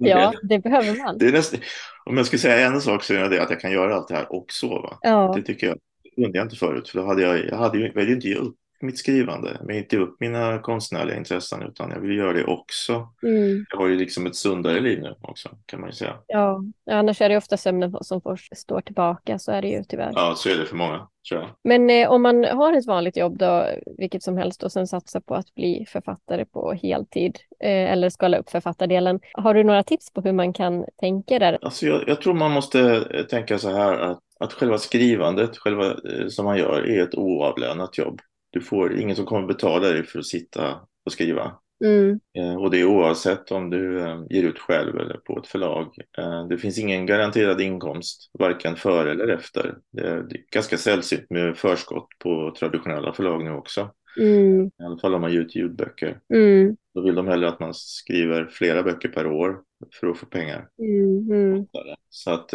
ja, 0.00 0.32
det 0.42 0.58
behöver 0.58 1.04
man. 1.04 1.18
Det 1.18 1.26
är 1.26 1.32
nästan, 1.32 1.60
om 2.04 2.16
jag 2.16 2.26
ska 2.26 2.38
säga 2.38 2.66
en 2.66 2.80
sak 2.80 3.04
så 3.04 3.14
är 3.14 3.28
det 3.28 3.42
att 3.42 3.50
jag 3.50 3.60
kan 3.60 3.72
göra 3.72 3.94
allt 3.94 4.08
det 4.08 4.14
här 4.14 4.32
och 4.32 4.46
sova. 4.48 4.98
Ja, 5.00 5.34
Det 5.36 5.42
tycker 5.42 5.66
jag, 5.66 5.78
det 6.02 6.22
kunde 6.22 6.38
jag 6.38 6.44
inte 6.44 6.56
förut. 6.56 6.88
För 6.88 6.98
då 6.98 7.06
hade 7.06 7.22
jag, 7.22 7.44
jag 7.46 7.56
hade 7.56 7.78
ju, 7.78 7.86
jag 7.86 7.94
ville 7.94 8.12
inte 8.12 8.28
ge 8.28 8.34
upp 8.34 8.56
mitt 8.82 8.98
skrivande, 8.98 9.56
men 9.64 9.76
inte 9.76 9.96
upp 9.96 10.16
mina 10.20 10.58
konstnärliga 10.58 11.16
intressen, 11.16 11.62
utan 11.62 11.90
jag 11.90 12.00
vill 12.00 12.16
göra 12.16 12.32
det 12.32 12.44
också. 12.44 13.08
mm. 13.22 13.64
Jag 13.70 13.78
har 13.78 13.88
ju 13.88 13.96
liksom 13.96 14.26
ett 14.26 14.36
sundare 14.36 14.80
liv 14.80 15.00
nu 15.00 15.14
också, 15.20 15.48
kan 15.66 15.80
man 15.80 15.88
ju 15.88 15.94
säga. 15.94 16.16
ja. 16.26 16.62
annars 16.90 17.20
är 17.20 17.28
det 17.28 17.36
ofta 17.36 17.56
sömnen 17.56 17.96
som 18.00 18.20
får 18.20 18.40
stå 18.54 18.80
tillbaka, 18.80 19.38
så 19.38 19.52
är 19.52 19.62
det 19.62 19.68
ju 19.68 19.84
tyvärr. 19.84 20.12
Ja, 20.14 20.34
så 20.36 20.48
är 20.48 20.56
det 20.56 20.66
för 20.66 20.76
många, 20.76 21.08
tror 21.28 21.40
jag. 21.40 21.50
Men 21.64 21.90
eh, 21.90 22.10
om 22.10 22.22
man 22.22 22.44
har 22.44 22.72
ett 22.72 22.86
vanligt 22.86 23.16
jobb 23.16 23.38
då, 23.38 23.66
vilket 23.98 24.22
som 24.22 24.36
helst, 24.36 24.62
och 24.62 24.72
sen 24.72 24.86
satsar 24.86 25.20
på 25.20 25.34
att 25.34 25.54
bli 25.54 25.86
författare 25.88 26.44
på 26.44 26.72
heltid 26.72 27.38
eh, 27.60 27.92
eller 27.92 28.10
skala 28.10 28.38
upp 28.38 28.50
författardelen, 28.50 29.20
har 29.32 29.54
du 29.54 29.64
några 29.64 29.82
tips 29.82 30.12
på 30.12 30.20
hur 30.20 30.32
man 30.32 30.52
kan 30.52 30.84
tänka 31.00 31.38
där? 31.38 31.58
Alltså 31.62 31.86
jag, 31.86 32.04
jag 32.06 32.20
tror 32.20 32.34
man 32.34 32.50
måste 32.50 32.80
eh, 33.14 33.22
tänka 33.22 33.58
så 33.58 33.70
här 33.70 33.98
att, 33.98 34.20
att 34.40 34.52
själva 34.52 34.78
skrivandet, 34.78 35.58
själva 35.58 35.86
eh, 35.86 36.26
som 36.28 36.44
man 36.44 36.58
gör, 36.58 36.90
är 36.90 37.02
ett 37.02 37.14
oavlönat 37.14 37.98
jobb. 37.98 38.20
Du 38.52 38.60
får 38.60 38.98
ingen 38.98 39.16
som 39.16 39.26
kommer 39.26 39.46
betala 39.48 39.88
dig 39.88 40.04
för 40.04 40.18
att 40.18 40.26
sitta 40.26 40.80
och 41.06 41.12
skriva. 41.12 41.58
Mm, 41.84 42.20
Eh, 42.38 42.56
Och 42.56 42.70
det 42.70 42.80
är 42.80 42.84
oavsett 42.84 43.50
om 43.52 43.70
du 43.70 44.00
eh, 44.00 44.22
ger 44.30 44.42
ut 44.42 44.58
själv 44.58 44.98
eller 44.98 45.16
på 45.16 45.38
ett 45.38 45.46
förlag. 45.46 45.94
Eh, 46.18 46.46
Det 46.48 46.58
finns 46.58 46.78
ingen 46.78 47.06
garanterad 47.06 47.60
inkomst, 47.60 48.30
varken 48.38 48.76
före 48.76 49.10
eller 49.10 49.28
efter. 49.28 49.74
Det 49.90 50.00
är 50.08 50.26
ganska 50.52 50.76
sällsynt 50.78 51.30
med 51.30 51.56
förskott 51.56 52.08
på 52.18 52.54
traditionella 52.58 53.12
förlag 53.12 53.44
nu 53.44 53.50
också. 53.52 53.90
mm, 54.20 54.66
I 54.66 54.82
alla 54.84 54.98
fall 54.98 55.14
om 55.14 55.20
man 55.20 55.32
ger 55.32 55.40
ut 55.40 55.56
ljudböcker. 55.56 56.20
mm, 56.34 56.76
Då 56.94 57.02
vill 57.02 57.14
de 57.14 57.28
hellre 57.28 57.48
att 57.48 57.60
man 57.60 57.74
skriver 57.74 58.46
flera 58.46 58.82
böcker 58.82 59.08
per 59.08 59.26
år 59.26 59.60
för 60.00 60.06
att 60.06 60.18
få 60.18 60.26
pengar. 60.26 60.68
mm, 60.78 61.66
Så 62.10 62.30
att, 62.30 62.50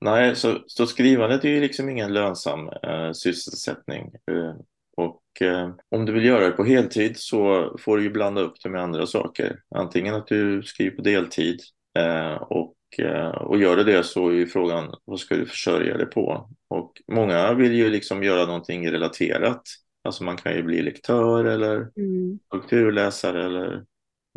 nej, 0.00 0.36
så, 0.36 0.58
så 0.66 0.86
skrivandet 0.86 1.44
är 1.44 1.48
ju 1.48 1.60
liksom 1.60 1.88
ingen 1.88 2.12
lönsam 2.12 2.68
eh, 2.68 3.12
sysselsättning. 3.12 4.04
Eh, 4.30 4.54
och 4.96 5.42
eh, 5.42 5.70
om 5.90 6.06
du 6.06 6.12
vill 6.12 6.24
göra 6.24 6.44
det 6.44 6.50
på 6.50 6.64
heltid 6.64 7.16
så 7.16 7.70
får 7.80 7.96
du 7.96 8.02
ju 8.02 8.10
blanda 8.10 8.40
upp 8.40 8.54
det 8.62 8.68
med 8.68 8.82
andra 8.82 9.06
saker. 9.06 9.60
Antingen 9.74 10.14
att 10.14 10.26
du 10.26 10.62
skriver 10.62 10.96
på 10.96 11.02
deltid 11.02 11.60
eh, 11.98 12.34
och, 12.34 12.76
eh, 12.98 13.28
och 13.28 13.58
gör 13.58 13.76
du 13.76 13.84
det 13.84 14.02
så 14.02 14.28
är 14.28 14.32
ju 14.32 14.46
frågan 14.46 14.94
vad 15.04 15.20
ska 15.20 15.36
du 15.36 15.46
försörja 15.46 15.96
dig 15.96 16.06
på? 16.06 16.50
Och 16.68 16.92
många 17.12 17.54
vill 17.54 17.74
ju 17.74 17.90
liksom 17.90 18.22
göra 18.22 18.46
någonting 18.46 18.90
relaterat. 18.90 19.62
Alltså 20.04 20.24
man 20.24 20.36
kan 20.36 20.54
ju 20.56 20.62
bli 20.62 20.82
lektör 20.82 21.44
eller 21.44 21.90
mm, 21.96 22.38
kulturläsare 22.50 23.44
eller 23.44 23.84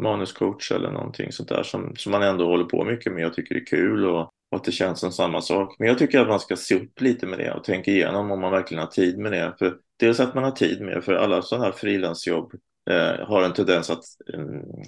manuscoach 0.02 0.72
eller 0.72 0.92
någonting 0.92 1.32
sånt 1.32 1.50
där 1.50 1.64
som, 1.64 1.96
som 1.96 2.12
man 2.12 2.24
ändå 2.24 2.46
håller 2.46 2.66
på 2.66 2.86
mycket 2.86 3.14
med 3.14 3.28
och 3.28 3.34
tycker 3.34 3.56
är 3.56 3.66
kul 3.66 4.06
och, 4.06 4.32
och 4.52 4.58
att 4.58 4.64
det 4.64 4.72
känns 4.72 5.00
som 5.00 5.12
samma 5.12 5.42
sak. 5.42 5.76
Men 5.80 5.88
jag 5.88 5.98
tycker 5.98 6.20
att 6.20 6.28
man 6.28 6.40
ska 6.40 6.56
se 6.56 6.76
upp 6.76 7.02
lite 7.02 7.26
med 7.26 7.40
det 7.40 7.52
och 7.54 7.64
tänka 7.64 7.92
igenom 7.92 8.32
om 8.32 8.42
man 8.42 8.52
verkligen 8.52 8.84
har 8.84 8.92
tid 8.92 9.18
med 9.18 9.32
det. 9.32 9.56
För 9.60 9.78
dels 10.00 10.20
att 10.20 10.36
man 10.36 10.44
har 10.44 10.52
tid 10.52 10.82
med 10.82 10.96
det, 10.96 11.02
för 11.02 11.14
alla 11.14 11.42
sådana 11.42 11.66
här 11.66 11.72
frilansjobb 11.72 12.54
eh, 12.90 13.28
har 13.28 13.44
en 13.44 13.54
tendens 13.54 13.90
att, 13.90 14.04
eh, 14.34 14.46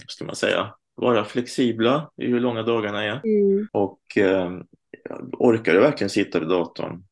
ska 0.08 0.26
man 0.26 0.36
säga, 0.36 0.74
vara 0.96 1.26
flexibla 1.26 2.12
i 2.22 2.28
hur 2.28 2.40
långa 2.40 2.64
dagarna 2.64 3.04
är. 3.04 3.22
mm, 3.24 3.68
Och 3.72 4.18
eh, 4.18 4.52
orkar 5.40 5.74
du 5.74 5.80
verkligen 5.80 6.10
sitta 6.10 6.40
vid 6.40 6.50
datorn 6.50 7.04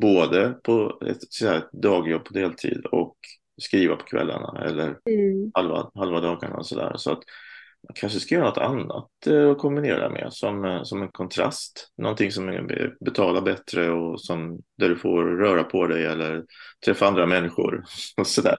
både 0.00 0.54
på 0.62 0.98
ett 1.06 1.18
så 1.28 1.46
här, 1.48 1.62
dagjobb 1.72 2.24
på 2.24 2.34
deltid 2.34 2.86
och 2.86 3.16
skriva 3.62 3.96
på 3.96 4.04
kvällarna 4.04 4.64
eller 4.64 4.84
mm, 5.10 5.50
halva, 5.54 5.90
halva 5.94 6.20
dagarna 6.20 6.56
och 6.56 6.66
sådär. 6.66 6.92
Så 6.96 7.12
att 7.12 7.22
man 7.88 7.94
kanske 7.94 8.20
ska 8.20 8.34
göra 8.34 8.44
något 8.44 8.58
annat 8.58 9.26
eh, 9.26 9.50
att 9.50 9.58
kombinera 9.58 10.10
med 10.10 10.28
som, 10.32 10.64
eh, 10.64 10.82
som 10.82 11.02
en 11.02 11.08
kontrast. 11.08 11.92
Någonting 11.98 12.32
som 12.32 12.68
betalar 13.00 13.40
bättre 13.40 13.90
och 13.90 14.20
som, 14.20 14.60
där 14.78 14.88
du 14.88 14.96
får 14.96 15.24
röra 15.24 15.64
på 15.64 15.86
dig 15.86 16.04
eller 16.06 16.44
träffa 16.84 17.06
andra 17.06 17.26
människor 17.26 17.84
och 18.16 18.26
sådär. 18.26 18.56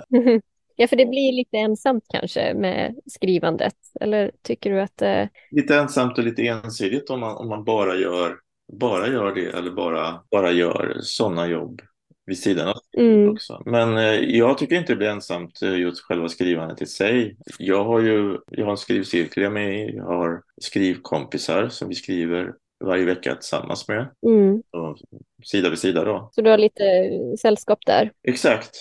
Ja, 0.75 0.87
för 0.87 0.95
det 0.95 1.05
blir 1.05 1.33
lite 1.33 1.57
ensamt 1.57 2.03
kanske 2.09 2.53
med 2.53 2.95
skrivandet. 3.05 3.75
Eller 4.01 4.31
tycker 4.41 4.69
du 4.69 4.81
att... 4.81 5.01
Eh, 5.01 5.25
Lite 5.51 5.75
ensamt 5.75 6.17
och 6.17 6.23
lite 6.23 6.47
ensidigt 6.47 7.09
om 7.09 7.19
man, 7.19 7.37
om 7.37 7.49
man 7.49 7.63
bara 7.63 7.95
gör 7.95 8.37
bara 8.73 9.07
gör 9.07 9.35
det 9.35 9.57
eller 9.57 9.71
bara, 9.71 10.21
bara 10.31 10.51
gör 10.51 10.97
sådana 11.01 11.47
jobb 11.47 11.81
vid 12.27 12.39
sidan 12.39 12.67
av 12.67 12.77
mm, 12.97 13.29
också. 13.29 13.61
Men 13.65 13.97
eh, 13.97 14.19
jag 14.37 14.57
tycker 14.57 14.75
inte 14.75 14.93
det 14.93 14.97
blir 14.97 15.07
ensamt 15.07 15.61
eh, 15.61 15.79
just 15.79 16.01
själva 16.01 16.29
skrivandet 16.29 16.81
i 16.81 16.85
sig. 16.85 17.37
Jag 17.59 17.83
har 17.83 18.01
ju 18.01 18.37
jag 18.51 18.65
har 18.65 18.71
en 18.71 18.77
skrivcirkel 18.77 19.43
jag 19.43 19.53
med. 19.53 19.89
Jag 19.95 20.03
har 20.03 20.41
skrivkompisar 20.61 21.69
som 21.69 21.89
vi 21.89 21.95
skriver 21.95 22.53
varje 22.83 23.05
vecka 23.05 23.35
tillsammans 23.35 23.87
med. 23.87 24.07
mm. 24.25 24.63
Och 24.71 24.97
sida 25.43 25.69
vid 25.69 25.79
sida 25.79 26.03
då. 26.03 26.29
Så 26.31 26.41
du 26.41 26.49
har 26.49 26.57
lite 26.57 26.83
eh, 26.83 27.35
sällskap 27.41 27.79
där? 27.85 28.11
Exakt. 28.23 28.75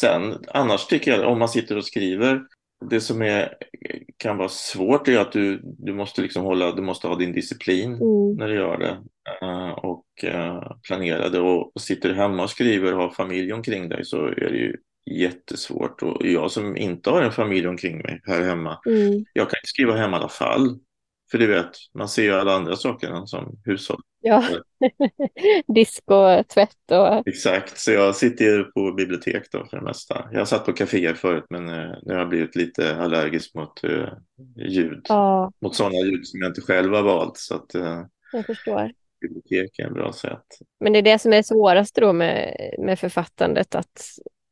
Sen 0.00 0.44
annars 0.48 0.86
tycker 0.86 1.10
jag 1.10 1.32
om 1.32 1.38
man 1.38 1.48
sitter 1.48 1.76
och 1.76 1.84
skriver 1.84 2.42
det 2.84 3.00
som 3.00 3.22
är, 3.22 3.54
kan 4.16 4.36
vara 4.36 4.48
svårt 4.48 5.08
är 5.08 5.18
att 5.18 5.32
du, 5.32 5.60
du 5.62 5.94
måste 5.94 6.22
liksom 6.22 6.44
hålla, 6.44 6.72
du 6.72 6.82
måste 6.82 7.08
ha 7.08 7.16
din 7.16 7.32
disciplin 7.32 7.92
Mm, 7.92 8.36
när 8.36 8.48
du 8.48 8.54
gör 8.54 8.78
det 8.78 8.98
eh, 9.42 9.70
och 9.70 10.06
eh, 10.24 10.72
planera 10.86 11.28
det. 11.28 11.40
Och, 11.40 11.76
och 11.76 11.80
sitter 11.80 12.08
du 12.08 12.14
hemma 12.14 12.42
och 12.42 12.50
skriver 12.50 12.94
och 12.94 13.02
har 13.02 13.10
familj 13.10 13.52
omkring 13.52 13.88
dig 13.88 14.04
så 14.04 14.26
är 14.26 14.50
det 14.50 14.56
ju 14.56 14.76
jättesvårt. 15.10 16.02
Och 16.02 16.26
jag 16.26 16.50
som 16.50 16.76
inte 16.76 17.10
har 17.10 17.22
en 17.22 17.32
familj 17.32 17.68
omkring 17.68 17.98
mig 17.98 18.20
här 18.24 18.42
hemma 18.42 18.78
mm, 18.86 19.24
jag 19.32 19.50
kan 19.50 19.58
inte 19.58 19.68
skriva 19.68 19.96
hemma 19.96 20.16
i 20.16 20.20
alla 20.20 20.28
fall 20.28 20.78
För 21.30 21.38
du 21.38 21.46
vet, 21.46 21.70
man 21.94 22.08
ser 22.08 22.22
ju 22.22 22.32
alla 22.32 22.52
andra 22.52 22.76
saker 22.76 23.26
som 23.26 23.60
hushåll. 23.64 24.00
Ja, 24.20 24.44
disk 25.74 26.02
och 26.06 26.48
tvätt 26.48 26.90
och... 26.90 27.28
Exakt, 27.28 27.78
så 27.78 27.92
jag 27.92 28.16
sitter 28.16 28.44
ju 28.44 28.64
på 28.64 28.92
bibliotek 28.92 29.42
då 29.52 29.66
för 29.70 29.76
det 29.76 29.82
mesta. 29.82 30.28
Jag 30.32 30.48
satt 30.48 30.66
på 30.66 30.72
kaféer 30.72 31.14
förut 31.14 31.44
men 31.50 31.68
eh, 31.68 31.94
nu 32.02 32.12
har 32.12 32.20
jag 32.20 32.28
blivit 32.28 32.56
lite 32.56 32.96
allergisk 32.96 33.54
mot 33.54 33.84
uh, 33.84 34.08
ljud. 34.56 35.06
Ja. 35.08 35.52
Mot 35.60 35.74
sådana 35.74 35.98
ljud 35.98 36.26
som 36.26 36.40
jag 36.40 36.50
inte 36.50 36.60
själv 36.60 36.94
har 36.94 37.02
valt. 37.02 37.36
Så 37.36 37.54
att, 37.54 37.74
uh, 37.74 38.04
jag 38.32 38.46
förstår. 38.46 38.92
Bibliotek 39.20 39.78
är 39.78 39.86
en 39.86 39.94
bra 39.94 40.12
sätt. 40.12 40.46
Men 40.80 40.92
det 40.92 40.98
är 40.98 41.02
det 41.02 41.18
som 41.18 41.32
är 41.32 41.42
svårast 41.42 41.94
då 41.94 42.12
med, 42.12 42.56
med 42.78 42.98
författandet, 42.98 43.74
att 43.74 44.02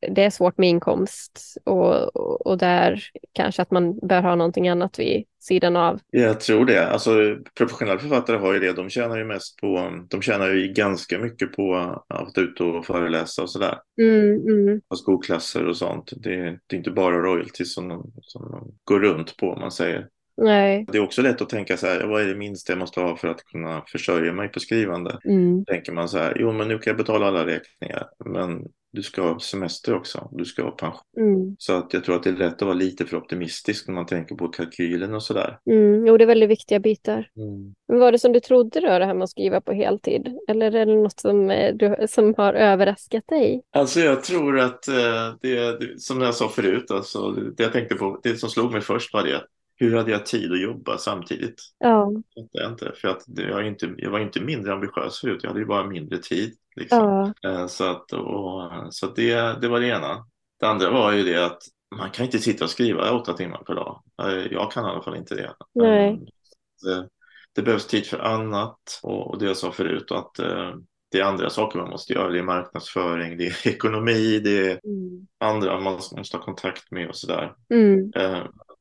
det 0.09 0.23
är 0.23 0.29
svårt 0.29 0.57
med 0.57 0.69
inkomst 0.69 1.57
och, 1.63 2.15
och 2.47 2.57
där 2.57 3.03
kanske 3.33 3.61
att 3.61 3.71
man 3.71 3.99
bör 3.99 4.21
ha 4.21 4.35
någonting 4.35 4.69
annat 4.69 4.99
vid 4.99 5.23
sidan 5.39 5.75
av. 5.75 5.99
Jag 6.11 6.39
tror 6.39 6.65
det. 6.65 6.87
Alltså, 6.87 7.37
professionella 7.57 7.99
författare 7.99 8.37
har 8.37 8.53
ju 8.53 8.59
det. 8.59 8.73
De 8.73 8.89
tjänar 8.89 9.17
ju 9.17 9.25
mest 9.25 9.57
på, 9.57 9.91
de 10.09 10.21
tjänar 10.21 10.49
ju 10.49 10.67
ganska 10.67 11.19
mycket 11.19 11.55
på 11.55 11.75
att 12.07 12.37
ut 12.37 12.61
och 12.61 12.85
föreläsa 12.85 13.41
och 13.41 13.49
sådär. 13.49 13.77
Mm, 14.01 14.47
mm. 14.47 14.81
På 14.89 14.95
skolklasser 14.95 15.67
och 15.67 15.77
sånt. 15.77 16.13
Det, 16.17 16.35
det 16.67 16.75
är 16.75 16.77
inte 16.77 16.91
bara 16.91 17.21
royalties 17.21 17.73
som 17.73 17.87
de, 17.87 18.11
som 18.21 18.51
de 18.51 18.71
går 18.83 18.99
runt 18.99 19.37
på 19.37 19.51
om 19.51 19.59
man 19.59 19.71
säger. 19.71 20.07
Nej. 20.37 20.85
Det 20.91 20.97
är 20.97 21.03
också 21.03 21.21
lätt 21.21 21.41
att 21.41 21.49
tänka 21.49 21.77
så 21.77 21.87
här, 21.87 22.07
vad 22.07 22.21
är 22.21 22.25
det 22.25 22.35
minsta 22.35 22.71
jag 22.71 22.79
måste 22.79 23.01
ha 23.01 23.17
för 23.17 23.27
att 23.27 23.45
kunna 23.45 23.83
försörja 23.87 24.33
mig 24.33 24.49
på 24.49 24.59
skrivande? 24.59 25.19
Mm. 25.25 25.65
Tänker 25.65 25.91
man 25.91 26.09
så 26.09 26.17
här, 26.17 26.37
jo 26.39 26.51
men 26.51 26.67
nu 26.67 26.79
kan 26.79 26.91
jag 26.91 26.97
betala 26.97 27.27
alla 27.27 27.45
räkningar, 27.45 28.09
men 28.25 28.65
du 28.95 29.03
ska 29.03 29.21
ha 29.21 29.39
semester 29.39 29.93
också, 29.93 30.29
du 30.31 30.45
ska 30.45 30.63
ha 30.63 30.71
pension. 30.71 31.01
Mm. 31.17 31.55
Så 31.59 31.73
att 31.73 31.93
jag 31.93 32.03
tror 32.03 32.15
att 32.15 32.23
det 32.23 32.29
är 32.29 32.33
lätt 32.33 32.53
att 32.53 32.61
vara 32.61 32.73
lite 32.73 33.05
för 33.05 33.17
optimistisk 33.17 33.87
när 33.87 33.95
man 33.95 34.05
tänker 34.05 34.35
på 34.35 34.47
kalkylen 34.47 35.13
och 35.13 35.23
sådär. 35.23 35.59
Mm. 35.65 36.07
Jo, 36.07 36.17
det 36.17 36.23
är 36.23 36.27
väldigt 36.27 36.49
viktiga 36.49 36.79
bitar. 36.79 37.29
Mm. 37.37 37.73
Men 37.87 37.99
var 37.99 38.11
det 38.11 38.19
som 38.19 38.31
du 38.31 38.39
trodde 38.39 38.79
då, 38.79 38.99
det 38.99 39.05
här 39.05 39.13
med 39.13 39.23
att 39.23 39.29
skriva 39.29 39.61
på 39.61 39.73
heltid? 39.73 40.37
Eller 40.47 40.75
är 40.75 40.85
det 40.85 40.95
något 40.95 41.19
som, 41.19 41.49
eh, 41.51 41.75
du, 41.75 42.07
som 42.09 42.33
har 42.37 42.53
överraskat 42.53 43.27
dig? 43.27 43.61
Alltså 43.71 43.99
jag 43.99 44.23
tror 44.23 44.59
att 44.59 44.87
eh, 44.87 45.35
det, 45.41 45.79
det, 45.79 45.99
som 46.01 46.21
jag 46.21 46.35
sa 46.35 46.49
förut, 46.49 46.91
alltså, 46.91 47.31
det 47.31 47.63
jag 47.63 47.73
tänkte 47.73 47.95
på, 47.95 48.19
det 48.23 48.37
som 48.37 48.49
slog 48.49 48.71
mig 48.71 48.81
först 48.81 49.13
var 49.13 49.23
det 49.23 49.41
hur 49.77 49.95
hade 49.95 50.11
jag 50.11 50.25
tid 50.25 50.51
att 50.51 50.61
jobba 50.61 50.97
samtidigt? 50.97 51.61
Ja. 51.77 52.11
Jag 52.51 52.71
inte, 52.71 52.91
för 52.95 53.07
att 53.07 53.23
jag, 53.27 53.67
inte, 53.67 53.93
jag 53.97 54.11
var 54.11 54.19
inte 54.19 54.41
mindre 54.41 54.73
ambitiös 54.73 55.19
förut, 55.19 55.39
jag 55.43 55.49
hade 55.49 55.59
ju 55.59 55.65
bara 55.65 55.87
mindre 55.87 56.17
tid. 56.17 56.53
Liksom. 56.75 57.33
Ja. 57.41 57.49
Eh, 57.49 57.67
Så, 57.67 57.83
att, 57.91 58.13
och, 58.13 58.71
så 58.93 59.05
att 59.05 59.15
det, 59.15 59.61
det 59.61 59.67
var 59.67 59.79
det 59.79 59.87
ena. 59.87 60.25
Det 60.59 60.65
andra 60.67 60.89
var 60.91 61.11
ju 61.11 61.23
det 61.23 61.45
att 61.45 61.61
man 61.95 62.09
kan 62.11 62.25
inte 62.25 62.39
sitta 62.39 62.63
och 62.63 62.69
skriva 62.69 63.11
åtta 63.11 63.33
timmar 63.33 63.57
per 63.63 63.75
dag. 63.75 64.03
Eh, 64.21 64.51
Jag 64.51 64.71
kan 64.71 64.85
i 64.85 64.87
alla 64.89 65.03
fall 65.03 65.17
inte 65.17 65.35
det. 65.35 65.55
Nej. 65.73 66.09
Eh, 66.11 66.17
Det, 66.83 67.09
det 67.55 67.61
behövs 67.61 67.87
tid 67.87 68.05
för 68.05 68.19
annat 68.19 68.99
och, 69.03 69.27
och 69.31 69.39
det 69.39 69.45
jag 69.45 69.57
sa 69.57 69.71
förut 69.71 70.11
att 70.11 70.31
det 71.11 71.19
är 71.19 71.23
andra 71.23 71.49
saker 71.49 71.79
man 71.79 71.89
måste 71.89 72.13
göra. 72.13 72.29
Det 72.31 72.39
är 72.39 72.43
marknadsföring, 72.43 73.37
det 73.37 73.45
är 73.47 73.67
ekonomi, 73.67 74.39
det 74.39 74.71
är 74.71 74.79
Mm. 74.83 75.27
andra 75.39 75.79
man 75.79 75.93
måste 75.93 76.37
ha 76.37 76.43
kontakt 76.43 76.91
med 76.91 77.09
och 77.09 77.15
sådär. 77.15 77.53
Mm. 77.73 78.11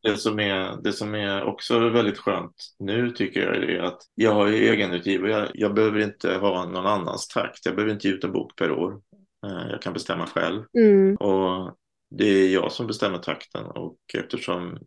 Det 0.05 0.17
som, 0.17 0.41
är, 0.41 0.83
det 0.83 0.93
som 0.93 1.15
är 1.15 1.45
också 1.45 1.89
väldigt 1.89 2.19
skönt 2.19 2.55
nu 2.79 3.11
tycker 3.11 3.41
jag 3.41 3.57
är 3.71 3.83
att 3.83 3.99
jag 4.15 4.35
har 4.35 4.47
ju 4.49 4.69
egenutgivare. 4.69 5.31
Jag, 5.31 5.49
jag 5.55 5.75
behöver 5.75 6.01
inte 6.01 6.35
ha 6.35 6.67
någon 6.67 6.87
annans 6.87 7.29
takt. 7.29 7.67
Jag 7.67 7.75
behöver 7.77 7.93
inte 7.95 8.09
ge 8.09 8.15
ut 8.15 8.25
en 8.25 8.33
bok 8.33 8.57
per 8.57 8.71
år. 8.73 9.01
Eh, 9.47 9.71
Jag 9.71 9.83
kan 9.83 9.93
bestämma 9.93 10.27
själv. 10.27 10.63
Mm. 10.79 11.17
Och 11.17 11.77
det 12.11 12.25
är 12.27 12.49
jag 12.55 12.73
som 12.73 12.87
bestämmer 12.87 13.19
takten 13.19 13.65
och 13.65 13.97
eftersom 14.15 14.79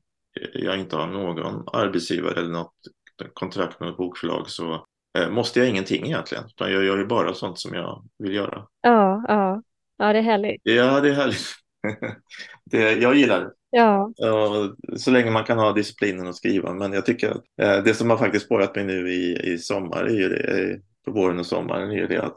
jag 0.54 0.80
inte 0.80 0.96
har 0.96 1.08
någon 1.08 1.64
arbetsgivare 1.74 2.40
eller 2.40 2.50
något 2.50 2.74
kontrakt 3.34 3.80
med 3.80 3.90
ett 3.90 3.98
bokförlag 3.98 4.50
så 4.50 4.86
eh, 5.20 5.30
måste 5.30 5.60
jag 5.60 5.70
ingenting 5.70 6.06
egentligen. 6.06 6.44
Utan 6.48 6.72
jag 6.72 6.84
gör 6.84 6.98
ju 6.98 7.06
bara 7.06 7.34
sånt 7.34 7.60
som 7.60 7.74
jag 7.74 8.04
vill 8.20 8.34
göra. 8.34 8.68
Ja, 8.82 9.26
ja. 9.28 9.62
Ja, 9.98 10.14
det 10.14 10.20
är 10.20 10.24
härligt. 10.24 10.62
Ja, 10.64 11.00
det 11.02 11.10
är 11.10 11.14
härligt. 11.14 11.46
det, 12.72 12.92
jag 12.92 13.16
gillar 13.16 13.42
det. 13.42 13.52
Ja. 13.70 14.14
Så 14.98 15.12
länge 15.12 15.32
man 15.32 15.44
kan 15.44 15.60
ha 15.60 15.74
disciplinen 15.74 16.28
att 16.28 16.36
skriva. 16.36 16.74
Men 16.74 16.94
jag 16.94 17.06
tycker 17.06 17.30
att 17.30 17.44
eh, 17.62 17.84
det 17.84 17.94
som 17.94 18.10
har 18.10 18.18
faktiskt 18.18 18.46
spårat 18.46 18.76
mig 18.76 18.86
nu 18.86 19.14
i, 19.14 19.52
i 19.54 19.58
sommar, 19.58 20.04
är 20.04 20.14
ju 20.14 20.30
det, 20.30 20.72
eh, 20.72 20.78
på 21.06 21.12
våren 21.12 21.40
och 21.40 21.46
sommaren, 21.46 21.92
är 21.92 21.96
ju 21.96 22.08
det 22.08 22.24
att, 22.24 22.36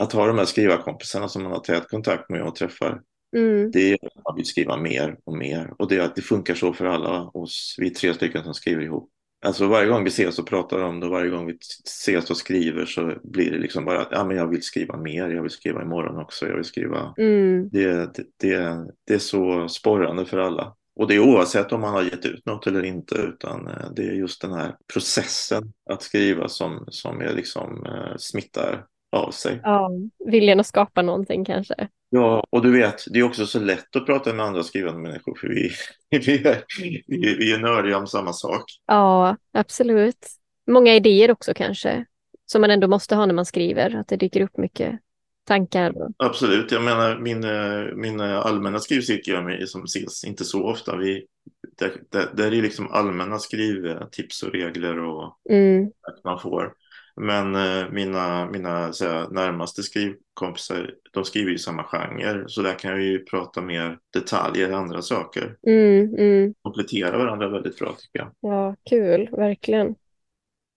att 0.00 0.12
ha 0.12 0.26
de 0.26 0.38
här 0.38 0.44
skrivarkompisarna 0.44 1.28
som 1.28 1.42
man 1.42 1.52
har 1.52 1.60
tät 1.60 1.88
kontakt 1.88 2.30
med 2.30 2.42
och 2.42 2.54
träffar. 2.54 3.00
Mm. 3.36 3.70
Det 3.70 3.92
är 3.92 3.94
att 3.94 4.24
man 4.24 4.36
vill 4.36 4.46
skriva 4.46 4.76
mer 4.76 5.16
och 5.24 5.36
mer. 5.36 5.74
Och 5.78 5.88
det, 5.88 6.12
det 6.16 6.22
funkar 6.22 6.54
så 6.54 6.72
för 6.72 6.84
alla 6.84 7.22
oss, 7.22 7.76
vi 7.78 7.90
tre 7.90 8.14
stycken 8.14 8.44
som 8.44 8.54
skriver 8.54 8.82
ihop. 8.82 9.10
Alltså 9.44 9.66
varje 9.66 9.88
gång 9.88 10.04
vi 10.04 10.08
ses 10.08 10.38
och 10.38 10.46
pratar 10.46 10.78
om 10.82 11.00
det, 11.00 11.08
varje 11.08 11.30
gång 11.30 11.46
vi 11.46 11.58
ses 11.86 12.30
och 12.30 12.36
skriver 12.36 12.86
så 12.86 13.14
blir 13.22 13.50
det 13.50 13.58
liksom 13.58 13.84
bara 13.84 14.00
att 14.00 14.08
ja, 14.10 14.24
men 14.24 14.36
jag 14.36 14.46
vill 14.46 14.62
skriva 14.62 14.96
mer, 14.96 15.28
jag 15.28 15.42
vill 15.42 15.50
skriva 15.50 15.82
imorgon 15.82 16.18
också, 16.18 16.46
jag 16.46 16.56
vill 16.56 16.64
skriva 16.64 17.14
Mm. 17.18 17.68
det, 17.68 18.14
det, 18.14 18.24
det, 18.36 18.86
det 19.06 19.14
är 19.14 19.18
så 19.18 19.68
sporrande 19.68 20.24
för 20.24 20.38
alla. 20.38 20.74
Och 20.96 21.08
det 21.08 21.14
är 21.14 21.20
oavsett 21.20 21.72
om 21.72 21.80
man 21.80 21.94
har 21.94 22.02
gett 22.02 22.26
ut 22.26 22.46
något 22.46 22.66
eller 22.66 22.82
inte, 22.82 23.14
utan 23.14 23.66
eh, 23.68 23.90
det 23.96 24.02
är 24.02 24.12
just 24.12 24.40
den 24.40 24.52
här 24.52 24.76
processen 24.92 25.72
att 25.90 26.02
skriva 26.02 26.48
som, 26.48 26.84
som 26.88 27.20
är 27.20 27.34
liksom 27.34 27.86
eh, 27.86 28.16
smittar 28.18 28.84
av 29.12 29.30
sig. 29.30 29.60
Ja, 29.62 29.90
viljan 30.30 30.60
att 30.60 30.66
skapa 30.66 31.02
någonting 31.02 31.44
kanske. 31.44 31.88
Ja, 32.10 32.44
och 32.50 32.62
du 32.62 32.72
vet, 32.72 33.04
det 33.12 33.18
är 33.18 33.22
också 33.22 33.46
så 33.46 33.60
lätt 33.60 33.96
att 33.96 34.06
prata 34.06 34.32
med 34.32 34.46
andra 34.46 34.62
skrivande 34.62 35.00
människor, 35.00 35.34
för 35.40 35.48
vi, 35.48 35.70
vi, 36.10 36.46
är, 36.46 36.64
vi, 37.06 37.52
är- 37.52 37.58
nördiga 37.58 37.98
om 37.98 38.06
samma 38.06 38.32
sak. 38.32 38.64
Ja, 38.86 39.36
absolut. 39.52 40.26
Många 40.70 40.94
idéer 40.94 41.30
också 41.30 41.54
kanske, 41.54 42.04
som 42.46 42.60
man 42.60 42.70
ändå 42.70 42.88
måste 42.88 43.14
ha 43.14 43.26
när 43.26 43.34
man 43.34 43.46
skriver, 43.46 43.96
att 43.96 44.08
det 44.08 44.16
dyker 44.16 44.40
upp 44.40 44.56
mycket 44.56 44.98
tankar. 45.44 45.94
Absolut, 46.16 46.72
jag 46.72 46.82
menar 46.82 47.18
min, 47.18 47.40
min 48.00 48.20
allmänna 48.20 48.78
skrivcirkel 48.78 49.42
med, 49.44 49.68
som 49.68 49.84
ses 49.84 50.24
inte 50.24 50.44
så 50.44 50.62
ofta. 50.64 50.96
Vi, 50.96 51.26
där, 51.78 51.92
där, 52.10 52.28
där 52.34 52.52
är 52.54 52.62
liksom 52.62 52.90
allmänna 52.90 53.38
skrivtips 53.38 54.42
och 54.42 54.52
regler 54.52 54.98
och 54.98 55.36
Mm. 55.50 55.86
att 55.86 56.24
man 56.24 56.40
får. 56.40 56.72
Men 57.16 57.54
eh, 57.54 57.90
mina, 57.90 58.46
mina 58.46 58.70
här, 58.70 59.30
närmaste 59.30 59.82
skrivkompisar, 59.82 60.94
de 61.12 61.24
skriver 61.24 61.50
ju 61.50 61.58
samma 61.58 61.84
genre. 61.84 62.44
Så 62.48 62.62
där 62.62 62.78
kan 62.78 62.90
jag 62.90 63.00
ju 63.00 63.24
prata 63.24 63.60
mer 63.60 63.98
detaljer, 64.12 64.72
andra 64.72 65.02
saker. 65.02 65.56
Mm, 65.66 66.14
mm. 66.18 66.54
Komplettera 66.62 67.18
varandra 67.18 67.48
väldigt 67.48 67.78
bra 67.78 67.94
tycker 67.98 68.18
jag. 68.18 68.30
Ja, 68.40 68.76
kul, 68.90 69.28
verkligen. 69.32 69.94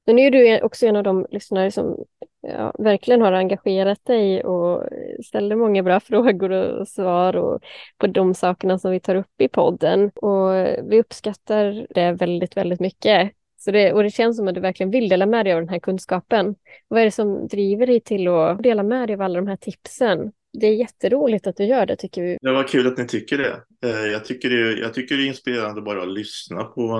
Men 0.06 0.16
nu 0.16 0.22
är 0.22 0.32
du 0.32 0.62
också 0.62 0.88
en 0.88 0.96
av 0.96 1.04
de 1.04 1.28
lyssnare 1.30 1.72
som 1.72 2.06
ja, 2.42 2.74
verkligen 2.80 3.22
har 3.22 3.32
engagerat 3.32 4.06
dig 4.06 4.44
och 4.44 4.84
ställer 5.26 5.56
många 5.56 5.84
bra 5.84 6.00
frågor 6.00 6.52
och 6.52 6.88
svar 6.88 7.36
och 7.36 7.64
på 7.98 8.08
de 8.08 8.34
sakerna 8.34 8.80
som 8.80 8.92
vi 8.92 9.00
tar 9.00 9.16
upp 9.16 9.42
i 9.42 9.48
podden. 9.48 10.10
Och 10.10 10.54
vi 10.92 11.00
uppskattar 11.00 11.88
det 11.90 12.12
väldigt, 12.12 12.58
väldigt 12.58 12.80
mycket. 12.80 13.32
Så 13.66 13.72
det, 13.72 13.93
och 13.93 14.03
det 14.03 14.09
känns 14.09 14.38
som 14.38 14.47
att 14.47 14.55
du 14.55 14.61
verkligen 14.61 14.91
vill 14.91 15.09
dela 15.09 15.26
med 15.26 15.45
dig 15.45 15.53
av 15.53 15.59
den 15.59 15.70
här 15.70 15.80
kunskapen. 15.80 16.55
Vad 16.88 17.01
är 17.01 17.05
det 17.05 17.11
som 17.11 17.47
driver 17.47 17.88
dig 17.88 17.99
till 17.99 18.28
att 18.28 18.63
dela 18.63 18.84
med 18.84 19.09
dig 19.09 19.13
av 19.13 19.22
alla 19.22 19.36
de 19.36 19.47
här 19.47 19.55
tipsen? 19.55 20.32
Det 20.53 20.68
är 20.68 20.74
jätteroligt 20.74 21.47
att 21.47 21.55
du 21.55 21.66
gör 21.66 21.86
det, 21.86 21.95
tycker 21.95 22.22
vi. 22.22 22.38
Det 22.41 22.51
var 22.51 22.68
kul 22.68 22.88
att 22.88 22.97
ni 22.97 23.07
tycker 23.07 23.38
det. 23.38 23.61
Eh, 23.89 24.05
jag 24.11 24.26
tycker 24.26 24.49
det, 24.49 24.80
jag 24.80 24.93
tycker 24.93 25.18
det 25.18 25.24
är 25.24 25.28
inspirerande 25.28 25.82
bara 25.82 26.01
att 26.01 26.13
lyssna 26.13 26.63
på 26.63 26.99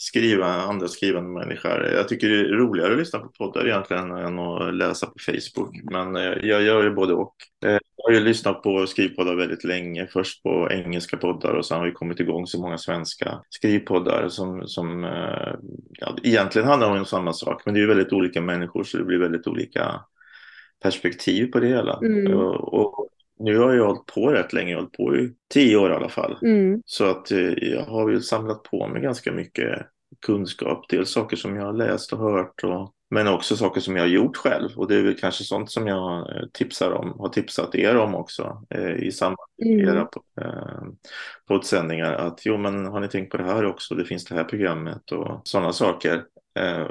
skriva, 0.00 0.46
andra 0.46 0.88
skrivande 0.88 1.30
människor. 1.30 1.84
Jag 1.84 2.08
tycker 2.08 2.28
det 2.28 2.40
är 2.40 2.44
roligare 2.44 2.92
att 2.92 2.98
lyssna 2.98 3.18
på 3.18 3.28
poddar 3.28 3.66
egentligen 3.66 4.10
än 4.10 4.38
att 4.38 4.74
läsa 4.74 5.06
på 5.06 5.14
Facebook. 5.18 5.80
Men 5.90 6.16
eh, 6.16 6.22
jag 6.22 6.62
gör 6.62 6.82
ju 6.82 6.90
både 6.90 7.14
och. 7.14 7.34
Eh, 7.64 7.78
Jag 7.96 8.04
har 8.04 8.12
ju 8.12 8.20
lyssnat 8.20 8.62
på 8.62 8.86
skrivpoddar 8.86 9.34
väldigt 9.34 9.64
länge. 9.64 10.06
Först 10.06 10.42
på 10.42 10.68
engelska 10.70 11.16
poddar 11.16 11.54
och 11.54 11.66
sen 11.66 11.78
har 11.78 11.86
vi 11.86 11.92
kommit 11.92 12.20
igång 12.20 12.46
så 12.46 12.60
många 12.60 12.78
svenska 12.78 13.40
skrivpoddar 13.50 14.28
som, 14.28 14.66
som 14.66 15.04
eh, 15.04 15.54
ja, 15.98 16.16
egentligen 16.22 16.68
handlar 16.68 16.98
om 16.98 17.04
samma 17.04 17.32
sak. 17.32 17.62
Men 17.64 17.74
det 17.74 17.80
är 17.80 17.82
ju 17.82 17.88
väldigt 17.88 18.12
olika 18.12 18.40
människor 18.40 18.84
så 18.84 18.98
det 18.98 19.04
blir 19.04 19.18
väldigt 19.18 19.46
olika 19.46 20.00
perspektiv 20.82 21.46
på 21.52 21.60
det 21.60 21.68
hela. 21.68 21.98
Mm. 21.98 22.36
Och, 22.36 22.74
och 22.74 23.08
nu 23.38 23.58
har 23.58 23.72
jag 23.74 23.86
hållit 23.86 24.06
på 24.06 24.30
rätt 24.30 24.52
länge, 24.52 24.70
jag 24.70 24.76
har 24.78 24.82
hållit 24.82 24.96
på 24.96 25.16
i 25.16 25.34
tio 25.54 25.76
år 25.76 25.90
i 25.90 25.94
alla 25.94 26.08
fall. 26.08 26.38
Mm, 26.42 26.82
Så 26.84 27.04
att 27.10 27.30
eh, 27.30 27.52
jag 27.52 27.84
har 27.84 28.10
ju 28.10 28.20
samlat 28.20 28.62
på 28.62 28.88
mig 28.88 29.02
ganska 29.02 29.32
mycket 29.32 29.86
kunskap. 30.26 30.84
Dels 30.88 31.10
saker 31.10 31.36
som 31.36 31.56
jag 31.56 31.64
har 31.64 31.72
läst 31.72 32.12
och 32.12 32.18
hört 32.18 32.64
och, 32.64 32.92
men 33.10 33.28
också 33.28 33.56
saker 33.56 33.80
som 33.80 33.96
jag 33.96 34.02
har 34.02 34.08
gjort 34.08 34.36
själv. 34.36 34.68
Och 34.76 34.88
det 34.88 34.94
är 34.96 35.02
väl 35.02 35.18
kanske 35.18 35.44
sånt 35.44 35.70
som 35.70 35.86
jag 35.86 36.36
eh, 36.36 36.42
tipsar 36.52 36.92
om, 36.92 37.18
har 37.18 37.28
tipsat 37.28 37.74
er 37.74 37.96
om 37.96 38.14
också 38.14 38.64
eh, 38.70 38.94
i 38.94 39.12
samband 39.12 39.48
med 39.58 39.68
Mm. 39.68 39.88
era 39.88 40.08
eh, 40.40 40.82
poddsändningar. 41.48 42.12
Att 42.12 42.40
jo 42.46 42.56
men 42.56 42.86
har 42.86 43.00
ni 43.00 43.08
tänkt 43.08 43.30
på 43.30 43.36
det 43.36 43.44
här 43.44 43.64
också? 43.66 43.94
Det 43.94 44.04
finns 44.04 44.24
det 44.24 44.34
här 44.34 44.44
programmet 44.44 45.12
och 45.12 45.40
sådana 45.44 45.72
saker. 45.72 46.24
Eh, 46.58 46.86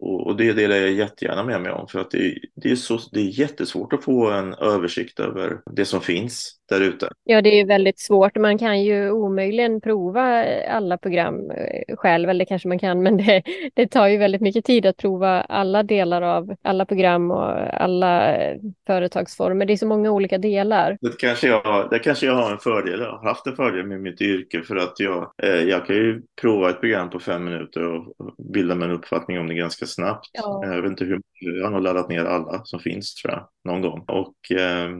och 0.00 0.36
det 0.36 0.52
delar 0.52 0.76
jag 0.76 0.90
jättegärna 0.90 1.44
med 1.44 1.60
mig 1.60 1.72
om 1.72 1.88
för 1.88 2.00
att 2.00 2.10
det, 2.54 2.70
är 2.70 2.76
så, 2.76 2.98
det 3.12 3.20
är 3.20 3.40
jättesvårt 3.40 3.92
att 3.92 4.04
få 4.04 4.30
en 4.30 4.54
översikt 4.54 5.20
över 5.20 5.58
det 5.70 5.84
som 5.84 6.00
finns 6.00 6.54
där 6.68 6.80
ute. 6.80 7.08
Ja, 7.24 7.42
det 7.42 7.60
är 7.60 7.66
väldigt 7.66 7.98
svårt. 7.98 8.36
Man 8.36 8.58
kan 8.58 8.82
ju 8.82 9.10
omöjligen 9.10 9.80
prova 9.80 10.44
alla 10.68 10.98
program 10.98 11.50
eh, 11.50 11.96
själv, 11.96 12.28
eller 12.28 12.44
kanske 12.44 12.68
man 12.68 12.78
kan, 12.78 13.02
men 13.02 13.16
det, 13.16 13.42
det 13.74 13.86
tar 13.86 14.06
ju 14.06 14.16
väldigt 14.16 14.40
mycket 14.40 14.64
tid 14.64 14.86
att 14.86 14.96
prova 14.96 15.40
alla 15.40 15.82
delar 15.82 16.22
av 16.22 16.54
alla 16.62 16.86
program 16.86 17.30
och 17.30 17.82
alla 17.82 18.36
eh, 18.36 18.56
företagsformer. 18.86 19.66
Det 19.66 19.72
är 19.72 19.76
så 19.76 19.86
många 19.86 20.10
olika 20.10 20.38
delar. 20.38 20.98
Det 21.00 21.18
kanske 21.18 21.48
jag, 21.48 21.88
det 21.90 21.98
kanske 21.98 22.26
jag 22.26 22.34
har 22.34 22.52
en 22.52 22.58
fördel, 22.58 23.00
jag 23.00 23.12
har 23.12 23.28
haft 23.28 23.46
en 23.46 23.56
fördel 23.56 23.86
med 23.86 24.00
mitt 24.00 24.20
yrke 24.20 24.62
för 24.62 24.76
att 24.76 25.00
jag, 25.00 25.30
jag 25.66 25.86
kan 25.86 25.96
ju 25.96 26.22
prova 26.40 26.70
ett 26.70 26.80
program 26.80 27.10
på 27.10 27.18
fem 27.18 27.44
minuter 27.44 27.84
och 27.84 28.14
bilda 28.52 28.74
mig 28.74 28.88
en 28.88 28.94
uppfattning 29.08 29.38
om 29.38 29.46
det 29.46 29.54
ganska 29.54 29.86
snabbt. 29.86 30.30
Ja. 30.32 30.60
Jag 30.64 30.82
vet 30.82 30.90
inte 30.90 31.04
hur 31.04 31.20
jag 31.40 31.64
har 31.64 31.70
nog 31.70 31.82
laddat 31.82 32.08
ner 32.08 32.24
alla 32.24 32.64
som 32.64 32.80
finns 32.80 33.14
tror 33.14 33.34
jag, 33.34 33.48
någon 33.64 33.82
gång. 33.82 34.04
Och 34.08 34.52
eh, 34.52 34.90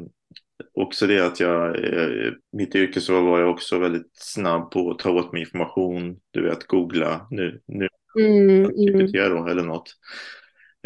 också 0.75 1.07
det 1.07 1.27
att 1.27 1.41
jag, 1.41 1.85
eh, 1.85 2.33
mitt 2.53 2.75
yrke 2.75 3.01
så 3.01 3.21
var 3.21 3.41
jag 3.41 3.51
också 3.51 3.79
väldigt 3.79 4.11
snabb 4.13 4.71
på 4.71 4.91
att 4.91 4.99
ta 4.99 5.11
åt 5.11 5.33
mig 5.33 5.41
information, 5.41 6.17
du 6.31 6.43
vet, 6.43 6.67
googla 6.67 7.27
nu, 7.31 7.61
nu 7.67 7.89
mm, 8.21 8.65
mm. 8.65 9.47
eller 9.47 9.63
något. 9.63 9.95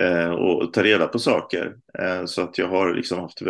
Eh, 0.03 0.31
och 0.31 0.73
ta 0.73 0.83
reda 0.83 1.07
på 1.07 1.19
saker. 1.19 1.75
Eh, 1.99 2.25
så 2.25 2.43
att 2.43 2.59
jag 2.59 2.69
har 2.69 2.95
liksom 2.95 3.19
haft 3.19 3.43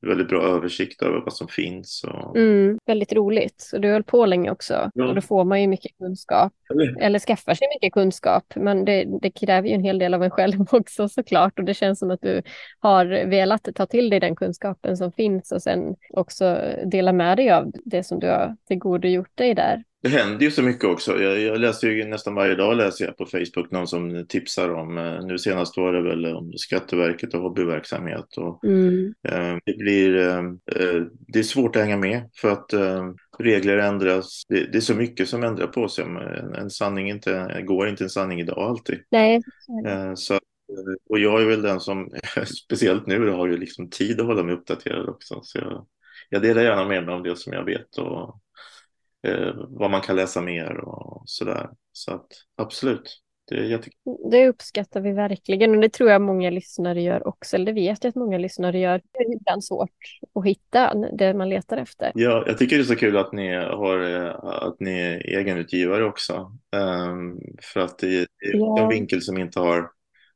väldigt 0.00 0.28
bra 0.28 0.42
översikt 0.42 1.02
över 1.02 1.20
vad 1.20 1.32
som 1.32 1.48
finns. 1.48 2.04
Och... 2.04 2.36
Mm, 2.36 2.78
väldigt 2.86 3.12
roligt. 3.12 3.70
Och 3.74 3.80
du 3.80 3.88
höll 3.88 4.02
på 4.02 4.26
länge 4.26 4.50
också. 4.50 4.90
Ja. 4.94 5.08
Och 5.08 5.14
då 5.14 5.20
får 5.20 5.44
man 5.44 5.60
ju 5.60 5.68
mycket 5.68 5.98
kunskap. 5.98 6.52
Eller, 6.70 7.02
eller 7.02 7.18
skaffar 7.18 7.54
sig 7.54 7.68
mycket 7.74 7.92
kunskap. 7.92 8.44
Men 8.56 8.84
det, 8.84 9.06
det, 9.22 9.30
kräver 9.30 9.68
ju 9.68 9.74
en 9.74 9.84
hel 9.84 9.98
del 9.98 10.14
av 10.14 10.22
en 10.22 10.30
själv 10.30 10.60
också 10.70 11.08
såklart. 11.08 11.58
Och 11.58 11.64
det 11.64 11.74
känns 11.74 11.98
som 11.98 12.10
att 12.10 12.20
du 12.22 12.42
har 12.78 13.06
velat 13.26 13.68
ta 13.74 13.86
till 13.86 14.10
dig 14.10 14.20
den 14.20 14.36
kunskapen 14.36 14.96
som 14.96 15.12
finns 15.12 15.52
och 15.52 15.62
sen 15.62 15.96
också 16.10 16.58
dela 16.86 17.12
med 17.12 17.36
dig 17.36 17.50
av 17.50 17.72
det 17.84 18.02
som 18.02 18.20
du 18.20 18.26
har 18.26 18.56
tillgodogjort 18.68 19.36
dig 19.36 19.54
där 19.54 19.82
det 20.04 20.10
händer 20.10 20.44
ju 20.44 20.50
så 20.50 20.62
mycket 20.62 20.84
också. 20.84 21.22
Jag, 21.22 21.38
jag 21.40 21.60
läser 21.60 21.88
ju 21.88 22.04
nästan 22.04 22.34
varje 22.34 22.54
dag 22.54 22.76
läser 22.76 23.04
jag 23.04 23.16
på 23.16 23.26
Facebook 23.26 23.70
någon 23.70 23.88
som 23.88 24.26
tipsar 24.28 24.74
om, 24.74 24.98
eh, 24.98 25.26
nu 25.26 25.38
senast 25.38 25.76
var 25.76 25.92
det 25.92 26.02
väl 26.02 26.26
om 26.26 26.52
Skatteverket 26.56 27.34
och 27.34 27.40
hobbyverksamhet. 27.40 28.36
Och, 28.36 28.64
mm. 28.64 29.14
eh, 29.28 29.56
det, 29.64 29.76
blir, 29.76 30.16
eh, 30.16 30.38
eh 30.76 31.02
det 31.28 31.38
är 31.38 31.42
svårt 31.42 31.76
att 31.76 31.82
hänga 31.82 31.96
med 31.96 32.30
för 32.36 32.50
att 32.50 32.72
eh, 32.72 33.10
regler 33.38 33.78
ändras. 33.78 34.42
Det, 34.48 34.72
det, 34.72 34.78
är 34.78 34.80
så 34.80 34.94
mycket 34.94 35.28
som 35.28 35.44
ändrar 35.44 35.66
på 35.66 35.88
sig. 35.88 36.04
En, 36.04 36.54
en 36.54 36.70
sanning 36.70 37.10
inte, 37.10 37.62
går 37.66 37.88
inte 37.88 38.04
en 38.04 38.10
sanning 38.10 38.40
idag 38.40 38.58
alltid. 38.58 38.98
Nej. 39.10 39.40
Eh, 39.86 40.14
så, 40.14 40.38
och 41.08 41.18
jag 41.18 41.42
är 41.42 41.46
väl 41.46 41.62
den 41.62 41.80
som, 41.80 42.10
speciellt 42.64 43.06
nu, 43.06 43.30
har 43.30 43.46
ju 43.46 43.56
liksom 43.56 43.90
tid 43.90 44.20
att 44.20 44.26
hålla 44.26 44.42
mig 44.42 44.54
uppdaterad 44.54 45.08
också. 45.08 45.40
Så 45.42 45.58
jag, 45.58 45.86
jag 46.28 46.42
delar 46.42 46.62
gärna 46.62 46.84
med 46.84 47.06
mig 47.06 47.14
om 47.14 47.22
det 47.22 47.36
som 47.36 47.52
jag 47.52 47.64
vet 47.64 47.98
och 47.98 48.40
eh, 49.24 49.54
vad 49.68 49.90
man 49.90 50.00
kan 50.00 50.16
läsa 50.16 50.40
mer 50.40 50.78
och 50.78 51.22
sådär. 51.26 51.70
Så 51.92 52.14
att 52.14 52.26
absolut, 52.56 53.20
det 53.48 53.54
är 53.54 53.62
jättekul. 53.62 54.16
Det 54.30 54.48
uppskattar 54.48 55.00
vi 55.00 55.12
verkligen 55.12 55.74
och 55.74 55.80
det 55.80 55.88
tror 55.88 56.10
jag 56.10 56.22
många 56.22 56.50
lyssnare 56.50 57.02
gör 57.02 57.28
också. 57.28 57.56
Eller 57.56 57.66
det 57.66 57.72
vet 57.72 58.04
jag 58.04 58.08
att 58.08 58.14
många 58.14 58.38
lyssnare 58.38 58.78
gör. 58.78 59.00
Det 59.12 59.18
är 59.18 59.36
ibland 59.36 59.64
svårt 59.64 59.90
att 60.34 60.46
hitta 60.46 60.94
det 60.94 61.34
man 61.34 61.48
letar 61.48 61.76
efter. 61.76 62.12
Ja, 62.14 62.44
jag 62.46 62.58
tycker 62.58 62.76
det 62.76 62.82
är 62.82 62.84
så 62.84 62.96
kul 62.96 63.16
att 63.16 63.32
ni, 63.32 63.54
har, 63.54 64.00
eh, 64.00 64.34
att 64.44 64.80
ni 64.80 65.00
är 65.00 65.38
egenutgivare 65.38 66.04
också. 66.04 66.52
Um, 66.76 67.40
för 67.62 67.80
att 67.80 67.98
det 67.98 68.16
är 68.16 68.26
ja. 68.38 68.82
en 68.82 68.88
vinkel 68.88 69.22
som 69.22 69.38
inte 69.38 69.60
har 69.60 69.90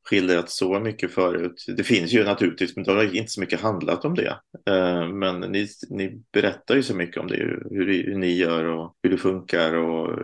skildrat 0.08 0.50
så 0.50 0.80
mycket 0.80 1.12
förut. 1.12 1.64
Det 1.76 1.84
finns 1.84 2.12
ju 2.12 2.24
naturligtvis, 2.24 2.76
men 2.76 2.84
det 2.84 2.92
har 2.92 3.16
inte 3.16 3.30
så 3.30 3.40
mycket 3.40 3.60
handlat 3.60 4.04
om 4.04 4.14
det. 4.14 4.40
Eh, 4.70 5.08
men 5.08 5.40
ni, 5.40 5.68
ni 5.90 6.22
berättar 6.32 6.76
ju 6.76 6.82
så 6.82 6.94
mycket 6.94 7.16
om 7.16 7.26
det, 7.26 7.36
hur, 7.36 7.68
hur 7.70 8.18
ni 8.18 8.36
gör 8.36 8.64
och 8.64 8.96
hur 9.02 9.10
det 9.10 9.18
funkar 9.18 9.74
och 9.74 10.18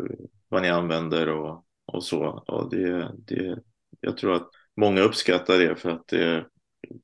vad 0.48 0.62
ni 0.62 0.68
använder 0.68 1.28
och, 1.28 1.64
och 1.92 2.04
så. 2.04 2.24
Och 2.46 2.70
det, 2.70 3.12
det, 3.26 3.58
jag 4.00 4.16
tror 4.16 4.34
att 4.34 4.48
många 4.76 5.00
uppskattar 5.00 5.58
det 5.58 5.76
för 5.76 5.90
att 5.90 6.08
det 6.08 6.44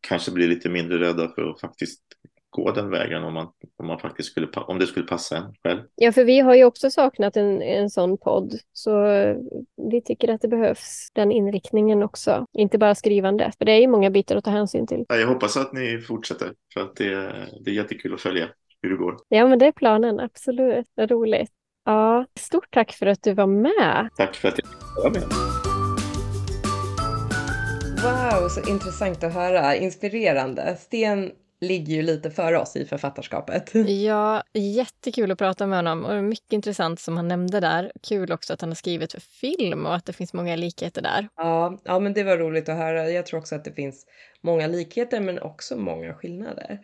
kanske 0.00 0.30
blir 0.30 0.48
lite 0.48 0.68
mindre 0.68 0.98
rädda 0.98 1.28
för 1.28 1.50
att 1.50 1.60
faktiskt 1.60 2.02
gå 2.50 2.70
den 2.70 2.90
vägen 2.90 3.24
om, 3.24 3.34
man, 3.34 3.48
om, 3.76 3.86
man 3.86 3.98
faktiskt 3.98 4.30
skulle, 4.30 4.46
om 4.46 4.78
det 4.78 4.86
skulle 4.86 5.06
passa 5.06 5.36
en 5.36 5.54
själv. 5.62 5.80
Ja, 5.94 6.12
för 6.12 6.24
vi 6.24 6.40
har 6.40 6.54
ju 6.54 6.64
också 6.64 6.90
saknat 6.90 7.36
en, 7.36 7.62
en 7.62 7.90
sån 7.90 8.18
podd, 8.18 8.54
så 8.72 9.04
vi 9.90 10.02
tycker 10.02 10.28
att 10.28 10.40
det 10.40 10.48
behövs 10.48 11.08
den 11.12 11.32
inriktningen 11.32 12.02
också, 12.02 12.46
inte 12.52 12.78
bara 12.78 12.94
skrivandet, 12.94 13.58
för 13.58 13.64
det 13.64 13.72
är 13.72 13.80
ju 13.80 13.88
många 13.88 14.10
bitar 14.10 14.36
att 14.36 14.44
ta 14.44 14.50
hänsyn 14.50 14.86
till. 14.86 15.04
Jag 15.08 15.26
hoppas 15.26 15.56
att 15.56 15.72
ni 15.72 16.00
fortsätter, 16.00 16.52
för 16.74 16.80
att 16.80 16.96
det, 16.96 17.32
det 17.64 17.70
är 17.70 17.74
jättekul 17.74 18.14
att 18.14 18.20
följa 18.20 18.48
hur 18.82 18.90
det 18.90 18.96
går. 18.96 19.16
Ja, 19.28 19.46
men 19.46 19.58
det 19.58 19.66
är 19.66 19.72
planen, 19.72 20.20
absolut. 20.20 20.86
Det 20.96 21.02
är 21.02 21.06
roligt. 21.06 21.50
Ja, 21.84 22.26
stort 22.38 22.70
tack 22.70 22.92
för 22.92 23.06
att 23.06 23.22
du 23.22 23.34
var 23.34 23.46
med. 23.46 24.08
Tack 24.16 24.36
för 24.36 24.48
att 24.48 24.58
jag 24.58 24.68
fick 24.68 24.96
vara 24.96 25.10
med. 25.10 25.22
Wow, 28.02 28.48
så 28.48 28.70
intressant 28.70 29.24
att 29.24 29.34
höra. 29.34 29.76
Inspirerande. 29.76 30.76
Sten 30.80 31.30
ligger 31.60 31.94
ju 31.94 32.02
lite 32.02 32.30
före 32.30 32.58
oss 32.58 32.76
i 32.76 32.84
författarskapet. 32.84 33.72
Ja, 34.04 34.42
jättekul 34.54 35.30
att 35.30 35.38
prata 35.38 35.66
med 35.66 35.78
honom 35.78 36.04
och 36.04 36.24
mycket 36.24 36.52
intressant 36.52 37.00
som 37.00 37.16
han 37.16 37.28
nämnde 37.28 37.60
där. 37.60 37.92
Kul 38.02 38.32
också 38.32 38.52
att 38.52 38.60
han 38.60 38.70
har 38.70 38.74
skrivit 38.74 39.12
för 39.12 39.20
film 39.20 39.86
och 39.86 39.94
att 39.94 40.06
det 40.06 40.12
finns 40.12 40.32
många 40.32 40.56
likheter 40.56 41.02
där. 41.02 41.28
Ja, 41.36 41.80
ja 41.84 41.98
men 41.98 42.12
det 42.12 42.22
var 42.22 42.36
roligt 42.36 42.68
att 42.68 42.76
höra. 42.76 43.10
Jag 43.10 43.26
tror 43.26 43.40
också 43.40 43.54
att 43.54 43.64
det 43.64 43.72
finns 43.72 44.06
många 44.40 44.66
likheter 44.66 45.20
men 45.20 45.38
också 45.38 45.76
många 45.76 46.14
skillnader. 46.14 46.78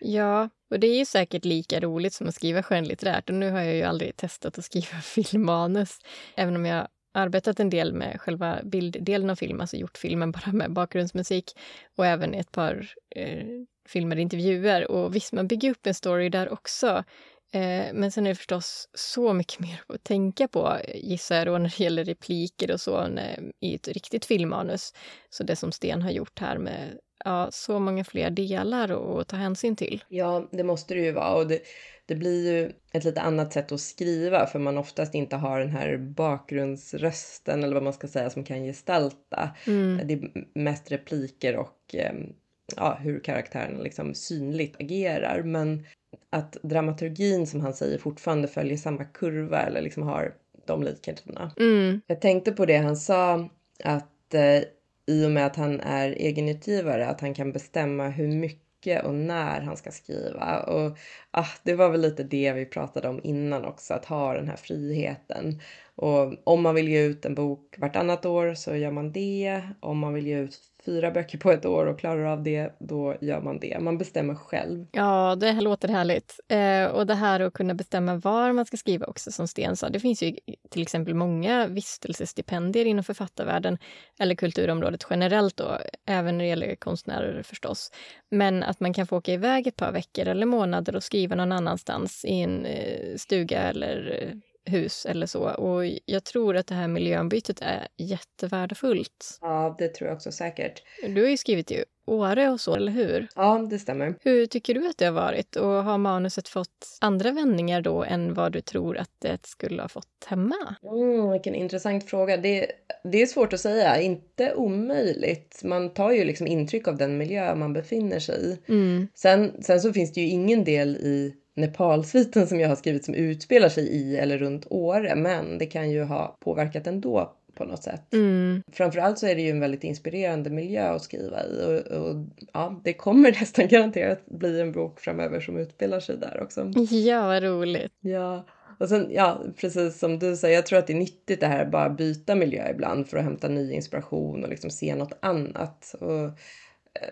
Ja, 0.00 0.48
och 0.70 0.80
det 0.80 0.86
är 0.86 0.98
ju 0.98 1.04
säkert 1.04 1.44
lika 1.44 1.80
roligt 1.80 2.14
som 2.14 2.28
att 2.28 2.34
skriva 2.34 2.62
skönlitterärt 2.62 3.30
och 3.30 3.34
nu 3.34 3.50
har 3.50 3.60
jag 3.60 3.74
ju 3.74 3.82
aldrig 3.82 4.16
testat 4.16 4.58
att 4.58 4.64
skriva 4.64 5.00
filmmanus, 5.02 5.98
även 6.36 6.56
om 6.56 6.66
jag 6.66 6.88
arbetat 7.12 7.60
en 7.60 7.70
del 7.70 7.92
med 7.92 8.20
själva 8.20 8.60
bilddelen 8.64 9.30
av 9.30 9.36
film, 9.36 9.60
alltså 9.60 9.76
gjort 9.76 9.98
filmen 9.98 10.32
bara 10.32 10.52
med 10.52 10.72
bakgrundsmusik 10.72 11.58
och 11.96 12.06
även 12.06 12.34
ett 12.34 12.52
par 12.52 12.94
eh, 13.16 13.46
filmade 13.88 14.20
intervjuer. 14.20 14.90
Och 14.90 15.14
visst, 15.14 15.32
man 15.32 15.48
bygger 15.48 15.70
upp 15.70 15.86
en 15.86 15.94
story 15.94 16.28
där 16.28 16.52
också. 16.52 17.04
Eh, 17.52 17.92
men 17.94 18.12
sen 18.12 18.26
är 18.26 18.30
det 18.30 18.36
förstås 18.36 18.88
så 18.94 19.32
mycket 19.32 19.60
mer 19.60 19.82
att 19.86 20.04
tänka 20.04 20.48
på, 20.48 20.78
gissar 20.94 21.36
jag, 21.36 21.46
då, 21.46 21.52
när 21.58 21.74
det 21.78 21.84
gäller 21.84 22.04
repliker 22.04 22.70
och 22.70 22.80
så 22.80 23.08
när, 23.08 23.52
i 23.60 23.74
ett 23.74 23.88
riktigt 23.88 24.24
filmmanus. 24.24 24.94
Så 25.30 25.44
det 25.44 25.56
som 25.56 25.72
Sten 25.72 26.02
har 26.02 26.10
gjort 26.10 26.38
här 26.38 26.58
med 26.58 26.98
ja, 27.24 27.48
så 27.50 27.78
många 27.78 28.04
fler 28.04 28.30
delar 28.30 29.20
att 29.20 29.28
ta 29.28 29.36
hänsyn 29.36 29.76
till. 29.76 30.04
Ja, 30.08 30.48
det 30.50 30.64
måste 30.64 30.94
det 30.94 31.00
ju 31.00 31.12
vara. 31.12 31.34
Och 31.34 31.46
det, 31.46 31.60
det 32.06 32.14
blir 32.14 32.52
ju 32.52 32.72
ett 32.92 33.04
lite 33.04 33.20
annat 33.20 33.52
sätt 33.52 33.72
att 33.72 33.80
skriva 33.80 34.46
för 34.46 34.58
man 34.58 34.78
oftast 34.78 35.14
inte 35.14 35.36
har 35.36 35.60
den 35.60 35.70
här 35.70 35.96
bakgrundsrösten 35.96 37.64
eller 37.64 37.74
vad 37.74 37.82
man 37.82 37.92
ska 37.92 38.08
säga 38.08 38.30
som 38.30 38.44
kan 38.44 38.64
gestalta. 38.64 39.50
Mm. 39.66 40.00
Det 40.06 40.14
är 40.14 40.46
mest 40.54 40.92
repliker 40.92 41.56
och 41.56 41.94
ehm, 41.94 42.32
ja, 42.76 42.98
hur 43.00 43.20
karaktärerna 43.20 43.82
liksom 43.82 44.14
synligt 44.14 44.80
agerar. 44.80 45.42
Men 45.42 45.86
att 46.30 46.56
dramaturgin 46.62 47.46
som 47.46 47.60
han 47.60 47.74
säger 47.74 47.98
fortfarande 47.98 48.48
följer 48.48 48.76
samma 48.76 49.04
kurva 49.04 49.62
eller 49.62 49.82
liksom 49.82 50.02
har 50.02 50.34
de 50.66 50.82
likheterna. 50.82 51.52
Mm. 51.58 52.00
Jag 52.06 52.20
tänkte 52.20 52.52
på 52.52 52.66
det 52.66 52.76
han 52.76 52.96
sa 52.96 53.48
att 53.84 54.34
eh, 54.34 54.62
i 55.06 55.26
och 55.26 55.30
med 55.30 55.46
att 55.46 55.56
han 55.56 55.80
är 55.80 56.10
egenutgivare 56.10 57.06
att 57.06 57.20
han 57.20 57.34
kan 57.34 57.52
bestämma 57.52 58.08
hur 58.08 58.28
mycket 58.28 59.04
och 59.04 59.14
när 59.14 59.60
han 59.60 59.76
ska 59.76 59.90
skriva. 59.90 60.62
Och 60.62 60.98
ah, 61.30 61.46
det 61.62 61.74
var 61.74 61.90
väl 61.90 62.00
lite 62.00 62.22
det 62.22 62.52
vi 62.52 62.66
pratade 62.66 63.08
om 63.08 63.20
innan 63.24 63.64
också, 63.64 63.94
att 63.94 64.04
ha 64.04 64.34
den 64.34 64.48
här 64.48 64.56
friheten. 64.56 65.60
Och 65.94 66.34
om 66.44 66.62
man 66.62 66.74
vill 66.74 66.88
ge 66.88 67.02
ut 67.02 67.24
en 67.24 67.34
bok 67.34 67.74
vartannat 67.78 68.26
år 68.26 68.54
så 68.54 68.76
gör 68.76 68.90
man 68.90 69.12
det. 69.12 69.62
Om 69.80 69.98
man 69.98 70.14
vill 70.14 70.26
ge 70.26 70.38
ut 70.38 70.58
fyra 70.84 71.10
böcker 71.10 71.38
på 71.38 71.50
ett 71.50 71.66
år 71.66 71.86
och 71.86 71.98
klarar 71.98 72.24
av 72.24 72.42
det, 72.42 72.76
då 72.78 73.16
gör 73.20 73.40
man 73.40 73.58
det. 73.58 73.78
Man 73.80 73.98
bestämmer 73.98 74.34
själv. 74.34 74.86
Ja, 74.92 75.36
det 75.40 75.52
låter 75.52 75.88
härligt. 75.88 76.40
Eh, 76.48 76.84
och 76.84 77.06
det 77.06 77.14
här 77.14 77.40
att 77.40 77.52
kunna 77.52 77.74
bestämma 77.74 78.14
var 78.14 78.52
man 78.52 78.66
ska 78.66 78.76
skriva 78.76 79.06
också, 79.06 79.32
som 79.32 79.48
Sten 79.48 79.76
sa. 79.76 79.88
Det 79.88 80.00
finns 80.00 80.22
ju 80.22 80.36
till 80.70 80.82
exempel 80.82 81.14
många 81.14 81.66
vistelsestipendier 81.66 82.84
inom 82.84 83.04
författarvärlden 83.04 83.78
eller 84.18 84.34
kulturområdet 84.34 85.06
generellt 85.10 85.56
då, 85.56 85.78
även 86.06 86.38
när 86.38 86.44
det 86.44 86.48
gäller 86.48 86.74
konstnärer 86.74 87.42
förstås. 87.42 87.92
Men 88.30 88.62
att 88.62 88.80
man 88.80 88.94
kan 88.94 89.06
få 89.06 89.16
åka 89.16 89.32
iväg 89.32 89.66
ett 89.66 89.76
par 89.76 89.92
veckor 89.92 90.28
eller 90.28 90.46
månader 90.46 90.96
och 90.96 91.02
skriva 91.02 91.34
någon 91.34 91.52
annanstans 91.52 92.24
i 92.24 92.40
en 92.40 92.66
eh, 92.66 93.16
stuga 93.16 93.62
eller 93.62 94.22
eh, 94.22 94.38
hus 94.64 95.06
eller 95.06 95.26
så. 95.26 95.42
Och 95.42 95.84
jag 96.04 96.24
tror 96.24 96.56
att 96.56 96.66
det 96.66 96.74
här 96.74 96.88
miljöombytet 96.88 97.58
är 97.60 97.88
jättevärdefullt. 97.96 99.38
Ja, 99.40 99.76
det 99.78 99.88
tror 99.88 100.08
jag 100.08 100.16
också 100.16 100.32
säkert. 100.32 100.82
Du 101.08 101.22
har 101.22 101.30
ju 101.30 101.36
skrivit 101.36 101.70
ju 101.70 101.84
Åre 102.06 102.50
och 102.50 102.60
så, 102.60 102.74
eller 102.74 102.92
hur? 102.92 103.28
Ja, 103.36 103.66
det 103.70 103.78
stämmer. 103.78 104.14
Hur 104.20 104.46
tycker 104.46 104.74
du 104.74 104.88
att 104.88 104.98
det 104.98 105.04
har 105.04 105.12
varit 105.12 105.56
och 105.56 105.66
har 105.68 105.98
manuset 105.98 106.48
fått 106.48 106.98
andra 107.00 107.32
vändningar 107.32 107.80
då 107.80 108.04
än 108.04 108.34
vad 108.34 108.52
du 108.52 108.60
tror 108.60 108.98
att 108.98 109.10
det 109.18 109.46
skulle 109.46 109.82
ha 109.82 109.88
fått 109.88 110.24
hemma? 110.26 110.74
Mm, 110.82 111.30
vilken 111.30 111.54
intressant 111.54 112.10
fråga. 112.10 112.36
Det, 112.36 112.66
det 113.04 113.22
är 113.22 113.26
svårt 113.26 113.52
att 113.52 113.60
säga. 113.60 114.00
Inte 114.00 114.54
omöjligt. 114.54 115.60
Man 115.64 115.94
tar 115.94 116.12
ju 116.12 116.24
liksom 116.24 116.46
intryck 116.46 116.88
av 116.88 116.96
den 116.96 117.18
miljö 117.18 117.54
man 117.54 117.72
befinner 117.72 118.20
sig 118.20 118.44
i. 118.44 118.72
Mm. 118.72 119.08
Sen, 119.14 119.62
sen 119.62 119.80
så 119.80 119.92
finns 119.92 120.12
det 120.12 120.20
ju 120.20 120.28
ingen 120.28 120.64
del 120.64 120.96
i 120.96 121.34
Nepalsviten 121.54 122.46
som 122.46 122.60
jag 122.60 122.68
har 122.68 122.76
skrivit 122.76 123.04
som 123.04 123.14
utspelar 123.14 123.68
sig 123.68 123.88
i 123.88 124.16
eller 124.16 124.38
runt 124.38 124.66
Åre, 124.70 125.14
men 125.14 125.58
det 125.58 125.66
kan 125.66 125.90
ju 125.90 126.02
ha 126.02 126.36
påverkat 126.40 126.86
ändå 126.86 127.32
på 127.54 127.64
något 127.64 127.82
sätt. 127.82 128.12
Mm. 128.12 128.62
Framförallt 128.72 129.18
så 129.18 129.26
är 129.26 129.34
det 129.34 129.42
ju 129.42 129.50
en 129.50 129.60
väldigt 129.60 129.84
inspirerande 129.84 130.50
miljö 130.50 130.88
att 130.88 131.02
skriva 131.02 131.44
i 131.44 131.64
och, 131.66 131.96
och 131.96 132.26
ja, 132.52 132.80
det 132.84 132.92
kommer 132.92 133.32
nästan 133.40 133.68
garanterat 133.68 134.26
bli 134.26 134.60
en 134.60 134.72
bok 134.72 135.00
framöver 135.00 135.40
som 135.40 135.56
utspelar 135.56 136.00
sig 136.00 136.16
där 136.16 136.42
också. 136.42 136.70
Ja, 136.90 137.26
vad 137.26 137.42
roligt. 137.42 137.92
Ja, 138.00 138.46
och 138.78 138.88
sen 138.88 139.08
ja, 139.10 139.42
precis 139.56 139.98
som 139.98 140.18
du 140.18 140.36
säger, 140.36 140.54
jag 140.54 140.66
tror 140.66 140.78
att 140.78 140.86
det 140.86 140.92
är 140.92 140.98
nyttigt 140.98 141.40
det 141.40 141.46
här 141.46 141.64
att 141.64 141.70
bara 141.70 141.90
byta 141.90 142.34
miljö 142.34 142.70
ibland 142.70 143.08
för 143.08 143.16
att 143.16 143.24
hämta 143.24 143.48
ny 143.48 143.72
inspiration 143.72 144.44
och 144.44 144.50
liksom 144.50 144.70
se 144.70 144.94
något 144.94 145.18
annat. 145.20 145.94
Och 146.00 146.30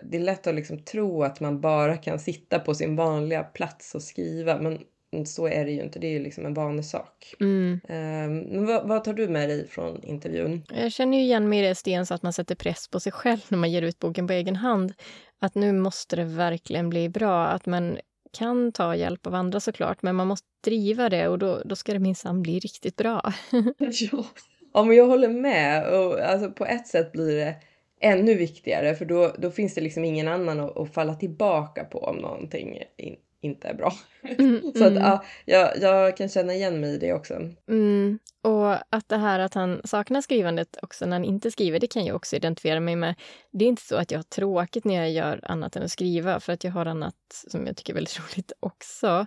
det 0.03 0.17
är 0.17 0.21
lätt 0.21 0.47
att 0.47 0.55
liksom 0.55 0.79
tro 0.79 1.23
att 1.23 1.39
man 1.39 1.61
bara 1.61 1.97
kan 1.97 2.19
sitta 2.19 2.59
på 2.59 2.75
sin 2.75 2.95
vanliga 2.95 3.43
plats 3.43 3.95
och 3.95 4.03
skriva, 4.03 4.57
men 4.57 4.79
så 5.25 5.47
är 5.47 5.65
det 5.65 5.71
ju 5.71 5.81
inte. 5.81 5.99
Det 5.99 6.07
är 6.07 6.11
ju 6.11 6.19
liksom 6.19 6.45
en 6.45 6.53
vanlig 6.53 6.85
sak. 6.85 7.35
Mm. 7.39 7.79
Um, 7.89 8.37
men 8.39 8.65
vad, 8.65 8.87
vad, 8.87 9.03
tar 9.03 9.13
du 9.13 9.27
med 9.27 9.49
dig 9.49 9.67
från 9.67 10.03
intervjun? 10.03 10.63
Jag 10.73 10.91
känner 10.91 11.17
ju 11.17 11.23
igen 11.23 11.49
mig 11.49 11.59
i 11.59 11.67
det, 11.67 11.75
Sten, 11.75 12.05
så 12.05 12.13
att 12.13 12.23
man 12.23 12.33
sätter 12.33 12.55
press 12.55 12.87
på 12.87 12.99
sig 12.99 13.11
själv 13.11 13.45
när 13.47 13.57
man 13.57 13.71
ger 13.71 13.81
ut 13.81 13.99
boken 13.99 14.27
på 14.27 14.33
egen 14.33 14.55
hand. 14.55 14.93
Att 15.39 15.55
nu 15.55 15.73
måste 15.73 16.15
det 16.15 16.23
verkligen 16.23 16.89
bli 16.89 17.09
bra. 17.09 17.45
Att 17.45 17.65
man 17.65 17.97
kan 18.31 18.71
ta 18.71 18.95
hjälp 18.95 19.27
av 19.27 19.35
andra 19.35 19.59
såklart, 19.59 20.01
men 20.01 20.15
man 20.15 20.27
måste 20.27 20.47
driva 20.63 21.09
det 21.09 21.27
och 21.27 21.39
då, 21.39 21.61
då 21.65 21.75
ska 21.75 21.93
det 21.93 21.99
minsann 21.99 22.41
bli 22.41 22.59
riktigt 22.59 22.95
bra. 22.95 23.33
ja. 23.77 24.25
ja, 24.73 24.83
men 24.83 24.97
jag 24.97 25.07
håller 25.07 25.29
med. 25.29 25.93
Och, 25.93 26.19
alltså, 26.19 26.51
på 26.51 26.65
ett 26.65 26.87
sätt 26.87 27.11
blir 27.11 27.35
det 27.35 27.55
ännu 28.01 28.33
viktigare 28.35 28.95
för 28.95 29.05
då, 29.05 29.35
då 29.37 29.51
finns 29.51 29.73
det 29.73 29.81
liksom 29.81 30.05
ingen 30.05 30.27
annan 30.27 30.59
att, 30.59 30.77
att 30.77 30.93
falla 30.93 31.15
tillbaka 31.15 31.83
på 31.83 31.99
om 31.99 32.15
någonting 32.15 32.83
in, 32.97 33.15
inte 33.41 33.67
är 33.67 33.73
bra. 33.73 33.93
Mm, 34.37 34.61
så 34.75 34.83
att, 34.83 34.91
mm. 34.91 35.03
ja, 35.03 35.23
jag, 35.45 35.81
jag 35.81 36.17
kan 36.17 36.29
känna 36.29 36.53
igen 36.53 36.79
mig 36.79 36.93
i 36.93 36.97
det 36.97 37.13
också. 37.13 37.33
Mm. 37.69 38.19
Och 38.43 38.73
att 38.73 39.09
det 39.09 39.17
här 39.17 39.39
att 39.39 39.53
han 39.53 39.81
saknar 39.83 40.21
skrivandet 40.21 40.77
också 40.81 41.05
när 41.05 41.11
han 41.11 41.25
inte 41.25 41.51
skriver, 41.51 41.79
det 41.79 41.87
kan 41.87 42.05
jag 42.05 42.15
också 42.15 42.35
identifiera 42.35 42.79
mig 42.79 42.95
med. 42.95 43.15
Det 43.51 43.65
är 43.65 43.69
inte 43.69 43.81
så 43.81 43.95
att 43.95 44.11
jag 44.11 44.19
har 44.19 44.23
tråkigt 44.23 44.85
när 44.85 44.95
jag 44.95 45.11
gör 45.11 45.39
annat 45.43 45.75
än 45.75 45.83
att 45.83 45.91
skriva, 45.91 46.39
för 46.39 46.53
att 46.53 46.63
jag 46.63 46.71
har 46.71 46.85
annat 46.85 47.15
som 47.47 47.67
jag 47.67 47.77
tycker 47.77 47.93
är 47.93 47.95
väldigt 47.95 48.19
roligt 48.35 48.51
också. 48.59 49.25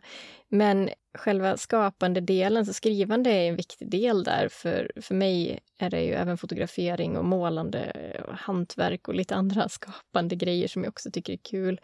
Men 0.48 0.90
själva 1.18 1.56
skapande 1.56 2.20
delen, 2.20 2.66
så 2.66 2.72
skrivande 2.72 3.30
är 3.30 3.48
en 3.48 3.56
viktig 3.56 3.90
del 3.90 4.24
där. 4.24 4.48
För, 4.48 4.92
för 5.02 5.14
mig 5.14 5.60
är 5.78 5.90
det 5.90 6.02
ju 6.02 6.12
även 6.12 6.38
fotografering 6.38 7.16
och 7.16 7.24
målande, 7.24 7.92
och 8.28 8.34
hantverk 8.34 9.08
och 9.08 9.14
lite 9.14 9.34
andra 9.34 9.68
skapande 9.68 10.36
grejer 10.36 10.68
som 10.68 10.84
jag 10.84 10.90
också 10.90 11.10
tycker 11.10 11.32
är 11.32 11.38
kul. 11.50 11.80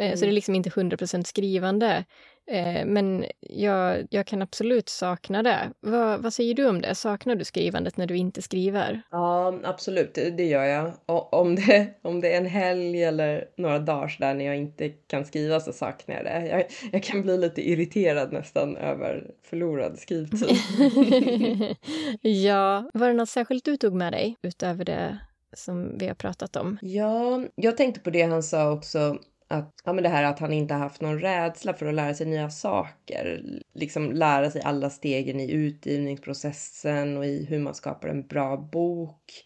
Mm. 0.00 0.16
Så 0.16 0.24
det 0.24 0.30
är 0.30 0.32
liksom 0.32 0.54
inte 0.54 0.70
100% 0.70 1.22
skrivande. 1.22 2.04
Eh, 2.46 2.86
men 2.86 3.24
jag, 3.40 4.06
jag 4.10 4.26
kan 4.26 4.42
absolut 4.42 4.88
sakna 4.88 5.42
det. 5.42 5.70
Vad, 5.80 6.22
vad 6.22 6.32
säger 6.32 6.54
du 6.54 6.68
om 6.68 6.80
det? 6.80 6.94
Saknar 6.94 7.34
du 7.34 7.44
skrivandet 7.44 7.96
när 7.96 8.06
du 8.06 8.16
inte 8.16 8.42
skriver? 8.42 9.02
Ja, 9.10 9.58
absolut. 9.64 10.14
Det, 10.14 10.30
det 10.30 10.44
gör 10.44 10.64
jag. 10.64 10.92
Och 11.06 11.34
om, 11.34 11.56
det, 11.56 11.88
om 12.02 12.20
det 12.20 12.32
är 12.32 12.36
en 12.36 12.46
helg 12.46 13.04
eller 13.04 13.44
några 13.56 13.78
dagar 13.78 14.16
där 14.18 14.34
när 14.34 14.44
jag 14.44 14.56
inte 14.56 14.88
kan 14.88 15.24
skriva 15.24 15.60
så 15.60 15.72
saknar 15.72 16.14
jag 16.14 16.24
det. 16.24 16.46
Jag, 16.46 16.64
jag 16.92 17.02
kan 17.02 17.22
bli 17.22 17.38
lite 17.38 17.68
irriterad 17.70 18.32
nästan 18.32 18.76
över 18.76 19.30
förlorad 19.42 19.98
skrivtid. 19.98 20.40
ja. 22.20 22.90
Var 22.94 23.08
det 23.08 23.14
något 23.14 23.28
särskilt 23.28 23.64
du 23.64 23.76
tog 23.76 23.94
med 23.94 24.12
dig 24.12 24.36
utöver 24.42 24.84
det 24.84 25.18
som 25.52 25.98
vi 25.98 26.06
har 26.06 26.14
pratat 26.14 26.56
om? 26.56 26.78
Ja, 26.82 27.44
jag 27.54 27.76
tänkte 27.76 28.00
på 28.00 28.10
det 28.10 28.22
han 28.22 28.42
sa 28.42 28.72
också 28.72 29.18
att, 29.48 29.74
ja, 29.84 29.92
men 29.92 30.04
det 30.04 30.08
här 30.08 30.24
att 30.24 30.38
han 30.38 30.52
inte 30.52 30.74
haft 30.74 31.00
någon 31.00 31.20
rädsla 31.20 31.74
för 31.74 31.86
att 31.86 31.94
lära 31.94 32.14
sig 32.14 32.26
nya 32.26 32.50
saker. 32.50 33.42
Liksom 33.74 34.12
lära 34.12 34.50
sig 34.50 34.62
alla 34.62 34.90
stegen 34.90 35.40
i 35.40 35.50
utgivningsprocessen 35.50 37.16
och 37.16 37.26
i 37.26 37.44
hur 37.44 37.58
man 37.58 37.74
skapar 37.74 38.08
en 38.08 38.26
bra 38.26 38.56
bok. 38.56 39.44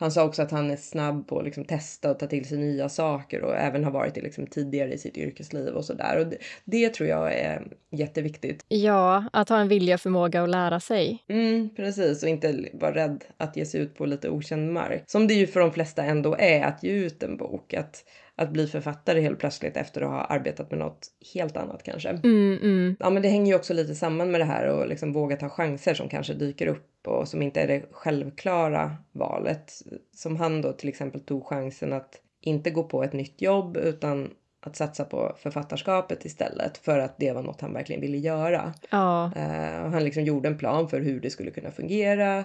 Han 0.00 0.12
sa 0.12 0.24
också 0.24 0.42
att 0.42 0.50
han 0.50 0.70
är 0.70 0.76
snabb 0.76 1.28
på 1.28 1.38
att 1.38 1.44
liksom 1.44 1.64
testa 1.64 2.10
och 2.10 2.18
ta 2.18 2.26
till 2.26 2.48
sig 2.48 2.58
nya 2.58 2.88
saker 2.88 3.42
och 3.42 3.56
även 3.56 3.84
har 3.84 3.90
varit 3.90 4.14
det 4.14 4.20
liksom 4.20 4.46
tidigare 4.46 4.92
i 4.92 4.98
sitt 4.98 5.16
yrkesliv 5.16 5.74
och 5.74 5.84
sådär. 5.84 6.26
det, 6.30 6.36
det 6.64 6.88
tror 6.88 7.08
jag 7.08 7.34
är 7.34 7.66
jätteviktigt. 7.90 8.64
Ja, 8.68 9.24
att 9.32 9.48
ha 9.48 9.58
en 9.58 9.68
vilja 9.68 9.94
och 9.94 10.00
förmåga 10.00 10.42
att 10.42 10.48
lära 10.48 10.80
sig. 10.80 11.24
Mm, 11.28 11.74
precis, 11.74 12.22
och 12.22 12.28
inte 12.28 12.68
vara 12.72 12.94
rädd 12.94 13.24
att 13.36 13.56
ge 13.56 13.66
sig 13.66 13.80
ut 13.80 13.94
på 13.94 14.06
lite 14.06 14.30
okänd 14.30 14.72
mark. 14.72 15.02
Som 15.06 15.26
det 15.26 15.34
ju 15.34 15.46
för 15.46 15.60
de 15.60 15.72
flesta 15.72 16.04
ändå 16.04 16.36
är 16.38 16.64
att 16.64 16.82
ge 16.82 16.90
ut 16.90 17.22
en 17.22 17.36
bok. 17.36 17.74
Att 17.74 18.04
att 18.38 18.50
bli 18.50 18.66
författare 18.66 19.20
helt 19.20 19.38
plötsligt 19.38 19.76
efter 19.76 20.00
att 20.00 20.08
ha 20.08 20.24
arbetat 20.24 20.70
med 20.70 20.78
något 20.78 21.06
helt 21.34 21.56
annat 21.56 21.82
kanske. 21.82 22.08
Mm, 22.08 22.58
mm. 22.62 22.96
Ja, 23.00 23.10
men 23.10 23.22
det 23.22 23.28
hänger 23.28 23.52
ju 23.52 23.58
också 23.58 23.74
lite 23.74 23.94
samman 23.94 24.30
med 24.30 24.40
det 24.40 24.44
här 24.44 24.68
och 24.68 24.88
liksom 24.88 25.12
våga 25.12 25.36
ta 25.36 25.48
chanser 25.48 25.94
som 25.94 26.08
kanske 26.08 26.34
dyker 26.34 26.66
upp 26.66 27.06
och 27.06 27.28
som 27.28 27.42
inte 27.42 27.60
är 27.60 27.66
det 27.66 27.82
självklara 27.90 28.96
valet. 29.12 29.72
Som 30.14 30.36
han 30.36 30.62
då 30.62 30.72
till 30.72 30.88
exempel 30.88 31.20
tog 31.20 31.46
chansen 31.46 31.92
att 31.92 32.20
inte 32.40 32.70
gå 32.70 32.84
på 32.84 33.04
ett 33.04 33.12
nytt 33.12 33.42
jobb 33.42 33.76
utan 33.76 34.30
att 34.60 34.76
satsa 34.76 35.04
på 35.04 35.36
författarskapet 35.38 36.24
istället 36.24 36.78
för 36.78 36.98
att 36.98 37.18
det 37.18 37.32
var 37.32 37.42
något 37.42 37.60
han 37.60 37.72
verkligen 37.72 38.00
ville 38.00 38.18
göra. 38.18 38.72
Ja. 38.90 39.32
Uh, 39.36 39.84
och 39.84 39.90
han 39.90 40.04
liksom 40.04 40.24
gjorde 40.24 40.48
en 40.48 40.58
plan 40.58 40.88
för 40.88 41.00
hur 41.00 41.20
det 41.20 41.30
skulle 41.30 41.50
kunna 41.50 41.70
fungera 41.70 42.44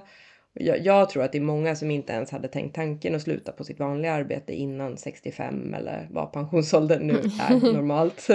jag, 0.53 0.85
jag, 0.85 1.09
tror 1.09 1.23
att 1.23 1.31
det 1.31 1.37
är 1.37 1.41
många 1.41 1.75
som 1.75 1.91
inte 1.91 2.13
ens 2.13 2.31
hade 2.31 2.47
tänkt 2.47 2.75
tanken 2.75 3.15
att 3.15 3.21
sluta 3.21 3.51
på 3.51 3.63
sitt 3.63 3.79
vanliga 3.79 4.13
arbete 4.13 4.53
innan 4.53 4.97
65 4.97 5.73
eller 5.73 6.07
vad 6.11 6.31
pensionsåldern 6.31 7.07
nu 7.07 7.13
är 7.13 7.73
normalt. 7.73 8.27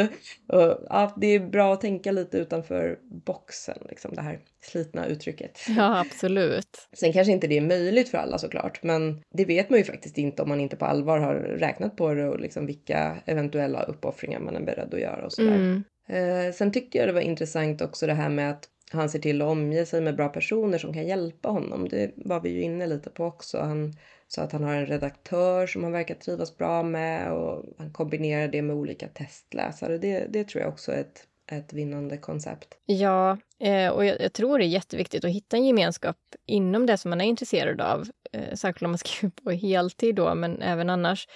Och, 0.49 0.87
ja, 0.89 1.15
det 1.17 1.27
är 1.27 1.41
bra 1.41 1.73
att 1.73 1.81
tänka 1.81 2.13
lite 2.13 2.39
utanför 2.39 2.99
boxen, 3.25 3.79
liksom 3.89 4.15
det 4.15 4.23
här 4.23 4.39
slitna 4.61 5.07
uttrycket. 5.07 5.59
Ja, 5.69 6.01
absolut. 6.01 6.89
Sen 6.93 7.13
kanske 7.13 7.33
inte 7.33 7.47
det 7.47 7.57
är 7.57 7.61
möjligt 7.61 8.09
för 8.09 8.19
alla 8.19 8.39
såklart, 8.39 8.83
men 8.83 9.23
det 9.35 9.45
vet 9.45 9.71
man 9.71 9.79
ju 9.79 9.85
faktiskt 9.85 10.19
inte 10.19 10.43
om 10.43 10.49
man 10.49 10.61
inte 10.61 10.77
på 10.77 10.85
allvar 10.85 11.19
har 11.19 11.35
räknat 11.35 11.97
på 11.97 12.15
det 12.15 12.29
och 12.29 12.41
liksom 12.41 12.67
vilka 12.67 13.17
eventuella 13.27 13.83
uppoffringar 13.83 14.41
man 14.41 14.57
är 14.57 14.61
beredd 14.61 14.95
att 14.95 15.01
göra 15.01 15.25
och 15.25 15.33
sådär. 15.33 15.55
Mm. 15.55 15.85
Eh, 16.09 16.53
sen 16.53 16.73
tyckte 16.73 16.99
jag 16.99 17.09
det 17.09 17.13
var 17.13 17.21
intressant 17.21 17.83
också 17.83 18.07
det 18.07 18.15
här 18.15 18.29
med 18.29 18.51
att 18.51 18.69
han 18.93 19.11
ser 19.11 19.19
till 19.19 19.43
att 19.43 19.49
omge 19.49 19.87
sig 19.87 20.01
med 20.01 20.17
bra 20.17 20.29
personer 20.29 20.79
som 20.79 20.93
kan 20.93 21.07
hjälpa 21.07 21.49
honom. 21.49 21.89
Det 21.89 22.13
var 22.17 22.41
vi 22.41 22.51
ju 22.51 22.63
inne 22.63 22.87
lite 22.87 23.11
på 23.11 23.25
också. 23.25 23.59
Han 23.59 23.95
sa 24.29 24.43
att 24.43 24.53
han 24.53 24.65
har 24.65 24.75
en 24.75 24.87
redaktör 24.87 25.67
som 25.67 25.83
han 25.83 25.93
verkar 25.93 26.15
trivas 26.15 26.57
bra 26.57 26.83
med 26.83 27.33
och 27.33 27.65
han 27.79 27.93
kombinerar 27.93 28.49
det 28.49 28.63
med 28.63 28.77
olika 28.77 29.09
testläsare. 29.09 29.99
Det, 29.99 30.27
det 30.29 30.45
tror 30.45 30.63
jag 30.63 30.73
också 30.73 30.93
är 30.93 31.01
ett, 31.01 31.27
ett 31.53 31.73
vinnande 31.73 32.17
koncept. 32.17 32.69
Ja, 32.87 33.39
eh, 33.61 33.89
och 33.89 34.05
jag, 34.05 34.21
jag, 34.21 34.33
tror 34.33 34.59
det 34.59 34.65
är 34.65 34.69
jätteviktigt 34.69 35.25
att 35.25 35.31
hitta 35.31 35.57
en 35.57 35.67
gemenskap 35.67 36.17
inom 36.47 36.87
det 36.87 36.97
som 36.97 37.11
man 37.11 37.21
är 37.21 37.25
intresserad 37.25 37.81
av. 37.81 38.09
Eh, 38.33 38.55
särskilt 38.55 38.83
om 38.83 38.91
man 38.91 38.99
skriver 38.99 39.33
på 39.45 39.51
heltid 39.51 40.15
då, 40.15 40.35
men 40.35 40.63
även 40.63 40.91
annars 40.91 41.29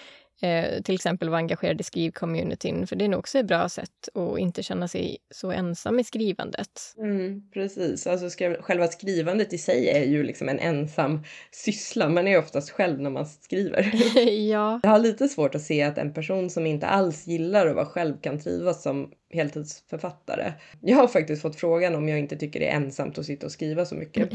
eh, 0.42 0.82
till 0.82 0.94
exempel 0.94 1.28
vara 1.28 1.38
engagerad 1.38 1.80
i 1.80 1.84
skrivcommunityn, 1.84 2.86
för 2.86 2.96
det 2.96 3.04
är 3.04 3.08
nog 3.08 3.18
också 3.18 3.38
ett 3.38 3.46
bra 3.46 3.68
sätt 3.68 4.08
att 4.14 4.38
inte 4.38 4.62
känna 4.62 4.88
sig 4.88 5.18
så 5.30 5.50
ensam 5.50 5.98
i 5.98 6.04
skrivandet. 6.04 6.94
Mm, 6.98 7.50
precis, 7.54 8.06
alltså 8.06 8.30
skri 8.30 8.56
själva 8.60 8.86
skrivandet 8.86 9.52
i 9.52 9.58
sig 9.58 9.88
är 9.88 10.04
ju 10.04 10.22
liksom 10.22 10.48
en 10.48 10.58
ensam 10.58 11.24
syssla. 11.50 12.08
Man 12.08 12.28
är 12.28 12.38
oftast 12.38 12.70
själv 12.70 13.00
när 13.00 13.10
man 13.10 13.26
skriver. 13.26 13.92
ja. 14.50 14.80
Jag 14.82 14.90
har 14.90 14.98
lite 14.98 15.28
svårt 15.28 15.54
att 15.54 15.62
se 15.62 15.82
att 15.82 15.98
en 15.98 16.14
person 16.14 16.50
som 16.50 16.66
inte 16.66 16.86
alls 16.86 17.26
gillar 17.26 17.66
att 17.66 17.76
vara 17.76 17.86
själv 17.86 18.20
kan 18.20 18.38
trivas 18.38 18.82
som 18.82 19.10
heltidsförfattare. 19.34 20.52
Jag 20.80 20.96
har 20.96 21.08
faktiskt 21.08 21.42
fått 21.42 21.56
frågan 21.56 21.94
om 21.94 22.08
jag 22.08 22.18
inte 22.18 22.36
tycker 22.36 22.60
det 22.60 22.68
är 22.68 22.76
ensamt 22.76 23.18
att 23.18 23.26
sitta 23.26 23.46
och 23.46 23.52
skriva 23.52 23.84
så 23.84 23.94
mycket. 23.94 24.30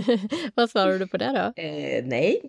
Vad 0.54 0.70
svarar 0.70 0.98
du 0.98 1.06
på 1.06 1.16
det 1.16 1.52
då? 1.56 1.62
Eh, 1.62 2.04
nej. 2.04 2.40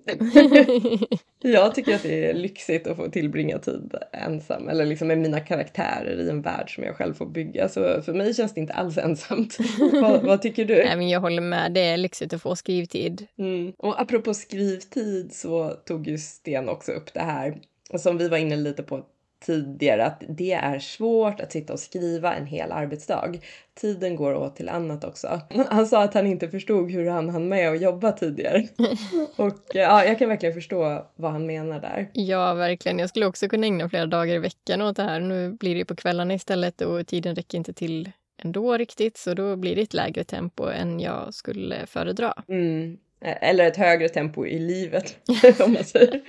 jag 1.41 1.75
tycker 1.75 1.95
att 1.95 2.03
det 2.03 2.29
är 2.29 2.33
lyxigt 2.33 2.87
att 2.87 2.97
få 2.97 3.07
tillbringa 3.07 3.59
tid 3.59 3.95
ensam 4.11 4.69
eller 4.69 4.85
liksom 4.85 5.07
med 5.07 5.17
mina 5.17 5.39
karaktärer 5.39 6.19
i 6.19 6.29
en 6.29 6.41
värld 6.41 6.75
som 6.75 6.83
jag 6.83 6.95
själv 6.95 7.13
får 7.13 7.25
bygga. 7.25 7.69
Så 7.69 8.01
för 8.01 8.13
mig 8.13 8.33
känns 8.33 8.53
det 8.53 8.61
inte 8.61 8.73
alls 8.73 8.97
ensamt. 8.97 9.57
vad, 9.93 10.23
vad, 10.23 10.41
tycker 10.41 10.65
du? 10.65 10.75
Nej, 10.75 10.97
men 10.97 11.09
jag 11.09 11.19
håller 11.19 11.41
med. 11.41 11.71
Det 11.71 11.81
är 11.81 11.97
lyxigt 11.97 12.33
att 12.33 12.41
få 12.41 12.55
skrivtid. 12.55 13.27
Mm. 13.37 13.73
Och 13.77 14.01
apropå 14.01 14.33
skrivtid 14.33 15.33
så 15.33 15.69
tog 15.69 16.07
ju 16.07 16.17
Sten 16.17 16.69
också 16.69 16.91
upp 16.91 17.13
det 17.13 17.19
här 17.19 17.57
som 17.99 18.17
vi 18.17 18.29
var 18.29 18.37
inne 18.37 18.55
lite 18.55 18.83
på 18.83 19.05
tidigare 19.45 20.05
att 20.05 20.23
det 20.27 20.53
är 20.53 20.79
svårt 20.79 21.39
att 21.39 21.51
sitta 21.51 21.73
och 21.73 21.79
skriva 21.79 22.35
en 22.35 22.45
hel 22.45 22.71
arbetsdag. 22.71 23.33
Tiden 23.73 24.15
går 24.15 24.33
åt 24.33 24.55
till 24.55 24.69
annat 24.69 25.03
också. 25.03 25.41
Han 25.69 25.87
sa 25.87 26.03
att 26.03 26.13
han 26.13 26.27
inte 26.27 26.49
förstod 26.49 26.91
hur 26.91 27.09
han 27.09 27.29
hann 27.29 27.47
med 27.47 27.71
att 27.71 27.81
jobba 27.81 28.11
tidigare. 28.11 28.67
Och 29.35 29.57
ja, 29.73 30.05
jag 30.05 30.19
kan 30.19 30.29
verkligen 30.29 30.55
förstå 30.55 31.05
vad 31.15 31.31
han 31.31 31.45
menar 31.45 31.79
där. 31.79 32.09
Ja, 32.13 32.53
verkligen. 32.53 32.99
Jag 32.99 33.09
skulle 33.09 33.25
också 33.25 33.49
kunna 33.49 33.67
ägna 33.67 33.89
flera 33.89 34.05
dagar 34.05 34.35
i 34.35 34.39
veckan 34.39 34.81
åt 34.81 34.95
det 34.95 35.03
här. 35.03 35.19
Nu 35.19 35.51
blir 35.51 35.75
det 35.75 35.85
på 35.85 35.95
kvällarna 35.95 36.33
istället 36.33 36.81
och 36.81 37.07
tiden 37.07 37.35
räcker 37.35 37.57
inte 37.57 37.73
till 37.73 38.11
ändå 38.43 38.77
riktigt, 38.77 39.17
så 39.17 39.33
då 39.33 39.55
blir 39.55 39.75
det 39.75 39.81
ett 39.81 39.93
lägre 39.93 40.23
tempo 40.23 40.65
än 40.65 40.99
jag 40.99 41.33
skulle 41.33 41.85
föredra. 41.85 42.33
Mm. 42.47 42.97
Eller 43.21 43.67
ett 43.67 43.77
högre 43.77 44.09
tempo 44.09 44.45
i 44.45 44.59
livet, 44.59 45.17
om 45.59 45.73
man 45.73 45.83
säger. 45.83 46.21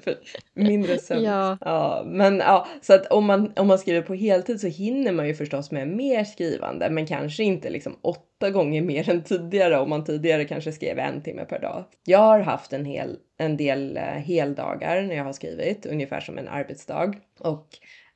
För 0.00 0.16
mindre 0.54 0.98
sömn. 0.98 1.24
Ja. 1.24 1.58
ja. 1.60 2.02
Men 2.06 2.38
ja, 2.38 2.66
så 2.82 2.94
att 2.94 3.06
om 3.06 3.24
man, 3.24 3.52
om 3.56 3.66
man 3.66 3.78
skriver 3.78 4.02
på 4.02 4.14
heltid 4.14 4.60
så 4.60 4.66
hinner 4.66 5.12
man 5.12 5.26
ju 5.26 5.34
förstås 5.34 5.70
med 5.70 5.88
mer 5.88 6.24
skrivande, 6.24 6.90
men 6.90 7.06
kanske 7.06 7.42
inte 7.42 7.70
liksom 7.70 7.98
åtta 8.02 8.50
gånger 8.50 8.82
mer 8.82 9.10
än 9.10 9.22
tidigare 9.22 9.78
om 9.78 9.90
man 9.90 10.04
tidigare 10.04 10.44
kanske 10.44 10.72
skrev 10.72 10.98
en 10.98 11.22
timme 11.22 11.44
per 11.44 11.60
dag. 11.60 11.84
Jag 12.04 12.18
har 12.18 12.40
haft 12.40 12.72
en, 12.72 12.84
hel, 12.84 13.16
en 13.38 13.56
del 13.56 13.96
uh, 13.96 14.02
heldagar 14.02 15.02
när 15.02 15.14
jag 15.14 15.24
har 15.24 15.32
skrivit, 15.32 15.86
ungefär 15.86 16.20
som 16.20 16.38
en 16.38 16.48
arbetsdag. 16.48 17.14
Och 17.40 17.66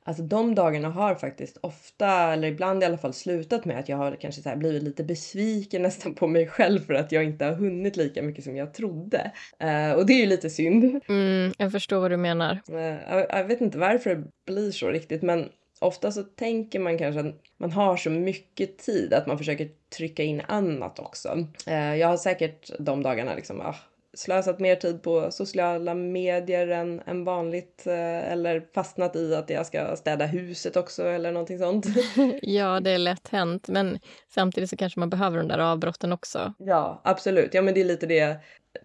Alltså 0.03 0.23
de 0.23 0.55
dagarna 0.55 0.89
har 0.89 1.15
faktiskt 1.15 1.57
ofta, 1.61 2.33
eller 2.33 2.47
ibland 2.47 2.83
i 2.83 2.85
alla 2.85 2.97
fall 2.97 3.13
slutat 3.13 3.65
med 3.65 3.79
att 3.79 3.89
jag 3.89 3.97
har 3.97 4.15
kanske 4.15 4.41
så 4.41 4.55
blivit 4.55 4.83
lite 4.83 5.03
besviken 5.03 5.81
nästan 5.89 6.15
på 6.15 6.27
mig 6.27 6.47
själv 6.47 6.79
för 6.79 6.93
att 6.93 7.11
jag 7.11 7.23
inte 7.23 7.45
har 7.45 7.53
hunnit 7.53 7.97
lika 7.97 8.21
mycket 8.21 8.43
som 8.43 8.55
jag 8.55 8.73
trodde. 8.73 9.31
Uh, 9.63 9.91
och 9.91 10.05
det 10.05 10.13
är 10.13 10.19
ju 10.19 10.25
lite 10.25 10.49
synd. 10.49 11.01
Mm, 11.07 11.53
jag 11.57 11.71
förstår 11.71 11.99
vad 11.99 12.11
du 12.11 12.17
menar. 12.17 12.59
Uh, 12.69 12.79
jag, 12.79 13.25
jag 13.29 13.43
vet 13.43 13.61
inte 13.61 13.77
varför 13.77 14.15
det 14.15 14.23
blir 14.45 14.71
så 14.71 14.87
riktigt 14.87 15.21
men 15.21 15.49
ofta 15.79 16.11
så 16.11 16.23
tänker 16.23 16.79
man 16.79 16.97
kanske 16.97 17.19
att 17.19 17.35
man 17.57 17.71
har 17.71 17.97
så 17.97 18.09
mycket 18.09 18.77
tid 18.77 19.13
att 19.13 19.27
man 19.27 19.37
försöker 19.37 19.69
trycka 19.97 20.23
in 20.23 20.41
annat 20.47 20.99
också. 20.99 21.47
Uh, 21.67 21.95
jag 21.95 22.07
har 22.07 22.17
säkert 22.17 22.71
de 22.79 23.03
dagarna 23.03 23.35
liksom, 23.35 23.61
ah, 23.61 23.75
slösat 24.17 24.59
mer 24.59 24.75
tid 24.75 25.03
på 25.03 25.31
sociala 25.31 25.93
medier 25.93 26.67
än, 26.67 27.01
än 27.05 27.23
vanligt 27.23 27.87
eh, 27.87 28.31
eller 28.31 28.67
fastnat 28.73 29.15
i 29.15 29.35
att 29.35 29.49
jag 29.49 29.65
ska 29.65 29.95
städa 29.95 30.25
huset 30.25 30.77
också 30.77 31.03
eller 31.03 31.31
någonting 31.31 31.59
sånt. 31.59 31.85
ja, 32.41 32.79
det 32.79 32.91
är 32.91 32.97
lätt 32.97 33.27
hänt, 33.27 33.67
men 33.67 33.99
samtidigt 34.33 34.69
så 34.69 34.77
kanske 34.77 34.99
man 34.99 35.09
behöver 35.09 35.37
de 35.37 35.47
där 35.47 35.59
avbrotten 35.59 36.13
också. 36.13 36.53
Ja, 36.57 37.01
absolut. 37.03 37.53
Ja, 37.53 37.61
men 37.61 37.73
det 37.73 37.81
är 37.81 37.85
lite 37.85 38.05
det 38.05 38.15
jag 38.15 38.35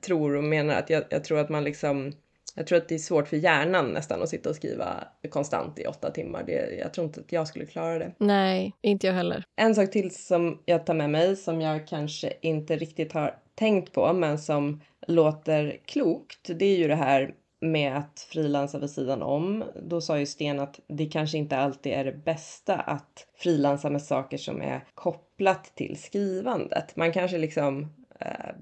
tror 0.00 0.36
och 0.36 0.44
menar 0.44 0.74
att 0.74 0.90
jag, 0.90 1.04
jag 1.10 1.24
tror 1.24 1.38
att 1.38 1.48
man 1.48 1.64
liksom 1.64 2.12
jag 2.56 2.66
tror 2.66 2.78
att 2.78 2.88
det 2.88 2.94
är 2.94 2.98
svårt 2.98 3.28
för 3.28 3.36
hjärnan 3.36 3.90
nästan 3.90 4.22
att 4.22 4.28
sitta 4.28 4.50
och 4.50 4.56
skriva 4.56 5.04
konstant 5.28 5.78
i 5.78 5.86
åtta 5.86 6.10
timmar. 6.10 6.44
Det, 6.46 6.76
jag 6.80 6.94
tror 6.94 7.06
inte 7.06 7.20
att 7.20 7.32
jag 7.32 7.48
skulle 7.48 7.66
klara 7.66 7.98
det. 7.98 8.12
Nej, 8.18 8.72
inte 8.82 9.06
jag 9.06 9.14
heller. 9.14 9.44
En 9.56 9.74
sak 9.74 9.90
till 9.90 10.14
som 10.14 10.62
jag 10.64 10.86
tar 10.86 10.94
med 10.94 11.10
mig 11.10 11.36
som 11.36 11.60
jag 11.60 11.86
kanske 11.86 12.32
inte 12.40 12.76
riktigt 12.76 13.12
har 13.12 13.38
tänkt 13.54 13.92
på 13.92 14.12
men 14.12 14.38
som 14.38 14.80
låter 15.06 15.80
klokt, 15.84 16.50
det 16.58 16.64
är 16.64 16.76
ju 16.76 16.88
det 16.88 16.94
här 16.94 17.34
med 17.60 17.96
att 17.96 18.26
frilansa 18.28 18.78
vid 18.78 18.90
sidan 18.90 19.22
om. 19.22 19.64
Då 19.82 20.00
sa 20.00 20.18
ju 20.18 20.26
Sten 20.26 20.60
att 20.60 20.80
det 20.86 21.06
kanske 21.06 21.38
inte 21.38 21.56
alltid 21.56 21.92
är 21.92 22.04
det 22.04 22.24
bästa 22.24 22.74
att 22.74 23.26
frilansa 23.36 23.90
med 23.90 24.02
saker 24.02 24.38
som 24.38 24.62
är 24.62 24.84
kopplat 24.94 25.72
till 25.74 26.02
skrivandet. 26.02 26.96
Man 26.96 27.12
kanske 27.12 27.38
liksom 27.38 27.92
eh, 28.20 28.54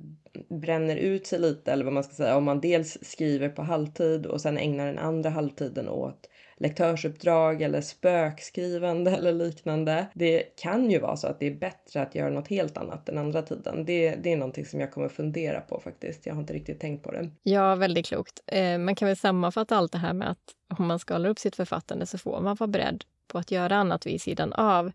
bränner 0.49 0.97
ut 0.97 1.27
sig 1.27 1.41
lite 1.41 1.73
eller 1.73 1.85
vad 1.85 1.93
man 1.93 2.05
ska 2.05 2.15
säga 2.15 2.37
om 2.37 2.45
man 2.45 2.61
dels 2.61 2.99
skriver 3.03 3.49
på 3.49 3.63
halvtid 3.63 4.27
och 4.27 4.41
sen 4.41 4.59
ägnar 4.59 4.87
den 4.87 4.99
andra 4.99 5.31
halvtiden 5.31 5.89
åt 5.89 6.29
lektörsuppdrag 6.63 7.63
eller 7.63 7.81
spökskrivande 7.81 9.11
eller 9.17 9.33
liknande. 9.33 10.07
Det 10.15 10.57
kan 10.57 10.91
ju 10.91 10.99
vara 10.99 11.17
så 11.17 11.27
att 11.27 11.41
det 11.41 11.47
är 11.47 11.55
bättre 11.55 12.03
att 12.03 12.15
göra 12.15 12.31
något 12.31 12.49
helt 12.49 12.77
annat 12.79 13.07
den 13.07 13.19
andra 13.19 13.43
tiden. 13.43 13.85
Det, 13.85 14.15
det 14.15 14.33
är 14.33 14.37
någonting 14.37 14.67
som 14.67 14.81
jag 14.81 14.93
kommer 14.93 15.09
fundera 15.09 15.61
på 15.61 15.81
faktiskt. 15.81 16.27
Jag 16.27 16.35
har 16.35 16.41
inte 16.41 16.53
riktigt 16.53 16.81
tänkt 16.81 17.05
på 17.05 17.11
det. 17.13 17.31
Ja, 17.43 17.75
väldigt 17.75 18.07
klokt. 18.07 18.43
Eh, 18.47 18.79
man 18.79 18.95
kan 18.95 19.09
väl 19.09 19.17
sammanfatta 19.17 19.77
allt 19.77 19.93
det 19.93 19.99
här 19.99 20.13
med 20.13 20.31
att 20.31 20.79
om 20.79 20.87
man 20.87 20.99
skalar 20.99 21.31
upp 21.31 21.39
sitt 21.39 21.57
författande 21.57 22.07
så 22.07 22.19
får 22.19 22.41
man 22.41 22.57
vara 22.57 22.69
beredd 22.69 23.05
på 23.29 23.39
att 23.39 23.51
göra 23.51 23.77
annat 23.77 24.07
vid 24.07 24.23
sidan 24.23 24.53
av 24.53 24.93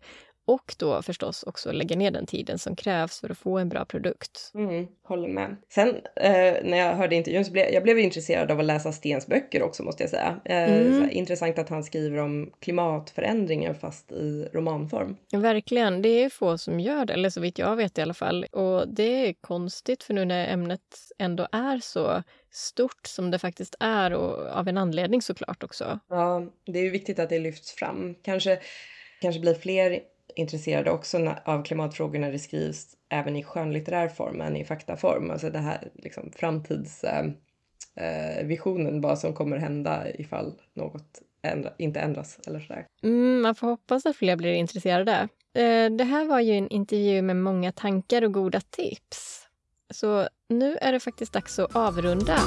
och 0.48 0.74
då 0.78 1.02
förstås 1.02 1.42
också 1.42 1.72
lägga 1.72 1.96
ner 1.96 2.10
den 2.10 2.26
tiden 2.26 2.58
som 2.58 2.76
krävs 2.76 3.20
för 3.20 3.30
att 3.30 3.38
få 3.38 3.58
en 3.58 3.68
bra 3.68 3.84
produkt. 3.84 4.50
Mm, 4.54 4.86
håller 5.02 5.28
med. 5.28 5.56
Sen 5.68 5.88
eh, 6.16 6.54
när 6.64 6.76
jag 6.76 6.94
hörde 6.94 7.16
intervjun 7.16 7.44
så 7.44 7.52
blev 7.52 7.72
jag 7.72 7.82
blev 7.82 7.98
intresserad 7.98 8.50
av 8.50 8.60
att 8.60 8.64
läsa 8.64 8.92
Stens 8.92 9.26
böcker 9.26 9.62
också 9.62 9.82
måste 9.82 10.02
jag 10.02 10.10
säga. 10.10 10.40
Eh, 10.44 10.76
mm. 10.76 11.10
intressant 11.10 11.58
att 11.58 11.68
han 11.68 11.84
skriver 11.84 12.18
om 12.18 12.52
klimatförändringar 12.60 13.74
fast 13.74 14.12
i 14.12 14.48
romanform. 14.52 15.16
Verkligen, 15.32 16.02
det 16.02 16.08
är 16.08 16.30
få 16.30 16.58
som 16.58 16.80
gör 16.80 17.04
det, 17.04 17.12
eller 17.12 17.30
så 17.30 17.40
vitt 17.40 17.58
jag 17.58 17.76
vet 17.76 17.98
i 17.98 18.02
alla 18.02 18.14
fall. 18.14 18.44
Och 18.44 18.88
det 18.88 19.28
är 19.28 19.32
konstigt 19.32 20.02
för 20.04 20.14
nu 20.14 20.24
när 20.24 20.48
ämnet 20.48 20.80
ändå 21.18 21.48
är 21.52 21.78
så 21.78 22.22
stort 22.50 23.06
som 23.06 23.30
det 23.30 23.38
faktiskt 23.38 23.76
är 23.80 24.12
och 24.12 24.46
av 24.46 24.68
en 24.68 24.78
anledning 24.78 25.22
såklart 25.22 25.62
också. 25.62 26.00
Ja, 26.08 26.46
det 26.66 26.78
är 26.78 26.82
ju 26.82 26.90
viktigt 26.90 27.18
att 27.18 27.28
det 27.28 27.38
lyfts 27.38 27.72
fram. 27.72 28.14
Kanske, 28.22 28.58
kanske 29.20 29.40
blir 29.40 29.54
fler 29.54 30.00
intresserade 30.38 30.90
också 30.90 31.34
av 31.44 31.62
klimatfrågor 31.64 32.18
när 32.18 32.32
det 32.32 32.38
skrivs 32.38 32.86
även 33.08 33.36
i 33.36 33.44
skönlitterär 33.44 34.08
form 34.08 34.40
än 34.40 34.56
i 34.56 34.64
faktaform. 34.64 35.30
Alltså 35.30 35.50
det 35.50 35.58
här 35.58 35.88
liksom 35.94 36.32
framtidsvisionen, 36.36 37.36
eh, 38.86 38.94
eh 38.94 39.00
vad 39.00 39.18
som 39.18 39.34
kommer 39.34 39.56
hända 39.56 40.10
ifall 40.14 40.52
något 40.74 41.22
ändra, 41.42 41.70
inte 41.78 42.00
ändras 42.00 42.38
eller 42.46 42.60
sådär. 42.60 42.86
Mm, 43.02 43.40
man 43.40 43.54
får 43.54 43.66
hoppas 43.66 44.06
att 44.06 44.16
fler 44.16 44.36
blir 44.36 44.52
intresserade. 44.52 45.28
Eh, 45.54 45.90
det 45.90 46.04
här 46.04 46.24
var 46.24 46.40
ju 46.40 46.52
en 46.52 46.68
intervju 46.68 47.22
med 47.22 47.36
många 47.36 47.72
tankar 47.72 48.22
och 48.22 48.32
goda 48.32 48.60
tips. 48.60 49.46
Så 49.90 50.28
nu 50.48 50.76
är 50.80 50.92
det 50.92 51.00
faktiskt 51.00 51.32
dags 51.32 51.58
att 51.58 51.76
avrunda. 51.76 52.38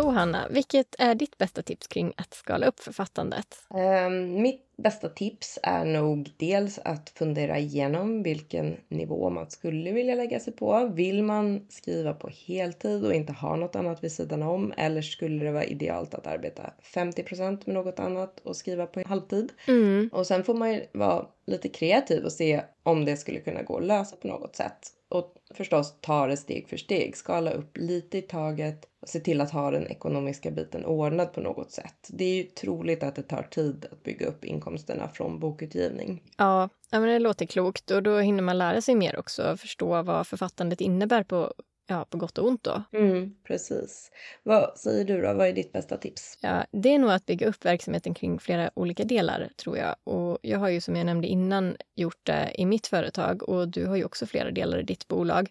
Så 0.00 0.10
Hanna, 0.10 0.48
vilket 0.50 0.94
är 0.98 1.14
ditt 1.14 1.38
bästa 1.38 1.62
tips 1.62 1.86
kring 1.86 2.12
att 2.16 2.34
skala 2.34 2.66
upp 2.66 2.80
författandet? 2.80 3.56
Um, 3.68 4.42
mitt 4.42 4.76
bästa 4.76 5.08
tips 5.08 5.58
är 5.62 5.84
nog 5.84 6.30
dels 6.36 6.78
att 6.84 7.10
fundera 7.10 7.58
igenom 7.58 8.22
vilken 8.22 8.76
nivå 8.88 9.30
man 9.30 9.50
skulle 9.50 9.92
vilja 9.92 10.14
lägga 10.14 10.40
sig 10.40 10.52
på. 10.52 10.90
Vill 10.94 11.22
man 11.22 11.66
skriva 11.68 12.14
på 12.14 12.28
heltid 12.46 13.04
och 13.04 13.14
inte 13.14 13.32
ha 13.32 13.56
något 13.56 13.76
annat 13.76 14.04
vid 14.04 14.12
sidan 14.12 14.42
om? 14.42 14.72
Eller 14.76 15.02
skulle 15.02 15.44
det 15.44 15.52
vara 15.52 15.64
idealt 15.64 16.14
att 16.14 16.26
arbeta 16.26 16.72
50% 16.94 17.62
med 17.64 17.74
något 17.74 17.98
annat 17.98 18.40
och 18.40 18.56
skriva 18.56 18.86
på 18.86 19.02
halvtid? 19.06 19.52
Mm. 19.68 20.10
Och 20.12 20.26
sen 20.26 20.44
får 20.44 20.54
man 20.54 20.72
ju 20.72 20.86
vara 20.92 21.26
lite 21.46 21.68
kreativ 21.68 22.24
och 22.24 22.32
se 22.32 22.62
om 22.82 23.04
det 23.04 23.16
skulle 23.16 23.40
kunna 23.40 23.62
gå 23.62 23.78
att 23.78 23.84
lösa 23.84 24.16
på 24.16 24.28
något 24.28 24.56
sätt. 24.56 24.78
Och 25.08 25.34
förstås 25.54 25.94
ta 26.00 26.26
det 26.26 26.36
steg 26.36 26.68
för 26.68 26.76
steg, 26.76 27.16
skala 27.16 27.50
upp 27.50 27.76
lite 27.76 28.18
i 28.18 28.22
taget 28.22 28.86
och 29.02 29.08
se 29.08 29.20
till 29.20 29.40
att 29.40 29.50
ha 29.50 29.70
den 29.70 29.86
ekonomiska 29.86 30.50
biten 30.50 30.84
ordnad 30.84 31.32
på 31.32 31.40
något 31.40 31.70
sätt. 31.70 32.08
Det 32.08 32.24
är 32.24 32.34
ju 32.34 32.42
troligt 32.42 33.02
att 33.02 33.14
det 33.14 33.22
tar 33.22 33.42
tid 33.42 33.86
att 33.92 34.02
bygga 34.02 34.26
upp 34.26 34.44
inkomsterna 34.44 35.08
från 35.08 35.40
bokutgivning. 35.40 36.22
Ja, 36.36 36.68
men 36.90 37.02
det 37.02 37.18
låter 37.18 37.46
klokt 37.46 37.90
och 37.90 38.02
då 38.02 38.18
hinner 38.18 38.42
man 38.42 38.58
lära 38.58 38.80
sig 38.80 38.94
mer 38.94 39.18
också, 39.18 39.56
förstå 39.56 40.02
vad 40.02 40.26
författandet 40.26 40.80
innebär 40.80 41.22
på 41.22 41.52
ja, 41.90 42.04
på 42.10 42.18
gott 42.18 42.38
och 42.38 42.48
ont 42.48 42.62
då. 42.62 42.82
Mm, 42.92 43.34
precis. 43.44 44.10
Vad 44.42 44.78
säger 44.78 45.04
du 45.04 45.22
då? 45.22 45.34
Vad 45.34 45.48
är 45.48 45.52
ditt 45.52 45.72
bästa 45.72 45.96
tips? 45.96 46.38
Ja, 46.42 46.64
det 46.70 46.94
är 46.94 46.98
nog 46.98 47.10
att 47.10 47.26
bygga 47.26 47.46
upp 47.46 47.64
verksamheten 47.64 48.14
kring 48.14 48.38
flera 48.38 48.70
olika 48.74 49.04
delar, 49.04 49.48
tror 49.56 49.78
jag. 49.78 49.96
Och 50.04 50.38
jag 50.42 50.58
har 50.58 50.68
ju 50.68 50.80
som 50.80 50.96
jag 50.96 51.06
nämnde 51.06 51.28
innan 51.28 51.76
gjort 51.94 52.20
det 52.22 52.52
i 52.54 52.66
mitt 52.66 52.86
företag 52.86 53.48
och 53.48 53.68
du 53.68 53.86
har 53.86 53.96
ju 53.96 54.04
också 54.04 54.26
flera 54.26 54.50
delar 54.50 54.78
i 54.78 54.82
ditt 54.82 55.08
bolag. 55.08 55.50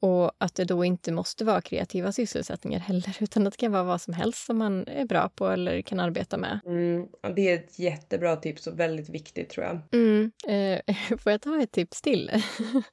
Och 0.00 0.32
att 0.38 0.54
det 0.54 0.64
då 0.64 0.84
inte 0.84 1.12
måste 1.12 1.44
vara 1.44 1.60
kreativa 1.60 2.12
sysselsättningar 2.12 2.80
heller, 2.80 3.16
utan 3.20 3.46
att 3.46 3.52
det 3.52 3.56
kan 3.56 3.72
vara 3.72 3.82
vad 3.82 4.00
som 4.00 4.14
helst 4.14 4.46
som 4.46 4.58
man 4.58 4.88
är 4.88 5.04
bra 5.04 5.28
på 5.28 5.48
eller 5.48 5.82
kan 5.82 6.00
arbeta 6.00 6.36
med. 6.36 6.60
Mm, 6.66 7.06
det 7.36 7.50
är 7.50 7.54
ett 7.54 7.78
jättebra 7.78 8.36
tips 8.36 8.66
och 8.66 8.80
väldigt 8.80 9.08
viktigt 9.08 9.50
tror 9.50 9.66
jag. 9.66 9.80
Mm, 9.92 10.32
eh, 10.48 10.96
får 11.18 11.32
jag 11.32 11.42
ta 11.42 11.62
ett 11.62 11.72
tips 11.72 12.02
till? 12.02 12.30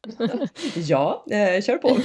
ja, 0.76 1.26
eh, 1.32 1.62
kör 1.62 1.78
på. 1.78 1.98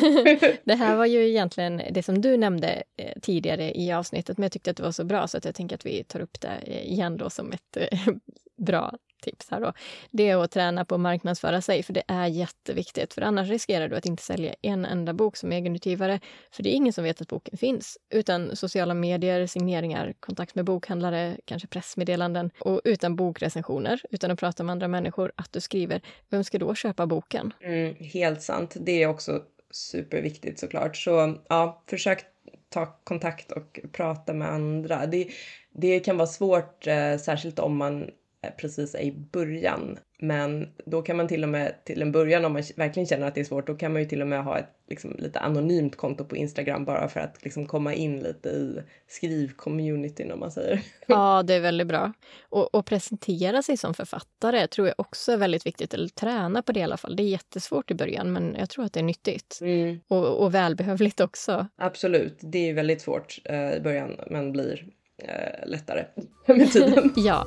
det 0.64 0.74
här 0.74 0.96
var 0.96 1.06
ju 1.06 1.28
egentligen 1.28 1.82
det 1.90 2.02
som 2.02 2.20
du 2.20 2.36
nämnde 2.36 2.82
eh, 2.96 3.20
tidigare 3.22 3.72
i 3.78 3.92
avsnittet, 3.92 4.38
men 4.38 4.42
jag 4.42 4.52
tyckte 4.52 4.70
att 4.70 4.76
det 4.76 4.82
var 4.82 4.92
så 4.92 5.04
bra 5.04 5.28
så 5.28 5.38
att 5.38 5.44
jag 5.44 5.54
tänker 5.54 5.76
att 5.76 5.86
vi 5.86 6.04
tar 6.04 6.20
upp 6.20 6.40
det 6.40 6.82
igen 6.90 7.16
då 7.16 7.30
som 7.30 7.52
ett 7.52 7.76
eh, 7.76 8.14
bra 8.56 8.92
tips 9.22 9.50
här 9.50 9.60
då, 9.60 9.72
det 10.10 10.28
är 10.28 10.36
att 10.36 10.50
träna 10.50 10.84
på 10.84 10.94
att 10.94 11.00
marknadsföra 11.00 11.60
sig, 11.60 11.82
för 11.82 11.92
det 11.92 12.02
är 12.08 12.26
jätteviktigt. 12.26 13.14
För 13.14 13.22
annars 13.22 13.48
riskerar 13.48 13.88
du 13.88 13.96
att 13.96 14.06
inte 14.06 14.22
sälja 14.22 14.54
en 14.62 14.84
enda 14.84 15.12
bok 15.12 15.36
som 15.36 15.52
egenutgivare, 15.52 16.20
för 16.50 16.62
det 16.62 16.70
är 16.70 16.74
ingen 16.74 16.92
som 16.92 17.04
vet 17.04 17.20
att 17.20 17.28
boken 17.28 17.58
finns. 17.58 17.98
Utan 18.10 18.56
sociala 18.56 18.94
medier, 18.94 19.46
signeringar, 19.46 20.14
kontakt 20.20 20.54
med 20.54 20.64
bokhandlare, 20.64 21.36
kanske 21.44 21.68
pressmeddelanden 21.68 22.50
och 22.58 22.80
utan 22.84 23.16
bokrecensioner, 23.16 24.00
utan 24.10 24.30
att 24.30 24.40
prata 24.40 24.62
med 24.62 24.72
andra 24.72 24.88
människor, 24.88 25.32
att 25.36 25.52
du 25.52 25.60
skriver, 25.60 26.00
vem 26.28 26.44
ska 26.44 26.58
då 26.58 26.74
köpa 26.74 27.06
boken? 27.06 27.52
Mm, 27.60 27.94
helt 27.98 28.42
sant. 28.42 28.76
Det 28.80 29.02
är 29.02 29.06
också 29.06 29.42
superviktigt 29.70 30.60
såklart. 30.60 30.96
Så 30.96 31.38
ja, 31.48 31.82
försök 31.86 32.24
ta 32.68 32.86
kontakt 33.04 33.52
och 33.52 33.80
prata 33.92 34.32
med 34.32 34.48
andra. 34.48 35.06
Det, 35.06 35.28
det 35.72 36.00
kan 36.00 36.16
vara 36.16 36.26
svårt, 36.26 36.86
eh, 36.86 37.16
särskilt 37.16 37.58
om 37.58 37.76
man 37.76 38.10
precis 38.50 38.94
i 38.94 39.12
början. 39.12 39.98
Men 40.18 40.68
då 40.86 41.02
kan 41.02 41.16
man 41.16 41.28
till 41.28 41.42
och 41.42 41.48
med 41.48 41.84
till 41.84 42.02
en 42.02 42.12
början 42.12 42.44
om 42.44 42.52
man 42.52 42.62
verkligen 42.76 43.06
känner 43.06 43.26
att 43.26 43.34
det 43.34 43.40
är 43.40 43.44
svårt, 43.44 43.66
då 43.66 43.74
kan 43.74 43.92
man 43.92 44.02
ju 44.02 44.08
till 44.08 44.22
och 44.22 44.28
med 44.28 44.44
ha 44.44 44.58
ett 44.58 44.70
liksom, 44.88 45.16
lite 45.18 45.40
anonymt 45.40 45.96
konto 45.96 46.24
på 46.24 46.36
Instagram 46.36 46.84
bara 46.84 47.08
för 47.08 47.20
att 47.20 47.44
liksom, 47.44 47.66
komma 47.66 47.94
in 47.94 48.20
lite 48.20 48.48
i 48.48 48.82
skrivcommunityn 49.08 50.32
om 50.32 50.40
man 50.40 50.50
säger. 50.50 50.80
Ja, 51.06 51.42
det 51.42 51.54
är 51.54 51.60
väldigt 51.60 51.86
bra. 51.86 52.12
Och, 52.48 52.74
och, 52.74 52.86
presentera 52.86 53.62
sig 53.62 53.76
som 53.76 53.94
författare 53.94 54.66
tror 54.66 54.86
jag 54.86 54.94
också 54.98 55.32
är 55.32 55.36
väldigt 55.36 55.66
viktigt, 55.66 55.94
eller 55.94 56.08
träna 56.08 56.62
på 56.62 56.72
det 56.72 56.80
i 56.80 56.82
alla 56.82 56.96
fall. 56.96 57.16
Det 57.16 57.22
är 57.22 57.28
jättesvårt 57.28 57.90
i 57.90 57.94
början, 57.94 58.32
men 58.32 58.56
jag 58.58 58.70
tror 58.70 58.84
att 58.84 58.92
det 58.92 59.00
är 59.00 59.04
nyttigt. 59.04 59.58
Mm. 59.60 60.00
Och, 60.08 60.42
och 60.42 60.54
välbehövligt 60.54 61.20
också. 61.20 61.66
Absolut, 61.76 62.38
det 62.40 62.70
är 62.70 62.74
väldigt 62.74 63.00
svårt 63.00 63.40
eh, 63.44 63.72
i 63.72 63.80
början, 63.80 64.20
men 64.30 64.52
blir 64.52 64.86
eh, 65.18 65.68
lättare 65.68 66.04
med 66.46 66.72
tiden. 66.72 67.12
ja. 67.16 67.46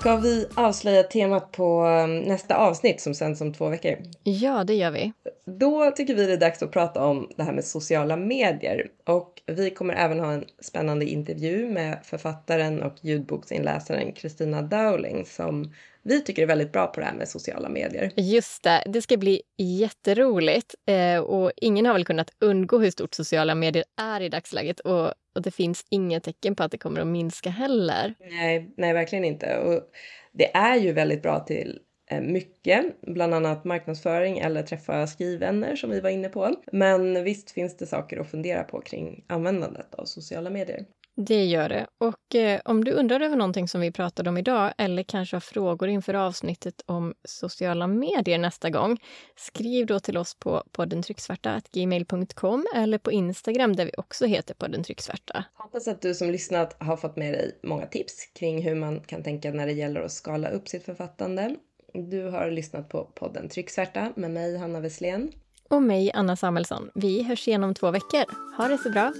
Ska 0.00 0.16
vi 0.16 0.46
avslöja 0.54 1.02
temat 1.02 1.52
på 1.52 1.84
um, 1.84 2.18
nästa 2.18 2.56
avsnitt 2.56 3.00
som 3.00 3.14
sänds 3.14 3.40
om 3.40 3.52
två 3.54 3.68
veckor? 3.68 3.96
Ja, 4.22 4.64
det 4.64 4.74
gör 4.74 4.90
vi. 4.90 5.12
Då 5.46 5.90
tycker 5.90 6.14
vi 6.14 6.26
det 6.26 6.32
är 6.32 6.36
dags 6.36 6.62
att 6.62 6.70
prata 6.70 7.04
om 7.04 7.30
det 7.36 7.42
här 7.42 7.52
med 7.52 7.64
sociala 7.64 8.16
medier. 8.16 8.86
Och 9.04 9.42
vi 9.46 9.70
kommer 9.70 9.94
även 9.94 10.20
ha 10.20 10.32
en 10.32 10.44
spännande 10.60 11.04
intervju 11.04 11.70
med 11.70 11.98
författaren 12.04 12.82
och 12.82 12.94
ljudboksinläsaren 13.00 14.12
Kristina 14.12 14.62
Dowling 14.62 15.26
som 15.26 15.72
vi 16.08 16.20
tycker 16.20 16.42
är 16.42 16.46
väldigt 16.46 16.72
bra 16.72 16.86
på 16.86 17.00
det 17.00 17.06
här 17.06 17.14
med 17.14 17.28
sociala 17.28 17.68
medier. 17.68 18.12
Just 18.16 18.62
det, 18.62 18.82
det 18.86 19.02
ska 19.02 19.16
bli 19.16 19.42
jätteroligt. 19.58 20.74
Eh, 20.86 21.20
och 21.20 21.52
ingen 21.56 21.86
har 21.86 21.92
väl 21.92 22.04
kunnat 22.04 22.30
undgå 22.40 22.78
hur 22.78 22.90
stort 22.90 23.14
sociala 23.14 23.54
medier 23.54 23.84
är 24.00 24.20
i 24.20 24.28
dagsläget. 24.28 24.80
Och, 24.80 25.06
och 25.06 25.42
det 25.42 25.50
finns 25.50 25.84
inga 25.90 26.20
tecken 26.20 26.54
på 26.54 26.62
att 26.62 26.70
det 26.70 26.78
kommer 26.78 27.00
att 27.00 27.06
minska 27.06 27.50
heller. 27.50 28.14
Nej, 28.20 28.74
nej 28.76 28.92
verkligen 28.92 29.24
inte. 29.24 29.58
Och 29.58 29.82
det 30.32 30.56
är 30.56 30.76
ju 30.76 30.92
väldigt 30.92 31.22
bra 31.22 31.40
till 31.40 31.78
eh, 32.10 32.20
mycket, 32.20 33.00
bland 33.02 33.34
annat 33.34 33.64
marknadsföring 33.64 34.38
eller 34.38 34.62
träffa 34.62 35.06
skrivvänner 35.06 35.76
som 35.76 35.90
vi 35.90 36.00
var 36.00 36.10
inne 36.10 36.28
på. 36.28 36.54
Men 36.72 37.24
visst 37.24 37.50
finns 37.50 37.76
det 37.76 37.86
saker 37.86 38.20
att 38.20 38.30
fundera 38.30 38.64
på 38.64 38.80
kring 38.80 39.24
användandet 39.28 39.94
av 39.94 40.04
sociala 40.04 40.50
medier. 40.50 40.84
Det 41.20 41.44
gör 41.44 41.68
det. 41.68 41.86
Och 41.98 42.34
eh, 42.34 42.60
om 42.64 42.84
du 42.84 42.90
undrar 42.90 43.20
över 43.20 43.36
någonting 43.36 43.68
som 43.68 43.80
vi 43.80 43.92
pratade 43.92 44.30
om 44.30 44.38
idag 44.38 44.72
eller 44.78 45.02
kanske 45.02 45.36
har 45.36 45.40
frågor 45.40 45.88
inför 45.88 46.14
avsnittet 46.14 46.82
om 46.86 47.14
sociala 47.24 47.86
medier 47.86 48.38
nästa 48.38 48.70
gång, 48.70 48.98
skriv 49.36 49.86
då 49.86 50.00
till 50.00 50.16
oss 50.16 50.34
på 50.34 50.62
podden 50.72 51.02
trycksvarta.gmail.com 51.02 52.66
eller 52.74 52.98
på 52.98 53.12
Instagram 53.12 53.76
där 53.76 53.84
vi 53.84 53.90
också 53.96 54.26
heter 54.26 54.54
podden 54.54 54.82
trycksvarta. 54.82 55.44
Hoppas 55.54 55.88
att 55.88 56.02
du 56.02 56.14
som 56.14 56.30
lyssnat 56.30 56.76
har 56.82 56.96
fått 56.96 57.16
med 57.16 57.32
dig 57.32 57.58
många 57.62 57.86
tips 57.86 58.26
kring 58.34 58.62
hur 58.62 58.74
man 58.74 59.00
kan 59.00 59.22
tänka 59.22 59.50
när 59.50 59.66
det 59.66 59.72
gäller 59.72 60.00
att 60.00 60.12
skala 60.12 60.48
upp 60.48 60.68
sitt 60.68 60.84
författande. 60.84 61.54
Du 61.92 62.24
har 62.24 62.50
lyssnat 62.50 62.88
på 62.88 63.04
podden 63.04 63.48
Trycksvärta 63.48 64.12
med 64.16 64.30
mig, 64.30 64.58
Hanna 64.58 64.80
Wesslén. 64.80 65.32
Och 65.68 65.82
mig, 65.82 66.10
Anna 66.14 66.36
Samuelsson. 66.36 66.90
Vi 66.94 67.22
hörs 67.22 67.48
igen 67.48 67.64
om 67.64 67.74
två 67.74 67.90
veckor. 67.90 68.54
Ha 68.56 68.68
det 68.68 68.78
så 68.78 68.90
bra! 68.90 69.12